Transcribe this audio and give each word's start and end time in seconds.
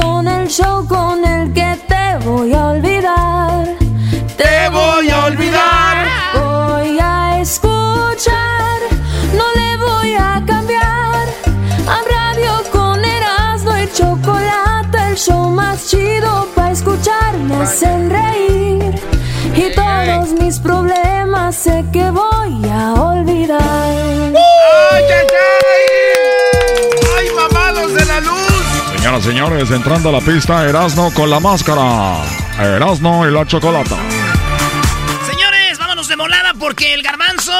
son 0.00 0.28
el 0.28 0.48
show 0.48 0.86
con 0.86 1.24
el 1.24 1.52
que 1.52 1.70
te 1.90 2.04
voy 2.24 2.52
a 2.54 2.68
olvidar. 2.74 3.64
Te 4.36 4.68
voy 4.68 5.10
a 5.10 5.24
olvidar. 5.24 5.96
Voy 6.34 6.98
a 7.00 7.40
escuchar, 7.40 8.78
no 9.38 9.46
le 9.60 9.70
voy 9.86 10.12
a 10.14 10.42
cambiar. 10.46 11.24
A 11.94 11.98
radio 12.16 12.52
con 12.70 13.04
Erasmo 13.04 13.76
y 13.84 13.86
chocolate, 13.98 14.98
el 15.10 15.16
show 15.16 15.50
más 15.50 15.88
chido 15.88 16.46
para 16.54 16.72
escuchar. 16.72 17.32
Me 17.48 17.56
hacen 17.56 18.10
reír 18.10 18.94
y 19.62 19.66
todos 19.74 20.32
mis 20.40 20.58
problemas 20.58 21.54
sé 21.56 21.84
que 21.92 22.10
voy 22.10 22.54
a 22.70 22.94
olvidar. 22.94 23.60
¡Ay, 24.92 25.04
ay, 25.18 25.26
ay! 25.46 25.77
Señoras 28.98 29.22
y 29.22 29.28
señores, 29.28 29.70
entrando 29.70 30.08
a 30.08 30.12
la 30.12 30.20
pista, 30.20 30.68
Erasno 30.68 31.12
con 31.14 31.30
la 31.30 31.38
máscara. 31.38 32.16
Erasno 32.58 33.28
y 33.28 33.32
la 33.32 33.46
chocolata. 33.46 33.96
Señores, 35.30 35.78
vámonos 35.78 36.08
de 36.08 36.16
molada 36.16 36.52
porque 36.54 36.94
el 36.94 37.04
garbanzo, 37.04 37.52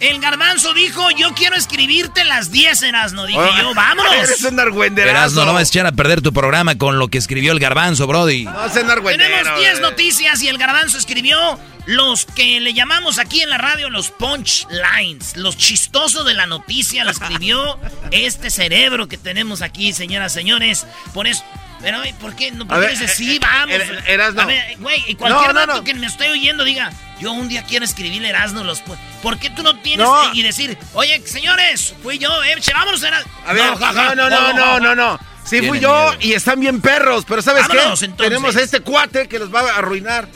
el 0.00 0.20
garbanzo 0.20 0.74
dijo, 0.74 1.08
yo 1.12 1.34
quiero 1.34 1.54
escribirte 1.54 2.24
las 2.24 2.50
10 2.50 2.82
Erasno. 2.82 3.26
Dije 3.26 3.38
yo, 3.60 3.72
vámonos. 3.74 4.12
Eres 4.12 4.42
un 4.42 4.58
argüenderazo. 4.58 5.16
Erasno, 5.16 5.44
no 5.44 5.52
vas 5.52 5.68
a 5.68 5.70
echar 5.70 5.86
a 5.86 5.92
perder 5.92 6.20
tu 6.20 6.32
programa 6.32 6.76
con 6.76 6.98
lo 6.98 7.06
que 7.06 7.18
escribió 7.18 7.52
el 7.52 7.60
garbanzo, 7.60 8.08
Brody. 8.08 8.44
No. 8.44 8.52
Tenemos 8.68 9.58
10 9.58 9.78
eh. 9.78 9.80
noticias 9.80 10.42
y 10.42 10.48
el 10.48 10.58
garbanzo 10.58 10.98
escribió 10.98 11.60
los 11.86 12.24
que 12.26 12.60
le 12.60 12.74
llamamos 12.74 13.18
aquí 13.18 13.40
en 13.42 13.50
la 13.50 13.58
radio 13.58 13.90
los 13.90 14.10
punch 14.10 14.66
lines, 14.70 15.36
los 15.36 15.56
chistosos 15.56 16.24
de 16.24 16.34
la 16.34 16.46
noticia, 16.46 17.04
lo 17.04 17.10
escribió 17.10 17.78
este 18.10 18.50
cerebro 18.50 19.08
que 19.08 19.18
tenemos 19.18 19.62
aquí, 19.62 19.92
señoras, 19.92 20.32
señores. 20.32 20.86
Por 21.12 21.26
eso, 21.26 21.44
pero 21.80 22.00
¿por 22.20 22.36
qué 22.36 22.52
no? 22.52 22.66
¿Por 22.66 22.76
A 22.76 22.80
qué 22.80 22.86
ver, 22.86 22.98
dices, 22.98 23.10
eh, 23.12 23.14
sí, 23.16 23.36
eh, 23.36 23.38
vamos? 23.40 23.74
er- 23.74 24.02
Erasno. 24.08 24.42
A 24.42 24.46
ver, 24.46 24.76
güey, 24.78 25.02
y 25.08 25.14
cualquier 25.16 25.54
No, 25.54 25.66
no, 25.66 25.74
no. 25.78 25.84
que 25.84 25.94
me 25.94 26.06
estoy 26.06 26.28
oyendo 26.28 26.62
diga, 26.64 26.92
yo 27.20 27.32
un 27.32 27.48
día 27.48 27.64
quiero 27.64 27.84
escribirle 27.84 28.28
Erasmo 28.28 28.62
los 28.62 28.80
¿Por 29.22 29.38
qué 29.38 29.50
tú 29.50 29.62
no 29.62 29.76
tienes 29.80 30.06
que- 30.32 30.38
y 30.38 30.42
decir, 30.42 30.78
oye, 30.94 31.20
señores, 31.26 31.94
fui 32.02 32.18
yo, 32.18 32.28
eh, 32.44 32.56
vámonos, 32.74 33.02
Erasmo? 33.02 33.32
A 33.46 33.52
ver, 33.52 33.64
no, 33.78 34.14
no, 34.14 34.30
no, 34.30 34.52
no, 34.52 34.80
no, 34.80 34.94
no. 34.94 35.18
Sí 35.44 35.60
fui 35.62 35.80
yo 35.80 35.90
miedo. 36.10 36.16
y 36.20 36.34
están 36.34 36.60
bien 36.60 36.80
perros, 36.80 37.24
pero 37.26 37.42
¿sabes 37.42 37.66
Vámonos, 37.66 37.98
qué? 37.98 38.04
entonces. 38.06 38.28
Tenemos 38.28 38.54
a 38.54 38.60
este 38.60 38.78
cuate 38.80 39.26
que 39.28 39.40
los 39.40 39.52
va 39.52 39.60
a 39.72 39.78
arruinar. 39.78 40.28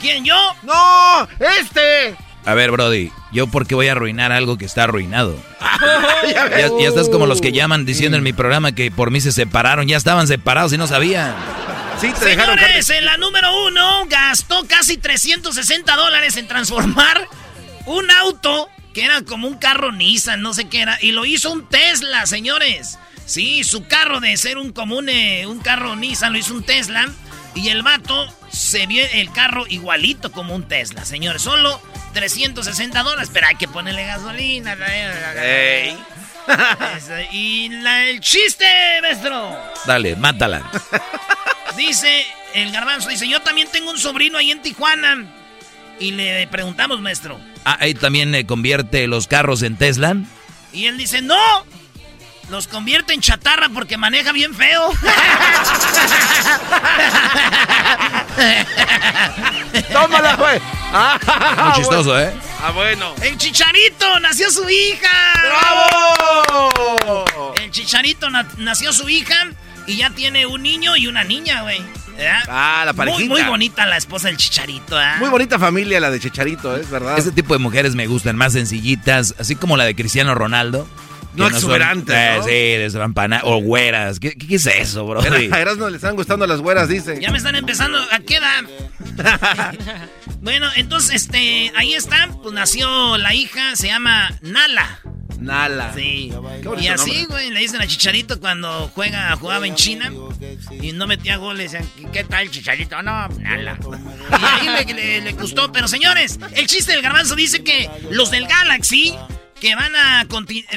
¿Quién, 0.00 0.24
yo? 0.24 0.36
¡No! 0.62 1.28
¡Este! 1.38 2.16
A 2.46 2.54
ver, 2.54 2.70
Brody, 2.70 3.12
¿yo 3.32 3.46
por 3.48 3.66
qué 3.66 3.74
voy 3.74 3.88
a 3.88 3.92
arruinar 3.92 4.32
algo 4.32 4.56
que 4.56 4.64
está 4.64 4.84
arruinado? 4.84 5.36
Ya 6.80 6.88
estás 6.88 7.08
como 7.08 7.26
los 7.26 7.40
que 7.40 7.52
llaman 7.52 7.84
diciendo 7.84 8.16
en 8.16 8.22
mi 8.22 8.32
programa 8.32 8.72
que 8.72 8.90
por 8.90 9.10
mí 9.10 9.20
se 9.20 9.32
separaron. 9.32 9.88
Ya 9.88 9.96
estaban 9.96 10.26
separados 10.26 10.72
y 10.72 10.78
no 10.78 10.86
sabían. 10.86 11.34
Sí, 12.00 12.10
te 12.18 12.24
dejaron 12.26 12.58
Señores, 12.58 12.90
en 12.90 13.04
la 13.04 13.16
número 13.16 13.66
uno 13.66 14.06
gastó 14.06 14.66
casi 14.66 14.96
360 14.96 15.96
dólares 15.96 16.36
en 16.36 16.48
transformar 16.48 17.28
un 17.86 18.10
auto 18.10 18.68
que 18.94 19.04
era 19.04 19.22
como 19.22 19.48
un 19.48 19.58
carro 19.58 19.92
Nissan, 19.92 20.42
no 20.42 20.54
sé 20.54 20.68
qué 20.68 20.80
era, 20.80 20.98
y 21.00 21.12
lo 21.12 21.24
hizo 21.24 21.52
un 21.52 21.68
Tesla, 21.68 22.26
señores. 22.26 22.98
Sí, 23.26 23.64
su 23.64 23.86
carro 23.86 24.20
de 24.20 24.36
ser 24.36 24.58
un 24.58 24.72
común, 24.72 25.08
eh, 25.08 25.46
un 25.46 25.60
carro 25.60 25.94
Nissan, 25.96 26.32
lo 26.32 26.38
hizo 26.38 26.54
un 26.54 26.62
Tesla. 26.62 27.08
Y 27.54 27.68
el 27.68 27.82
vato 27.82 28.32
se 28.60 28.86
vio 28.86 29.04
el 29.12 29.32
carro 29.32 29.64
igualito 29.68 30.30
como 30.32 30.54
un 30.54 30.68
Tesla, 30.68 31.04
señores. 31.06 31.40
Solo 31.42 31.80
360 32.12 33.02
dólares, 33.02 33.30
pero 33.32 33.46
hay 33.46 33.54
que 33.56 33.68
ponerle 33.68 34.04
gasolina. 34.04 34.76
Y 37.32 37.68
la- 37.68 38.08
el 38.08 38.20
chiste, 38.20 38.66
maestro. 39.02 39.56
Dale, 39.86 40.16
mátala. 40.16 40.62
Dice 41.76 42.26
el 42.54 42.72
garbanzo, 42.72 43.08
dice, 43.08 43.28
yo 43.28 43.40
también 43.40 43.68
tengo 43.70 43.90
un 43.90 43.98
sobrino 43.98 44.38
ahí 44.38 44.50
en 44.50 44.60
Tijuana. 44.60 45.26
Y 45.98 46.12
le 46.12 46.46
preguntamos, 46.48 47.00
maestro. 47.00 47.38
Ah, 47.64 47.76
ahí 47.80 47.94
también 47.94 48.34
eh, 48.34 48.46
convierte 48.46 49.06
los 49.06 49.26
carros 49.26 49.62
en 49.62 49.76
Tesla. 49.76 50.16
Y 50.72 50.86
él 50.86 50.98
dice, 50.98 51.22
no. 51.22 51.36
Los 52.50 52.66
convierte 52.66 53.14
en 53.14 53.20
chatarra 53.20 53.68
porque 53.72 53.96
maneja 53.96 54.32
bien 54.32 54.52
feo. 54.54 54.90
¡Tómala, 59.92 60.34
güey! 60.36 60.60
Ah, 60.92 61.18
Muy 61.64 61.72
chistoso, 61.74 62.18
¿eh? 62.20 62.32
Ah, 62.62 62.70
bueno. 62.72 63.14
El 63.22 63.36
chicharito, 63.38 64.18
nació 64.20 64.50
su 64.50 64.68
hija. 64.68 65.08
¡Bravo! 65.44 67.54
El 67.62 67.70
chicharito 67.70 68.28
na- 68.30 68.46
nació 68.58 68.92
su 68.92 69.08
hija 69.08 69.36
y 69.86 69.96
ya 69.98 70.10
tiene 70.10 70.44
un 70.46 70.62
niño 70.62 70.96
y 70.96 71.06
una 71.06 71.22
niña, 71.24 71.62
güey. 71.62 71.80
¿verdad? 72.16 72.42
Ah, 72.48 72.82
la 72.84 72.92
parejita. 72.92 73.28
muy 73.32 73.42
bonita 73.44 73.86
la 73.86 73.96
esposa 73.96 74.26
del 74.28 74.36
chicharito, 74.36 75.00
¿eh? 75.00 75.14
Muy 75.18 75.30
bonita 75.30 75.58
familia 75.58 76.00
la 76.00 76.10
de 76.10 76.20
Chicharito, 76.20 76.76
es 76.76 76.90
verdad. 76.90 77.18
Ese 77.18 77.32
tipo 77.32 77.54
de 77.54 77.60
mujeres 77.60 77.94
me 77.94 78.06
gustan, 78.06 78.36
más 78.36 78.52
sencillitas, 78.52 79.34
así 79.38 79.56
como 79.56 79.78
la 79.78 79.84
de 79.84 79.94
Cristiano 79.94 80.34
Ronaldo. 80.34 80.86
No 81.34 81.44
son- 81.46 81.54
exuberantes, 81.54 82.14
eh, 82.16 82.34
¿no? 82.38 82.42
sí, 82.44 82.50
destrampanadas, 82.50 83.44
o 83.46 83.60
güeras. 83.60 84.18
¿Qué, 84.20 84.32
qué 84.32 84.56
es 84.56 84.66
eso, 84.66 85.06
bro? 85.06 85.20
A 85.22 85.60
Erasmo 85.60 85.88
le 85.88 85.96
están 85.96 86.16
gustando 86.16 86.46
las 86.46 86.60
güeras, 86.60 86.88
dice. 86.88 87.18
Ya 87.20 87.30
me 87.30 87.38
están 87.38 87.54
empezando. 87.56 87.98
¿A 88.10 88.18
qué 88.20 88.36
edad? 88.36 88.62
bueno, 90.40 90.68
entonces, 90.76 91.22
este, 91.22 91.72
ahí 91.76 91.94
está. 91.94 92.28
Pues 92.42 92.54
nació 92.54 93.16
la 93.18 93.34
hija, 93.34 93.76
se 93.76 93.88
llama 93.88 94.30
Nala. 94.42 95.00
Nala. 95.38 95.92
Sí. 95.94 96.30
Y 96.80 96.86
así, 96.88 97.24
güey, 97.24 97.50
le 97.50 97.60
dicen 97.60 97.80
a 97.80 97.86
Chicharito 97.86 98.38
cuando 98.40 98.90
juega, 98.94 99.34
jugaba 99.36 99.66
en 99.66 99.74
China 99.74 100.12
y 100.82 100.92
no 100.92 101.06
metía 101.06 101.36
goles. 101.38 101.74
¿qué 102.12 102.24
tal, 102.24 102.50
Chicharito? 102.50 103.00
No, 103.02 103.26
Nala. 103.28 103.78
Y 104.30 104.68
ahí 104.68 104.84
le, 104.86 104.94
le- 104.94 105.20
le 105.22 105.32
gustó. 105.32 105.72
Pero 105.72 105.88
señores, 105.88 106.38
el 106.54 106.66
chiste 106.66 106.92
del 106.92 107.00
garbanzo 107.02 107.34
dice 107.36 107.62
que 107.64 107.88
los 108.10 108.30
del 108.30 108.46
Galaxy. 108.46 109.14
Que 109.60 109.74
van 109.74 109.94
a, 109.94 110.26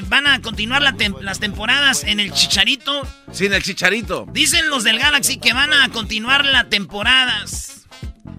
van 0.08 0.28
a 0.28 0.42
continuar 0.42 0.82
la 0.82 0.92
tem- 0.94 1.18
las 1.22 1.40
temporadas 1.40 2.04
en 2.04 2.20
el 2.20 2.34
Chicharito. 2.34 3.08
Sin 3.32 3.54
el 3.54 3.64
Chicharito. 3.64 4.28
Dicen 4.32 4.70
los 4.70 4.84
del 4.84 5.00
Galaxy 5.00 5.38
que 5.38 5.54
van 5.54 5.72
a 5.74 5.90
continuar 5.90 6.44
las 6.46 6.70
temporadas 6.70 7.86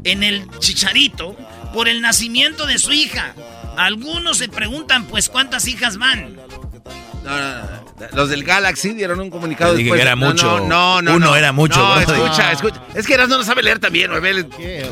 en 0.05 0.23
el 0.23 0.46
Chicharito 0.58 1.35
por 1.73 1.88
el 1.88 2.00
nacimiento 2.02 2.67
de 2.67 2.79
su 2.79 2.93
hija. 2.93 3.35
Algunos 3.79 4.37
se 4.38 4.49
preguntan, 4.49 5.06
pues, 5.06 5.29
¿cuántas 5.31 5.67
hijas 5.67 5.96
van? 5.96 6.37
No, 6.37 7.38
no, 7.38 7.58
no. 7.58 7.85
Los 8.12 8.29
del 8.29 8.44
Galaxy 8.44 8.93
dieron 8.93 9.20
un 9.20 9.31
comunicado 9.31 9.73
dije 9.75 9.85
después. 9.85 9.99
que 9.99 10.02
era 10.02 10.14
No, 10.14 10.26
mucho. 10.26 10.58
No, 10.61 11.00
no, 11.00 11.02
no. 11.02 11.14
Uno 11.17 11.26
no. 11.29 11.37
era 11.37 11.52
mucho, 11.52 11.79
No, 11.79 11.99
escucha, 12.00 12.52
escucha. 12.52 12.82
Es 12.94 13.06
que 13.06 13.14
Erasmo 13.14 13.38
no 13.38 13.44
sabe 13.44 13.62
leer 13.62 13.79
también. 13.79 14.11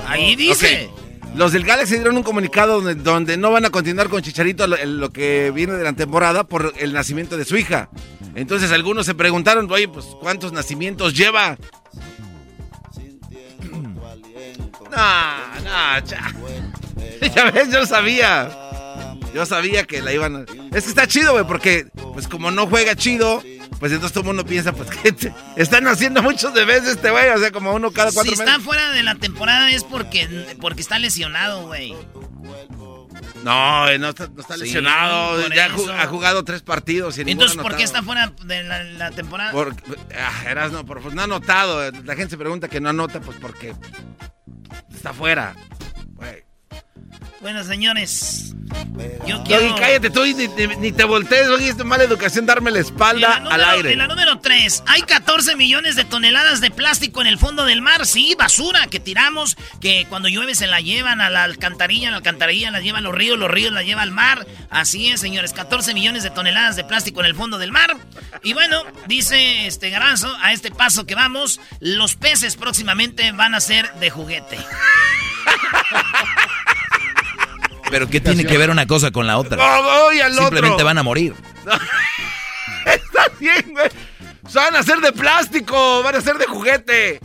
Ahí 0.09 0.35
dice. 0.35 0.89
Los 1.35 1.53
del 1.53 1.65
Galaxy 1.65 1.95
dieron 1.95 2.17
un 2.17 2.23
comunicado 2.23 2.81
donde, 2.81 3.37
no 3.37 3.51
van 3.51 3.65
a 3.65 3.71
continuar 3.71 4.09
con 4.09 4.23
Chicharito 4.23 4.67
lo, 4.67 4.77
lo 4.85 5.11
que 5.13 5.51
viene 5.51 5.73
de 5.75 5.85
la 5.85 5.95
temporada 5.95 6.45
por 6.45 6.75
el 6.79 6.93
nacimiento 6.93 7.37
de 7.37 7.45
su 7.45 7.57
hija. 7.57 7.89
Entonces 8.35 8.71
algunos 8.73 9.07
se 9.07 9.15
preguntaron, 9.15 9.71
oye, 9.71 9.89
pues 9.89 10.07
¿cuántos 10.21 10.53
nacimientos 10.53 11.15
lleva? 11.15 11.57
No, 14.93 14.99
no, 15.65 16.05
cha. 16.05 16.35
Ya 17.35 17.51
ves, 17.51 17.71
yo 17.73 17.87
sabía. 17.87 18.72
Yo 19.35 19.47
sabía 19.47 19.85
que 19.85 20.03
la 20.03 20.13
iban 20.13 20.37
a... 20.37 20.41
Es 20.77 20.85
que 20.85 20.91
está 20.91 21.07
chido, 21.07 21.33
güey, 21.33 21.47
porque 21.47 21.87
pues 22.13 22.29
como 22.29 22.51
no 22.51 22.67
juega 22.67 22.95
chido, 22.95 23.43
pues 23.81 23.93
entonces 23.93 24.13
todo 24.13 24.21
el 24.21 24.27
mundo 24.27 24.45
piensa, 24.45 24.73
pues 24.73 24.91
que 25.03 25.13
te- 25.13 25.33
están 25.57 25.87
haciendo 25.89 26.23
muchos 26.23 26.53
de 26.55 26.65
veces 26.65 26.91
este 26.97 27.11
güey, 27.11 27.31
o 27.31 27.39
sea, 27.39 27.51
como 27.51 27.73
uno 27.73 27.91
cada 27.93 28.13
cuatro 28.13 28.33
Si 28.33 28.39
meses. 28.39 28.47
está 28.55 28.61
fuera 28.63 28.91
de 28.91 29.03
la 29.03 29.15
temporada 29.15 29.71
es 29.71 29.85
porque, 29.85 30.55
porque 30.61 30.83
está 30.83 30.99
lesionado, 30.99 31.67
güey. 31.67 31.95
No, 33.45 33.99
no 33.99 34.09
está, 34.11 34.29
no 34.29 34.41
está 34.41 34.55
Sí, 34.55 34.61
lesionado. 34.61 35.41
por 35.43 35.55
Ya 35.55 35.67
eso. 35.67 35.93
ha 35.93 36.07
jugado 36.07 36.45
tres 36.45 36.63
partidos. 36.63 37.19
Y 37.19 37.23
Entonces, 37.23 37.57
¿por 37.59 37.75
qué 37.77 37.83
está 37.83 38.03
fuera 38.03 38.33
de 38.45 38.63
la, 38.63 38.85
la 38.85 39.11
temporada? 39.11 39.51
Por, 39.51 39.75
ah, 40.17 40.45
Erasmo, 40.51 40.85
por- 40.87 41.01
pues 41.01 41.15
no 41.15 41.23
ha 41.23 41.25
anotado. 41.25 41.91
La 42.05 42.15
gente 42.15 42.31
se 42.31 42.37
pregunta 42.39 42.69
que 42.69 42.81
no 42.81 42.89
anota, 42.91 43.21
pues 43.21 43.39
porque 43.41 43.75
está 44.95 45.13
fuera. 45.13 45.55
Bueno, 47.41 47.65
señores, 47.65 48.55
yo 49.27 49.43
quiero... 49.43 49.75
Cállate 49.75 50.11
tú 50.11 50.25
y 50.25 50.33
ni, 50.33 50.47
ni- 50.47 50.77
ni 50.77 50.93
te 50.93 51.03
voltees, 51.03 51.49
Doggy, 51.49 51.69
es 51.71 51.85
mala 51.85 52.05
educación 52.05 52.47
darme 52.47 52.71
la 52.71 52.79
espalda 52.79 53.41
la, 53.41 53.51
al 53.55 53.65
aire. 53.65 53.93
en 53.93 53.99
la 53.99 54.07
número 54.07 54.39
3, 54.39 54.85
hay 54.87 55.03
14 55.03 55.57
millones 55.57 55.97
de 55.97 56.05
toneladas 56.05 56.61
de 56.61 56.71
plástico 56.71 57.21
en 57.21 57.27
el 57.27 57.39
fondo 57.39 57.65
del 57.65 57.83
mar. 57.83 58.07
Sí, 58.07 58.37
basura 58.39 58.87
que 58.87 59.01
tiramos, 59.01 59.57
que 59.81 60.07
cuando 60.09 60.29
llueve 60.29 60.55
se 60.55 60.69
la 60.69 60.81
llevan 60.81 61.21
a 61.21 61.31
la 61.31 61.43
alcantarilla, 61.43 62.11
la 62.13 62.19
alcantarilla 62.19 62.71
la 62.71 62.79
llevan 62.81 63.03
los 63.03 63.15
ríos, 63.15 63.37
los 63.37 63.51
ríos 63.51 63.73
la 63.73 63.83
llevan 63.83 64.05
al 64.05 64.13
mar. 64.13 64.47
Así 64.71 65.09
es, 65.09 65.21
señores, 65.21 65.53
14 65.53 65.95
millones 65.95 66.23
de 66.23 66.31
toneladas 66.31 66.77
de 66.77 66.85
plástico 66.85 67.19
en 67.21 67.27
el 67.27 67.35
fondo 67.35 67.59
del 67.59 67.73
mar. 67.73 67.97
Y 68.45 68.53
bueno, 68.53 68.85
dice 69.09 69.67
este 69.67 69.91
Garanzo, 69.91 70.33
a 70.43 70.53
este 70.53 70.71
paso 70.71 71.07
que 71.07 71.17
vamos, 71.17 71.61
los 71.81 72.15
peces 72.15 72.55
próximamente 72.55 73.33
van 73.33 73.57
a 73.57 73.61
ser 73.61 73.93
de 73.95 74.11
juguete. 74.11 74.59
Pero 77.93 78.09
¿qué 78.09 78.21
tiene 78.21 78.45
que 78.47 78.57
ver 78.59 78.71
una 78.71 78.87
cosa 78.87 79.11
con 79.11 79.27
la 79.29 79.37
otra? 79.39 79.57
No, 79.59 79.83
voy 79.83 80.21
al 80.21 80.33
Simplemente 80.35 80.75
otro. 80.75 80.87
van 80.87 80.99
a 80.99 81.03
morir. 81.03 81.35
Está 82.87 83.29
bien, 83.39 83.67
güey. 83.71 83.89
Van 84.55 84.75
a 84.77 84.83
ser 84.83 84.99
de 84.99 85.13
plástico, 85.13 86.03
van 86.03 86.17
a 86.17 86.21
ser 86.21 86.37
de 86.39 86.47
juguete. 86.47 87.21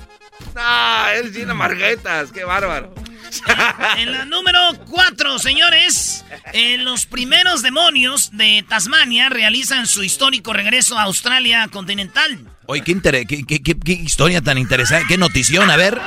No, 0.54 1.08
es 1.10 1.34
Gina 1.34 1.54
Marguetas, 1.54 2.32
qué 2.32 2.44
bárbaro. 2.44 2.94
En 3.98 4.12
la 4.12 4.26
número 4.26 4.60
4, 4.90 5.40
señores, 5.40 6.24
eh, 6.54 6.78
los 6.78 7.06
primeros 7.06 7.62
demonios 7.62 8.30
de 8.32 8.64
Tasmania 8.68 9.30
realizan 9.30 9.86
su 9.88 10.04
histórico 10.04 10.54
regreso 10.54 10.98
a 10.98 11.04
Australia 11.04 11.68
continental. 11.72 12.40
Oye, 12.68 12.82
qué, 12.84 12.92
inter- 12.92 13.26
qué- 13.28 13.46
qué- 13.46 13.62
qué- 13.64 13.78
qué 13.80 13.92
historia 13.94 14.42
tan 14.42 14.58
interesante. 14.58 15.08
Qué 15.08 15.18
notición, 15.18 15.70
a 15.70 15.76
ver. 15.78 16.00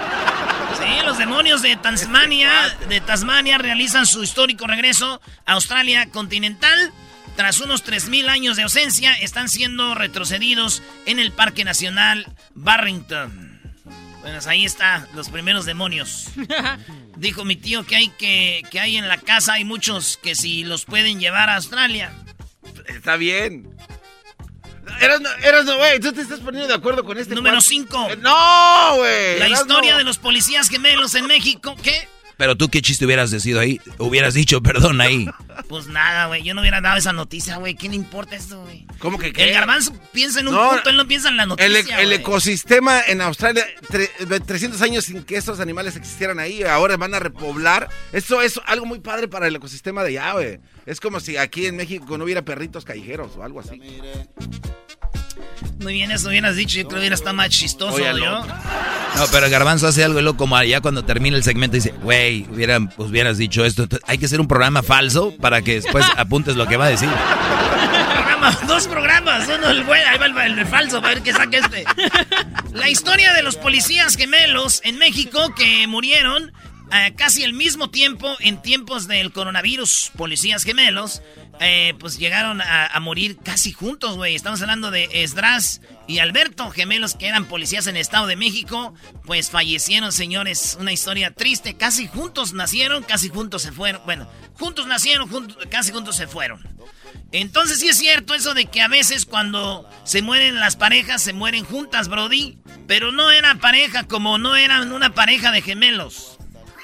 Los 1.10 1.18
demonios 1.18 1.60
de 1.60 1.74
Tasmania, 1.74 2.52
de 2.88 3.00
Tasmania 3.00 3.58
realizan 3.58 4.06
su 4.06 4.22
histórico 4.22 4.68
regreso 4.68 5.20
a 5.44 5.54
Australia 5.54 6.08
continental. 6.10 6.92
Tras 7.34 7.58
unos 7.58 7.84
3.000 7.84 8.28
años 8.28 8.56
de 8.56 8.62
ausencia, 8.62 9.14
están 9.14 9.48
siendo 9.48 9.96
retrocedidos 9.96 10.84
en 11.06 11.18
el 11.18 11.32
Parque 11.32 11.64
Nacional 11.64 12.28
Barrington. 12.54 13.60
Bueno, 14.20 14.38
ahí 14.46 14.64
está, 14.64 15.08
los 15.12 15.30
primeros 15.30 15.64
demonios. 15.64 16.28
Dijo 17.16 17.44
mi 17.44 17.56
tío 17.56 17.84
que 17.84 17.96
hay 17.96 18.08
que, 18.10 18.62
que 18.70 18.78
hay 18.78 18.96
en 18.96 19.08
la 19.08 19.18
casa, 19.18 19.54
hay 19.54 19.64
muchos 19.64 20.16
que 20.16 20.36
si 20.36 20.62
los 20.62 20.84
pueden 20.84 21.18
llevar 21.18 21.50
a 21.50 21.56
Australia. 21.56 22.12
Está 22.86 23.16
bien. 23.16 23.68
Eras, 25.00 25.20
eras, 25.42 25.64
güey, 25.66 26.00
tú 26.00 26.12
te 26.12 26.22
estás 26.22 26.40
poniendo 26.40 26.68
de 26.68 26.74
acuerdo 26.74 27.04
con 27.04 27.18
este. 27.18 27.34
Número 27.34 27.56
cuate? 27.56 27.68
5. 27.68 28.06
Eh, 28.10 28.16
No, 28.16 28.96
güey. 28.96 29.38
La 29.38 29.48
historia 29.48 29.96
de 29.96 30.04
los 30.04 30.18
policías 30.18 30.68
gemelos 30.68 31.14
en 31.14 31.26
México. 31.26 31.76
¿Qué? 31.82 32.08
Pero 32.40 32.56
tú 32.56 32.70
qué 32.70 32.80
chiste 32.80 33.04
hubieras 33.04 33.30
decidido 33.30 33.60
ahí. 33.60 33.78
Hubieras 33.98 34.32
dicho, 34.32 34.62
perdón, 34.62 34.98
ahí. 35.02 35.26
Pues 35.68 35.88
nada, 35.88 36.24
güey. 36.28 36.42
Yo 36.42 36.54
no 36.54 36.62
hubiera 36.62 36.80
dado 36.80 36.96
esa 36.96 37.12
noticia, 37.12 37.58
güey. 37.58 37.74
¿Qué 37.74 37.90
le 37.90 37.96
importa 37.96 38.34
esto, 38.34 38.62
güey? 38.62 38.86
¿Cómo 38.98 39.18
que 39.18 39.30
qué? 39.30 39.44
El 39.44 39.52
garbanzo 39.52 39.92
piensa 40.14 40.40
en 40.40 40.48
un 40.48 40.54
No, 40.54 40.70
punto, 40.70 40.88
él 40.88 40.96
no 40.96 41.06
piensa 41.06 41.28
en 41.28 41.36
la 41.36 41.42
El, 41.42 41.48
noticia. 41.50 42.00
el 42.00 42.10
ecosistema 42.14 43.02
en 43.06 43.20
Australia, 43.20 43.66
tre- 43.90 44.42
300 44.46 44.80
años 44.80 45.04
sin 45.04 45.22
que 45.22 45.36
estos 45.36 45.60
animales 45.60 45.96
existieran 45.96 46.38
ahí, 46.38 46.62
ahora 46.62 46.96
van 46.96 47.12
a 47.12 47.18
repoblar. 47.18 47.90
Eso 48.10 48.40
es 48.40 48.58
algo 48.64 48.86
muy 48.86 49.00
padre 49.00 49.28
para 49.28 49.46
el 49.46 49.54
ecosistema 49.56 50.02
de 50.02 50.18
allá, 50.18 50.32
güey. 50.32 50.60
Es 50.86 50.98
como 50.98 51.20
si 51.20 51.36
aquí 51.36 51.66
en 51.66 51.76
México 51.76 52.16
no 52.16 52.24
hubiera 52.24 52.42
perritos 52.42 52.86
callejeros 52.86 53.32
o 53.36 53.42
algo 53.44 53.60
así. 53.60 53.78
Muy 55.80 55.94
bien, 55.94 56.10
eso 56.10 56.28
hubieras 56.28 56.56
dicho. 56.56 56.76
Yo 56.76 56.82
creo 56.82 56.96
que 56.96 56.98
hubiera 57.00 57.14
estado 57.14 57.34
más 57.34 57.48
chistoso, 57.48 57.94
otro. 57.94 58.46
No, 58.46 59.26
pero 59.32 59.46
el 59.46 59.52
garbanzo 59.52 59.88
hace 59.88 60.04
algo 60.04 60.18
y 60.18 60.22
luego 60.22 60.36
como 60.36 60.62
ya 60.62 60.80
cuando 60.80 61.04
termina 61.04 61.36
el 61.36 61.42
segmento 61.42 61.76
dice, 61.76 61.92
güey, 62.02 62.46
hubieran, 62.50 62.88
pues, 62.88 63.10
hubieras 63.10 63.38
dicho 63.38 63.64
esto. 63.64 63.86
Hay 64.06 64.18
que 64.18 64.26
hacer 64.26 64.40
un 64.40 64.48
programa 64.48 64.82
falso 64.82 65.34
para 65.40 65.62
que 65.62 65.74
después 65.74 66.04
apuntes 66.16 66.56
lo 66.56 66.66
que 66.66 66.76
va 66.76 66.86
a 66.86 66.90
decir. 66.90 67.08
Dos 68.66 68.88
programas. 68.88 69.48
Uno 69.48 69.68
el 69.70 69.84
bueno, 69.84 70.04
ahí 70.08 70.18
va 70.18 70.46
el, 70.46 70.58
el 70.58 70.66
falso, 70.66 71.00
para 71.02 71.14
ver 71.14 71.22
qué 71.22 71.32
saca 71.32 71.58
este. 71.58 71.84
La 72.72 72.88
historia 72.88 73.32
de 73.34 73.42
los 73.42 73.56
policías 73.56 74.16
gemelos 74.16 74.80
en 74.84 74.98
México 74.98 75.54
que 75.54 75.86
murieron 75.86 76.52
eh, 76.92 77.12
casi 77.16 77.44
al 77.44 77.52
mismo 77.52 77.90
tiempo 77.90 78.36
en 78.40 78.60
tiempos 78.60 79.06
del 79.06 79.32
coronavirus. 79.32 80.10
Policías 80.16 80.64
gemelos, 80.64 81.22
eh, 81.62 81.94
pues 81.98 82.18
llegaron 82.18 82.62
a, 82.62 82.98
morir 83.00 83.36
casi 83.44 83.72
juntos, 83.72 84.16
güey. 84.16 84.34
Estamos 84.34 84.62
hablando 84.62 84.90
de 84.90 85.10
Esdras 85.12 85.82
y 86.08 86.18
Alberto, 86.18 86.70
gemelos 86.70 87.14
que 87.14 87.28
eran 87.28 87.44
policías 87.44 87.86
en 87.86 87.96
el 87.96 88.00
Estado 88.00 88.26
de 88.26 88.36
México. 88.36 88.94
Pues 89.26 89.50
fallecieron, 89.50 90.10
señores. 90.10 90.78
Una 90.80 90.92
historia 90.92 91.32
triste. 91.32 91.74
Casi 91.74 92.08
juntos 92.08 92.54
nacieron, 92.54 93.02
casi 93.02 93.28
juntos 93.28 93.60
se 93.60 93.72
fueron. 93.72 94.00
Bueno, 94.06 94.26
juntos 94.54 94.86
nacieron, 94.86 95.28
casi 95.70 95.92
juntos 95.92 96.16
se 96.16 96.26
fueron. 96.26 96.66
Entonces 97.30 97.78
sí 97.78 97.88
es 97.88 97.98
cierto 97.98 98.34
eso 98.34 98.54
de 98.54 98.64
que 98.64 98.80
a 98.80 98.88
veces 98.88 99.26
cuando 99.26 99.88
se 100.04 100.22
mueren 100.22 100.60
las 100.60 100.76
parejas 100.76 101.22
se 101.22 101.34
mueren 101.34 101.66
juntas, 101.66 102.08
Brody. 102.08 102.58
Pero 102.86 103.12
no 103.12 103.30
era 103.30 103.56
pareja 103.56 104.04
como 104.04 104.38
no 104.38 104.56
eran 104.56 104.92
una 104.92 105.14
pareja 105.14 105.52
de 105.52 105.60
gemelos. 105.60 106.38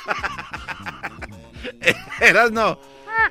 Eras 2.20 2.53
no. 2.53 2.79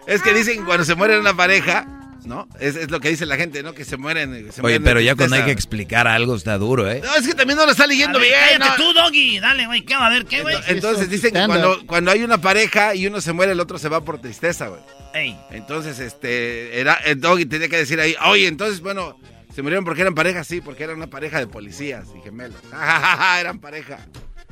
Es 0.08 0.22
que 0.22 0.34
dicen 0.34 0.60
que 0.60 0.66
cuando 0.66 0.86
se 0.86 0.96
muere 0.96 1.20
una 1.20 1.36
pareja, 1.36 1.88
¿no? 2.26 2.48
Es, 2.60 2.76
es 2.76 2.92
lo 2.92 3.00
que 3.00 3.10
dice 3.10 3.26
la 3.26 3.38
gente, 3.38 3.64
¿no? 3.64 3.74
Que 3.74 3.86
se 3.86 3.98
mueren. 3.98 4.32
se 4.52 4.62
Oye, 4.62 4.80
mueren 4.80 4.84
pero 4.84 5.00
ya 5.02 5.16
cuando 5.16 5.36
hay 5.36 5.44
que 5.44 5.52
explicar 5.52 6.08
algo 6.08 6.36
está 6.36 6.58
duro, 6.58 6.90
¿eh? 6.90 7.02
No, 7.04 7.16
es 7.16 7.28
que 7.28 7.34
también 7.34 7.58
no 7.58 7.66
lo 7.66 7.72
está 7.72 7.88
leyendo 7.88 8.20
ver, 8.20 8.30
bien. 8.30 8.60
cállate 8.60 8.82
¿no? 8.82 8.88
tú, 8.88 8.94
Doggy. 8.94 9.40
Dale, 9.40 9.66
güey. 9.68 9.82
¿Qué 9.84 9.96
va 9.96 10.08
a 10.08 10.10
ver? 10.10 10.26
¿Qué, 10.26 10.42
güey? 10.42 10.56
Entonces 10.68 11.10
dicen 11.10 11.34
que 11.34 11.46
cuando, 11.46 11.86
cuando 11.86 12.12
hay 12.12 12.24
una 12.24 12.40
pareja 12.40 12.96
y 12.96 13.08
uno 13.08 13.22
se 13.22 13.34
muere, 13.34 13.54
el 13.54 13.60
otro 13.60 13.78
se 13.78 13.90
va 13.90 14.02
por 14.02 14.20
tristeza, 14.20 14.68
güey. 14.68 14.82
Ey. 15.14 15.38
Entonces, 15.52 16.00
este, 16.00 16.80
era, 16.80 16.96
el 16.96 17.22
doggy 17.22 17.46
tenía 17.46 17.70
que 17.70 17.78
decir 17.78 18.00
ahí, 18.00 18.16
oye, 18.26 18.48
entonces, 18.48 18.82
bueno, 18.82 19.18
se 19.56 19.62
murieron 19.62 19.86
porque 19.86 20.02
eran 20.02 20.14
pareja, 20.14 20.44
sí, 20.44 20.60
porque 20.60 20.84
eran 20.84 20.98
una 20.98 21.08
pareja 21.08 21.40
de 21.40 21.48
policías 21.48 22.08
y 22.18 22.22
gemelos. 22.22 22.60
Ja, 22.72 22.78
ja, 22.78 23.00
ja, 23.00 23.18
ja, 23.18 23.40
eran 23.40 23.60
pareja. 23.60 24.00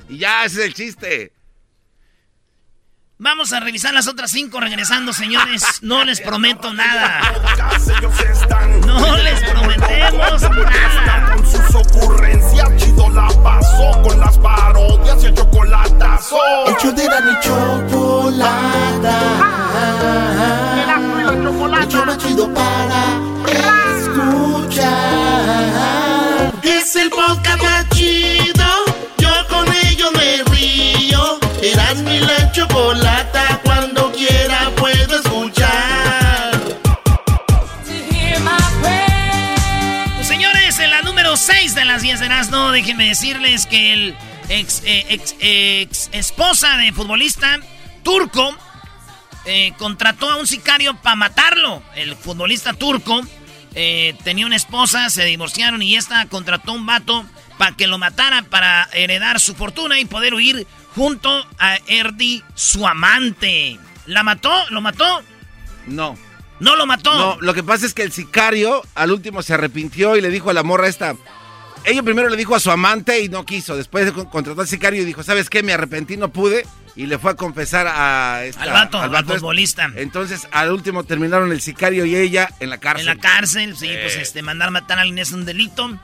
Y 0.08 0.18
ya, 0.18 0.46
ese 0.46 0.62
es 0.62 0.66
el 0.68 0.74
chiste. 0.74 1.34
Vamos 3.24 3.54
a 3.54 3.62
revisar 3.62 3.94
las 3.94 4.08
otras 4.08 4.32
cinco 4.32 4.60
regresando, 4.60 5.14
señores. 5.14 5.64
No 5.82 6.04
les 6.04 6.20
prometo 6.20 6.74
nada. 6.74 7.22
No 8.86 9.16
les 9.16 9.42
prometemos 9.50 10.42
nada. 10.42 11.34
Con 11.34 11.50
sus 11.50 11.74
ocurrencias, 11.74 12.70
chido 12.76 13.10
la 13.12 13.30
pasó 13.42 14.02
con 14.02 14.20
las 14.20 14.38
parodias 14.40 15.24
y 15.24 15.28
el 15.28 15.36
chocolatazo. 15.36 16.36
El 16.68 16.76
show 16.76 16.92
de 16.92 17.06
la 17.06 17.40
chocolata. 17.40 19.20
El 21.32 21.44
más 22.06 22.18
chido 22.18 22.54
para 22.54 23.06
escuchar. 24.02 26.03
Mi 32.14 32.20
la 32.20 32.52
chocolata. 32.52 33.60
Cuando 33.64 34.12
quiera 34.12 34.70
puedo 34.76 35.16
escuchar. 35.20 36.62
Señores, 40.22 40.78
en 40.80 40.92
la 40.92 41.02
número 41.02 41.36
6 41.36 41.74
de 41.74 41.86
las 41.86 42.04
10 42.04 42.20
de 42.20 42.26
Erasmo, 42.28 42.72
déjenme 42.72 43.08
decirles 43.08 43.66
que 43.66 43.94
el 43.94 44.16
ex, 44.50 44.84
eh, 44.86 45.06
ex- 45.10 45.36
ex 45.40 46.10
esposa 46.12 46.78
de 46.78 46.92
futbolista 46.92 47.58
turco 48.04 48.56
eh, 49.46 49.74
contrató 49.80 50.30
a 50.30 50.36
un 50.36 50.46
sicario 50.46 50.96
para 51.02 51.16
matarlo. 51.16 51.82
El 51.96 52.16
futbolista 52.16 52.74
turco 52.74 53.22
eh, 53.74 54.16
tenía 54.24 54.46
una 54.46 54.56
esposa, 54.56 55.10
se 55.10 55.26
divorciaron 55.26 55.82
y 55.82 55.96
esta 55.96 56.28
contrató 56.28 56.74
un 56.74 56.86
vato 56.86 57.26
para 57.58 57.76
que 57.76 57.88
lo 57.88 57.98
matara 57.98 58.44
para 58.44 58.88
heredar 58.94 59.40
su 59.40 59.56
fortuna 59.56 60.00
y 60.00 60.06
poder 60.06 60.34
huir 60.36 60.68
junto 60.96 61.46
a 61.60 61.78
Erdi, 61.88 62.44
su 62.56 62.88
amante. 62.88 63.80
¿La 64.06 64.24
mató? 64.24 64.52
¿Lo 64.70 64.82
mató? 64.82 65.22
No. 65.88 66.18
¿No 66.60 66.76
lo 66.76 66.86
mató? 66.86 67.14
No, 67.18 67.38
lo 67.42 67.54
que 67.54 67.64
pasa 67.64 67.86
es 67.86 67.94
que 67.94 68.04
el 68.04 68.12
sicario 68.12 68.84
al 68.96 69.12
último 69.12 69.42
se 69.42 69.54
arrepintió 69.54 70.16
y 70.16 70.22
le 70.22 70.30
dijo 70.30 70.50
a 70.50 70.54
la 70.54 70.64
morra 70.64 70.88
esta. 70.88 71.16
Ella 71.84 72.02
primero 72.04 72.30
le 72.30 72.38
dijo 72.38 72.56
a 72.56 72.60
su 72.60 72.72
amante 72.72 73.20
y 73.20 73.28
no 73.28 73.46
quiso. 73.46 73.76
Después 73.76 74.06
de 74.06 74.14
contrató 74.14 74.62
al 74.62 74.68
sicario 74.68 75.02
y 75.02 75.06
dijo, 75.06 75.24
¿sabes 75.24 75.50
qué? 75.50 75.64
Me 75.64 75.74
arrepentí, 75.74 76.16
no 76.16 76.30
pude. 76.30 76.66
Y 76.96 77.08
le 77.08 77.18
fue 77.18 77.32
a 77.32 77.36
confesar 77.36 77.88
a 77.88 78.46
esta, 78.46 78.62
al 78.62 78.70
vato, 78.70 79.00
al, 79.00 79.10
vato 79.10 79.34
futbolista. 79.34 79.92
Entonces, 79.96 80.48
al 80.52 80.72
último 80.72 81.04
terminaron 81.04 81.52
el 81.52 81.60
sicario 81.60 82.06
y 82.06 82.16
ella 82.16 82.50
en 82.60 82.70
la 82.70 82.78
cárcel. 82.78 83.10
En 83.10 83.18
la 83.18 83.22
cárcel, 83.22 83.76
sí, 83.76 83.90
pues 84.00 84.16
este, 84.16 84.44
mandar 84.44 84.70
matar 84.70 85.00
a 85.00 85.02
alguien 85.02 85.18
es 85.18 85.32
un 85.32 85.44
delito. 85.44 86.00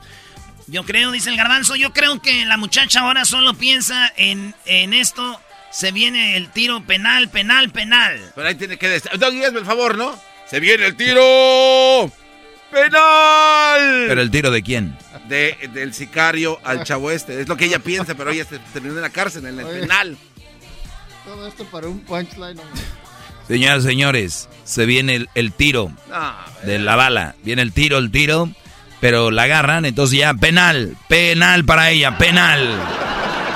Yo 0.70 0.84
creo, 0.84 1.10
dice 1.10 1.30
el 1.30 1.36
garbanzo, 1.36 1.74
yo 1.74 1.92
creo 1.92 2.22
que 2.22 2.44
la 2.44 2.56
muchacha 2.56 3.00
ahora 3.00 3.24
solo 3.24 3.54
piensa 3.54 4.12
en, 4.16 4.54
en 4.66 4.94
esto. 4.94 5.40
Se 5.72 5.92
viene 5.92 6.36
el 6.36 6.50
tiro 6.50 6.84
penal, 6.84 7.28
penal, 7.28 7.70
penal. 7.70 8.32
Pero 8.34 8.48
ahí 8.48 8.54
tiene 8.54 8.76
que 8.76 8.88
decir. 8.88 9.10
Doggy, 9.18 9.44
hazme 9.44 9.60
el 9.60 9.66
favor, 9.66 9.96
¿no? 9.96 10.18
Se 10.48 10.60
viene 10.60 10.86
el 10.86 10.96
tiro 10.96 12.10
penal. 12.70 14.04
¿Pero 14.08 14.20
el 14.20 14.30
tiro 14.30 14.50
de 14.50 14.62
quién? 14.62 14.96
De, 15.28 15.56
del 15.72 15.92
sicario 15.94 16.60
al 16.64 16.84
chavo 16.84 17.10
este. 17.10 17.40
Es 17.40 17.48
lo 17.48 17.56
que 17.56 17.66
ella 17.66 17.78
piensa, 17.78 18.14
pero 18.16 18.30
ella 18.30 18.44
se 18.44 18.58
terminó 18.72 18.94
en 18.94 19.02
la 19.02 19.10
cárcel, 19.10 19.46
en 19.46 19.58
el 19.58 19.66
penal. 19.66 20.16
Todo 21.24 21.46
esto 21.46 21.64
para 21.66 21.88
un 21.88 22.00
punchline. 22.00 22.60
Señoras, 23.46 23.82
señores, 23.82 24.48
se 24.64 24.86
viene 24.86 25.16
el, 25.16 25.28
el 25.34 25.52
tiro 25.52 25.92
de 26.64 26.78
la 26.78 26.96
bala. 26.96 27.34
Viene 27.42 27.62
el 27.62 27.72
tiro, 27.72 27.98
el 27.98 28.10
tiro, 28.10 28.48
pero 29.00 29.30
la 29.30 29.44
agarran, 29.44 29.84
entonces 29.84 30.18
ya 30.18 30.34
penal, 30.34 30.96
penal 31.08 31.64
para 31.64 31.90
ella, 31.90 32.18
penal. 32.18 32.78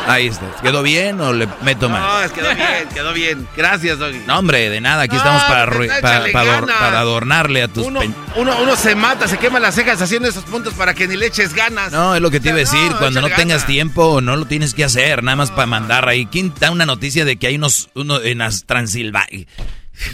Ahí 0.06 0.26
está. 0.26 0.46
¿Quedó 0.62 0.82
bien 0.82 1.20
o 1.20 1.32
le 1.32 1.48
meto 1.62 1.88
mal? 1.88 2.02
No, 2.02 2.20
es 2.22 2.32
quedó 2.32 2.54
bien, 2.54 2.88
quedó 2.92 3.12
bien. 3.12 3.48
Gracias, 3.56 3.98
Doggy. 3.98 4.20
No, 4.26 4.38
hombre, 4.38 4.68
de 4.68 4.80
nada. 4.80 5.04
Aquí 5.04 5.16
estamos 5.16 5.42
para, 5.44 5.70
para, 6.00 6.32
para, 6.32 7.00
adornarle 7.00 7.62
a 7.62 7.68
tus... 7.68 7.86
Uno, 7.86 8.00
uno, 8.36 8.56
uno, 8.62 8.76
se 8.76 8.94
mata, 8.94 9.28
se 9.28 9.38
quema 9.38 9.60
las 9.60 9.74
cejas 9.74 10.00
haciendo 10.02 10.28
esos 10.28 10.44
puntos 10.44 10.74
para 10.74 10.94
que 10.94 11.08
ni 11.08 11.16
le 11.16 11.26
eches 11.26 11.54
ganas. 11.54 11.90
No, 11.92 12.14
es 12.14 12.20
lo 12.20 12.30
que 12.30 12.40
te 12.40 12.48
iba 12.48 12.56
a 12.56 12.60
decir. 12.60 12.92
Cuando 12.98 13.20
no 13.20 13.30
tengas 13.30 13.66
tiempo, 13.66 14.20
no 14.20 14.36
lo 14.36 14.44
tienes 14.44 14.74
que 14.74 14.84
hacer. 14.84 15.22
Nada 15.22 15.36
más 15.36 15.50
para 15.50 15.66
mandar 15.66 16.08
ahí. 16.08 16.26
¿Quién 16.26 16.52
da 16.58 16.70
una 16.70 16.86
noticia 16.86 17.24
de 17.24 17.36
que 17.36 17.46
hay 17.46 17.56
unos... 17.56 17.88
Uno 17.94 18.20
en 18.20 18.38
las 18.38 18.64
Transilvania? 18.64 19.46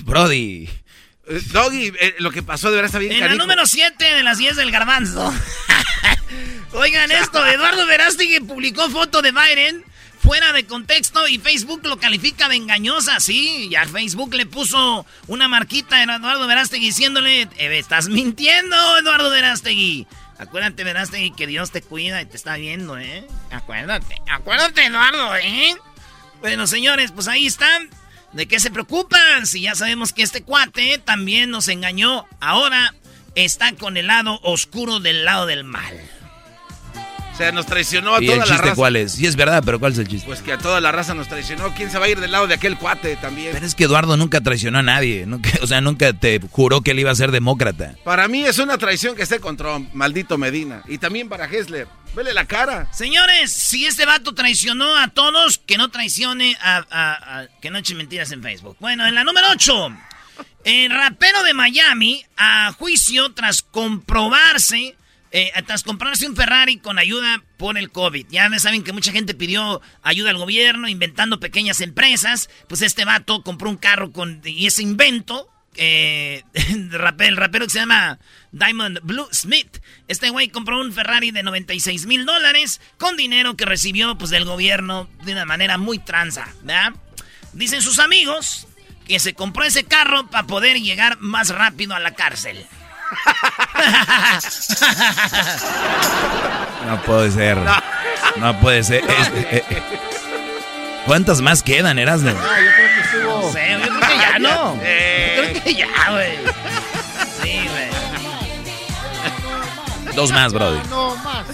Brody... 0.04 0.68
Doggy, 1.52 1.92
eh, 2.00 2.16
lo 2.18 2.30
que 2.30 2.42
pasó 2.42 2.70
de 2.70 2.76
verdad 2.76 2.87
está 2.87 2.99
bien 2.99 3.12
En 3.12 3.20
la 3.20 3.34
número 3.34 3.66
7 3.66 4.04
de 4.04 4.22
las 4.22 4.38
10 4.38 4.56
del 4.56 4.70
garbanzo. 4.70 5.32
Oigan 6.72 7.10
esto, 7.10 7.44
Eduardo 7.46 7.87
Verástegui 7.87 8.40
publicó 8.40 8.88
foto 8.90 9.22
de 9.22 9.32
Biden 9.32 9.84
fuera 10.20 10.52
de 10.52 10.64
contexto 10.66 11.26
y 11.28 11.38
Facebook 11.38 11.80
lo 11.84 11.99
califica 11.99 12.49
de 12.49 12.56
engañosa, 12.56 13.20
sí. 13.20 13.68
Ya 13.70 13.87
Facebook 13.87 14.34
le 14.34 14.46
puso 14.46 15.06
una 15.28 15.49
marquita 15.49 15.96
a 15.96 16.02
Eduardo 16.02 16.46
Verástegui 16.46 16.87
diciéndole, 16.87 17.42
eh, 17.42 17.78
estás 17.78 18.08
mintiendo, 18.08 18.76
Eduardo 18.99 19.30
Verástegui. 19.30 20.06
Acuérdate, 20.38 20.84
Verástegui, 20.84 21.32
que 21.32 21.46
Dios 21.46 21.70
te 21.70 21.82
cuida 21.82 22.22
y 22.22 22.26
te 22.26 22.37
está 22.37 22.56
viendo, 22.56 22.99
¿eh? 22.99 23.26
Acuérdate, 23.50 24.20
acuérdate, 24.28 24.84
Eduardo, 24.84 25.37
¿eh? 25.37 25.76
Bueno, 26.40 26.66
señores, 26.66 27.12
pues 27.12 27.28
ahí 27.28 27.46
están. 27.46 27.90
¿De 28.32 28.46
qué 28.46 28.60
se 28.60 28.70
preocupan? 28.70 29.46
Si 29.46 29.62
ya 29.62 29.75
sabemos 29.75 30.12
que 30.12 30.22
este 30.22 30.42
cuate 30.42 30.99
también 30.99 31.50
nos 31.50 31.68
engañó. 31.68 32.26
Ahora 32.40 32.94
está 33.34 33.72
con 33.75 33.96
el 33.96 34.06
lado 34.06 34.38
oscuro 34.42 35.00
del 35.00 35.25
lado 35.25 35.46
del 35.46 35.64
mal. 35.64 36.00
O 37.40 37.42
sea, 37.42 37.52
nos 37.52 37.64
traicionó 37.64 38.16
a 38.16 38.23
¿Y 38.23 38.26
toda 38.26 38.35
el 38.35 38.40
la 38.40 38.47
chiste 38.47 38.62
raza. 38.62 38.75
cuál 38.75 38.97
es? 38.97 39.12
Sí 39.12 39.26
es 39.26 39.35
verdad, 39.35 39.62
pero 39.64 39.80
¿cuál 39.80 39.92
es 39.92 39.99
el 39.99 40.09
chiste? 40.09 40.26
Pues 40.26 40.42
que 40.42 40.52
a 40.52 40.59
toda 40.59 40.78
la 40.82 40.92
raza 40.92 41.14
nos 41.14 41.26
traicionó. 41.26 41.73
¿Quién 41.75 41.90
se 41.90 41.99
va 41.99 42.04
a 42.04 42.09
ir 42.11 42.20
del 42.20 42.32
lado 42.32 42.47
de 42.47 42.52
aquel 42.54 42.76
cuate 42.76 43.16
también? 43.16 43.52
Pero 43.52 43.64
es 43.64 43.75
que 43.75 43.85
Eduardo 43.85 44.16
nunca 44.18 44.42
traicionó 44.42 44.78
a 44.78 44.82
nadie. 44.82 45.25
Nunca, 45.26 45.49
o 45.62 45.66
sea, 45.66 45.80
nunca 45.80 46.12
te 46.12 46.38
juró 46.50 46.82
que 46.82 46.90
él 46.90 46.99
iba 46.99 47.11
a 47.11 47.14
ser 47.14 47.30
demócrata. 47.30 47.94
Para 48.04 48.28
mí 48.28 48.44
es 48.44 48.59
una 48.59 48.76
traición 48.76 49.16
que 49.16 49.23
esté 49.23 49.40
con 49.40 49.56
Trump, 49.56 49.88
maldito 49.94 50.37
Medina. 50.37 50.82
Y 50.87 50.99
también 50.99 51.30
para 51.30 51.47
Hessler. 51.47 51.88
Vele 52.14 52.35
la 52.35 52.44
cara. 52.44 52.88
Señores, 52.92 53.52
si 53.52 53.87
este 53.87 54.04
vato 54.04 54.35
traicionó 54.35 54.97
a 54.99 55.09
todos, 55.09 55.59
que 55.59 55.78
no 55.78 55.90
traicione 55.90 56.59
a, 56.61 56.85
a- 56.90 57.38
a- 57.40 57.47
que 57.62 57.70
no 57.70 57.78
eche 57.78 57.94
mentiras 57.94 58.32
en 58.32 58.42
Facebook. 58.42 58.76
Bueno, 58.80 59.06
en 59.06 59.14
la 59.14 59.25
número 59.25 59.47
8, 59.52 59.97
el 60.64 60.90
rapero 60.90 61.42
de 61.44 61.54
Miami 61.54 62.23
a 62.37 62.73
juicio 62.73 63.32
tras 63.32 63.62
comprobarse, 63.62 64.97
eh, 65.32 65.52
tras 65.66 65.82
comprarse 65.82 66.26
un 66.26 66.37
Ferrari 66.37 66.78
con 66.78 66.99
ayuda 66.99 67.42
por 67.56 67.78
el 67.78 67.90
COVID. 67.90 68.26
Ya 68.30 68.50
saben 68.58 68.82
que 68.82 68.92
mucha 68.92 69.12
gente 69.12 69.34
pidió 69.34 69.80
ayuda 70.02 70.30
al 70.30 70.38
gobierno, 70.38 70.88
inventando 70.88 71.40
pequeñas 71.40 71.80
empresas. 71.80 72.50
Pues 72.68 72.82
este 72.82 73.04
vato 73.04 73.42
compró 73.42 73.70
un 73.70 73.76
carro 73.76 74.12
con 74.12 74.40
y 74.44 74.66
ese 74.66 74.82
invento 74.82 75.49
eh, 75.76 76.42
el 76.54 76.90
rapero 77.37 77.66
que 77.66 77.70
se 77.70 77.78
llama 77.78 78.18
Diamond 78.52 79.00
Blue 79.02 79.28
Smith. 79.32 79.78
Este 80.08 80.30
güey 80.30 80.49
compró 80.49 80.80
un 80.80 80.92
Ferrari 80.92 81.30
de 81.30 81.42
96 81.42 82.06
mil 82.06 82.26
dólares 82.26 82.80
con 82.99 83.16
dinero 83.16 83.56
que 83.56 83.64
recibió 83.64 84.18
pues 84.18 84.30
del 84.30 84.44
gobierno 84.44 85.08
de 85.25 85.32
una 85.32 85.44
manera 85.44 85.78
muy 85.78 85.99
tranza, 85.99 86.49
¿verdad? 86.62 86.94
Dicen 87.52 87.82
sus 87.82 87.99
amigos 87.99 88.66
que 89.06 89.18
se 89.18 89.34
compró 89.34 89.64
ese 89.64 89.84
carro 89.84 90.28
para 90.28 90.46
poder 90.46 90.80
llegar 90.80 91.18
más 91.20 91.50
rápido 91.50 91.94
a 91.94 92.00
la 92.00 92.14
cárcel. 92.14 92.64
No 96.87 97.00
puede 97.03 97.31
ser. 97.31 97.59
No, 98.37 98.59
puede 98.61 98.83
ser. 98.83 99.05
Es- 99.09 99.29
eh, 99.29 99.65
eh. 99.71 99.83
¿Cuántas 101.07 101.41
más 101.41 101.62
quedan, 101.62 101.99
Erasmo? 101.99 102.31
Ah, 102.31 102.59
yo 102.61 102.71
creo 102.75 102.95
que 102.95 103.00
estuvo. 103.00 103.43
No 103.43 103.53
sé, 103.53 103.71
yo 103.73 103.79
creo 103.89 104.00
que 104.00 104.19
ya 104.19 104.39
no. 104.39 104.75
Yo 104.75 104.81
creo 104.81 105.62
que 105.62 105.75
ya, 105.75 105.89
güey. 106.11 106.37
Sí, 107.43 107.69
güey. 107.69 107.91
Dos 110.15 110.33
más, 110.33 110.53
Brody. 110.53 110.81
No 110.89 111.15
más. 111.17 111.47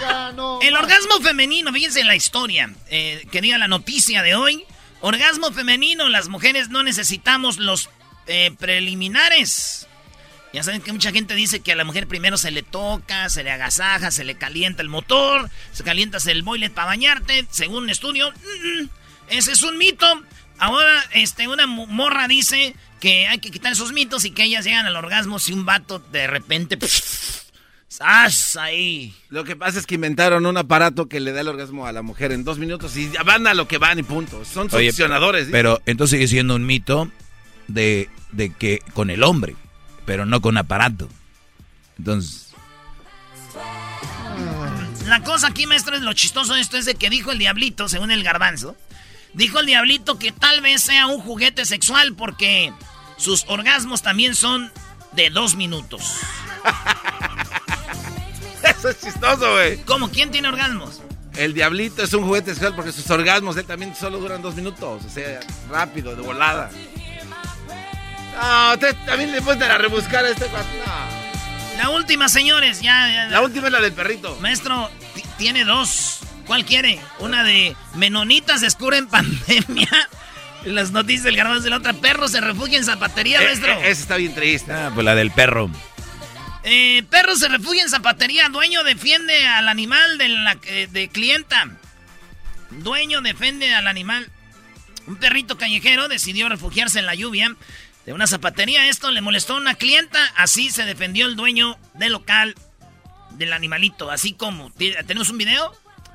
Ya 0.00 0.32
no. 0.32 0.60
El 0.62 0.76
orgasmo 0.76 1.20
femenino, 1.22 1.72
fíjense 1.72 2.00
en 2.00 2.06
la 2.08 2.16
historia, 2.16 2.70
eh, 2.88 3.26
que 3.30 3.40
diga 3.40 3.58
la 3.58 3.68
noticia 3.68 4.22
de 4.22 4.34
hoy. 4.34 4.64
Orgasmo 5.00 5.52
femenino, 5.52 6.08
las 6.08 6.28
mujeres 6.28 6.68
no 6.68 6.82
necesitamos 6.82 7.58
los 7.58 7.88
eh, 8.26 8.50
preliminares. 8.58 9.86
Ya 10.52 10.62
saben 10.64 10.82
que 10.82 10.92
mucha 10.92 11.12
gente 11.12 11.34
dice 11.34 11.60
que 11.60 11.72
a 11.72 11.76
la 11.76 11.84
mujer 11.84 12.08
primero 12.08 12.36
se 12.36 12.50
le 12.50 12.62
toca, 12.62 13.28
se 13.28 13.44
le 13.44 13.52
agasaja, 13.52 14.10
se 14.10 14.24
le 14.24 14.34
calienta 14.34 14.82
el 14.82 14.88
motor, 14.88 15.48
se 15.72 15.84
calientas 15.84 16.26
el 16.26 16.42
boiler 16.42 16.72
para 16.72 16.88
bañarte, 16.88 17.46
según 17.50 17.84
un 17.84 17.90
estudio. 17.90 18.30
mm, 18.32 18.82
mm, 18.82 18.88
ese 19.28 19.52
es 19.52 19.62
un 19.62 19.78
mito. 19.78 20.06
Ahora, 20.58 21.04
este, 21.12 21.48
una 21.48 21.66
morra 21.66 22.26
dice 22.28 22.74
que 23.00 23.26
hay 23.28 23.38
que 23.38 23.50
quitar 23.50 23.72
esos 23.72 23.92
mitos 23.92 24.24
y 24.24 24.32
que 24.32 24.44
ellas 24.44 24.64
llegan 24.64 24.86
al 24.86 24.96
orgasmo 24.96 25.38
si 25.38 25.52
un 25.52 25.64
vato 25.64 26.00
de 26.12 26.26
repente... 26.26 26.78
¡Sas! 27.88 28.54
Ahí. 28.54 29.12
Lo 29.30 29.42
que 29.42 29.56
pasa 29.56 29.78
es 29.80 29.86
que 29.86 29.96
inventaron 29.96 30.46
un 30.46 30.56
aparato 30.56 31.08
que 31.08 31.18
le 31.18 31.32
da 31.32 31.40
el 31.40 31.48
orgasmo 31.48 31.86
a 31.88 31.92
la 31.92 32.02
mujer 32.02 32.30
en 32.30 32.44
dos 32.44 32.58
minutos 32.58 32.96
y 32.96 33.10
ya 33.10 33.24
van 33.24 33.48
a 33.48 33.54
lo 33.54 33.66
que 33.66 33.78
van 33.78 33.98
y 33.98 34.04
punto. 34.04 34.44
Son 34.44 34.68
Oye, 34.72 34.90
succionadores. 34.90 35.46
¿sí? 35.46 35.52
Pero 35.52 35.82
entonces 35.86 36.16
sigue 36.16 36.28
siendo 36.28 36.54
un 36.54 36.64
mito 36.64 37.10
de, 37.66 38.08
de 38.30 38.54
que 38.54 38.78
con 38.94 39.10
el 39.10 39.24
hombre, 39.24 39.56
pero 40.10 40.26
no 40.26 40.40
con 40.40 40.58
aparato. 40.58 41.08
Entonces, 41.96 42.48
La 45.06 45.22
cosa 45.22 45.46
aquí, 45.46 45.68
maestro, 45.68 45.94
es 45.94 46.02
lo 46.02 46.12
chistoso 46.14 46.54
de 46.54 46.60
esto 46.60 46.78
es 46.78 46.84
de 46.84 46.96
que 46.96 47.10
dijo 47.10 47.30
el 47.30 47.38
diablito, 47.38 47.88
según 47.88 48.10
el 48.10 48.24
garbanzo. 48.24 48.74
Dijo 49.34 49.60
el 49.60 49.66
diablito 49.66 50.18
que 50.18 50.32
tal 50.32 50.62
vez 50.62 50.82
sea 50.82 51.06
un 51.06 51.20
juguete 51.20 51.64
sexual 51.64 52.16
porque 52.16 52.72
sus 53.18 53.44
orgasmos 53.46 54.02
también 54.02 54.34
son 54.34 54.72
de 55.12 55.30
dos 55.30 55.54
minutos. 55.54 56.16
Eso 58.64 58.88
es 58.88 59.00
chistoso, 59.00 59.52
güey. 59.52 59.76
¿Cómo? 59.84 60.10
¿Quién 60.10 60.32
tiene 60.32 60.48
orgasmos? 60.48 61.02
El 61.36 61.54
diablito 61.54 62.02
es 62.02 62.12
un 62.14 62.24
juguete 62.24 62.50
sexual 62.50 62.74
porque 62.74 62.90
sus 62.90 63.08
orgasmos 63.08 63.56
él 63.56 63.64
también 63.64 63.94
solo 63.94 64.18
duran 64.18 64.42
dos 64.42 64.56
minutos. 64.56 65.04
O 65.04 65.08
sea, 65.08 65.38
rápido, 65.70 66.16
de 66.16 66.22
volada. 66.22 66.68
No, 68.40 68.72
usted 68.74 68.96
también 69.06 69.32
le 69.32 69.42
pueden 69.42 69.62
a 69.70 69.78
rebuscar 69.78 70.24
a 70.24 70.30
este 70.30 70.46
cuate. 70.46 70.68
No. 70.86 71.20
La 71.82 71.90
última, 71.90 72.28
señores, 72.28 72.80
ya. 72.80 73.08
ya- 73.12 73.26
La 73.28 73.40
última 73.40 73.66
es 73.66 73.72
la 73.72 73.80
del 73.80 73.92
perrito. 73.92 74.36
Maestro, 74.40 74.90
ti- 75.14 75.22
tiene 75.38 75.64
dos. 75.64 76.18
¿Cuál 76.46 76.64
quiere? 76.64 77.00
Una 77.20 77.44
de 77.44 77.76
menonitas 77.94 78.60
descubren 78.60 79.06
pandemia. 79.08 79.88
Las 80.64 80.90
noticias 80.90 81.24
del 81.24 81.36
garbanzo 81.36 81.64
de 81.64 81.70
la 81.70 81.76
otra. 81.78 81.92
Perro 81.94 82.28
se 82.28 82.40
refugia 82.40 82.76
en 82.78 82.84
zapatería, 82.84 83.40
Eh, 83.40 83.44
maestro. 83.44 83.72
eh, 83.72 83.90
esa 83.90 84.02
está 84.02 84.16
bien 84.16 84.34
triste. 84.34 84.72
ah, 84.72 84.90
pues 84.94 85.04
la 85.04 85.14
del 85.14 85.30
perro. 85.30 85.70
Eh, 86.64 87.02
perro 87.08 87.34
se 87.36 87.48
refugia 87.48 87.82
en 87.82 87.88
zapatería. 87.88 88.48
Dueño 88.50 88.82
defiende 88.84 89.46
al 89.46 89.68
animal 89.68 90.18
de, 90.18 90.28
la, 90.28 90.56
eh, 90.64 90.88
de 90.90 91.08
clienta. 91.08 91.70
Dueño 92.70 93.20
defiende 93.22 93.74
al 93.74 93.86
animal. 93.86 94.28
Un 95.06 95.16
perrito 95.16 95.56
callejero 95.56 96.08
decidió 96.08 96.48
refugiarse 96.48 96.98
en 96.98 97.06
la 97.06 97.14
lluvia 97.14 97.54
de 98.06 98.12
una 98.12 98.26
zapatería. 98.26 98.88
Esto 98.88 99.10
le 99.10 99.20
molestó 99.20 99.54
a 99.54 99.56
una 99.58 99.74
clienta. 99.74 100.18
Así 100.36 100.70
se 100.70 100.84
defendió 100.84 101.26
el 101.26 101.36
dueño 101.36 101.78
del 101.94 102.12
local 102.12 102.54
del 103.32 103.52
animalito. 103.52 104.10
Así 104.10 104.32
como. 104.32 104.70
¿Tenemos 104.72 105.30
un 105.30 105.38
video? 105.38 105.72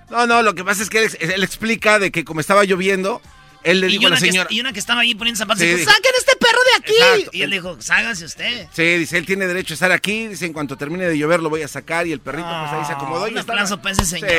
No, 0.10 0.28
no, 0.28 0.42
lo 0.42 0.54
que 0.54 0.64
pasa 0.64 0.84
es 0.84 0.90
que 0.90 1.04
él, 1.20 1.44
explica 1.44 1.98
de 2.00 2.12
que 2.12 2.24
como 2.24 2.40
estaba 2.40 2.64
lloviendo, 2.64 3.22
él 3.64 3.82
le 3.82 3.88
dijo 3.88 4.06
a 4.06 4.12
la 4.12 4.18
señora. 4.18 4.48
y 4.52 4.60
una 4.60 4.72
que 4.72 4.80
estaba 4.80 5.02
ahí 5.02 5.16
poniendo 5.16 5.40
zapatos, 5.40 5.62
dijo, 5.62 5.78
¡saquen 5.80 6.12
este 6.20 6.36
perro 6.36 6.60
de 6.72 6.78
aquí! 6.78 7.30
Y 7.34 7.42
él 7.42 7.50
dijo, 7.50 7.82
¡ságase 7.82 8.26
usted! 8.26 8.68
Sí, 8.72 8.84
dice, 8.84 9.18
él 9.18 9.26
tiene 9.26 9.48
derecho 9.48 9.74
a 9.74 9.76
estar 9.76 9.92
aquí. 9.92 10.28
Dice, 10.28 10.46
en 10.46 10.54
cuanto 10.54 10.78
termine 10.78 11.08
de 11.08 11.18
llover 11.18 11.40
lo 11.40 11.50
voy 11.50 11.64
a 11.64 11.68
sacar. 11.68 12.06
Y 12.06 12.12
el 12.12 12.20
perrito, 12.20 12.48
pues 12.48 12.72
ahí 12.72 12.86
se 12.86 12.94
acomodó. 12.94 13.26
Un 13.26 13.38
aplauso 13.38 13.82
para 13.82 13.94
ese 13.94 14.06
señor. 14.06 14.30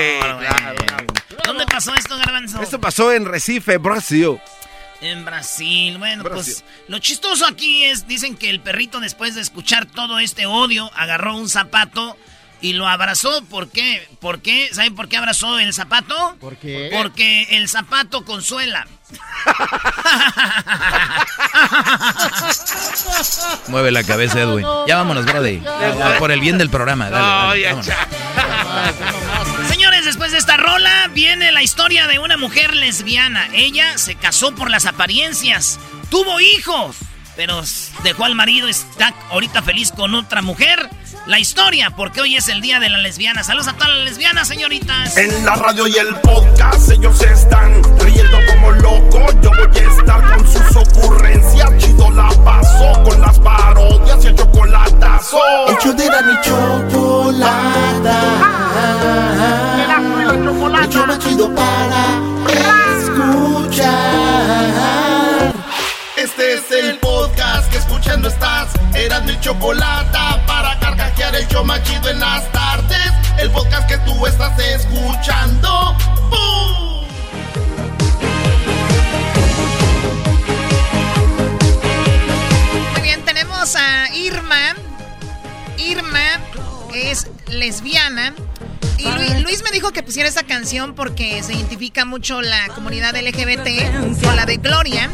¿Dónde 1.45 1.67
pasó 1.67 1.95
esto, 1.95 2.17
Garbanzo? 2.17 2.63
Esto 2.63 2.81
pasó 2.81 3.13
en 3.13 3.25
Recife, 3.25 3.79
Brasil. 3.79 4.39
En 5.01 5.25
Brasil, 5.25 5.99
bueno, 5.99 6.25
pues 6.25 6.65
lo 6.89 6.99
chistoso 6.99 7.47
aquí 7.47 7.85
es, 7.85 8.09
dicen 8.09 8.37
que 8.37 8.49
el 8.49 8.61
perrito 8.61 8.99
después 8.99 9.35
de 9.35 9.43
escuchar 9.43 9.87
todo 9.87 10.19
este 10.19 10.47
odio, 10.47 10.91
agarró 10.95 11.37
un 11.37 11.49
zapato 11.49 12.17
y 12.61 12.73
lo 12.75 12.87
abrazó. 12.89 13.45
¿Por 13.45 13.69
qué? 13.71 14.09
¿Por 14.21 14.41
qué? 14.41 14.69
¿Saben 14.73 14.95
por 14.95 15.09
qué 15.09 15.17
abrazó 15.17 15.59
el 15.59 15.73
zapato? 15.75 16.37
¿Por 16.41 16.57
qué? 16.57 16.91
Porque 16.93 17.43
el 17.51 17.69
zapato 17.69 18.25
consuela. 18.25 18.87
Mueve 23.69 23.91
la 23.93 24.03
cabeza, 24.03 24.41
Edwin. 24.41 24.67
ya 24.87 24.97
vámonos, 24.97 25.25
Brody. 25.25 25.63
Por 26.19 26.31
el 26.33 26.41
bien 26.41 26.59
del 26.59 26.71
programa. 26.71 27.09
Señores, 29.69 30.05
después 30.05 30.33
de 30.33 30.39
esta 30.39 30.57
rola 30.57 31.09
viene 31.13 31.53
la 31.53 31.63
historia 31.63 32.07
de 32.07 32.19
una 32.19 32.37
mujer 32.37 32.75
lesbiana. 32.75 33.49
Ella 33.53 33.99
se 33.99 34.15
casó 34.17 34.55
por 34.55 34.71
las 34.71 34.87
apariencias, 34.87 35.79
tuvo 36.11 36.41
hijos, 36.41 36.97
pero 37.37 37.63
dejó 38.03 38.25
al 38.25 38.35
marido, 38.35 38.67
está 38.67 39.15
ahorita 39.31 39.63
feliz 39.63 39.93
con 39.93 40.15
otra 40.15 40.43
mujer 40.43 40.91
la 41.27 41.39
historia, 41.39 41.91
porque 41.91 42.21
hoy 42.21 42.35
es 42.37 42.49
el 42.49 42.61
día 42.61 42.79
de 42.79 42.89
la 42.89 42.99
lesbiana. 42.99 43.43
Saludos 43.43 43.67
a 43.69 43.73
todas 43.75 43.89
las 43.91 44.05
lesbianas, 44.05 44.49
señoritas. 44.49 45.17
En 45.17 45.45
la 45.45 45.57
radio 45.57 45.89
y 45.89 45.97
el 45.97 46.15
podcast 46.21 46.91
ellos 46.91 47.21
están 47.21 47.83
riendo 47.99 48.39
como 48.47 48.71
locos. 48.73 49.35
Yo 49.43 49.51
voy 49.51 49.77
a 49.77 49.91
estar 49.91 50.37
con 50.37 50.47
sus 50.47 50.77
ocurrencias. 50.77 51.77
Chido 51.79 52.11
la 52.13 52.29
paso 52.45 53.03
con 53.03 53.21
las 53.21 53.39
parodias 53.41 54.25
y 54.25 54.29
el 54.29 54.37
chocolatazo. 54.37 55.41
Hecho 55.69 55.93
de 55.95 56.07
la 56.07 56.23
ni 56.23 56.41
chocolata. 56.43 58.23
El 60.85 60.91
show 60.91 61.07
más 61.07 61.19
chido 61.19 61.53
para 61.55 62.21
escuchar. 63.01 65.16
Este 66.17 66.55
es 66.55 66.71
el 66.71 66.99
podcast 66.99 67.71
que 67.71 67.77
escuchando 67.77 68.29
estás. 68.29 68.71
Eran 68.95 69.27
mi 69.27 69.39
chocolata 69.39 70.43
para 70.47 70.79
carcajear 70.81 71.35
el 71.37 71.47
show 71.49 71.63
más 71.63 71.83
chido 71.83 72.09
en 72.09 72.19
las 72.19 72.51
tardes. 72.53 73.13
El 73.39 73.51
podcast 73.51 73.87
que 73.87 73.99
tú 73.99 74.27
estás 74.27 74.59
escuchando. 74.59 75.95
Muy 82.93 83.03
bien, 83.03 83.23
tenemos 83.27 83.77
a 83.77 84.09
Irma. 84.15 84.75
Irma 85.77 86.41
es 86.95 87.27
lesbiana. 87.49 88.33
Y 88.97 89.43
Luis, 89.43 89.63
me 89.63 89.71
dijo 89.71 89.93
que 89.93 90.03
pusiera 90.03 90.27
esta 90.27 90.45
canción 90.45 90.95
porque 90.95 91.43
se 91.43 91.53
identifica 91.53 92.07
mucho 92.07 92.41
la 92.41 92.69
comunidad 92.69 93.15
LGBT 93.15 94.23
con 94.25 94.35
la 94.35 94.47
de 94.47 94.57
Gloria. 94.57 95.11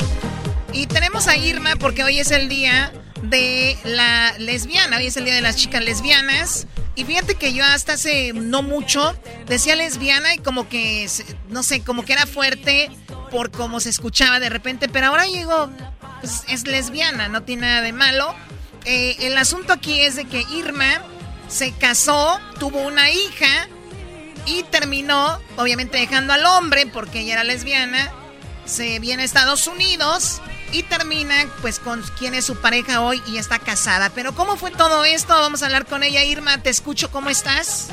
Y 0.73 0.87
tenemos 0.87 1.29
a 1.29 1.37
Irma 1.37 1.75
porque 1.79 2.03
hoy 2.03 2.19
es 2.19 2.31
el 2.31 2.49
día 2.49 2.93
de 3.23 3.77
la 3.85 4.33
lesbiana, 4.39 4.97
hoy 4.97 5.07
es 5.07 5.17
el 5.19 5.27
día 5.27 5.35
de 5.35 5.43
las 5.43 5.57
chicas 5.57 5.85
lesbianas. 5.85 6.67
Y 6.95 7.05
fíjate 7.05 7.35
que 7.35 7.53
yo 7.53 7.63
hasta 7.65 7.95
hace 7.95 8.33
no 8.33 8.63
mucho 8.63 9.15
decía 9.47 9.77
lesbiana 9.77 10.35
y 10.35 10.39
como 10.39 10.69
que, 10.69 11.09
no 11.49 11.63
sé, 11.63 11.83
como 11.83 12.05
que 12.05 12.15
era 12.15 12.27
fuerte 12.27 12.91
por 13.31 13.51
cómo 13.51 13.81
se 13.81 13.91
escuchaba 13.91 14.41
de 14.41 14.49
repente, 14.49 14.89
pero 14.89 15.09
ahora 15.09 15.25
digo, 15.25 15.71
pues 16.21 16.45
es 16.49 16.67
lesbiana, 16.67 17.29
no 17.29 17.43
tiene 17.43 17.67
nada 17.67 17.83
de 17.83 17.93
malo. 17.93 18.35
Eh, 18.87 19.17
el 19.21 19.37
asunto 19.37 19.75
aquí 19.75 20.01
es 20.01 20.17
de 20.17 20.25
que 20.25 20.45
Irma 20.55 21.03
se 21.49 21.73
casó, 21.73 22.41
tuvo 22.59 22.81
una 22.81 23.11
hija 23.11 23.69
y 24.47 24.63
terminó, 24.65 25.39
obviamente 25.57 25.99
dejando 25.99 26.33
al 26.33 26.47
hombre 26.47 26.87
porque 26.87 27.21
ella 27.21 27.35
era 27.35 27.45
lesbiana, 27.45 28.11
se 28.65 28.99
viene 29.01 29.23
a 29.23 29.27
Estados 29.27 29.67
Unidos 29.67 30.41
y 30.73 30.83
termina 30.83 31.35
pues 31.61 31.79
con 31.79 32.03
quién 32.19 32.35
es 32.35 32.45
su 32.45 32.57
pareja 32.57 33.03
hoy 33.03 33.23
y 33.27 33.37
está 33.37 33.59
casada. 33.59 34.11
Pero 34.11 34.35
¿cómo 34.35 34.57
fue 34.57 34.71
todo 34.71 35.05
esto? 35.05 35.35
Vamos 35.35 35.63
a 35.63 35.67
hablar 35.67 35.87
con 35.87 36.03
ella. 36.03 36.25
Irma, 36.25 36.59
te 36.63 36.71
escucho, 36.71 37.11
¿cómo 37.11 37.31
estás? 37.31 37.89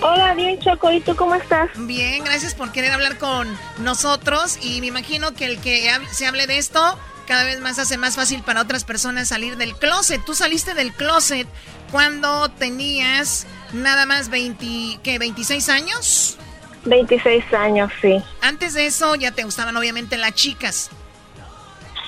Hola, 0.00 0.34
bien 0.34 0.60
Choco, 0.60 0.92
¿y 0.92 1.00
tú 1.00 1.16
cómo 1.16 1.34
estás? 1.34 1.70
Bien, 1.76 2.22
gracias 2.22 2.54
por 2.54 2.70
querer 2.70 2.92
hablar 2.92 3.18
con 3.18 3.48
nosotros 3.78 4.58
y 4.62 4.80
me 4.80 4.86
imagino 4.86 5.34
que 5.34 5.44
el 5.44 5.58
que 5.58 5.90
se 6.12 6.26
hable 6.26 6.46
de 6.46 6.58
esto 6.58 6.80
cada 7.26 7.42
vez 7.42 7.60
más 7.60 7.80
hace 7.80 7.98
más 7.98 8.14
fácil 8.14 8.42
para 8.42 8.62
otras 8.62 8.84
personas 8.84 9.28
salir 9.28 9.56
del 9.56 9.74
closet. 9.74 10.24
Tú 10.24 10.34
saliste 10.34 10.74
del 10.74 10.92
closet 10.92 11.48
cuando 11.90 12.48
tenías 12.48 13.46
nada 13.72 14.06
más 14.06 14.28
20, 14.28 15.00
¿qué, 15.02 15.18
26 15.18 15.68
años? 15.68 16.38
26 16.84 17.52
años, 17.52 17.90
sí. 18.00 18.22
Antes 18.40 18.74
de 18.74 18.86
eso 18.86 19.16
ya 19.16 19.32
te 19.32 19.42
gustaban 19.42 19.76
obviamente 19.76 20.16
las 20.16 20.32
chicas 20.32 20.90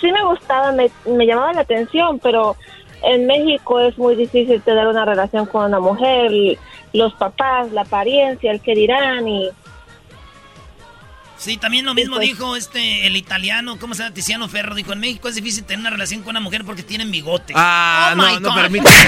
sí 0.01 0.11
me 0.13 0.25
gustaba, 0.25 0.73
me, 0.73 0.91
me 1.07 1.27
llamaba 1.27 1.53
la 1.53 1.61
atención, 1.63 2.19
pero 2.19 2.57
en 3.03 3.27
México 3.27 3.81
es 3.81 3.97
muy 3.99 4.15
difícil 4.15 4.61
tener 4.63 4.87
una 4.87 5.05
relación 5.05 5.47
con 5.47 5.65
una 5.65 5.81
mujer, 5.81 6.31
los 6.93 7.15
papás, 7.15 7.71
la 7.73 7.83
apariencia, 7.83 8.51
el 8.51 8.61
que 8.61 8.75
dirán 8.75 9.29
y... 9.29 9.51
Sí, 11.41 11.57
también 11.57 11.87
lo 11.87 11.95
mismo 11.95 12.17
pues. 12.17 12.29
dijo 12.29 12.55
este 12.55 13.07
el 13.07 13.17
italiano, 13.17 13.79
¿cómo 13.79 13.95
se 13.95 14.03
llama? 14.03 14.15
Tiziano 14.15 14.47
Ferro, 14.47 14.75
dijo, 14.75 14.93
en 14.93 15.01
México 15.01 15.27
es 15.27 15.35
difícil 15.35 15.65
tener 15.65 15.81
una 15.81 15.89
relación 15.89 16.21
con 16.21 16.31
una 16.31 16.41
mujer 16.41 16.67
porque 16.67 16.83
tienen 16.83 17.11
bigote. 17.11 17.55
Ah, 17.57 18.11
oh 18.13 18.17
no, 18.17 18.41
no 18.41 18.55
permite. 18.55 18.91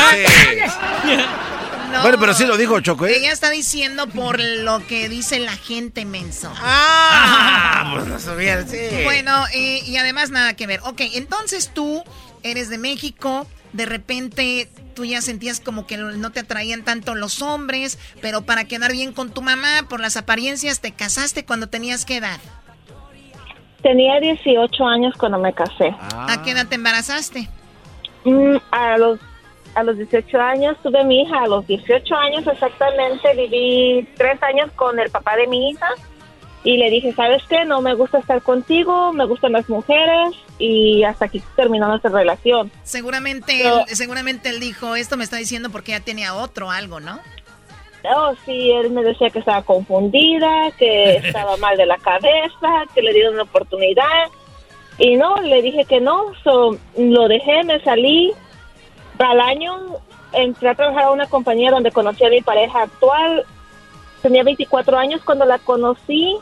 Bueno, 2.00 2.18
pero 2.18 2.32
sí 2.32 2.46
lo 2.46 2.56
dijo 2.56 2.80
Choco, 2.80 3.06
¿eh? 3.06 3.18
Ella 3.18 3.32
está 3.32 3.50
diciendo 3.50 4.06
por 4.06 4.40
lo 4.40 4.84
que 4.86 5.10
dice 5.10 5.38
la 5.40 5.54
gente 5.54 6.06
menso. 6.06 6.50
Ah, 6.56 7.90
pues 7.92 8.06
no 8.06 8.18
sabía, 8.18 8.66
sí. 8.66 8.78
Bueno, 9.04 9.44
eh, 9.52 9.82
y 9.84 9.98
además 9.98 10.30
nada 10.30 10.54
que 10.54 10.66
ver. 10.66 10.80
Ok, 10.84 11.02
entonces 11.12 11.70
tú 11.74 12.02
eres 12.42 12.70
de 12.70 12.78
México, 12.78 13.46
de 13.74 13.84
repente 13.84 14.70
tú 14.92 15.04
ya 15.04 15.20
sentías 15.20 15.60
como 15.60 15.86
que 15.86 15.96
no 15.96 16.30
te 16.30 16.40
atraían 16.40 16.84
tanto 16.84 17.14
los 17.14 17.42
hombres, 17.42 17.98
pero 18.20 18.42
para 18.42 18.64
quedar 18.64 18.92
bien 18.92 19.12
con 19.12 19.30
tu 19.30 19.42
mamá, 19.42 19.86
por 19.88 20.00
las 20.00 20.16
apariencias, 20.16 20.80
te 20.80 20.92
casaste 20.92 21.44
cuando 21.44 21.68
tenías 21.68 22.04
qué 22.04 22.16
edad? 22.16 22.38
Tenía 23.82 24.20
18 24.20 24.84
años 24.86 25.14
cuando 25.18 25.38
me 25.38 25.52
casé. 25.52 25.94
¿A 26.12 26.42
qué 26.44 26.52
edad 26.52 26.68
te 26.68 26.76
embarazaste? 26.76 27.48
Mm, 28.24 28.56
a 28.70 28.98
los 28.98 29.18
a 29.74 29.82
los 29.82 29.96
18 29.96 30.38
años 30.38 30.76
tuve 30.82 31.02
mi 31.04 31.22
hija, 31.22 31.44
a 31.44 31.46
los 31.46 31.66
18 31.66 32.14
años 32.14 32.46
exactamente 32.46 33.34
viví 33.34 34.06
tres 34.16 34.42
años 34.42 34.70
con 34.72 34.98
el 34.98 35.10
papá 35.10 35.34
de 35.36 35.46
mi 35.46 35.70
hija 35.70 35.88
y 36.62 36.76
le 36.76 36.90
dije, 36.90 37.12
¿sabes 37.14 37.42
qué? 37.48 37.64
No 37.64 37.80
me 37.80 37.94
gusta 37.94 38.18
estar 38.18 38.42
contigo, 38.42 39.12
me 39.12 39.24
gustan 39.24 39.52
las 39.52 39.68
mujeres 39.68 40.36
y 40.62 41.02
hasta 41.02 41.24
aquí 41.24 41.42
terminó 41.56 41.88
nuestra 41.88 42.10
relación. 42.10 42.70
Seguramente, 42.84 43.66
él, 43.66 43.82
seguramente 43.88 44.48
él 44.48 44.60
dijo, 44.60 44.94
esto 44.94 45.16
me 45.16 45.24
está 45.24 45.36
diciendo 45.36 45.70
porque 45.70 45.90
ya 45.90 45.98
tenía 45.98 46.34
otro 46.34 46.70
algo, 46.70 47.00
¿no? 47.00 47.18
Oh, 48.14 48.32
sí, 48.44 48.70
él 48.70 48.90
me 48.90 49.02
decía 49.02 49.30
que 49.30 49.40
estaba 49.40 49.62
confundida, 49.62 50.70
que 50.78 51.14
estaba 51.24 51.56
mal 51.56 51.76
de 51.76 51.86
la 51.86 51.98
cabeza, 51.98 52.84
que 52.94 53.02
le 53.02 53.12
dieron 53.12 53.34
una 53.34 53.42
oportunidad. 53.42 54.28
Y 54.98 55.16
no, 55.16 55.36
le 55.42 55.62
dije 55.62 55.84
que 55.84 56.00
no, 56.00 56.32
lo 56.96 57.26
dejé, 57.26 57.64
me 57.64 57.82
salí 57.82 58.32
al 59.18 59.40
año 59.40 59.98
entré 60.32 60.68
a 60.68 60.74
trabajar 60.76 61.04
a 61.04 61.10
una 61.10 61.26
compañía 61.26 61.72
donde 61.72 61.90
conocí 61.90 62.24
a 62.24 62.30
mi 62.30 62.40
pareja 62.40 62.82
actual. 62.82 63.44
Tenía 64.22 64.44
24 64.44 64.96
años 64.96 65.22
cuando 65.24 65.44
la 65.44 65.58
conocí 65.58 66.36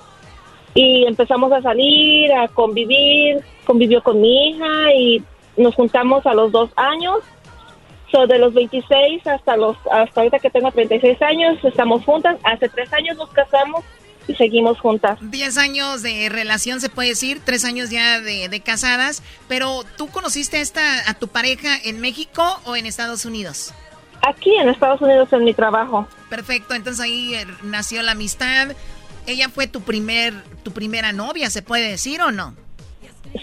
y 0.74 1.04
empezamos 1.06 1.52
a 1.52 1.62
salir, 1.62 2.32
a 2.32 2.48
convivir. 2.48 3.42
Convivió 3.64 4.02
con 4.02 4.20
mi 4.20 4.50
hija 4.50 4.94
y 4.94 5.22
nos 5.56 5.74
juntamos 5.74 6.26
a 6.26 6.34
los 6.34 6.52
dos 6.52 6.70
años. 6.76 7.18
So, 8.10 8.26
de 8.26 8.38
los 8.38 8.52
26 8.54 9.24
hasta 9.26 9.56
los 9.56 9.76
hasta 9.90 10.20
ahorita 10.20 10.40
que 10.40 10.50
tengo 10.50 10.72
36 10.72 11.22
años, 11.22 11.58
estamos 11.64 12.04
juntas. 12.04 12.38
Hace 12.42 12.68
tres 12.68 12.92
años 12.92 13.16
nos 13.16 13.30
casamos 13.30 13.84
y 14.26 14.34
seguimos 14.34 14.80
juntas. 14.80 15.18
Diez 15.20 15.58
años 15.58 16.02
de 16.02 16.28
relación, 16.28 16.80
se 16.80 16.88
puede 16.88 17.10
decir, 17.10 17.40
tres 17.44 17.64
años 17.64 17.90
ya 17.90 18.20
de, 18.20 18.60
casadas, 18.64 19.22
pero 19.48 19.84
¿tú 19.96 20.08
conociste 20.08 20.58
a, 20.58 20.60
esta, 20.60 21.08
a 21.08 21.14
tu 21.14 21.28
pareja 21.28 21.76
en 21.84 22.00
México 22.00 22.42
o 22.64 22.76
en 22.76 22.86
Estados 22.86 23.24
Unidos? 23.24 23.72
Aquí 24.22 24.54
en 24.56 24.68
Estados 24.68 25.00
Unidos 25.00 25.32
en 25.32 25.44
mi 25.44 25.54
trabajo. 25.54 26.06
Perfecto, 26.28 26.74
entonces 26.74 27.00
ahí 27.00 27.34
eh, 27.34 27.46
nació 27.62 28.02
la 28.02 28.12
amistad. 28.12 28.68
¿Ella 29.26 29.48
fue 29.48 29.66
tu 29.66 29.80
primer 29.82 30.34
tu 30.62 30.72
primera 30.72 31.12
novia, 31.12 31.50
se 31.50 31.62
puede 31.62 31.88
decir 31.88 32.20
o 32.22 32.30
no? 32.30 32.54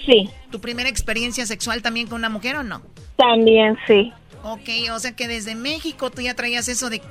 Sí. 0.05 0.29
¿Tu 0.51 0.59
primera 0.59 0.89
experiencia 0.89 1.45
sexual 1.45 1.81
también 1.81 2.07
con 2.07 2.17
una 2.17 2.29
mujer 2.29 2.57
o 2.57 2.63
no? 2.63 2.81
También 3.15 3.77
sí. 3.87 4.11
Ok, 4.43 4.69
o 4.93 4.99
sea 4.99 5.15
que 5.15 5.27
desde 5.27 5.55
México 5.55 6.09
tú 6.11 6.21
ya 6.21 6.35
traías 6.35 6.67
eso 6.67 6.89
de 6.89 7.01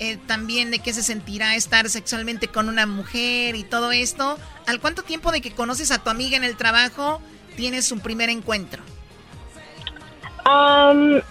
eh, 0.00 0.18
también 0.26 0.70
de 0.70 0.80
qué 0.80 0.92
se 0.92 1.02
sentirá 1.02 1.54
estar 1.54 1.88
sexualmente 1.88 2.48
con 2.48 2.68
una 2.68 2.86
mujer 2.86 3.54
y 3.54 3.62
todo 3.62 3.92
esto. 3.92 4.38
¿Al 4.66 4.80
cuánto 4.80 5.02
tiempo 5.02 5.30
de 5.30 5.40
que 5.40 5.52
conoces 5.52 5.90
a 5.90 6.02
tu 6.02 6.10
amiga 6.10 6.36
en 6.36 6.44
el 6.44 6.56
trabajo 6.56 7.20
tienes 7.56 7.92
un 7.92 8.00
primer 8.00 8.28
encuentro? 8.28 8.82
Am, 10.44 11.22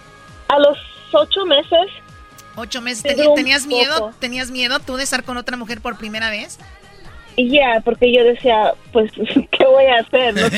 a 0.48 0.58
los 0.58 0.78
ocho 1.12 1.44
meses. 1.44 1.90
Ocho 2.56 2.80
meses. 2.80 3.02
Sí, 3.02 3.08
¿Teni- 3.20 3.28
un 3.28 3.34
¿Tenías 3.34 3.66
miedo? 3.66 3.98
poco. 3.98 4.14
¿Tenías 4.18 4.50
miedo 4.50 4.78
tú 4.80 4.96
de 4.96 5.04
estar 5.04 5.24
con 5.24 5.36
otra 5.36 5.56
mujer 5.56 5.80
por 5.80 5.96
primera 5.96 6.30
vez? 6.30 6.58
Ya, 7.36 7.80
porque 7.84 8.12
yo 8.14 8.22
decía, 8.24 8.74
pues, 8.92 9.10
¿qué 9.50 9.64
voy 9.66 9.86
a 9.86 10.00
hacer? 10.00 10.34
No 10.34 10.48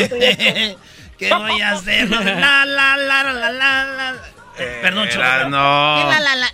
¿Qué 1.18 1.32
voy 1.32 1.60
a 1.62 1.70
hacer? 1.72 2.10
La, 2.10 2.64
la, 2.66 2.96
la, 2.96 3.22
la, 3.22 3.32
la, 3.32 3.50
la, 3.52 3.84
la. 3.84 4.14
Perdón. 4.82 5.08
Era- 5.08 5.44
no. 5.48 5.96
¿Qué 5.98 6.10
la, 6.14 6.20
la, 6.20 6.36
la? 6.36 6.46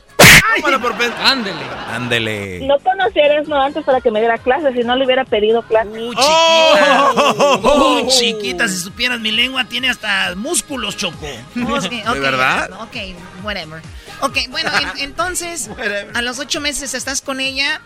Ándele. 1.25 1.65
Ándele. 1.89 2.61
no 2.67 2.79
conocía 2.81 3.23
a 3.25 3.27
Erasmo 3.27 3.57
antes 3.57 3.85
para 3.85 4.01
que 4.01 4.11
me 4.11 4.21
diera 4.21 4.39
clases, 4.39 4.75
si 4.75 4.81
no 4.83 4.97
le 4.97 5.05
hubiera 5.07 5.25
pedido 5.25 5.63
clases. 5.63 5.93
Uh, 5.95 6.11
chiquita. 6.15 7.13
Uh, 7.63 8.09
chiquita, 8.09 8.69
si 8.69 8.77
supieras 8.79 9.21
mi 9.21 9.31
lengua 9.33 9.65
tiene 9.65 9.89
hasta 9.91 10.35
músculos, 10.37 10.97
Choco. 10.97 11.27
Ok, 11.27 11.93
ok, 12.09 12.19
verdad? 12.19 12.71
Ok, 12.83 12.97
whatever. 13.43 13.81
Ok, 14.23 14.39
bueno, 14.51 14.71
en- 14.97 15.05
entonces, 15.05 15.69
a 16.15 16.23
los 16.23 16.39
ocho 16.39 16.61
meses 16.61 16.95
estás 16.95 17.21
con 17.21 17.41
ella. 17.41 17.81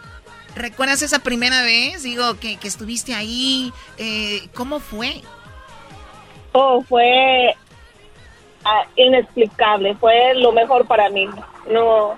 ¿Recuerdas 0.54 1.02
esa 1.02 1.18
primera 1.18 1.62
vez? 1.62 2.02
Digo, 2.02 2.38
que, 2.38 2.56
que 2.56 2.68
estuviste 2.68 3.14
ahí. 3.14 3.72
eh, 3.98 4.48
¿Cómo 4.54 4.80
fue? 4.80 5.20
Oh, 6.52 6.82
fue 6.82 7.54
ah, 8.64 8.84
inexplicable, 8.96 9.94
fue 9.96 10.34
lo 10.36 10.52
mejor 10.52 10.86
para 10.86 11.10
mí. 11.10 11.28
No, 11.70 12.16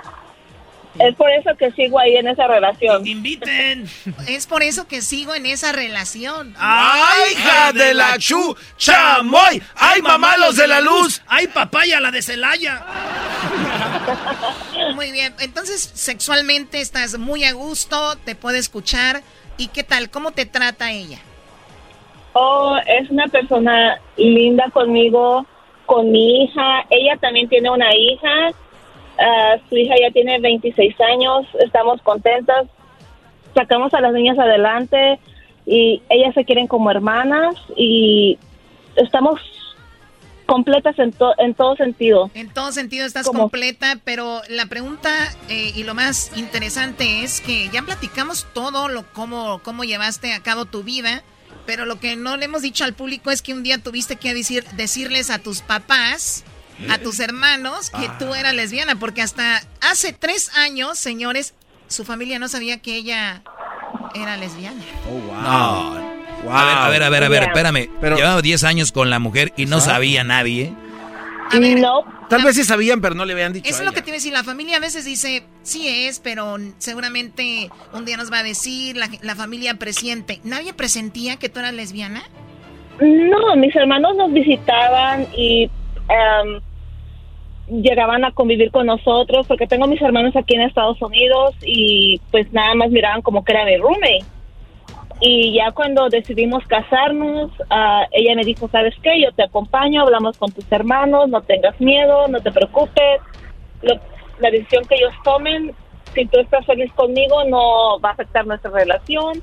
es 0.98 1.14
por 1.14 1.30
eso 1.30 1.56
que 1.56 1.70
sigo 1.72 1.98
ahí 1.98 2.16
en 2.16 2.28
esa 2.28 2.46
relación. 2.46 3.06
Inviten. 3.06 3.88
Es 4.28 4.46
por 4.46 4.62
eso 4.62 4.86
que 4.86 5.02
sigo 5.02 5.34
en 5.34 5.46
esa 5.46 5.72
relación. 5.72 6.54
¡Ay, 6.58 7.32
hija 7.32 7.72
de 7.72 7.94
la 7.94 8.18
chu! 8.18 8.56
¡Chamoy! 8.76 9.62
¡Ay, 9.74 10.02
mamá, 10.02 10.36
los 10.36 10.56
de 10.56 10.66
la 10.66 10.80
luz! 10.80 11.22
¡Ay, 11.26 11.46
papaya, 11.48 12.00
la 12.00 12.10
de 12.10 12.22
Celaya! 12.22 12.84
Muy 14.94 15.12
bien, 15.12 15.34
entonces 15.40 15.90
sexualmente 15.94 16.80
estás 16.80 17.18
muy 17.18 17.44
a 17.44 17.52
gusto, 17.52 18.16
te 18.24 18.34
puede 18.34 18.58
escuchar. 18.58 19.22
¿Y 19.56 19.68
qué 19.68 19.82
tal? 19.82 20.10
¿Cómo 20.10 20.30
te 20.30 20.46
trata 20.46 20.92
ella? 20.92 21.18
Oh, 22.32 22.76
es 22.86 23.10
una 23.10 23.26
persona 23.26 24.00
linda 24.16 24.64
conmigo, 24.72 25.44
con 25.86 26.12
mi 26.12 26.44
hija. 26.44 26.84
Ella 26.90 27.16
también 27.20 27.48
tiene 27.48 27.70
una 27.70 27.92
hija. 27.94 28.50
Ah, 29.18 29.56
su 29.68 29.76
hija 29.76 29.94
ya 30.00 30.10
tiene 30.12 30.38
26 30.40 30.94
años. 31.00 31.46
Estamos 31.60 32.00
contentas. 32.02 32.66
Sacamos 33.54 33.92
a 33.94 34.00
las 34.00 34.12
niñas 34.12 34.38
adelante 34.38 35.18
y 35.66 36.02
ellas 36.08 36.34
se 36.34 36.44
quieren 36.44 36.66
como 36.66 36.90
hermanas 36.90 37.54
y 37.76 38.38
estamos 38.96 39.40
completas 40.46 40.98
en, 40.98 41.12
to- 41.12 41.34
en 41.38 41.54
todo 41.54 41.76
sentido. 41.76 42.30
En 42.34 42.48
todo 42.50 42.72
sentido 42.72 43.04
estás 43.06 43.26
¿Cómo? 43.26 43.40
completa, 43.40 43.98
pero 44.04 44.40
la 44.48 44.66
pregunta 44.66 45.10
eh, 45.50 45.72
y 45.74 45.82
lo 45.84 45.94
más 45.94 46.32
interesante 46.36 47.22
es 47.22 47.40
que 47.42 47.68
ya 47.68 47.82
platicamos 47.82 48.46
todo 48.54 48.88
lo 48.88 49.04
cómo, 49.12 49.60
cómo 49.62 49.84
llevaste 49.84 50.32
a 50.32 50.42
cabo 50.42 50.64
tu 50.64 50.82
vida, 50.84 51.22
pero 51.66 51.84
lo 51.84 52.00
que 52.00 52.16
no 52.16 52.36
le 52.38 52.46
hemos 52.46 52.62
dicho 52.62 52.84
al 52.84 52.94
público 52.94 53.30
es 53.30 53.42
que 53.42 53.52
un 53.52 53.62
día 53.62 53.76
tuviste 53.78 54.16
que 54.16 54.32
decir, 54.32 54.64
decirles 54.76 55.30
a 55.30 55.38
tus 55.38 55.60
papás, 55.60 56.44
a 56.90 56.98
tus 56.98 57.20
hermanos, 57.20 57.90
que 57.90 58.08
tú 58.18 58.34
eras 58.34 58.54
lesbiana, 58.54 58.98
porque 58.98 59.22
hasta 59.22 59.62
hace 59.80 60.12
tres 60.12 60.50
años, 60.56 60.98
señores, 60.98 61.54
su 61.88 62.04
familia 62.04 62.38
no 62.38 62.48
sabía 62.48 62.78
que 62.78 62.96
ella 62.96 63.42
era 64.14 64.36
lesbiana. 64.36 64.82
No. 65.42 66.08
A 66.50 66.62
ver, 66.62 66.78
a 66.78 66.88
ver, 66.88 67.02
a 67.02 67.08
ver, 67.08 67.24
a 67.24 67.28
ver, 67.28 67.42
espérame. 67.44 67.88
Llevaba 68.00 68.40
10 68.40 68.64
años 68.64 68.92
con 68.92 69.10
la 69.10 69.18
mujer 69.18 69.52
y 69.56 69.66
no 69.66 69.80
sabía 69.80 70.22
nadie. 70.24 70.72
A 71.50 71.58
ver, 71.58 71.80
No, 71.80 72.04
Tal 72.28 72.44
vez 72.44 72.56
sí 72.56 72.64
sabían, 72.64 73.00
pero 73.00 73.14
no 73.14 73.24
le 73.24 73.32
habían 73.32 73.54
dicho. 73.54 73.68
Eso 73.68 73.78
es 73.80 73.84
lo 73.84 73.92
que 73.92 74.02
te 74.02 74.10
iba 74.10 74.14
a 74.16 74.18
decir. 74.18 74.32
La 74.32 74.44
familia 74.44 74.76
a 74.76 74.80
veces 74.80 75.04
dice, 75.04 75.44
sí 75.62 75.88
es, 75.88 76.20
pero 76.20 76.58
seguramente 76.76 77.70
un 77.94 78.04
día 78.04 78.18
nos 78.18 78.30
va 78.30 78.40
a 78.40 78.42
decir 78.42 78.96
la, 78.96 79.08
la 79.22 79.34
familia 79.34 79.74
presiente. 79.74 80.40
¿Nadie 80.44 80.74
presentía 80.74 81.36
que 81.38 81.48
tú 81.48 81.60
eras 81.60 81.72
lesbiana? 81.72 82.22
No, 83.00 83.56
mis 83.56 83.74
hermanos 83.74 84.14
nos 84.16 84.32
visitaban 84.32 85.26
y 85.36 85.64
em, 86.08 86.60
llegaban 87.70 88.24
a 88.24 88.32
convivir 88.32 88.70
con 88.70 88.86
nosotros 88.86 89.46
porque 89.46 89.66
tengo 89.66 89.86
mis 89.86 90.00
hermanos 90.02 90.34
aquí 90.36 90.54
en 90.54 90.62
Estados 90.62 91.00
Unidos 91.02 91.54
y 91.62 92.20
pues 92.30 92.52
nada 92.52 92.74
más 92.74 92.90
miraban 92.90 93.22
como 93.22 93.44
que 93.44 93.52
era 93.52 93.64
mi 93.64 93.76
roommate. 93.76 94.24
Y 95.20 95.52
ya 95.54 95.72
cuando 95.72 96.08
decidimos 96.08 96.64
casarnos, 96.66 97.50
ah, 97.70 98.06
ella 98.12 98.36
me 98.36 98.44
dijo, 98.44 98.68
¿sabes 98.68 98.94
qué? 99.02 99.20
Yo 99.20 99.32
te 99.32 99.42
acompaño, 99.42 100.02
hablamos 100.02 100.36
con 100.38 100.52
tus 100.52 100.70
hermanos, 100.70 101.28
no 101.28 101.42
tengas 101.42 101.80
miedo, 101.80 102.28
no 102.28 102.40
te 102.40 102.52
preocupes. 102.52 103.20
Lo- 103.82 103.98
la 104.38 104.50
decisión 104.50 104.84
que 104.86 104.94
ellos 104.94 105.12
tomen, 105.24 105.74
si 106.14 106.24
tú 106.26 106.38
estás 106.38 106.64
feliz 106.66 106.92
conmigo, 106.92 107.42
no 107.44 107.98
va 108.00 108.10
a 108.10 108.12
afectar 108.12 108.46
nuestra 108.46 108.70
relación 108.70 109.42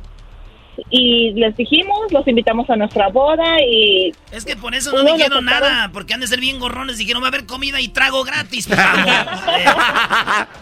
y 0.90 1.32
les 1.34 1.56
dijimos, 1.58 2.12
los 2.12 2.28
invitamos 2.28 2.70
a 2.70 2.76
nuestra 2.76 3.10
boda 3.10 3.58
y 3.68 4.12
Es 4.32 4.46
que 4.46 4.56
por 4.56 4.76
eso 4.76 4.92
no 4.92 5.04
dijeron 5.04 5.48
aceptaron. 5.48 5.74
nada, 5.74 5.92
porque 5.92 6.14
han 6.14 6.20
de 6.20 6.28
ser 6.28 6.40
bien 6.40 6.60
gorrones. 6.60 6.98
Dijeron, 6.98 7.22
va 7.22 7.28
a 7.28 7.30
haber 7.30 7.46
comida 7.46 7.80
y 7.82 7.88
trago 7.90 8.24
gratis. 8.24 8.68
Eh, 8.76 9.66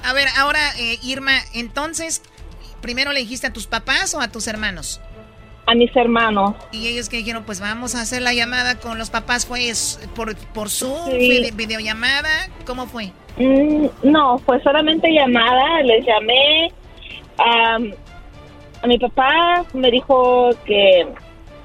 a 0.03 0.13
ver, 0.13 0.27
ahora, 0.37 0.59
eh, 0.79 0.97
Irma, 1.03 1.33
entonces, 1.53 2.21
¿primero 2.81 3.11
le 3.11 3.19
dijiste 3.21 3.47
a 3.47 3.53
tus 3.53 3.67
papás 3.67 4.13
o 4.13 4.21
a 4.21 4.27
tus 4.29 4.47
hermanos? 4.47 4.99
a 5.65 5.75
mis 5.75 5.95
hermanos. 5.95 6.55
Y 6.73 6.87
ellos 6.87 7.07
que 7.07 7.15
dijeron, 7.17 7.43
pues 7.45 7.61
vamos 7.61 7.95
a 7.95 8.01
hacer 8.01 8.21
la 8.21 8.33
llamada 8.33 8.79
con 8.79 8.97
los 8.97 9.09
papás. 9.09 9.45
¿Fue 9.45 9.71
por, 10.13 10.35
por 10.35 10.69
Zoom? 10.69 11.05
Sí. 11.05 11.11
¿Fue 11.25 11.39
de 11.41 11.51
videollamada? 11.55 12.49
¿Cómo 12.65 12.85
fue? 12.85 13.13
Mm, 13.37 13.85
no, 14.03 14.39
fue 14.39 14.61
solamente 14.61 15.09
llamada, 15.09 15.81
les 15.83 16.05
llamé. 16.05 16.71
am, 17.37 17.93
a 17.93 18.02
mi 18.87 18.97
papá 18.99 19.63
me 19.73 19.89
dijo 19.91 20.49
que 20.65 21.07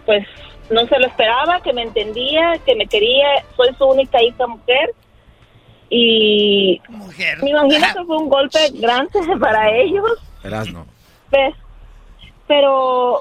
pues 0.06 0.26
no 0.70 0.86
se 0.86 0.98
lo 0.98 1.06
esperaba, 1.06 1.60
que 1.62 1.72
me 1.72 1.82
entendía, 1.82 2.54
que 2.64 2.74
me 2.76 2.86
quería, 2.86 3.26
soy 3.56 3.68
su 3.76 3.84
única 3.86 4.22
hija 4.22 4.46
mujer. 4.46 4.90
Y 5.90 6.80
Mujer. 6.88 7.42
me 7.42 7.50
imagino 7.50 7.86
que 7.96 8.04
fue 8.04 8.16
un 8.18 8.28
golpe 8.28 8.58
grande 8.74 9.10
para 9.40 9.70
ellos. 9.74 10.10
Verás, 10.42 10.70
no. 10.72 10.86
Pues, 11.30 11.54
pero 12.46 13.20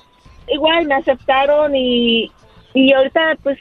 igual 0.49 0.85
me 0.85 0.95
aceptaron 0.95 1.75
y, 1.75 2.29
y 2.73 2.93
ahorita 2.93 3.37
pues 3.43 3.57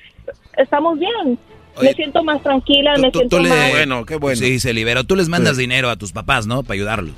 estamos 0.56 0.98
bien. 0.98 1.38
Oye, 1.76 1.88
me 1.90 1.94
siento 1.94 2.24
más 2.24 2.42
tranquila, 2.42 2.94
me 2.98 3.10
Tú- 3.10 3.18
siento 3.20 3.36
tú 3.36 3.42
le- 3.42 3.48
más... 3.50 3.70
Bueno, 3.70 4.04
qué 4.06 4.16
bueno. 4.16 4.36
Sí, 4.38 4.58
se 4.60 4.72
liberó. 4.72 5.04
Tú 5.04 5.14
les 5.14 5.28
mandas 5.28 5.56
dinero 5.56 5.90
a 5.90 5.96
tus 5.96 6.12
papás, 6.12 6.46
¿no? 6.46 6.62
Para 6.62 6.74
ayudarlos. 6.74 7.14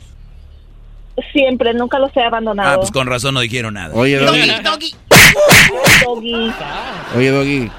Siempre, 1.33 1.74
nunca 1.74 1.98
los 1.98 2.16
he 2.16 2.22
abandonado. 2.22 2.70
Ah, 2.70 2.76
pues 2.76 2.90
con 2.90 3.07
razón 3.07 3.35
no 3.35 3.40
dijeron 3.40 3.74
nada. 3.74 3.94
Oye, 3.94 4.18
Doggy. 4.18 4.62
Doggy, 4.62 4.94
doggy. 6.04 6.52
Oye, 7.16 7.31
Doggy. 7.31 7.70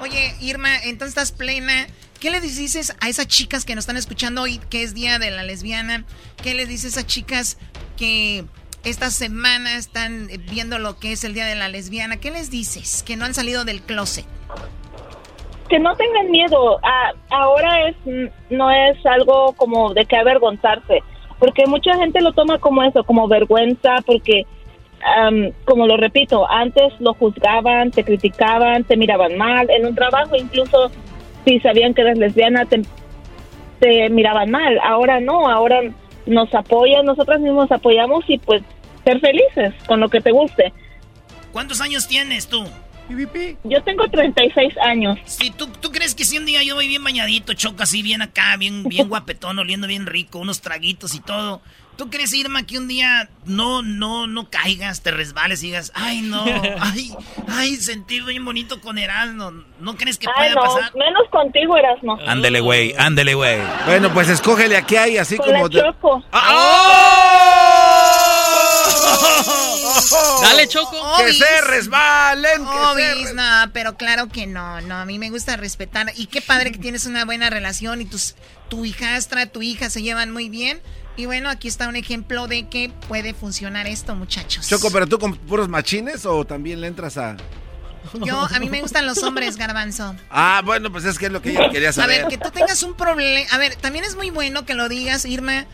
Oye, 0.00 0.34
Irma, 0.40 0.76
entonces 0.84 1.10
estás 1.10 1.32
plena. 1.32 1.86
¿Qué 2.20 2.30
le 2.30 2.40
dices 2.40 2.96
a 3.00 3.08
esas 3.08 3.26
chicas 3.26 3.64
que 3.64 3.74
nos 3.74 3.82
están 3.82 3.96
escuchando 3.96 4.42
hoy, 4.42 4.60
que 4.70 4.82
es 4.82 4.94
Día 4.94 5.18
de 5.18 5.30
la 5.30 5.42
Lesbiana? 5.42 6.04
¿Qué 6.42 6.54
les 6.54 6.68
dices 6.68 6.96
a 6.96 7.00
esas 7.00 7.06
chicas 7.06 7.58
que 7.96 8.44
esta 8.84 9.10
semana 9.10 9.76
están 9.76 10.28
eh, 10.30 10.38
viendo 10.38 10.78
lo 10.78 10.98
que 10.98 11.12
es 11.12 11.24
el 11.24 11.34
Día 11.34 11.46
de 11.46 11.56
la 11.56 11.68
Lesbiana? 11.68 12.18
¿Qué 12.18 12.30
les 12.30 12.50
dices? 12.50 13.02
Que 13.02 13.16
no 13.16 13.24
han 13.24 13.34
salido 13.34 13.64
del 13.64 13.82
closet. 13.82 14.24
Que 15.68 15.78
no 15.78 15.96
tengan 15.96 16.30
miedo. 16.30 16.78
Ah, 16.82 17.12
ahora 17.30 17.88
es 17.88 17.96
no 18.50 18.70
es 18.70 19.04
algo 19.06 19.52
como 19.54 19.92
de 19.94 20.04
que 20.04 20.16
avergonzarse, 20.16 21.02
porque 21.42 21.66
mucha 21.66 21.96
gente 21.96 22.20
lo 22.20 22.32
toma 22.32 22.58
como 22.58 22.84
eso, 22.84 23.02
como 23.02 23.26
vergüenza, 23.26 23.96
porque 24.06 24.46
am, 25.04 25.50
como 25.64 25.88
lo 25.88 25.96
repito, 25.96 26.48
antes 26.48 26.92
lo 27.00 27.14
juzgaban, 27.14 27.90
te 27.90 28.04
criticaban, 28.04 28.84
te 28.84 28.96
miraban 28.96 29.36
mal, 29.36 29.68
en 29.68 29.84
un 29.84 29.92
trabajo 29.92 30.36
incluso 30.36 30.92
si 31.44 31.58
sabían 31.58 31.94
que 31.94 32.02
eres 32.02 32.16
lesbiana 32.16 32.64
te, 32.66 32.82
te 33.80 34.08
miraban 34.08 34.52
mal. 34.52 34.78
Ahora 34.84 35.18
no, 35.18 35.48
ahora 35.48 35.80
nos 36.26 36.54
apoyan, 36.54 37.04
nosotras 37.04 37.40
mismos 37.40 37.72
apoyamos 37.72 38.24
y 38.28 38.38
pues 38.38 38.62
ser 39.02 39.18
felices 39.18 39.74
con 39.88 39.98
lo 39.98 40.08
que 40.08 40.20
te 40.20 40.30
guste. 40.30 40.72
¿Cuántos 41.50 41.80
años 41.80 42.06
tienes 42.06 42.46
tú? 42.46 42.62
Yo 43.64 43.82
tengo 43.82 44.08
36 44.08 44.74
años. 44.78 45.18
Si 45.24 45.50
tú, 45.50 45.66
tú 45.68 45.90
crees 45.90 46.14
que 46.14 46.24
si 46.24 46.38
un 46.38 46.46
día 46.46 46.62
yo 46.62 46.74
voy 46.74 46.88
bien 46.88 47.04
bañadito, 47.04 47.52
choco 47.54 47.82
así 47.82 48.02
bien 48.02 48.22
acá, 48.22 48.56
bien, 48.56 48.84
bien 48.84 49.08
guapetón, 49.10 49.58
oliendo 49.58 49.86
bien 49.86 50.06
rico, 50.06 50.38
unos 50.38 50.60
traguitos 50.60 51.14
y 51.14 51.20
todo? 51.20 51.60
¿Tú 51.96 52.08
crees, 52.08 52.32
Irma, 52.32 52.62
que 52.64 52.78
un 52.78 52.88
día 52.88 53.28
no, 53.44 53.82
no, 53.82 54.26
no 54.26 54.48
caigas, 54.48 55.02
te 55.02 55.10
resbales 55.10 55.62
y 55.62 55.66
digas, 55.66 55.92
ay, 55.94 56.22
no, 56.22 56.42
ay, 56.80 57.14
ay, 57.48 57.76
sentir 57.76 58.24
bien 58.24 58.44
bonito 58.44 58.80
con 58.80 58.96
Erasmo? 58.96 59.52
¿No 59.78 59.94
crees 59.96 60.16
que 60.16 60.26
Ay, 60.28 60.34
pueda 60.50 60.54
no, 60.54 60.60
pasar? 60.62 60.96
menos 60.96 61.28
contigo, 61.30 61.76
Erasmo. 61.76 62.18
Ándele, 62.26 62.60
güey, 62.60 62.94
ándele, 62.96 63.34
güey. 63.34 63.58
Bueno, 63.84 64.10
pues 64.14 64.30
escógele 64.30 64.76
aquí 64.76 64.96
hay 64.96 65.18
así 65.18 65.36
Con 65.36 65.46
como... 65.52 65.68
la 65.68 65.92
Choco. 65.92 66.24
Dale, 70.42 70.68
Choco. 70.68 70.96
Que 71.18 71.32
se 71.32 71.60
resbalen, 71.62 72.64
que 72.64 72.70
se 72.72 73.12
Obis, 73.14 73.34
no, 73.34 73.42
pero 73.72 73.96
claro 73.96 74.28
que 74.28 74.46
no, 74.46 74.80
no, 74.82 74.96
a 74.96 75.04
mí 75.04 75.18
me 75.18 75.30
gusta 75.30 75.56
respetar. 75.56 76.12
Y 76.16 76.26
qué 76.26 76.40
padre 76.40 76.72
que 76.72 76.78
tienes 76.78 77.06
una 77.06 77.24
buena 77.24 77.50
relación 77.50 78.00
y 78.00 78.04
tus, 78.04 78.34
tu 78.68 78.84
hijastra, 78.84 79.46
tu 79.46 79.62
hija 79.62 79.90
se 79.90 80.02
llevan 80.02 80.30
muy 80.30 80.48
bien. 80.48 80.80
Y 81.16 81.26
bueno, 81.26 81.50
aquí 81.50 81.68
está 81.68 81.88
un 81.88 81.96
ejemplo 81.96 82.46
de 82.46 82.68
que 82.68 82.90
puede 83.08 83.34
funcionar 83.34 83.86
esto, 83.86 84.14
muchachos. 84.16 84.66
Choco, 84.68 84.90
pero 84.90 85.06
tú 85.06 85.18
con 85.18 85.36
puros 85.36 85.68
machines 85.68 86.24
o 86.24 86.44
también 86.44 86.80
le 86.80 86.86
entras 86.86 87.18
a... 87.18 87.36
Yo, 88.24 88.40
a 88.40 88.58
mí 88.58 88.68
me 88.68 88.80
gustan 88.80 89.06
los 89.06 89.22
hombres, 89.22 89.56
garbanzo. 89.56 90.16
Ah, 90.28 90.60
bueno, 90.64 90.90
pues 90.90 91.04
es 91.04 91.18
que 91.18 91.26
es 91.26 91.32
lo 91.32 91.40
que 91.40 91.50
ella 91.50 91.70
quería 91.70 91.90
A 91.90 91.92
saber. 91.92 92.22
ver, 92.22 92.28
que 92.30 92.38
tú 92.38 92.50
tengas 92.50 92.82
un 92.82 92.94
problema. 92.94 93.46
A 93.52 93.58
ver, 93.58 93.76
también 93.76 94.04
es 94.04 94.16
muy 94.16 94.30
bueno 94.30 94.64
que 94.66 94.74
lo 94.74 94.88
digas, 94.88 95.24
Irma. 95.24 95.66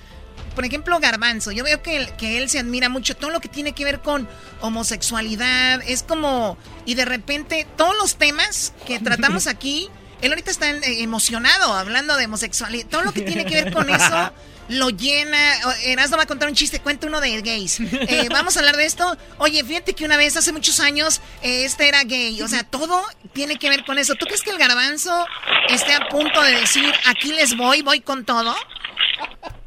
Por 0.59 0.65
ejemplo, 0.65 0.99
Garbanzo. 0.99 1.53
Yo 1.53 1.63
veo 1.63 1.81
que, 1.85 1.97
él- 1.99 2.11
que 2.19 2.37
él 2.39 2.51
se 2.51 2.59
admira 2.59 2.89
mucho 2.89 3.15
todo 3.17 3.31
lo 3.31 3.39
que 3.39 3.47
tiene 3.49 3.75
que 3.75 3.85
ver 3.85 4.01
con 4.01 4.29
homosexualidad. 4.61 5.83
Es 5.87 6.03
como. 6.03 6.59
Y 6.85 6.97
de 6.97 7.05
repente, 7.05 7.65
todos 7.77 7.97
los 7.97 8.17
temas 8.17 8.73
que 8.85 8.99
tratamos 9.09 9.47
aquí. 9.47 9.89
Él 10.21 10.33
ahorita 10.33 10.51
está 10.51 10.69
eh, 10.69 11.01
emocionado 11.05 11.73
hablando 11.75 12.17
de 12.17 12.25
homosexualidad. 12.25 12.89
Todo 12.89 13.03
lo 13.03 13.13
que 13.13 13.23
tiene 13.23 13.47
que 13.47 13.55
ver 13.63 13.73
con 13.73 13.89
eso 13.89 14.33
lo 14.69 14.91
llena. 14.91 15.39
Erasmo 15.85 16.17
va 16.17 16.25
a 16.25 16.27
contar 16.27 16.49
un 16.49 16.57
chiste, 16.57 16.81
cuenta 16.81 17.07
uno 17.07 17.21
de 17.21 17.41
gays. 17.41 17.79
Eh, 17.79 18.27
vamos 18.29 18.57
a 18.57 18.59
hablar 18.59 18.77
de 18.77 18.85
esto. 18.85 19.17
Oye, 19.39 19.63
fíjate 19.63 19.95
que 19.95 20.05
una 20.05 20.17
vez, 20.17 20.37
hace 20.37 20.51
muchos 20.51 20.81
años, 20.81 21.21
eh, 21.43 21.65
este 21.65 21.87
era 21.87 22.03
gay. 22.03 22.43
O 22.43 22.49
sea, 22.49 22.65
todo 22.65 23.01
tiene 23.33 23.61
que 23.61 23.71
ver 23.71 23.85
con 23.85 23.97
eso. 23.97 24.17
¿Tú 24.17 24.27
crees 24.27 24.43
que 24.43 24.51
el 24.51 24.59
garbanzo 24.59 25.25
esté 25.69 25.93
a 25.95 26.09
punto 26.09 26.43
de 26.43 26.51
decir, 26.63 26.93
aquí 27.07 27.33
les 27.33 27.57
voy, 27.57 27.83
voy 27.83 28.01
con 28.01 28.25
todo? 28.25 28.57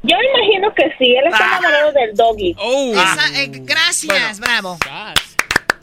Yo 0.04 0.16
imagino 0.34 0.74
que 0.74 0.84
sí, 0.98 1.14
él 1.14 1.30
está 1.30 1.46
enamorado 1.58 1.92
del 1.92 2.14
doggy. 2.16 2.56
Esa- 2.92 3.40
eh, 3.42 3.50
gracias, 3.64 4.40
bravo. 4.40 4.76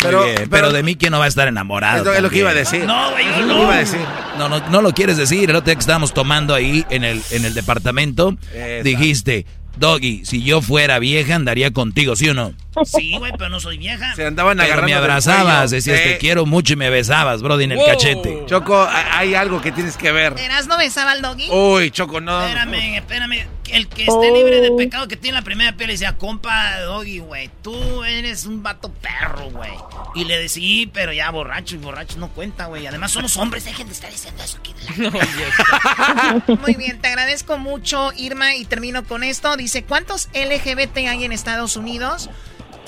Pero, 0.02 0.24
pero, 0.50 0.72
de 0.72 0.82
mí, 0.82 0.96
¿quién 0.96 1.12
no 1.12 1.20
va 1.20 1.26
a 1.26 1.28
estar 1.28 1.48
enamorado? 1.50 2.00
Es 2.00 2.06
lo- 2.06 2.14
es 2.14 2.22
lo 2.22 2.30
que 2.30 2.40
iba 2.40 2.50
a 2.52 2.54
decir. 2.54 2.86
No, 2.86 3.12
güey, 3.12 3.26
lo 3.42 3.46
no. 3.48 3.64
iba 3.64 3.74
a 3.74 3.78
decir. 3.80 4.00
No, 4.38 4.48
no, 4.48 4.60
no 4.70 4.82
lo 4.82 4.94
quieres 4.94 5.18
decir. 5.18 5.50
El 5.50 5.56
otro 5.58 5.66
día 5.66 5.76
que 5.76 5.82
estábamos 5.82 6.14
tomando 6.14 6.54
ahí 6.56 6.86
en 6.90 7.04
el, 7.04 7.22
en 7.32 7.44
el 7.44 7.54
departamento, 7.54 8.38
dijiste, 8.84 9.46
Doggy, 9.78 10.26
si 10.26 10.42
yo 10.44 10.62
fuera 10.62 11.00
vieja 11.00 11.36
andaría 11.36 11.72
contigo, 11.72 12.16
¿sí 12.16 12.30
o 12.30 12.34
no? 12.34 12.54
Sí, 12.86 13.18
güey, 13.18 13.32
pero 13.38 13.50
no 13.50 13.60
soy 13.60 13.78
vieja. 13.78 14.16
Se 14.16 14.26
andaban 14.26 14.58
Pero 14.58 14.66
agarrando 14.68 14.88
me 14.88 14.94
del 14.96 15.04
abrazabas, 15.04 15.56
cuello. 15.70 15.70
decías 15.76 15.98
Sí. 16.00 16.04
te 16.10 16.18
quiero 16.18 16.46
mucho 16.46 16.74
y 16.74 16.76
me 16.76 16.90
besabas, 16.90 17.42
brody, 17.42 17.66
en 17.66 17.72
el 17.74 17.78
Wow. 17.78 17.88
cachete. 17.88 18.44
Choco, 18.48 18.88
hay 19.12 19.36
algo 19.36 19.62
que 19.62 19.72
tienes 19.72 19.98
que 19.98 20.12
ver. 20.12 20.34
¿Erasmo 20.40 20.78
besaba 20.78 21.12
al 21.12 21.22
doggy? 21.22 21.50
Uy, 21.52 21.92
Choco, 21.92 22.20
no. 22.22 22.42
Espérame, 22.46 22.96
espérame. 22.98 23.48
El 23.72 23.88
que 23.88 24.02
esté 24.02 24.32
libre 24.32 24.62
de 24.62 24.72
pecado 24.72 25.08
que 25.08 25.16
tiene 25.16 25.38
la 25.38 25.44
primera 25.44 25.74
piel 25.74 25.90
le 25.90 25.94
decía, 25.94 26.18
compa, 26.18 26.80
Doggy, 26.80 27.20
güey, 27.20 27.52
tú 27.62 28.04
eres 28.04 28.48
un 28.48 28.64
vato 28.64 28.92
perro, 28.92 29.52
güey. 29.52 29.70
Y 30.16 30.24
le 30.26 30.38
decía, 30.40 30.50
sí, 30.64 30.90
pero 30.92 31.14
ya 31.14 31.30
borracho 31.30 31.76
y 31.76 31.78
borracho 31.78 32.18
no 32.18 32.30
cuenta, 32.30 32.66
güey. 32.66 32.88
Además 32.88 33.12
somos 33.12 33.38
hombres, 33.38 33.66
dejen 33.66 33.86
de 33.86 33.94
estar 33.94 34.10
diciendo 34.10 34.42
eso 34.44 34.58
aquí. 34.58 34.74
Muy 36.62 36.74
bien, 36.76 37.00
te 37.00 37.10
agradezco 37.10 37.60
mucho, 37.60 38.12
Irma, 38.18 38.56
y 38.56 38.66
termino 38.66 39.04
con 39.04 39.24
esto. 39.24 39.56
Dice, 39.56 39.84
¿cuántos 39.84 40.30
LGBT 40.34 40.98
hay 41.08 41.24
en 41.26 41.32
Estados 41.32 41.76
Unidos? 41.76 42.30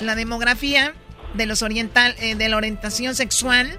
La 0.02 0.16
demografía 0.16 0.94
de 1.34 1.46
los 1.46 1.62
oriental, 1.62 2.16
eh, 2.18 2.34
de 2.34 2.48
la 2.48 2.56
orientación 2.56 3.14
sexual 3.14 3.78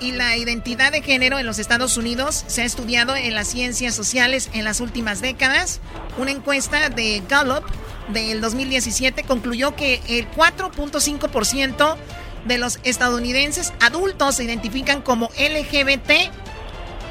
y 0.00 0.10
la 0.10 0.36
identidad 0.36 0.90
de 0.90 1.02
género 1.02 1.38
en 1.38 1.46
los 1.46 1.60
Estados 1.60 1.96
Unidos 1.96 2.44
se 2.48 2.62
ha 2.62 2.64
estudiado 2.64 3.14
en 3.14 3.34
las 3.36 3.46
ciencias 3.46 3.94
sociales 3.94 4.50
en 4.54 4.64
las 4.64 4.80
últimas 4.80 5.20
décadas. 5.20 5.80
Una 6.18 6.32
encuesta 6.32 6.88
de 6.88 7.22
Gallup 7.28 7.64
del 8.12 8.40
2017 8.40 9.22
concluyó 9.22 9.76
que 9.76 10.00
el 10.08 10.28
4.5% 10.32 11.96
de 12.44 12.58
los 12.58 12.80
estadounidenses 12.82 13.72
adultos 13.80 14.34
se 14.34 14.44
identifican 14.44 15.00
como 15.00 15.30
LGBT 15.38 16.10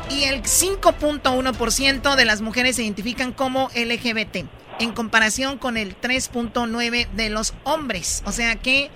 y 0.09 0.23
el 0.25 0.43
5.1% 0.43 2.15
de 2.15 2.25
las 2.25 2.41
mujeres 2.41 2.75
se 2.75 2.83
identifican 2.83 3.31
como 3.31 3.69
LGBT, 3.69 4.45
en 4.81 4.93
comparación 4.93 5.57
con 5.57 5.77
el 5.77 5.95
3.9% 5.99 7.09
de 7.11 7.29
los 7.29 7.53
hombres. 7.63 8.23
O 8.25 8.31
sea 8.31 8.55
que 8.55 8.89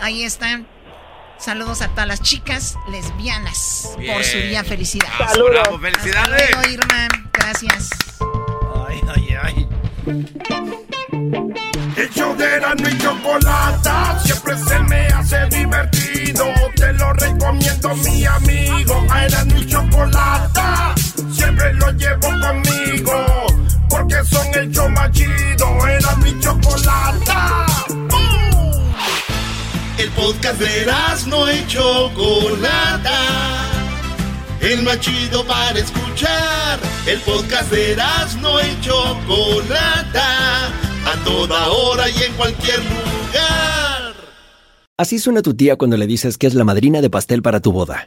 ahí 0.00 0.24
están. 0.24 0.66
Saludos 1.38 1.82
a 1.82 1.88
todas 1.88 2.06
las 2.06 2.22
chicas 2.22 2.76
lesbianas 2.90 3.96
por 4.12 4.22
su 4.22 4.36
Bien. 4.36 4.50
día 4.50 4.64
felicidad. 4.64 5.08
Saludos. 5.18 5.50
Bravo, 5.50 5.78
felicidades. 5.80 6.42
Hasta 6.42 6.56
luego, 6.56 6.70
Irma. 6.70 7.08
Gracias. 7.32 7.90
Ay, 8.88 9.00
ay, 9.14 9.36
ay. 9.42 9.68
El 11.96 12.10
show 12.10 12.36
de 12.36 12.90
y 12.90 12.98
Chocolata 12.98 14.18
siempre 14.20 14.56
se 14.56 14.78
me 14.80 15.06
hace 15.08 15.46
divertido. 15.46 16.44
Te 16.76 16.92
lo 16.92 17.12
recomiendo, 17.12 17.94
mi 17.96 18.24
amigo. 18.24 19.06
A 19.10 19.26
Erasmo 19.26 19.56
y 19.56 19.66
Chocolata 19.66 20.94
siempre 21.32 21.74
lo 21.74 21.90
llevo 21.92 22.28
conmigo. 22.40 23.51
Son 24.24 24.46
el 24.54 24.70
show 24.70 24.88
más 24.90 25.10
chido. 25.10 25.86
Erasmo 25.88 26.26
y 26.26 26.40
Chocolata. 26.40 27.66
El 29.98 30.10
podcast 30.10 30.60
de 30.60 30.82
Erasmo 30.82 31.46
y 31.50 31.66
Chocolata. 31.66 33.18
El 34.60 34.82
más 34.82 35.00
chido 35.00 35.44
para 35.44 35.78
escuchar. 35.78 36.78
El 37.06 37.18
podcast 37.20 37.70
de 37.70 37.92
Erasmo 37.92 38.60
y 38.60 38.80
Chocolata. 38.80 40.66
A 41.04 41.24
toda 41.24 41.68
hora 41.68 42.08
y 42.08 42.22
en 42.22 42.32
cualquier 42.34 42.78
lugar. 42.78 44.14
Así 44.96 45.18
suena 45.18 45.42
tu 45.42 45.54
tía 45.54 45.76
cuando 45.76 45.96
le 45.96 46.06
dices 46.06 46.38
que 46.38 46.46
es 46.46 46.54
la 46.54 46.64
madrina 46.64 47.00
de 47.00 47.10
pastel 47.10 47.42
para 47.42 47.60
tu 47.60 47.72
boda. 47.72 48.06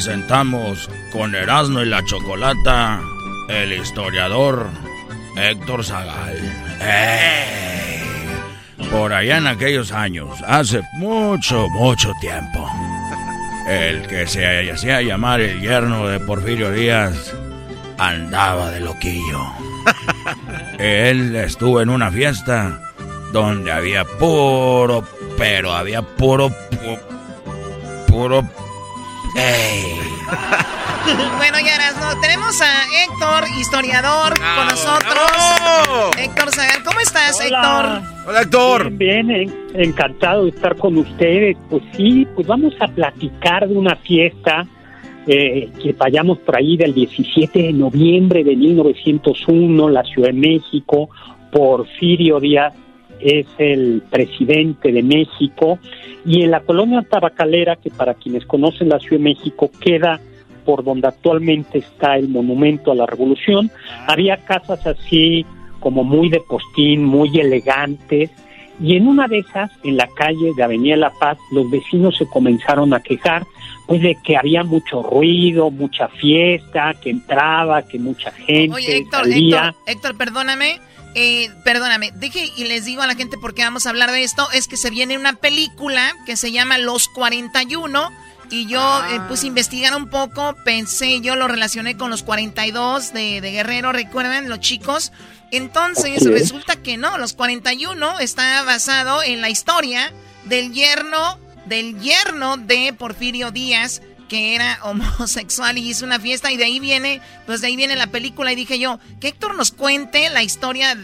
Presentamos 0.00 0.90
con 1.10 1.34
Erasmo 1.34 1.80
y 1.80 1.86
la 1.86 2.04
Chocolata 2.04 3.00
el 3.48 3.72
historiador 3.72 4.68
Héctor 5.38 5.82
Zagal. 5.82 6.36
¡Ey! 6.82 8.02
Por 8.90 9.14
allá 9.14 9.38
en 9.38 9.46
aquellos 9.46 9.92
años, 9.92 10.28
hace 10.46 10.82
mucho, 10.98 11.70
mucho 11.70 12.12
tiempo, 12.20 12.70
el 13.66 14.06
que 14.06 14.26
se 14.26 14.70
hacía 14.70 15.00
llamar 15.00 15.40
el 15.40 15.62
yerno 15.62 16.06
de 16.08 16.20
Porfirio 16.20 16.70
Díaz 16.72 17.32
andaba 17.96 18.70
de 18.72 18.80
loquillo. 18.80 19.46
Él 20.78 21.34
estuvo 21.36 21.80
en 21.80 21.88
una 21.88 22.10
fiesta 22.10 22.78
donde 23.32 23.72
había 23.72 24.04
puro, 24.04 25.08
pero 25.38 25.72
había 25.72 26.02
puro, 26.02 26.50
pu- 26.50 27.00
puro... 28.06 28.46
¡Ey! 29.36 29.98
bueno, 31.36 31.58
ya 31.64 31.92
no 32.00 32.20
tenemos 32.20 32.60
a 32.60 32.84
Héctor, 33.04 33.44
historiador, 33.60 34.34
con 34.38 34.66
nosotros. 34.68 35.30
Héctor 36.18 36.50
Zagal, 36.52 36.82
¿cómo 36.84 37.00
estás, 37.00 37.40
Héctor? 37.40 38.02
Hola, 38.26 38.40
Héctor. 38.42 38.90
Bien, 38.90 39.26
bien, 39.28 39.50
en- 39.74 39.80
encantado 39.88 40.44
de 40.44 40.50
estar 40.50 40.76
con 40.76 40.96
ustedes. 40.96 41.56
Pues 41.70 41.82
sí, 41.96 42.26
pues 42.34 42.46
vamos 42.46 42.74
a 42.80 42.88
platicar 42.88 43.68
de 43.68 43.76
una 43.76 43.94
fiesta 43.96 44.66
eh, 45.26 45.70
que 45.82 45.92
vayamos 45.92 46.38
por 46.38 46.56
ahí 46.56 46.76
del 46.76 46.94
17 46.94 47.58
de 47.62 47.72
noviembre 47.72 48.42
de 48.42 48.56
1901, 48.56 49.88
la 49.90 50.02
Ciudad 50.04 50.28
de 50.28 50.34
México. 50.34 51.08
Porfirio 51.52 52.40
Díaz 52.40 52.74
es 53.20 53.46
el 53.58 54.02
presidente 54.10 54.92
de 54.92 55.02
México 55.02 55.78
y 56.24 56.42
en 56.42 56.50
la 56.50 56.60
colonia 56.60 57.02
tabacalera, 57.02 57.76
que 57.76 57.90
para 57.90 58.14
quienes 58.14 58.44
conocen 58.46 58.88
la 58.88 58.98
Ciudad 58.98 59.18
de 59.18 59.24
México 59.24 59.70
queda 59.80 60.20
por 60.64 60.82
donde 60.82 61.06
actualmente 61.06 61.78
está 61.78 62.16
el 62.16 62.28
monumento 62.28 62.90
a 62.90 62.94
la 62.96 63.06
revolución, 63.06 63.70
había 64.08 64.36
casas 64.38 64.84
así 64.86 65.46
como 65.78 66.02
muy 66.02 66.28
de 66.28 66.40
postín, 66.40 67.04
muy 67.04 67.38
elegantes, 67.38 68.30
y 68.80 68.96
en 68.96 69.08
una 69.08 69.26
de 69.26 69.38
esas, 69.38 69.70
en 69.84 69.96
la 69.96 70.06
calle 70.08 70.52
de 70.54 70.62
Avenida 70.62 70.96
La 70.96 71.10
Paz, 71.10 71.38
los 71.50 71.70
vecinos 71.70 72.16
se 72.16 72.26
comenzaron 72.26 72.92
a 72.92 73.00
quejar 73.00 73.46
pues 73.86 74.02
de 74.02 74.16
que 74.22 74.36
había 74.36 74.64
mucho 74.64 75.02
ruido, 75.02 75.70
mucha 75.70 76.08
fiesta, 76.08 76.94
que 77.00 77.10
entraba, 77.10 77.82
que 77.82 77.98
mucha 77.98 78.32
gente 78.32 78.74
Oye, 78.74 78.98
Héctor, 78.98 79.20
salía. 79.20 79.68
Héctor, 79.68 79.82
Héctor, 79.86 80.16
perdóname. 80.16 80.80
Eh, 81.18 81.50
perdóname, 81.64 82.12
deje 82.14 82.52
y 82.58 82.64
les 82.64 82.84
digo 82.84 83.00
a 83.00 83.06
la 83.06 83.14
gente 83.14 83.38
por 83.38 83.54
qué 83.54 83.62
vamos 83.62 83.86
a 83.86 83.88
hablar 83.88 84.12
de 84.12 84.22
esto. 84.22 84.48
Es 84.52 84.68
que 84.68 84.76
se 84.76 84.90
viene 84.90 85.16
una 85.16 85.32
película 85.32 86.14
que 86.26 86.36
se 86.36 86.52
llama 86.52 86.76
Los 86.76 87.08
41 87.08 88.10
y 88.50 88.66
yo 88.66 88.80
eh, 88.80 89.16
Ah. 89.18 89.26
puse 89.26 89.46
a 89.46 89.48
investigar 89.48 89.96
un 89.96 90.10
poco, 90.10 90.54
pensé, 90.62 91.22
yo 91.22 91.34
lo 91.34 91.48
relacioné 91.48 91.96
con 91.96 92.10
los 92.10 92.22
42 92.22 93.14
de, 93.14 93.40
de 93.40 93.50
Guerrero, 93.50 93.92
recuerdan, 93.92 94.50
los 94.50 94.60
chicos. 94.60 95.10
Entonces 95.50 96.22
resulta 96.24 96.76
que 96.76 96.98
no, 96.98 97.16
los 97.16 97.32
41 97.32 98.20
está 98.20 98.62
basado 98.64 99.22
en 99.22 99.40
la 99.40 99.48
historia 99.48 100.12
del 100.44 100.72
yerno, 100.74 101.38
del 101.64 101.98
yerno 101.98 102.58
de 102.58 102.92
Porfirio 102.92 103.52
Díaz, 103.52 104.02
que 104.28 104.54
era 104.54 104.78
homosexual 104.84 105.78
y 105.78 105.88
hizo 105.88 106.04
una 106.04 106.20
fiesta 106.20 106.52
y 106.52 106.56
de 106.56 106.64
ahí 106.64 106.80
viene, 106.80 107.20
pues 107.46 107.60
de 107.60 107.68
ahí 107.68 107.76
viene 107.76 107.96
la 107.96 108.08
película 108.08 108.52
y 108.52 108.56
dije 108.56 108.78
yo, 108.78 108.98
que 109.20 109.28
Héctor 109.28 109.54
nos 109.54 109.72
cuente 109.72 110.30
la 110.30 110.42
historia 110.42 110.96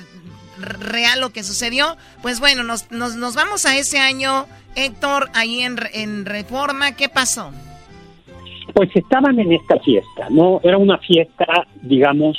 real, 0.59 1.21
lo 1.21 1.31
que 1.31 1.43
sucedió. 1.43 1.97
Pues 2.23 2.41
bueno, 2.41 2.63
nos, 2.63 2.91
nos, 2.91 3.17
nos 3.17 3.35
vamos 3.35 3.67
a 3.67 3.77
ese 3.77 3.99
año, 3.99 4.47
Héctor, 4.75 5.29
ahí 5.35 5.61
en, 5.61 5.79
en 5.93 6.25
Reforma, 6.25 6.97
¿qué 6.97 7.09
pasó? 7.09 7.53
Pues 8.75 8.91
estaban 8.95 9.39
en 9.39 9.53
esta 9.53 9.79
fiesta, 9.81 10.29
¿no? 10.31 10.61
Era 10.63 10.79
una 10.79 10.99
fiesta, 10.99 11.67
digamos, 11.83 12.39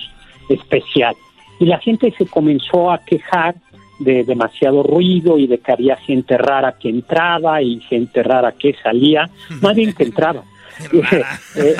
especial. 0.50 1.16
Y 1.60 1.66
la 1.66 1.80
gente 1.80 2.14
se 2.18 2.26
comenzó 2.26 2.92
a 2.92 3.00
quejar 3.00 3.56
de 4.00 4.24
demasiado 4.24 4.84
ruido 4.84 5.38
y 5.38 5.48
de 5.48 5.60
que 5.60 5.72
había 5.72 5.96
gente 5.98 6.38
rara 6.38 6.76
que 6.80 6.90
entraba 6.90 7.62
y 7.62 7.80
gente 7.82 8.24
rara 8.24 8.52
que 8.54 8.76
salía, 8.82 9.30
más 9.62 9.76
bien 9.76 9.94
que 9.94 10.04
entraba. 10.04 10.44
Eh, 11.56 11.76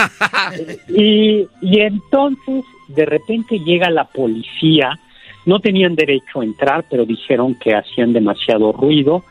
y, 0.90 1.48
y 1.62 1.80
entonces, 1.80 2.64
de 2.88 3.06
repente 3.06 3.60
llega 3.60 3.90
la 3.90 4.06
policía, 4.06 5.00
no 5.46 5.60
tenían 5.60 5.96
derecho 5.96 6.42
a 6.42 6.44
entrar, 6.44 6.86
pero 6.90 7.06
dijeron 7.06 7.56
que 7.56 7.74
hacían 7.76 8.14
demasiado 8.14 8.72
ruido, 8.72 9.24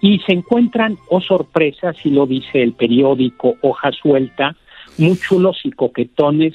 y 0.00 0.18
se 0.20 0.32
encuentran, 0.32 0.96
oh 1.08 1.20
sorpresa, 1.20 1.92
si 1.92 2.10
lo 2.10 2.26
dice 2.26 2.62
el 2.62 2.72
periódico 2.72 3.56
Hoja 3.60 3.92
Suelta, 3.92 4.56
muy 4.98 5.18
chulos 5.18 5.60
y 5.64 5.70
coquetones, 5.72 6.54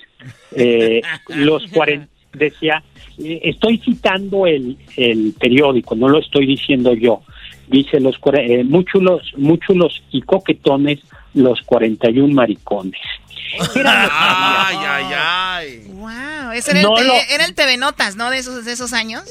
eh, 0.56 1.01
los 1.36 1.63
cuaren- 1.71 2.08
decía, 2.34 2.84
eh, 3.19 3.41
estoy 3.43 3.78
citando 3.78 4.45
el, 4.47 4.78
el 4.97 5.34
periódico, 5.39 5.95
no 5.95 6.10
lo 6.10 6.19
estoy 6.19 6.45
diciendo 6.45 6.93
yo, 6.93 7.21
dice 7.67 7.99
los 7.99 8.19
eh, 8.34 8.63
muy 8.63 8.86
chulos, 8.86 9.34
muy 9.38 9.60
chulos 9.60 10.01
y 10.12 10.21
coquetones, 10.21 10.99
los 11.36 11.62
41 11.62 12.34
maricones. 12.34 13.00
Ay, 13.86 14.76
ay, 14.86 15.06
ay. 15.15 15.84
Wow, 15.93 16.52
ese 16.54 16.71
era, 16.71 16.82
No 16.82 16.98
el, 16.98 17.08
lo- 17.08 17.13
era 17.30 17.45
el 17.45 17.54
TV 17.56 17.78
Notas, 17.78 18.15
¿no? 18.17 18.30
De 18.30 18.39
esos, 18.39 18.65
de 18.65 18.71
esos 18.74 18.91
años. 18.91 19.24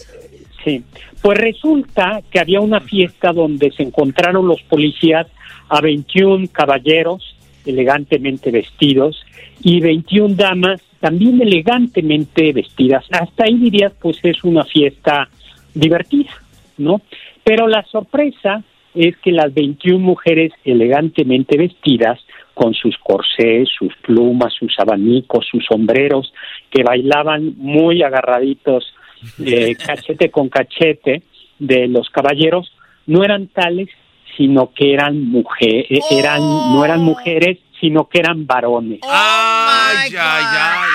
Sí, 0.65 0.83
pues 1.21 1.37
resulta 1.39 2.23
que 2.31 2.41
había 2.41 2.61
una 2.61 2.81
fiesta 2.81 3.33
donde 3.33 3.71
se 3.73 3.83
encontraron 3.83 4.47
los 4.49 4.63
policías 4.63 5.27
a 5.69 5.81
21 5.83 6.49
caballeros 6.53 7.37
elegantemente 7.67 8.51
vestidos 8.51 9.23
y 9.63 9.81
21 9.81 10.35
damas 10.37 10.81
también 11.01 11.41
elegantemente 11.43 12.53
vestidas. 12.53 13.05
Hasta 13.11 13.45
ahí 13.45 13.57
dirías, 13.59 13.93
pues 14.01 14.19
es 14.23 14.43
una 14.45 14.65
fiesta 14.65 15.29
divertida, 15.75 16.31
¿no? 16.79 17.03
Pero 17.43 17.69
la 17.69 17.85
sorpresa 17.85 18.63
es 18.95 19.17
que 19.19 19.33
las 19.33 19.53
21 19.53 19.99
mujeres 19.99 20.53
elegantemente 20.65 21.59
vestidas, 21.59 22.21
con 22.55 22.73
sus 22.73 22.97
corsés, 22.99 23.69
sus 23.77 23.93
plumas, 23.97 24.55
sus 24.55 24.79
abanicos, 24.79 25.47
sus 25.51 25.65
sombreros, 25.67 26.33
que 26.71 26.85
bailaban 26.85 27.55
muy 27.57 28.03
agarraditos, 28.03 28.95
eh, 29.45 29.75
cachete 29.75 30.31
con 30.31 30.49
cachete, 30.49 31.23
de 31.59 31.89
los 31.89 32.11
caballeros, 32.11 32.73
no 33.07 33.25
eran 33.25 33.49
tales, 33.49 33.89
sino 34.37 34.73
que 34.73 34.93
eran 34.93 35.21
mujeres, 35.29 36.01
eran, 36.11 36.41
no 36.41 36.85
eran 36.85 37.01
mujeres, 37.01 37.59
sino 37.81 38.09
que 38.09 38.19
eran 38.19 38.47
varones. 38.47 39.01
Ay, 39.03 40.09
ay, 40.19 40.45
ay. 40.59 40.91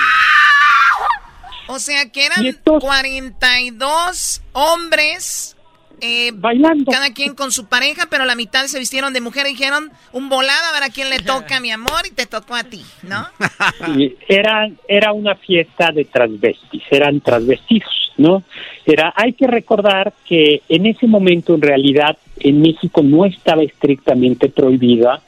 O 1.68 1.78
sea 1.78 2.10
que 2.10 2.26
eran 2.26 2.44
42 2.64 4.42
hombres 4.52 5.56
eh, 6.00 6.32
bailando. 6.34 6.90
Cada 6.90 7.12
quien 7.12 7.34
con 7.34 7.52
su 7.52 7.66
pareja, 7.66 8.06
pero 8.10 8.24
la 8.24 8.34
mitad 8.34 8.64
se 8.66 8.78
vistieron 8.78 9.12
de 9.12 9.20
mujer 9.20 9.46
y 9.46 9.50
dijeron 9.50 9.90
un 10.12 10.28
volado 10.28 10.66
a 10.68 10.72
ver 10.72 10.82
a 10.82 10.92
quién 10.92 11.10
le 11.10 11.18
toca, 11.18 11.60
mi 11.60 11.70
amor, 11.70 12.06
y 12.06 12.14
te 12.14 12.26
tocó 12.26 12.54
a 12.54 12.64
ti, 12.64 12.82
¿no? 13.02 13.26
Era, 14.28 14.70
era 14.88 15.12
una 15.12 15.34
fiesta 15.34 15.90
de 15.92 16.04
transvestis, 16.04 16.82
eran 16.90 17.20
transvestidos, 17.20 18.12
¿no? 18.16 18.42
Era, 18.86 19.12
hay 19.16 19.32
que 19.32 19.46
recordar 19.46 20.12
que 20.26 20.62
en 20.68 20.86
ese 20.86 21.06
momento, 21.06 21.54
en 21.54 21.62
realidad, 21.62 22.16
en 22.38 22.60
México 22.62 23.02
no 23.02 23.24
estaba 23.24 23.62
estrictamente 23.62 24.48
prohibida 24.48 25.20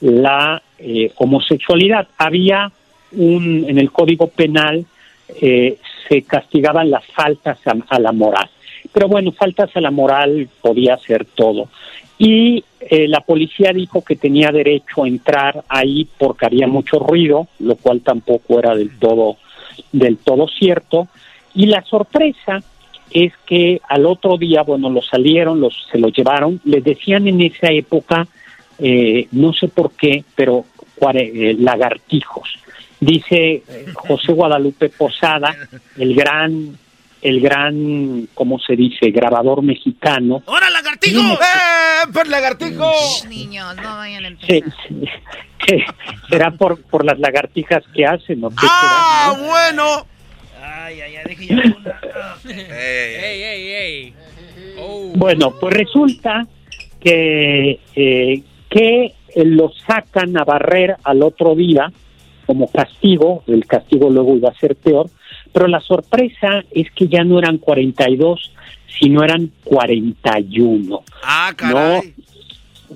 la 0.00 0.62
eh, 0.78 1.12
homosexualidad. 1.16 2.08
Había 2.18 2.70
un, 3.12 3.64
en 3.68 3.78
el 3.78 3.90
Código 3.90 4.28
Penal, 4.28 4.84
eh, 5.40 5.78
se 6.08 6.22
castigaban 6.22 6.90
las 6.90 7.04
faltas 7.06 7.58
a, 7.66 7.74
a 7.88 7.98
la 7.98 8.12
moral. 8.12 8.48
Pero 8.98 9.10
bueno, 9.10 9.30
faltas 9.30 9.70
a 9.76 9.80
la 9.80 9.92
moral 9.92 10.48
podía 10.60 10.98
ser 10.98 11.24
todo. 11.24 11.68
Y 12.18 12.64
eh, 12.80 13.06
la 13.06 13.20
policía 13.20 13.70
dijo 13.72 14.02
que 14.02 14.16
tenía 14.16 14.50
derecho 14.50 15.04
a 15.04 15.06
entrar 15.06 15.62
ahí 15.68 16.08
porque 16.18 16.46
había 16.46 16.66
mucho 16.66 16.98
ruido, 16.98 17.46
lo 17.60 17.76
cual 17.76 18.00
tampoco 18.00 18.58
era 18.58 18.74
del 18.74 18.98
todo, 18.98 19.36
del 19.92 20.16
todo 20.16 20.48
cierto. 20.48 21.06
Y 21.54 21.66
la 21.66 21.84
sorpresa 21.84 22.60
es 23.12 23.32
que 23.46 23.80
al 23.88 24.04
otro 24.04 24.36
día, 24.36 24.62
bueno, 24.62 24.90
los 24.90 25.06
salieron, 25.06 25.60
los, 25.60 25.86
se 25.92 25.98
los 26.00 26.12
llevaron, 26.12 26.60
les 26.64 26.82
decían 26.82 27.28
en 27.28 27.40
esa 27.40 27.70
época, 27.70 28.26
eh, 28.80 29.28
no 29.30 29.52
sé 29.52 29.68
por 29.68 29.92
qué, 29.92 30.24
pero 30.34 30.64
eh, 31.14 31.54
lagartijos. 31.56 32.48
Dice 32.98 33.62
eh, 33.68 33.86
José 33.94 34.32
Guadalupe 34.32 34.88
Posada, 34.88 35.54
el 35.96 36.16
gran, 36.16 36.76
el 37.22 37.40
gran, 37.40 38.28
¿cómo 38.34 38.58
se 38.58 38.76
dice?, 38.76 39.10
grabador 39.10 39.62
mexicano. 39.62 40.42
¡Hora, 40.46 40.70
lagartijo! 40.70 41.20
¡Eh, 41.20 42.08
pues 42.12 42.28
lagartijo! 42.28 42.90
Niños, 43.28 43.76
no 43.76 43.96
vayan 43.96 44.24
a 44.26 44.28
sí. 44.46 44.62
¿Será 46.30 46.50
por, 46.52 46.80
por 46.82 47.04
las 47.04 47.18
lagartijas 47.18 47.84
que 47.94 48.06
hacen 48.06 48.42
o 48.44 48.50
qué 48.50 48.56
¡Ah, 48.62 49.32
será, 49.34 49.42
no? 49.42 49.48
bueno! 49.48 50.06
Ay, 50.62 51.00
ay, 51.00 51.16
ay, 51.16 51.24
deje 51.26 51.46
ya 51.46 51.54
una. 51.54 52.00
Ey, 52.48 53.42
ey, 53.42 53.68
ey. 53.72 54.14
Oh. 54.78 55.12
Bueno, 55.16 55.54
pues 55.60 55.74
resulta 55.74 56.46
que, 57.00 57.80
eh, 57.94 58.42
que 58.70 59.14
lo 59.44 59.70
sacan 59.86 60.36
a 60.38 60.44
barrer 60.44 60.96
al 61.04 61.22
otro 61.22 61.54
día 61.54 61.90
como 62.46 62.66
castigo, 62.70 63.42
el 63.46 63.66
castigo 63.66 64.08
luego 64.08 64.34
iba 64.34 64.48
a 64.48 64.58
ser 64.58 64.74
peor, 64.76 65.10
pero 65.52 65.66
la 65.68 65.80
sorpresa 65.80 66.64
es 66.70 66.90
que 66.92 67.08
ya 67.08 67.24
no 67.24 67.38
eran 67.38 67.58
42, 67.58 68.52
sino 68.98 69.22
eran 69.22 69.50
41. 69.64 71.02
Ah, 71.22 71.52
caray. 71.56 72.14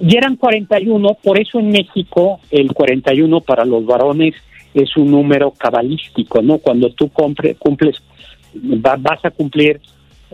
Y 0.01 0.17
eran 0.17 0.37
41, 0.37 1.15
por 1.23 1.39
eso 1.39 1.61
en 1.61 1.71
México 1.71 2.41
el 2.51 2.73
41 2.73 3.41
para 3.43 3.65
los 3.65 3.85
varones 3.85 4.35
es 4.75 4.97
un 4.97 5.11
número 5.11 5.51
cabalístico, 5.51 6.41
¿no? 6.41 6.59
Cuando 6.59 6.91
tú 6.91 7.09
compre- 7.09 7.57
cumples, 7.59 7.97
va- 8.57 8.97
vas 8.99 9.23
a 9.25 9.31
cumplir 9.31 9.81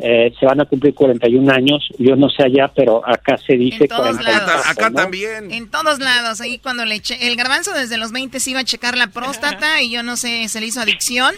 eh, 0.03 0.33
se 0.39 0.47
van 0.47 0.61
a 0.61 0.65
cumplir 0.65 0.95
41 0.95 1.53
años. 1.53 1.89
Yo 1.99 2.17
no 2.17 2.29
sé 2.29 2.45
allá, 2.45 2.71
pero 2.75 3.07
acá 3.07 3.37
se 3.39 3.55
dice 3.55 3.85
En 3.85 3.89
todos 3.89 4.17
40 4.17 4.23
y 4.23 4.25
lados. 4.25 4.67
Acá 4.67 4.91
¿no? 4.91 4.97
también. 4.97 5.51
En 5.51 5.71
todos 5.71 5.99
lados, 5.99 6.41
ahí 6.41 6.59
cuando 6.59 6.85
le 6.85 6.97
eché, 6.97 7.27
el 7.27 7.37
garbanzo 7.37 7.73
desde 7.73 7.97
los 7.97 8.13
20 8.13 8.41
se 8.41 8.51
iba 8.51 8.61
a 8.61 8.65
checar 8.65 8.97
la 8.97 9.09
próstata 9.09 9.83
y 9.83 9.91
yo 9.91 10.03
no 10.03 10.17
sé, 10.17 10.49
se 10.49 10.61
le 10.61 10.67
hizo 10.67 10.81
adicción 10.81 11.35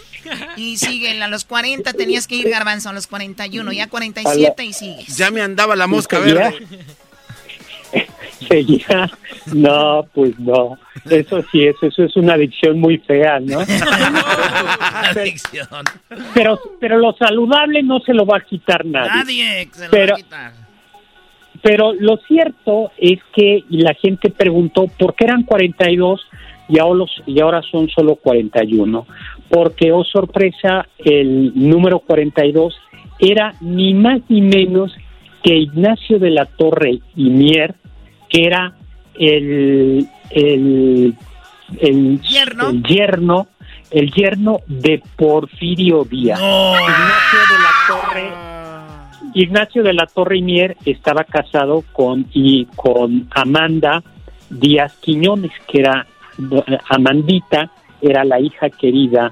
y 0.57 0.77
sigue, 0.77 1.21
a 1.21 1.27
los 1.27 1.45
40 1.45 1.93
tenías 1.93 2.27
que 2.27 2.35
ir 2.35 2.49
garbanzo, 2.49 2.89
a 2.89 2.93
los 2.93 3.07
41, 3.07 3.71
ya 3.71 3.87
47 3.87 4.63
y 4.63 4.73
sigues. 4.73 5.17
Ya 5.17 5.31
me 5.31 5.41
andaba 5.41 5.75
la 5.75 5.87
mosca 5.87 6.19
verde. 6.19 6.65
No, 9.53 10.05
pues 10.13 10.37
no. 10.39 10.77
Eso 11.09 11.41
sí, 11.51 11.65
eso, 11.65 11.87
eso 11.87 12.03
es 12.03 12.15
una 12.15 12.33
adicción 12.33 12.79
muy 12.79 12.97
fea, 12.99 13.39
¿no? 13.39 13.59
Adicción. 15.09 15.67
Pero, 16.33 16.59
pero 16.79 16.97
lo 16.97 17.13
saludable 17.13 17.81
no 17.83 17.99
se 18.01 18.13
lo 18.13 18.25
va 18.25 18.37
a 18.37 18.41
quitar 18.41 18.85
nadie. 18.85 19.09
Nadie 19.15 19.67
se 19.71 19.85
lo 19.85 19.91
Pero- 19.91 20.13
va 20.13 20.19
a 20.19 20.23
quitar. 20.23 20.51
Pero 21.63 21.93
lo 21.93 22.17
cierto 22.27 22.91
es 22.97 23.19
que 23.35 23.63
la 23.69 23.93
gente 23.93 24.31
preguntó 24.31 24.85
por 24.97 25.13
qué 25.13 25.25
eran 25.25 25.43
42 25.43 26.19
y 26.69 26.79
ahora, 26.79 27.05
y 27.27 27.39
ahora 27.39 27.61
son 27.69 27.87
solo 27.89 28.15
41. 28.15 29.05
Porque, 29.47 29.91
oh 29.91 30.03
sorpresa, 30.03 30.87
el 30.97 31.51
número 31.53 31.99
42 31.99 32.73
era 33.19 33.53
ni 33.61 33.93
más 33.93 34.21
ni 34.29 34.41
menos 34.41 34.91
que 35.43 35.55
Ignacio 35.55 36.17
de 36.17 36.31
la 36.31 36.45
Torre 36.45 36.99
y 37.15 37.29
Mier, 37.29 37.75
que 38.31 38.45
era 38.45 38.73
el, 39.15 40.07
el, 40.29 41.15
el, 41.79 42.21
¿Yerno? 42.21 42.69
el 42.69 42.83
yerno, 42.83 43.47
el 43.91 44.11
yerno 44.11 44.59
de 44.67 45.03
Porfirio 45.15 46.05
Díaz. 46.05 46.39
Ignacio 46.39 47.39
de 47.49 47.59
la 47.59 47.71
Torre 47.87 48.51
Ignacio 49.33 49.83
de 49.83 49.93
la 49.93 50.05
Torre 50.07 50.37
y 50.37 50.41
Mier 50.41 50.77
estaba 50.85 51.23
casado 51.23 51.83
con 51.93 52.27
y 52.33 52.65
con 52.75 53.29
Amanda 53.31 54.03
Díaz 54.49 54.93
Quiñones, 55.01 55.51
que 55.67 55.79
era 55.79 56.05
Amandita, 56.89 57.71
era 58.01 58.25
la 58.25 58.39
hija 58.39 58.69
querida 58.69 59.31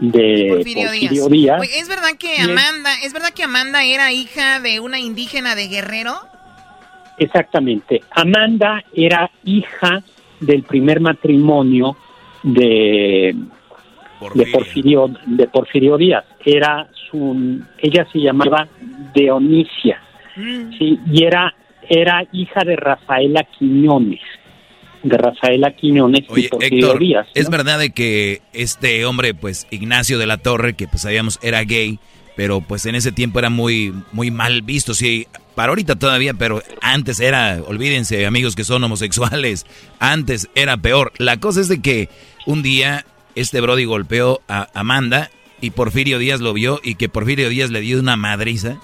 de 0.00 0.48
Porfirio, 0.50 0.88
Porfirio, 0.88 1.10
Díaz. 1.10 1.30
Díaz. 1.30 1.60
Oye, 1.60 1.78
¿es 1.78 1.88
verdad 1.88 2.10
que. 2.18 2.40
Amanda, 2.40 2.90
es 3.02 3.12
verdad 3.12 3.30
que 3.34 3.44
Amanda 3.44 3.84
era 3.84 4.12
hija 4.12 4.60
de 4.60 4.80
una 4.80 4.98
indígena 4.98 5.54
de 5.54 5.68
Guerrero? 5.68 6.20
Exactamente. 7.20 8.00
Amanda 8.12 8.82
era 8.94 9.30
hija 9.44 10.02
del 10.40 10.62
primer 10.62 11.00
matrimonio 11.00 11.94
de, 12.42 13.36
de 14.34 14.46
Porfirio 14.46 15.10
de 15.26 15.46
Porfirio 15.46 15.98
Díaz. 15.98 16.24
Era 16.44 16.88
su 17.10 17.60
ella 17.78 18.06
se 18.10 18.20
llamaba 18.20 18.66
Dionisia. 19.14 20.00
Sí, 20.78 20.98
y 21.12 21.24
era 21.24 21.54
era 21.90 22.24
hija 22.32 22.64
de 22.64 22.76
Rafaela 22.76 23.46
Quiñones. 23.58 24.22
De 25.02 25.18
Rafaela 25.18 25.72
Quiñones 25.72 26.20
y 26.34 26.48
Porfirio 26.48 26.86
Héctor, 26.86 26.98
Díaz. 27.00 27.26
¿no? 27.26 27.40
es 27.42 27.50
verdad 27.50 27.78
de 27.78 27.90
que 27.90 28.40
este 28.54 29.04
hombre, 29.04 29.34
pues 29.34 29.66
Ignacio 29.70 30.18
de 30.18 30.26
la 30.26 30.38
Torre, 30.38 30.72
que 30.72 30.88
pues 30.88 31.02
sabíamos 31.02 31.38
era 31.42 31.62
gay, 31.64 31.98
pero 32.34 32.62
pues 32.62 32.86
en 32.86 32.94
ese 32.94 33.12
tiempo 33.12 33.38
era 33.38 33.50
muy, 33.50 33.92
muy 34.12 34.30
mal 34.30 34.62
visto, 34.62 34.94
sí, 34.94 35.26
para 35.60 35.72
ahorita 35.72 35.96
todavía, 35.96 36.32
pero 36.32 36.62
antes 36.80 37.20
era, 37.20 37.58
olvídense 37.66 38.24
amigos 38.24 38.56
que 38.56 38.64
son 38.64 38.82
homosexuales, 38.82 39.66
antes 39.98 40.48
era 40.54 40.78
peor. 40.78 41.12
La 41.18 41.36
cosa 41.38 41.60
es 41.60 41.68
de 41.68 41.82
que 41.82 42.08
un 42.46 42.62
día 42.62 43.04
este 43.34 43.60
Brody 43.60 43.84
golpeó 43.84 44.40
a 44.48 44.68
Amanda 44.72 45.30
y 45.60 45.68
Porfirio 45.72 46.18
Díaz 46.18 46.40
lo 46.40 46.54
vio 46.54 46.80
y 46.82 46.94
que 46.94 47.10
Porfirio 47.10 47.50
Díaz 47.50 47.68
le 47.70 47.80
dio 47.82 48.00
una 48.00 48.16
madriza. 48.16 48.78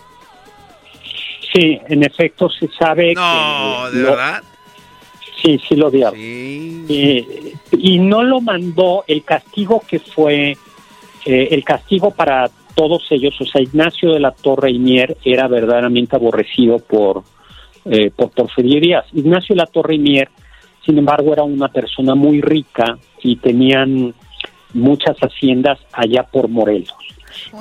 Sí, 1.55 1.79
en 1.89 2.03
efecto 2.05 2.51
se 2.51 2.69
sabe 2.79 3.15
No, 3.15 3.87
que 3.91 3.97
¿de 3.97 4.03
lo- 4.03 4.11
verdad? 4.11 4.43
Sí, 5.43 5.59
sí 5.67 5.77
lo 5.77 5.91
dio. 5.91 6.13
Eh, 6.15 7.55
y 7.73 7.99
no 8.01 8.23
lo 8.23 8.43
mandó 8.43 9.03
el 9.09 9.25
castigo 9.25 9.83
que 9.89 9.99
fue 9.99 10.59
eh, 11.25 11.49
el 11.53 11.65
castigo 11.65 12.11
para 12.11 12.51
todos 12.77 13.07
ellos, 13.11 13.35
o 13.41 13.45
sea, 13.47 13.63
Ignacio 13.63 14.13
de 14.13 14.21
la 14.21 14.33
Torre 14.33 14.71
y 14.71 14.79
Mier 14.79 15.17
era 15.25 15.49
verdaderamente 15.49 16.15
aborrecido 16.15 16.79
por, 16.79 17.25
eh, 17.87 18.11
por 18.15 18.31
Porfirio 18.31 18.81
Díaz. 18.81 19.07
Ignacio 19.15 19.55
de 19.55 19.63
la 19.63 19.67
Torre 19.67 19.95
y 19.95 19.99
Mier, 19.99 20.29
sin 20.85 20.99
embargo, 20.99 21.33
era 21.33 21.43
una 21.43 21.69
persona 21.69 22.15
muy 22.15 22.43
rica 22.43 22.99
y 23.23 23.37
tenían 23.37 24.15
muchas 24.75 25.17
haciendas 25.17 25.79
allá 25.91 26.25
por 26.25 26.49
Morelos. 26.49 26.95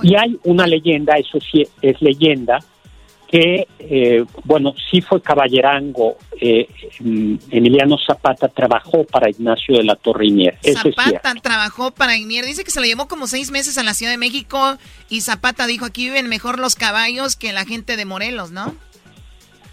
Y 0.03 0.15
hay 0.15 0.37
una 0.43 0.67
leyenda, 0.67 1.15
eso 1.15 1.39
sí 1.39 1.65
es 1.81 2.01
leyenda, 2.01 2.59
que, 3.29 3.67
eh, 3.79 4.23
bueno, 4.43 4.73
sí 4.91 5.01
fue 5.01 5.21
caballerango. 5.21 6.17
eh, 6.39 6.67
mm, 6.99 7.35
Emiliano 7.51 7.97
Zapata 7.97 8.47
trabajó 8.47 9.03
para 9.05 9.29
Ignacio 9.29 9.77
de 9.77 9.83
la 9.83 9.95
Torre 9.95 10.27
es 10.27 10.59
cierto. 10.61 10.91
Zapata 11.01 11.33
trabajó 11.41 11.91
para 11.91 12.17
Inier. 12.17 12.45
Dice 12.45 12.63
que 12.63 12.71
se 12.71 12.79
lo 12.79 12.85
llevó 12.85 13.07
como 13.07 13.27
seis 13.27 13.51
meses 13.51 13.77
a 13.77 13.83
la 13.83 13.93
Ciudad 13.93 14.11
de 14.11 14.17
México 14.17 14.77
y 15.09 15.21
Zapata 15.21 15.67
dijo 15.67 15.85
aquí 15.85 16.05
viven 16.05 16.27
mejor 16.27 16.59
los 16.59 16.75
caballos 16.75 17.35
que 17.35 17.53
la 17.53 17.65
gente 17.65 17.97
de 17.97 18.05
Morelos, 18.05 18.51
¿no? 18.51 18.75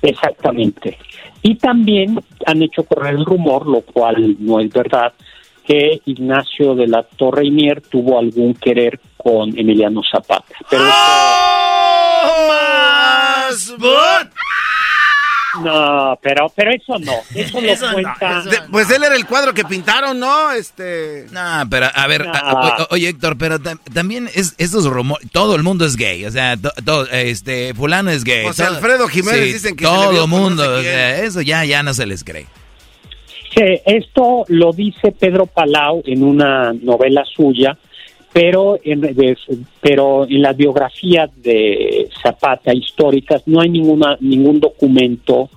Exactamente. 0.02 0.98
Y 1.42 1.56
también 1.56 2.20
han 2.46 2.62
hecho 2.62 2.84
correr 2.84 3.14
el 3.14 3.24
rumor, 3.24 3.66
lo 3.66 3.82
cual 3.82 4.36
no 4.38 4.60
es 4.60 4.70
verdad, 4.72 5.12
que 5.64 6.00
Ignacio 6.04 6.74
de 6.74 6.88
la 6.88 7.04
Torre 7.04 7.50
Mier 7.50 7.80
tuvo 7.80 8.18
algún 8.18 8.54
querer 8.54 8.98
con 9.22 9.56
Emiliano 9.58 10.00
Zapata. 10.10 10.44
Pero 10.70 10.84
no, 15.62 16.18
pero 16.22 16.50
pero 16.56 16.70
eso 16.70 16.98
no, 16.98 17.12
eso 17.34 17.60
no, 17.60 17.92
cuenta. 17.92 18.42
De- 18.42 18.62
pues 18.70 18.90
él 18.90 19.04
era 19.04 19.14
el 19.14 19.26
cuadro 19.26 19.52
que 19.52 19.64
pintaron, 19.64 20.18
¿no? 20.18 20.50
Este. 20.52 21.26
No, 21.30 21.64
pero 21.68 21.88
a 21.94 22.06
ver, 22.06 22.26
a- 22.26 22.86
o- 22.88 22.94
oye 22.94 23.08
Héctor, 23.10 23.36
pero 23.36 23.58
tam- 23.58 23.78
también 23.92 24.30
es 24.34 24.54
estos 24.56 24.86
rumores, 24.86 25.28
todo 25.30 25.54
el 25.54 25.62
mundo 25.62 25.84
es 25.84 25.96
gay, 25.96 26.24
o 26.24 26.30
sea, 26.30 26.56
to- 26.56 26.72
todo, 26.86 27.06
este, 27.10 27.74
fulano 27.74 28.10
es 28.10 28.24
gay. 28.24 28.46
José 28.46 28.64
todo- 28.64 28.76
Alfredo 28.76 29.08
Jiménez 29.08 29.52
dicen 29.52 29.76
que 29.76 29.84
todo 29.84 30.22
el 30.22 30.28
mundo, 30.28 30.62
sé 30.64 30.70
o 30.70 30.82
sea, 30.82 31.18
eso 31.18 31.42
ya 31.42 31.64
ya 31.66 31.82
no 31.82 31.92
se 31.92 32.06
les 32.06 32.24
cree. 32.24 32.46
Sí, 33.54 33.62
esto 33.84 34.44
lo 34.48 34.72
dice 34.72 35.12
Pedro 35.12 35.44
Palau 35.44 36.02
en 36.06 36.24
una 36.24 36.72
novela 36.72 37.22
suya, 37.26 37.76
pero 38.32 38.78
en, 38.82 39.00
de- 39.02 39.36
pero 39.80 40.24
en 40.26 40.40
las 40.42 40.56
biografías 40.56 41.30
de 41.36 42.08
Zapata 42.22 42.72
históricas 42.74 43.42
no 43.46 43.60
hay 43.60 43.68
ninguna 43.70 44.16
ningún 44.20 44.58
documento 44.60 45.50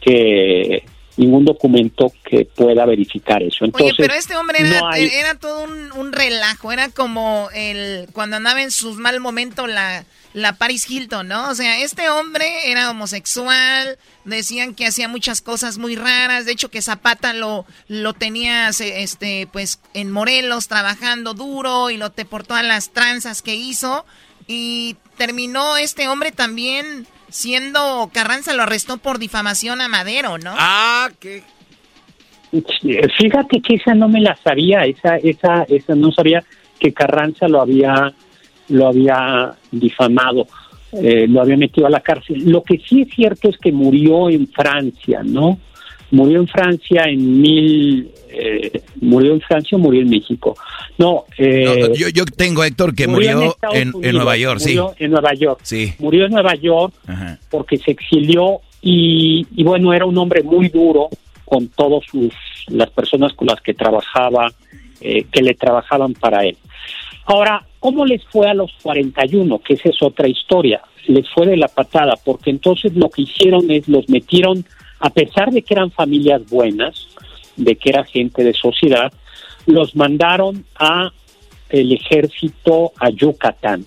que 0.00 0.84
ningún 1.16 1.44
documento 1.44 2.10
que 2.24 2.44
pueda 2.44 2.84
verificar 2.86 3.40
eso. 3.42 3.64
Entonces, 3.64 3.92
Oye, 3.92 3.96
pero 3.98 4.14
este 4.14 4.36
hombre 4.36 4.58
era, 4.60 4.80
no 4.80 4.88
hay- 4.88 5.06
era 5.06 5.36
todo 5.36 5.62
un, 5.64 5.92
un 5.92 6.12
relajo, 6.12 6.72
era 6.72 6.88
como 6.90 7.48
el 7.54 8.08
cuando 8.12 8.36
andaba 8.36 8.62
en 8.62 8.70
sus 8.72 8.96
mal 8.96 9.20
momentos 9.20 9.68
la, 9.68 10.04
la 10.34 10.56
Paris 10.56 10.90
Hilton, 10.90 11.28
¿no? 11.28 11.48
O 11.48 11.54
sea, 11.54 11.80
este 11.80 12.10
hombre 12.10 12.70
era 12.70 12.90
homosexual, 12.90 13.96
decían 14.24 14.74
que 14.74 14.86
hacía 14.86 15.08
muchas 15.08 15.40
cosas 15.40 15.78
muy 15.78 15.96
raras, 15.96 16.44
de 16.44 16.52
hecho 16.52 16.70
que 16.70 16.82
Zapata 16.82 17.32
lo, 17.32 17.64
lo 17.88 18.12
tenía 18.12 18.68
este, 18.68 19.48
pues 19.50 19.80
en 19.94 20.10
Morelos 20.10 20.68
trabajando 20.68 21.34
duro 21.34 21.88
y 21.88 21.96
lo 21.96 22.10
te 22.10 22.26
por 22.26 22.44
todas 22.44 22.64
las 22.64 22.92
tranzas 22.92 23.40
que 23.40 23.54
hizo 23.54 24.04
y 24.46 24.96
terminó 25.16 25.76
este 25.76 26.08
hombre 26.08 26.32
también 26.32 27.06
siendo 27.34 28.10
Carranza 28.12 28.52
lo 28.52 28.62
arrestó 28.62 28.98
por 28.98 29.18
difamación 29.18 29.80
a 29.80 29.88
Madero, 29.88 30.38
¿no? 30.38 30.54
Ah, 30.56 31.10
¿qué? 31.18 31.42
Fíjate 33.18 33.60
que 33.60 33.74
esa 33.74 33.94
no 33.94 34.08
me 34.08 34.20
la 34.20 34.36
sabía, 34.36 34.84
esa, 34.84 35.16
esa, 35.16 35.64
esa 35.68 35.94
no 35.96 36.12
sabía 36.12 36.44
que 36.78 36.92
Carranza 36.92 37.48
lo 37.48 37.60
había, 37.60 38.12
lo 38.68 38.88
había 38.88 39.54
difamado, 39.70 40.46
eh, 40.92 41.26
lo 41.28 41.40
había 41.42 41.56
metido 41.56 41.86
a 41.86 41.90
la 41.90 42.00
cárcel. 42.00 42.42
Lo 42.46 42.62
que 42.62 42.78
sí 42.78 43.02
es 43.02 43.08
cierto 43.14 43.48
es 43.48 43.58
que 43.58 43.72
murió 43.72 44.28
en 44.30 44.46
Francia, 44.48 45.22
¿no? 45.24 45.58
Murió 46.10 46.38
en 46.40 46.46
Francia 46.46 47.04
en 47.06 47.40
mil, 47.40 48.10
eh, 48.30 48.82
murió 49.00 49.32
en 49.32 49.40
Francia 49.40 49.76
o 49.76 49.80
murió 49.80 50.02
en 50.02 50.10
México. 50.10 50.56
No, 50.98 51.24
eh, 51.38 51.64
No, 51.64 51.94
yo, 51.94 52.08
yo 52.08 52.24
tengo 52.24 52.62
Héctor 52.62 52.94
que 52.94 53.08
murió 53.08 53.30
en 53.30 53.36
murió 53.36 53.50
Estados 53.50 53.74
en, 53.74 53.82
en 53.88 53.94
Unidos, 53.94 54.14
Nueva 54.14 54.36
York, 54.36 54.60
sí. 54.60 54.74
murió 54.76 54.94
en 54.98 55.10
Nueva 55.10 55.34
York. 55.34 55.60
Sí. 55.62 55.92
Murió 55.98 56.26
en 56.26 56.32
Nueva 56.32 56.54
York 56.54 56.94
Ajá. 57.06 57.38
porque 57.50 57.78
se 57.78 57.90
exilió 57.90 58.60
y, 58.80 59.46
y 59.56 59.64
bueno, 59.64 59.92
era 59.92 60.06
un 60.06 60.16
hombre 60.18 60.42
muy 60.42 60.68
duro 60.68 61.08
con 61.44 61.68
todas 61.68 62.04
sus 62.10 62.32
las 62.68 62.90
personas 62.90 63.32
con 63.34 63.48
las 63.48 63.60
que 63.60 63.74
trabajaba, 63.74 64.52
eh, 65.00 65.24
que 65.32 65.42
le 65.42 65.54
trabajaban 65.54 66.14
para 66.14 66.44
él. 66.44 66.56
Ahora, 67.26 67.64
¿cómo 67.84 68.06
les 68.06 68.24
fue 68.24 68.48
a 68.48 68.54
los 68.54 68.72
41? 68.82 69.58
Que 69.58 69.74
esa 69.74 69.90
es 69.90 70.00
otra 70.00 70.26
historia. 70.26 70.80
Les 71.06 71.28
fue 71.28 71.44
de 71.46 71.58
la 71.58 71.68
patada, 71.68 72.14
porque 72.24 72.48
entonces 72.48 72.94
lo 72.96 73.10
que 73.10 73.20
hicieron 73.20 73.70
es 73.70 73.86
los 73.88 74.08
metieron, 74.08 74.64
a 75.00 75.10
pesar 75.10 75.50
de 75.50 75.60
que 75.60 75.74
eran 75.74 75.90
familias 75.90 76.48
buenas, 76.48 77.08
de 77.56 77.76
que 77.76 77.90
era 77.90 78.02
gente 78.04 78.42
de 78.42 78.54
sociedad, 78.54 79.12
los 79.66 79.94
mandaron 79.96 80.64
a 80.76 81.12
el 81.68 81.92
ejército 81.92 82.92
a 82.98 83.10
Yucatán. 83.10 83.84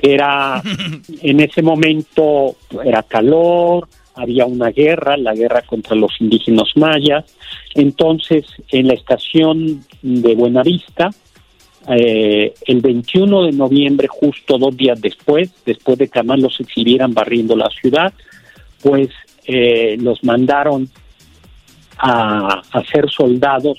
Era 0.00 0.62
en 1.20 1.40
ese 1.40 1.60
momento 1.60 2.56
era 2.82 3.02
calor, 3.02 3.88
había 4.14 4.46
una 4.46 4.70
guerra, 4.70 5.18
la 5.18 5.34
guerra 5.34 5.60
contra 5.60 5.94
los 5.94 6.18
indígenas 6.18 6.68
mayas. 6.76 7.26
Entonces, 7.74 8.46
en 8.70 8.88
la 8.88 8.94
estación 8.94 9.84
de 10.00 10.34
Buenavista, 10.34 11.10
eh, 11.88 12.54
el 12.66 12.80
21 12.80 13.44
de 13.44 13.52
noviembre, 13.52 14.08
justo 14.08 14.58
dos 14.58 14.76
días 14.76 15.00
después, 15.00 15.50
después 15.64 15.98
de 15.98 16.08
que 16.08 16.18
además 16.18 16.40
los 16.40 16.60
exhibieran 16.60 17.14
barriendo 17.14 17.56
la 17.56 17.68
ciudad, 17.70 18.12
pues 18.82 19.08
eh, 19.46 19.96
los 19.98 20.22
mandaron 20.22 20.88
a, 21.98 22.62
a 22.70 22.84
ser 22.84 23.10
soldados 23.10 23.78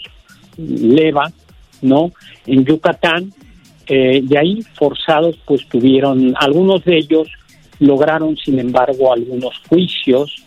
leva, 0.57 1.32
¿no? 1.82 2.12
En 2.45 2.66
Yucatán, 2.66 3.32
eh, 3.88 4.22
de 4.24 4.38
ahí 4.38 4.62
forzados, 4.74 5.38
pues 5.45 5.68
tuvieron, 5.68 6.34
algunos 6.39 6.84
de 6.84 6.97
ellos 6.97 7.28
lograron, 7.80 8.38
sin 8.38 8.60
embargo, 8.60 9.14
algunos 9.14 9.57
juicios, 9.70 10.43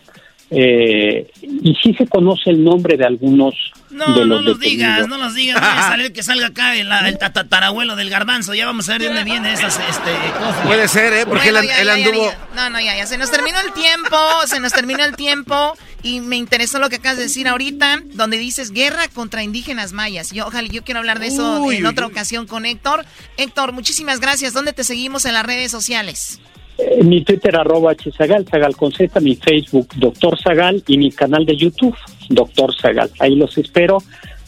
eh, 0.55 1.31
y 1.41 1.75
sí 1.81 1.93
se 1.97 2.07
conoce 2.07 2.49
el 2.49 2.63
nombre 2.63 2.97
de 2.97 3.05
algunos 3.05 3.53
No, 3.89 4.13
de 4.13 4.25
no 4.25 4.41
los 4.41 4.59
digas, 4.59 5.07
no 5.07 5.17
los 5.17 5.33
digas. 5.33 5.59
Vaya 5.59 5.85
a 5.87 5.89
salir 5.89 6.13
que 6.13 6.23
salga 6.23 6.47
acá 6.47 6.75
el, 6.75 6.91
el 6.91 7.17
tatarabuelo 7.17 7.95
del 7.95 8.09
garbanzo. 8.09 8.53
Ya 8.53 8.65
vamos 8.65 8.87
a 8.89 8.93
ver 8.93 9.01
de 9.01 9.07
dónde 9.07 9.23
viene 9.23 9.53
esas 9.53 9.77
este, 9.79 10.11
cosas. 10.39 10.65
Puede 10.65 10.87
ser, 10.87 11.13
¿eh? 11.13 11.25
Porque 11.25 11.51
Bueno, 11.51 11.59
él, 11.59 11.67
ya, 11.67 11.81
él 11.81 11.87
ya, 11.87 11.97
ya, 11.97 12.05
anduvo... 12.07 12.25
ya. 12.25 12.47
No, 12.55 12.69
no, 12.69 12.79
ya, 12.79 12.95
ya. 12.97 13.05
Se 13.05 13.17
nos 13.17 13.31
terminó 13.31 13.59
el 13.59 13.73
tiempo, 13.73 14.17
se 14.45 14.59
nos 14.59 14.73
terminó 14.73 15.03
el 15.03 15.15
tiempo. 15.15 15.73
Y 16.05 16.19
me 16.19 16.35
interesó 16.35 16.79
lo 16.79 16.89
que 16.89 16.97
acabas 16.97 17.17
de 17.17 17.23
decir 17.23 17.47
ahorita, 17.47 18.01
donde 18.15 18.37
dices 18.37 18.71
guerra 18.71 19.07
contra 19.07 19.41
indígenas 19.41 19.93
mayas. 19.93 20.31
Yo, 20.31 20.45
ojalá, 20.47 20.67
yo 20.67 20.83
quiero 20.83 20.99
hablar 20.99 21.19
de 21.19 21.27
eso 21.27 21.61
Uy, 21.61 21.77
en 21.77 21.85
uy, 21.85 21.89
otra 21.89 22.07
uy. 22.07 22.11
ocasión 22.11 22.45
con 22.45 22.65
Héctor. 22.65 23.05
Héctor, 23.37 23.71
muchísimas 23.71 24.19
gracias. 24.19 24.51
¿Dónde 24.51 24.73
te 24.73 24.83
seguimos 24.83 25.23
en 25.25 25.33
las 25.33 25.45
redes 25.45 25.71
sociales? 25.71 26.41
Eh, 26.77 27.03
mi 27.03 27.23
Twitter 27.23 27.55
arroba 27.55 27.93
hzagal, 27.93 28.45
Zagal 28.49 28.75
con 28.75 28.91
Z, 28.91 29.19
mi 29.19 29.35
Facebook 29.35 29.89
Doctor 29.95 30.39
Zagal 30.39 30.83
y 30.87 30.97
mi 30.97 31.11
canal 31.11 31.45
de 31.45 31.55
YouTube 31.55 31.95
Doctor 32.29 32.73
Zagal. 32.75 33.11
Ahí 33.19 33.35
los 33.35 33.57
espero. 33.57 33.99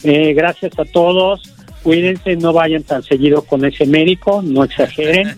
Eh, 0.02 0.34
gracias 0.34 0.78
a 0.78 0.84
todos. 0.84 1.42
Cuídense, 1.82 2.36
no 2.36 2.52
vayan 2.52 2.82
tan 2.82 3.02
seguido 3.02 3.42
con 3.42 3.64
ese 3.64 3.86
médico, 3.86 4.42
no 4.42 4.64
exageren. 4.64 5.28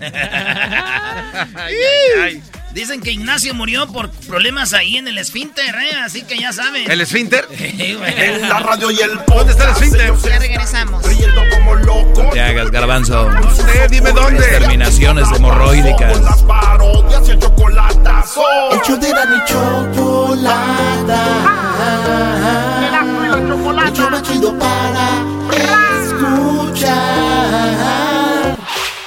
Dicen 2.79 3.01
que 3.01 3.11
Ignacio 3.11 3.53
murió 3.55 3.89
por 3.89 4.09
problemas 4.09 4.73
ahí 4.73 4.99
en 4.99 5.09
el 5.09 5.19
esfínter, 5.19 5.75
¿eh? 5.75 5.97
Así 6.05 6.23
que 6.23 6.39
ya 6.39 6.53
saben. 6.53 6.89
¿El 6.89 7.01
esfínter? 7.01 7.49
En 7.59 8.49
la 8.49 8.61
radio 8.61 8.93
y 8.93 9.01
el 9.01 9.19
¿Dónde 9.27 9.51
está 9.51 9.65
el 9.65 9.71
esfínter? 9.71 10.15
Ya 10.25 10.39
regresamos. 10.39 11.05
como 11.57 11.75
loco. 11.75 12.23
No 12.23 12.31
te 12.31 12.41
hagas, 12.41 12.71
garbanzo. 12.71 13.29
sé, 13.53 13.89
dime 13.91 14.13
dónde. 14.13 14.47
Terminaciones 14.47 15.27
hemorroídicas. 15.35 16.21
Las 16.21 16.41
parodias 16.45 17.27
y 17.27 17.33
el 17.33 17.41
chocolatazo. 17.41 18.45
El 18.71 18.81
show 18.83 18.97
de 18.97 19.09
la 19.09 19.45
chocolata. 19.45 21.25
El 23.89 23.93
show 23.93 24.09
más 24.09 24.23
chido 24.23 24.57
para 24.57 25.21
escuchar. 26.05 27.09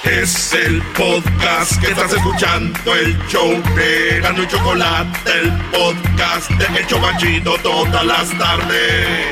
Es 0.03 0.53
el 0.53 0.81
podcast 0.93 1.79
que 1.79 1.91
estás 1.91 2.11
escuchando, 2.11 2.95
el 2.95 3.15
show 3.27 3.51
de 3.75 4.19
Gano 4.19 4.41
y 4.41 4.47
Chocolate, 4.47 5.31
el 5.31 5.51
podcast 5.69 6.49
de 6.49 6.79
El 6.79 6.87
Chobachito 6.87 7.55
todas 7.61 8.03
las 8.03 8.29
tardes. 8.35 9.27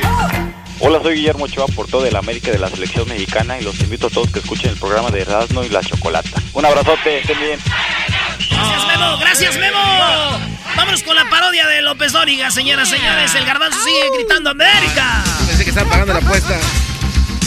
Hola, 0.78 1.00
soy 1.02 1.16
Guillermo 1.16 1.44
Ochoa, 1.44 1.66
portero 1.74 2.02
de 2.02 2.12
la 2.12 2.20
América 2.20 2.52
de 2.52 2.58
la 2.58 2.68
Selección 2.68 3.08
Mexicana 3.08 3.58
y 3.58 3.64
los 3.64 3.80
invito 3.80 4.06
a 4.06 4.10
todos 4.10 4.30
que 4.30 4.38
escuchen 4.38 4.70
el 4.70 4.76
programa 4.76 5.10
de 5.10 5.22
Erasmo 5.22 5.64
y 5.64 5.68
la 5.70 5.80
Chocolata. 5.80 6.40
Un 6.52 6.64
abrazote, 6.64 7.18
estén 7.18 7.40
bien. 7.40 7.58
Gracias, 8.48 8.86
Memo. 8.86 9.18
Gracias, 9.18 9.58
Memo. 9.58 9.78
Vámonos 10.76 11.02
con 11.02 11.16
la 11.16 11.28
parodia 11.28 11.66
de 11.66 11.82
López 11.82 12.12
Dóriga, 12.12 12.50
señoras 12.52 12.88
y 12.88 12.96
señores. 12.96 13.34
El 13.34 13.44
garbanzo 13.44 13.78
sigue 13.82 14.08
gritando 14.14 14.50
América. 14.50 15.24
Pensé 15.48 15.64
que 15.64 15.70
estaban 15.70 15.90
pagando 15.90 16.12
la 16.12 16.20
apuesta. 16.20 16.58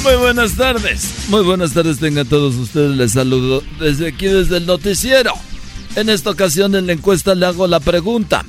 Muy 0.04 0.16
buenas 0.16 0.58
tardes. 0.58 1.30
Muy 1.30 1.44
buenas 1.44 1.74
tardes 1.74 1.98
tengan 1.98 2.28
todos 2.28 2.56
ustedes. 2.56 2.98
Les 2.98 3.14
saludo 3.14 3.64
desde 3.80 4.10
aquí, 4.10 4.26
desde 4.26 4.58
el 4.58 4.66
noticiero. 4.66 5.34
En 5.96 6.10
esta 6.10 6.30
ocasión 6.30 6.76
en 6.76 6.88
la 6.88 6.94
encuesta 6.94 7.36
le 7.36 7.46
hago 7.46 7.68
la 7.68 7.80
pregunta. 7.80 8.44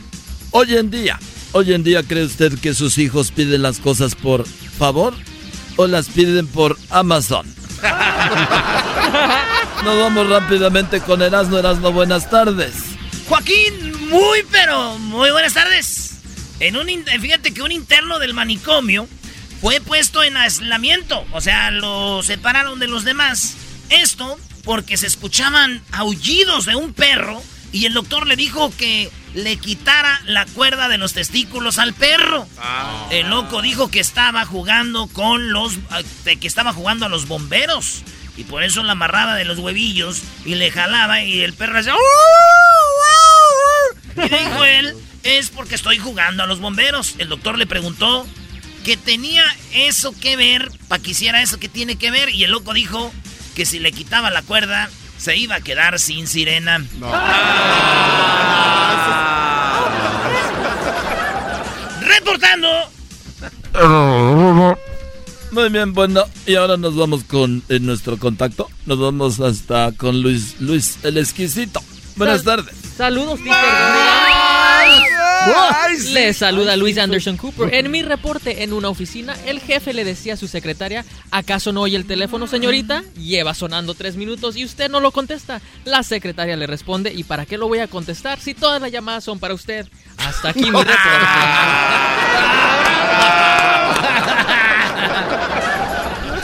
Hoy 0.51 0.75
en 0.75 0.91
día, 0.91 1.17
hoy 1.53 1.73
en 1.73 1.85
día 1.85 2.03
cree 2.03 2.25
usted 2.25 2.59
que 2.59 2.75
sus 2.75 2.99
hijos 2.99 3.31
piden 3.31 3.63
las 3.63 3.79
cosas 3.79 4.17
por 4.17 4.45
favor 4.47 5.15
o 5.77 5.87
las 5.87 6.09
piden 6.09 6.49
por 6.49 6.77
Amazon. 6.91 7.47
Nos 9.85 9.99
vamos 9.99 10.29
rápidamente 10.29 11.03
con 11.03 11.23
Erasmo. 11.23 11.59
Erasmo, 11.59 11.93
buenas 11.93 12.29
tardes. 12.31 12.75
Joaquín, 13.29 14.09
muy, 14.11 14.41
pero 14.51 14.99
muy 14.99 15.31
buenas 15.31 15.55
tardes. 15.55 16.17
En 16.59 16.77
un, 16.77 16.89
fíjate 17.21 17.55
que 17.55 17.63
un 17.63 17.71
interno 17.71 18.19
del 18.19 18.35
manicomio 18.35 19.07
fue 19.65 19.81
puesto 19.81 20.23
en 20.23 20.37
aislamiento. 20.37 21.25
O 21.33 21.41
sea, 21.41 21.71
lo 21.71 22.23
separaron 22.23 22.79
de 22.81 22.87
los 22.87 23.03
demás. 23.03 23.57
Esto 23.89 24.39
porque 24.63 24.99
se 24.99 25.07
escuchaban 25.07 25.83
aullidos 25.91 26.67
de 26.67 26.77
un 26.77 26.93
perro 26.93 27.43
y 27.73 27.87
el 27.87 27.95
doctor 27.95 28.27
le 28.27 28.37
dijo 28.37 28.71
que 28.77 29.11
le 29.33 29.57
quitara 29.57 30.21
la 30.27 30.45
cuerda 30.45 30.89
de 30.89 30.99
los 30.99 31.15
testículos 31.15 31.79
al 31.79 31.95
perro. 31.95 32.47
El 33.11 33.31
loco 33.31 33.63
dijo 33.63 33.91
que 33.91 34.01
estaba 34.01 34.45
jugando 34.45 35.07
con 35.07 35.51
los... 35.51 35.79
que 36.25 36.47
estaba 36.47 36.75
jugando 36.75 37.07
a 37.07 37.09
los 37.09 37.27
bomberos. 37.27 38.03
Y 38.37 38.45
por 38.45 38.65
eso 38.65 38.83
la 38.83 38.93
amarraba 38.93 39.35
de 39.35 39.47
los 39.47 39.59
huevillos 39.59 40.21
y 40.45 40.57
le 40.57 40.71
jalaba 40.73 41.23
y 41.23 41.41
el 41.41 41.55
perro 41.55 41.79
hacía... 41.79 41.95
Y 44.17 44.29
dijo 44.29 44.65
él, 44.67 44.95
es 45.23 45.49
porque 45.49 45.75
estoy 45.75 45.97
jugando 45.97 46.43
a 46.43 46.47
los 46.47 46.61
bomberos. 46.61 47.15
El 47.17 47.31
doctor 47.31 47.57
le 47.57 47.67
preguntó 47.67 48.27
que 48.85 48.97
tenía 48.97 49.43
eso 49.73 50.15
que 50.21 50.37
ver, 50.37 50.71
para 50.87 51.03
que 51.03 51.11
hiciera 51.11 51.43
eso 51.43 51.59
que 51.59 51.69
tiene 51.69 51.97
que 51.97 52.13
ver. 52.13 52.29
Y 52.31 52.45
el 52.45 52.53
loco 52.53 52.73
dijo 52.73 53.13
que 53.57 53.67
si 53.67 53.81
le 53.81 53.91
quitaba 53.91 54.31
la 54.31 54.43
cuerda, 54.43 54.89
se 55.19 55.37
iba 55.37 55.57
a 55.57 55.61
quedar 55.61 55.99
sin 55.99 56.29
sirena. 56.29 56.85
Reportando. 62.01 62.69
Muy 65.51 65.69
bien, 65.69 65.93
bueno, 65.93 66.25
y 66.47 66.57
ahora 66.57 66.77
nos 66.77 66.97
vamos 66.97 67.25
con 67.25 67.63
eh, 67.69 67.79
nuestro 67.81 68.19
contacto. 68.19 68.69
Nos 68.87 68.99
vamos 68.99 69.41
hasta 69.41 69.93
con 69.93 70.21
Luis, 70.21 70.57
Luis 70.61 70.99
el 71.05 71.17
exquisito. 71.19 71.81
Buenas 72.17 72.43
Sal- 72.43 72.57
tardes. 72.65 72.75
Saludos, 72.97 73.39
Peter. 73.41 73.55
Le 76.13 76.33
saluda 76.33 76.77
Luis 76.77 76.99
Anderson 76.99 77.37
Cooper. 77.37 77.75
En 77.75 77.91
mi 77.91 78.03
reporte 78.03 78.63
en 78.63 78.73
una 78.73 78.89
oficina, 78.89 79.35
el 79.47 79.61
jefe 79.61 79.93
le 79.93 80.05
decía 80.05 80.35
a 80.35 80.37
su 80.37 80.49
secretaria, 80.49 81.05
¿acaso 81.31 81.73
no 81.73 81.83
oye 81.83 81.97
el 81.97 82.07
teléfono, 82.07 82.47
señorita? 82.47 83.03
Lleva 83.17 83.55
sonando 83.55 83.95
tres 83.95 84.17
minutos 84.17 84.57
y 84.57 84.65
usted 84.65 84.91
no 84.91 85.01
lo 85.01 85.11
contesta. 85.13 85.61
La 85.85 86.03
secretaria 86.03 86.57
le 86.57 86.67
responde, 86.67 87.13
¿y 87.13 87.25
para 87.25 87.47
qué 87.47 87.59
lo 87.59 87.69
voy 87.69 87.81
a 87.81 87.89
contestar 87.89 88.41
si 88.41 88.55
todas 88.55 88.81
las 88.81 88.93
llamadas 88.93 89.25
son 89.25 89.39
para 89.39 89.55
usted? 89.55 89.87
Hasta 90.17 90.51
aquí 90.51 90.71
mi 90.71 90.79
reporte. 90.79 90.95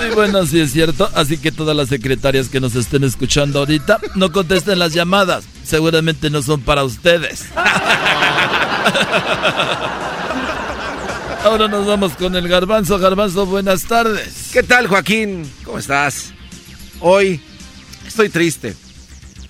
Y 0.07 0.15
bueno, 0.15 0.47
sí 0.47 0.61
es 0.61 0.73
cierto. 0.73 1.11
Así 1.15 1.39
que 1.39 1.53
todas 1.53 1.77
las 1.77 1.89
secretarias 1.89 2.49
que 2.49 2.61
nos 2.61 2.75
estén 2.75 3.05
escuchando 3.05 3.61
ahorita, 3.61 4.01
no 4.15 4.33
contesten 4.33 4.79
las 4.79 4.93
llamadas. 4.95 5.45
Seguramente 5.63 6.31
no 6.31 6.43
son 6.43 6.63
para 6.63 6.85
ustedes. 6.85 7.45
Ahora 11.45 11.69
nos 11.69 11.87
vamos 11.87 12.13
con 12.17 12.35
el 12.37 12.49
garbanzo. 12.49 12.99
Garbanzo, 12.99 13.47
buenas 13.47 13.85
tardes. 13.85 14.51
¿Qué 14.53 14.63
tal, 14.63 14.87
Joaquín? 14.89 15.51
¿Cómo 15.65 15.79
estás? 15.79 16.33
Hoy 17.01 17.41
estoy 18.07 18.29
triste 18.29 18.77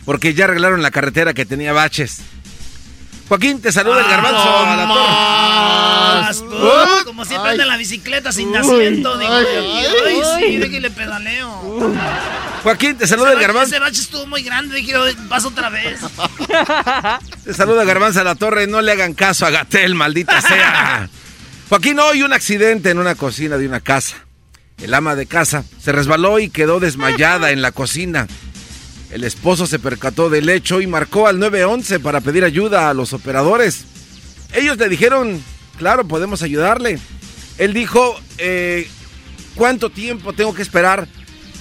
porque 0.04 0.34
ya 0.34 0.44
arreglaron 0.44 0.82
la 0.82 0.90
carretera 0.90 1.34
que 1.34 1.44
tenía 1.44 1.72
baches. 1.72 2.18
Joaquín, 3.28 3.60
te 3.60 3.70
saluda 3.70 4.00
el 4.00 4.08
garbanzo 4.08 4.40
a 4.40 4.76
la 4.76 6.32
torre. 6.32 7.04
Como 7.04 7.24
siempre 7.24 7.50
anda 7.52 7.62
en 7.62 7.68
la 7.68 7.76
bicicleta 7.76 8.32
sin 8.32 8.54
asiento. 8.56 9.16
Digo, 9.18 9.32
ay, 9.32 9.44
ay, 9.56 9.86
ay, 10.06 10.16
sí, 10.16 10.44
ay. 10.44 10.56
déjale 10.58 10.90
pedaleo. 10.90 11.92
Joaquín, 12.62 12.96
te 12.96 13.06
saluda 13.06 13.32
el 13.32 13.40
garbanzo. 13.40 13.70
Ese 13.74 13.78
bache 13.80 14.00
estuvo 14.00 14.26
muy 14.26 14.42
grande. 14.42 14.76
Dije, 14.76 14.96
"Oye, 14.96 15.16
vas 15.28 15.44
otra 15.44 15.70
vez. 15.70 16.00
Te 17.44 17.54
saluda 17.54 17.84
Garbanza 17.84 18.20
a 18.20 18.24
la 18.24 18.34
Torre, 18.34 18.66
no 18.66 18.82
le 18.82 18.92
hagan 18.92 19.14
caso 19.14 19.46
a 19.46 19.50
Gatel, 19.50 19.94
maldita 19.94 20.40
sea. 20.46 21.08
Joaquín, 21.68 21.98
hoy 21.98 22.22
un 22.22 22.32
accidente 22.32 22.90
en 22.90 22.98
una 22.98 23.14
cocina 23.14 23.56
de 23.56 23.66
una 23.66 23.80
casa. 23.80 24.16
El 24.78 24.94
ama 24.94 25.14
de 25.14 25.26
casa 25.26 25.64
se 25.82 25.92
resbaló 25.92 26.38
y 26.38 26.50
quedó 26.50 26.80
desmayada 26.80 27.50
en 27.50 27.62
la 27.62 27.72
cocina. 27.72 28.26
El 29.10 29.24
esposo 29.24 29.66
se 29.66 29.78
percató 29.78 30.30
del 30.30 30.48
hecho 30.48 30.80
y 30.80 30.86
marcó 30.86 31.26
al 31.26 31.38
911 31.38 32.00
para 32.00 32.20
pedir 32.20 32.44
ayuda 32.44 32.90
a 32.90 32.94
los 32.94 33.12
operadores. 33.12 33.84
Ellos 34.52 34.76
le 34.78 34.88
dijeron, 34.88 35.42
claro, 35.78 36.06
podemos 36.06 36.42
ayudarle. 36.42 36.98
Él 37.58 37.72
dijo, 37.74 38.18
eh, 38.38 38.88
¿cuánto 39.54 39.90
tiempo 39.90 40.32
tengo 40.32 40.54
que 40.54 40.62
esperar 40.62 41.08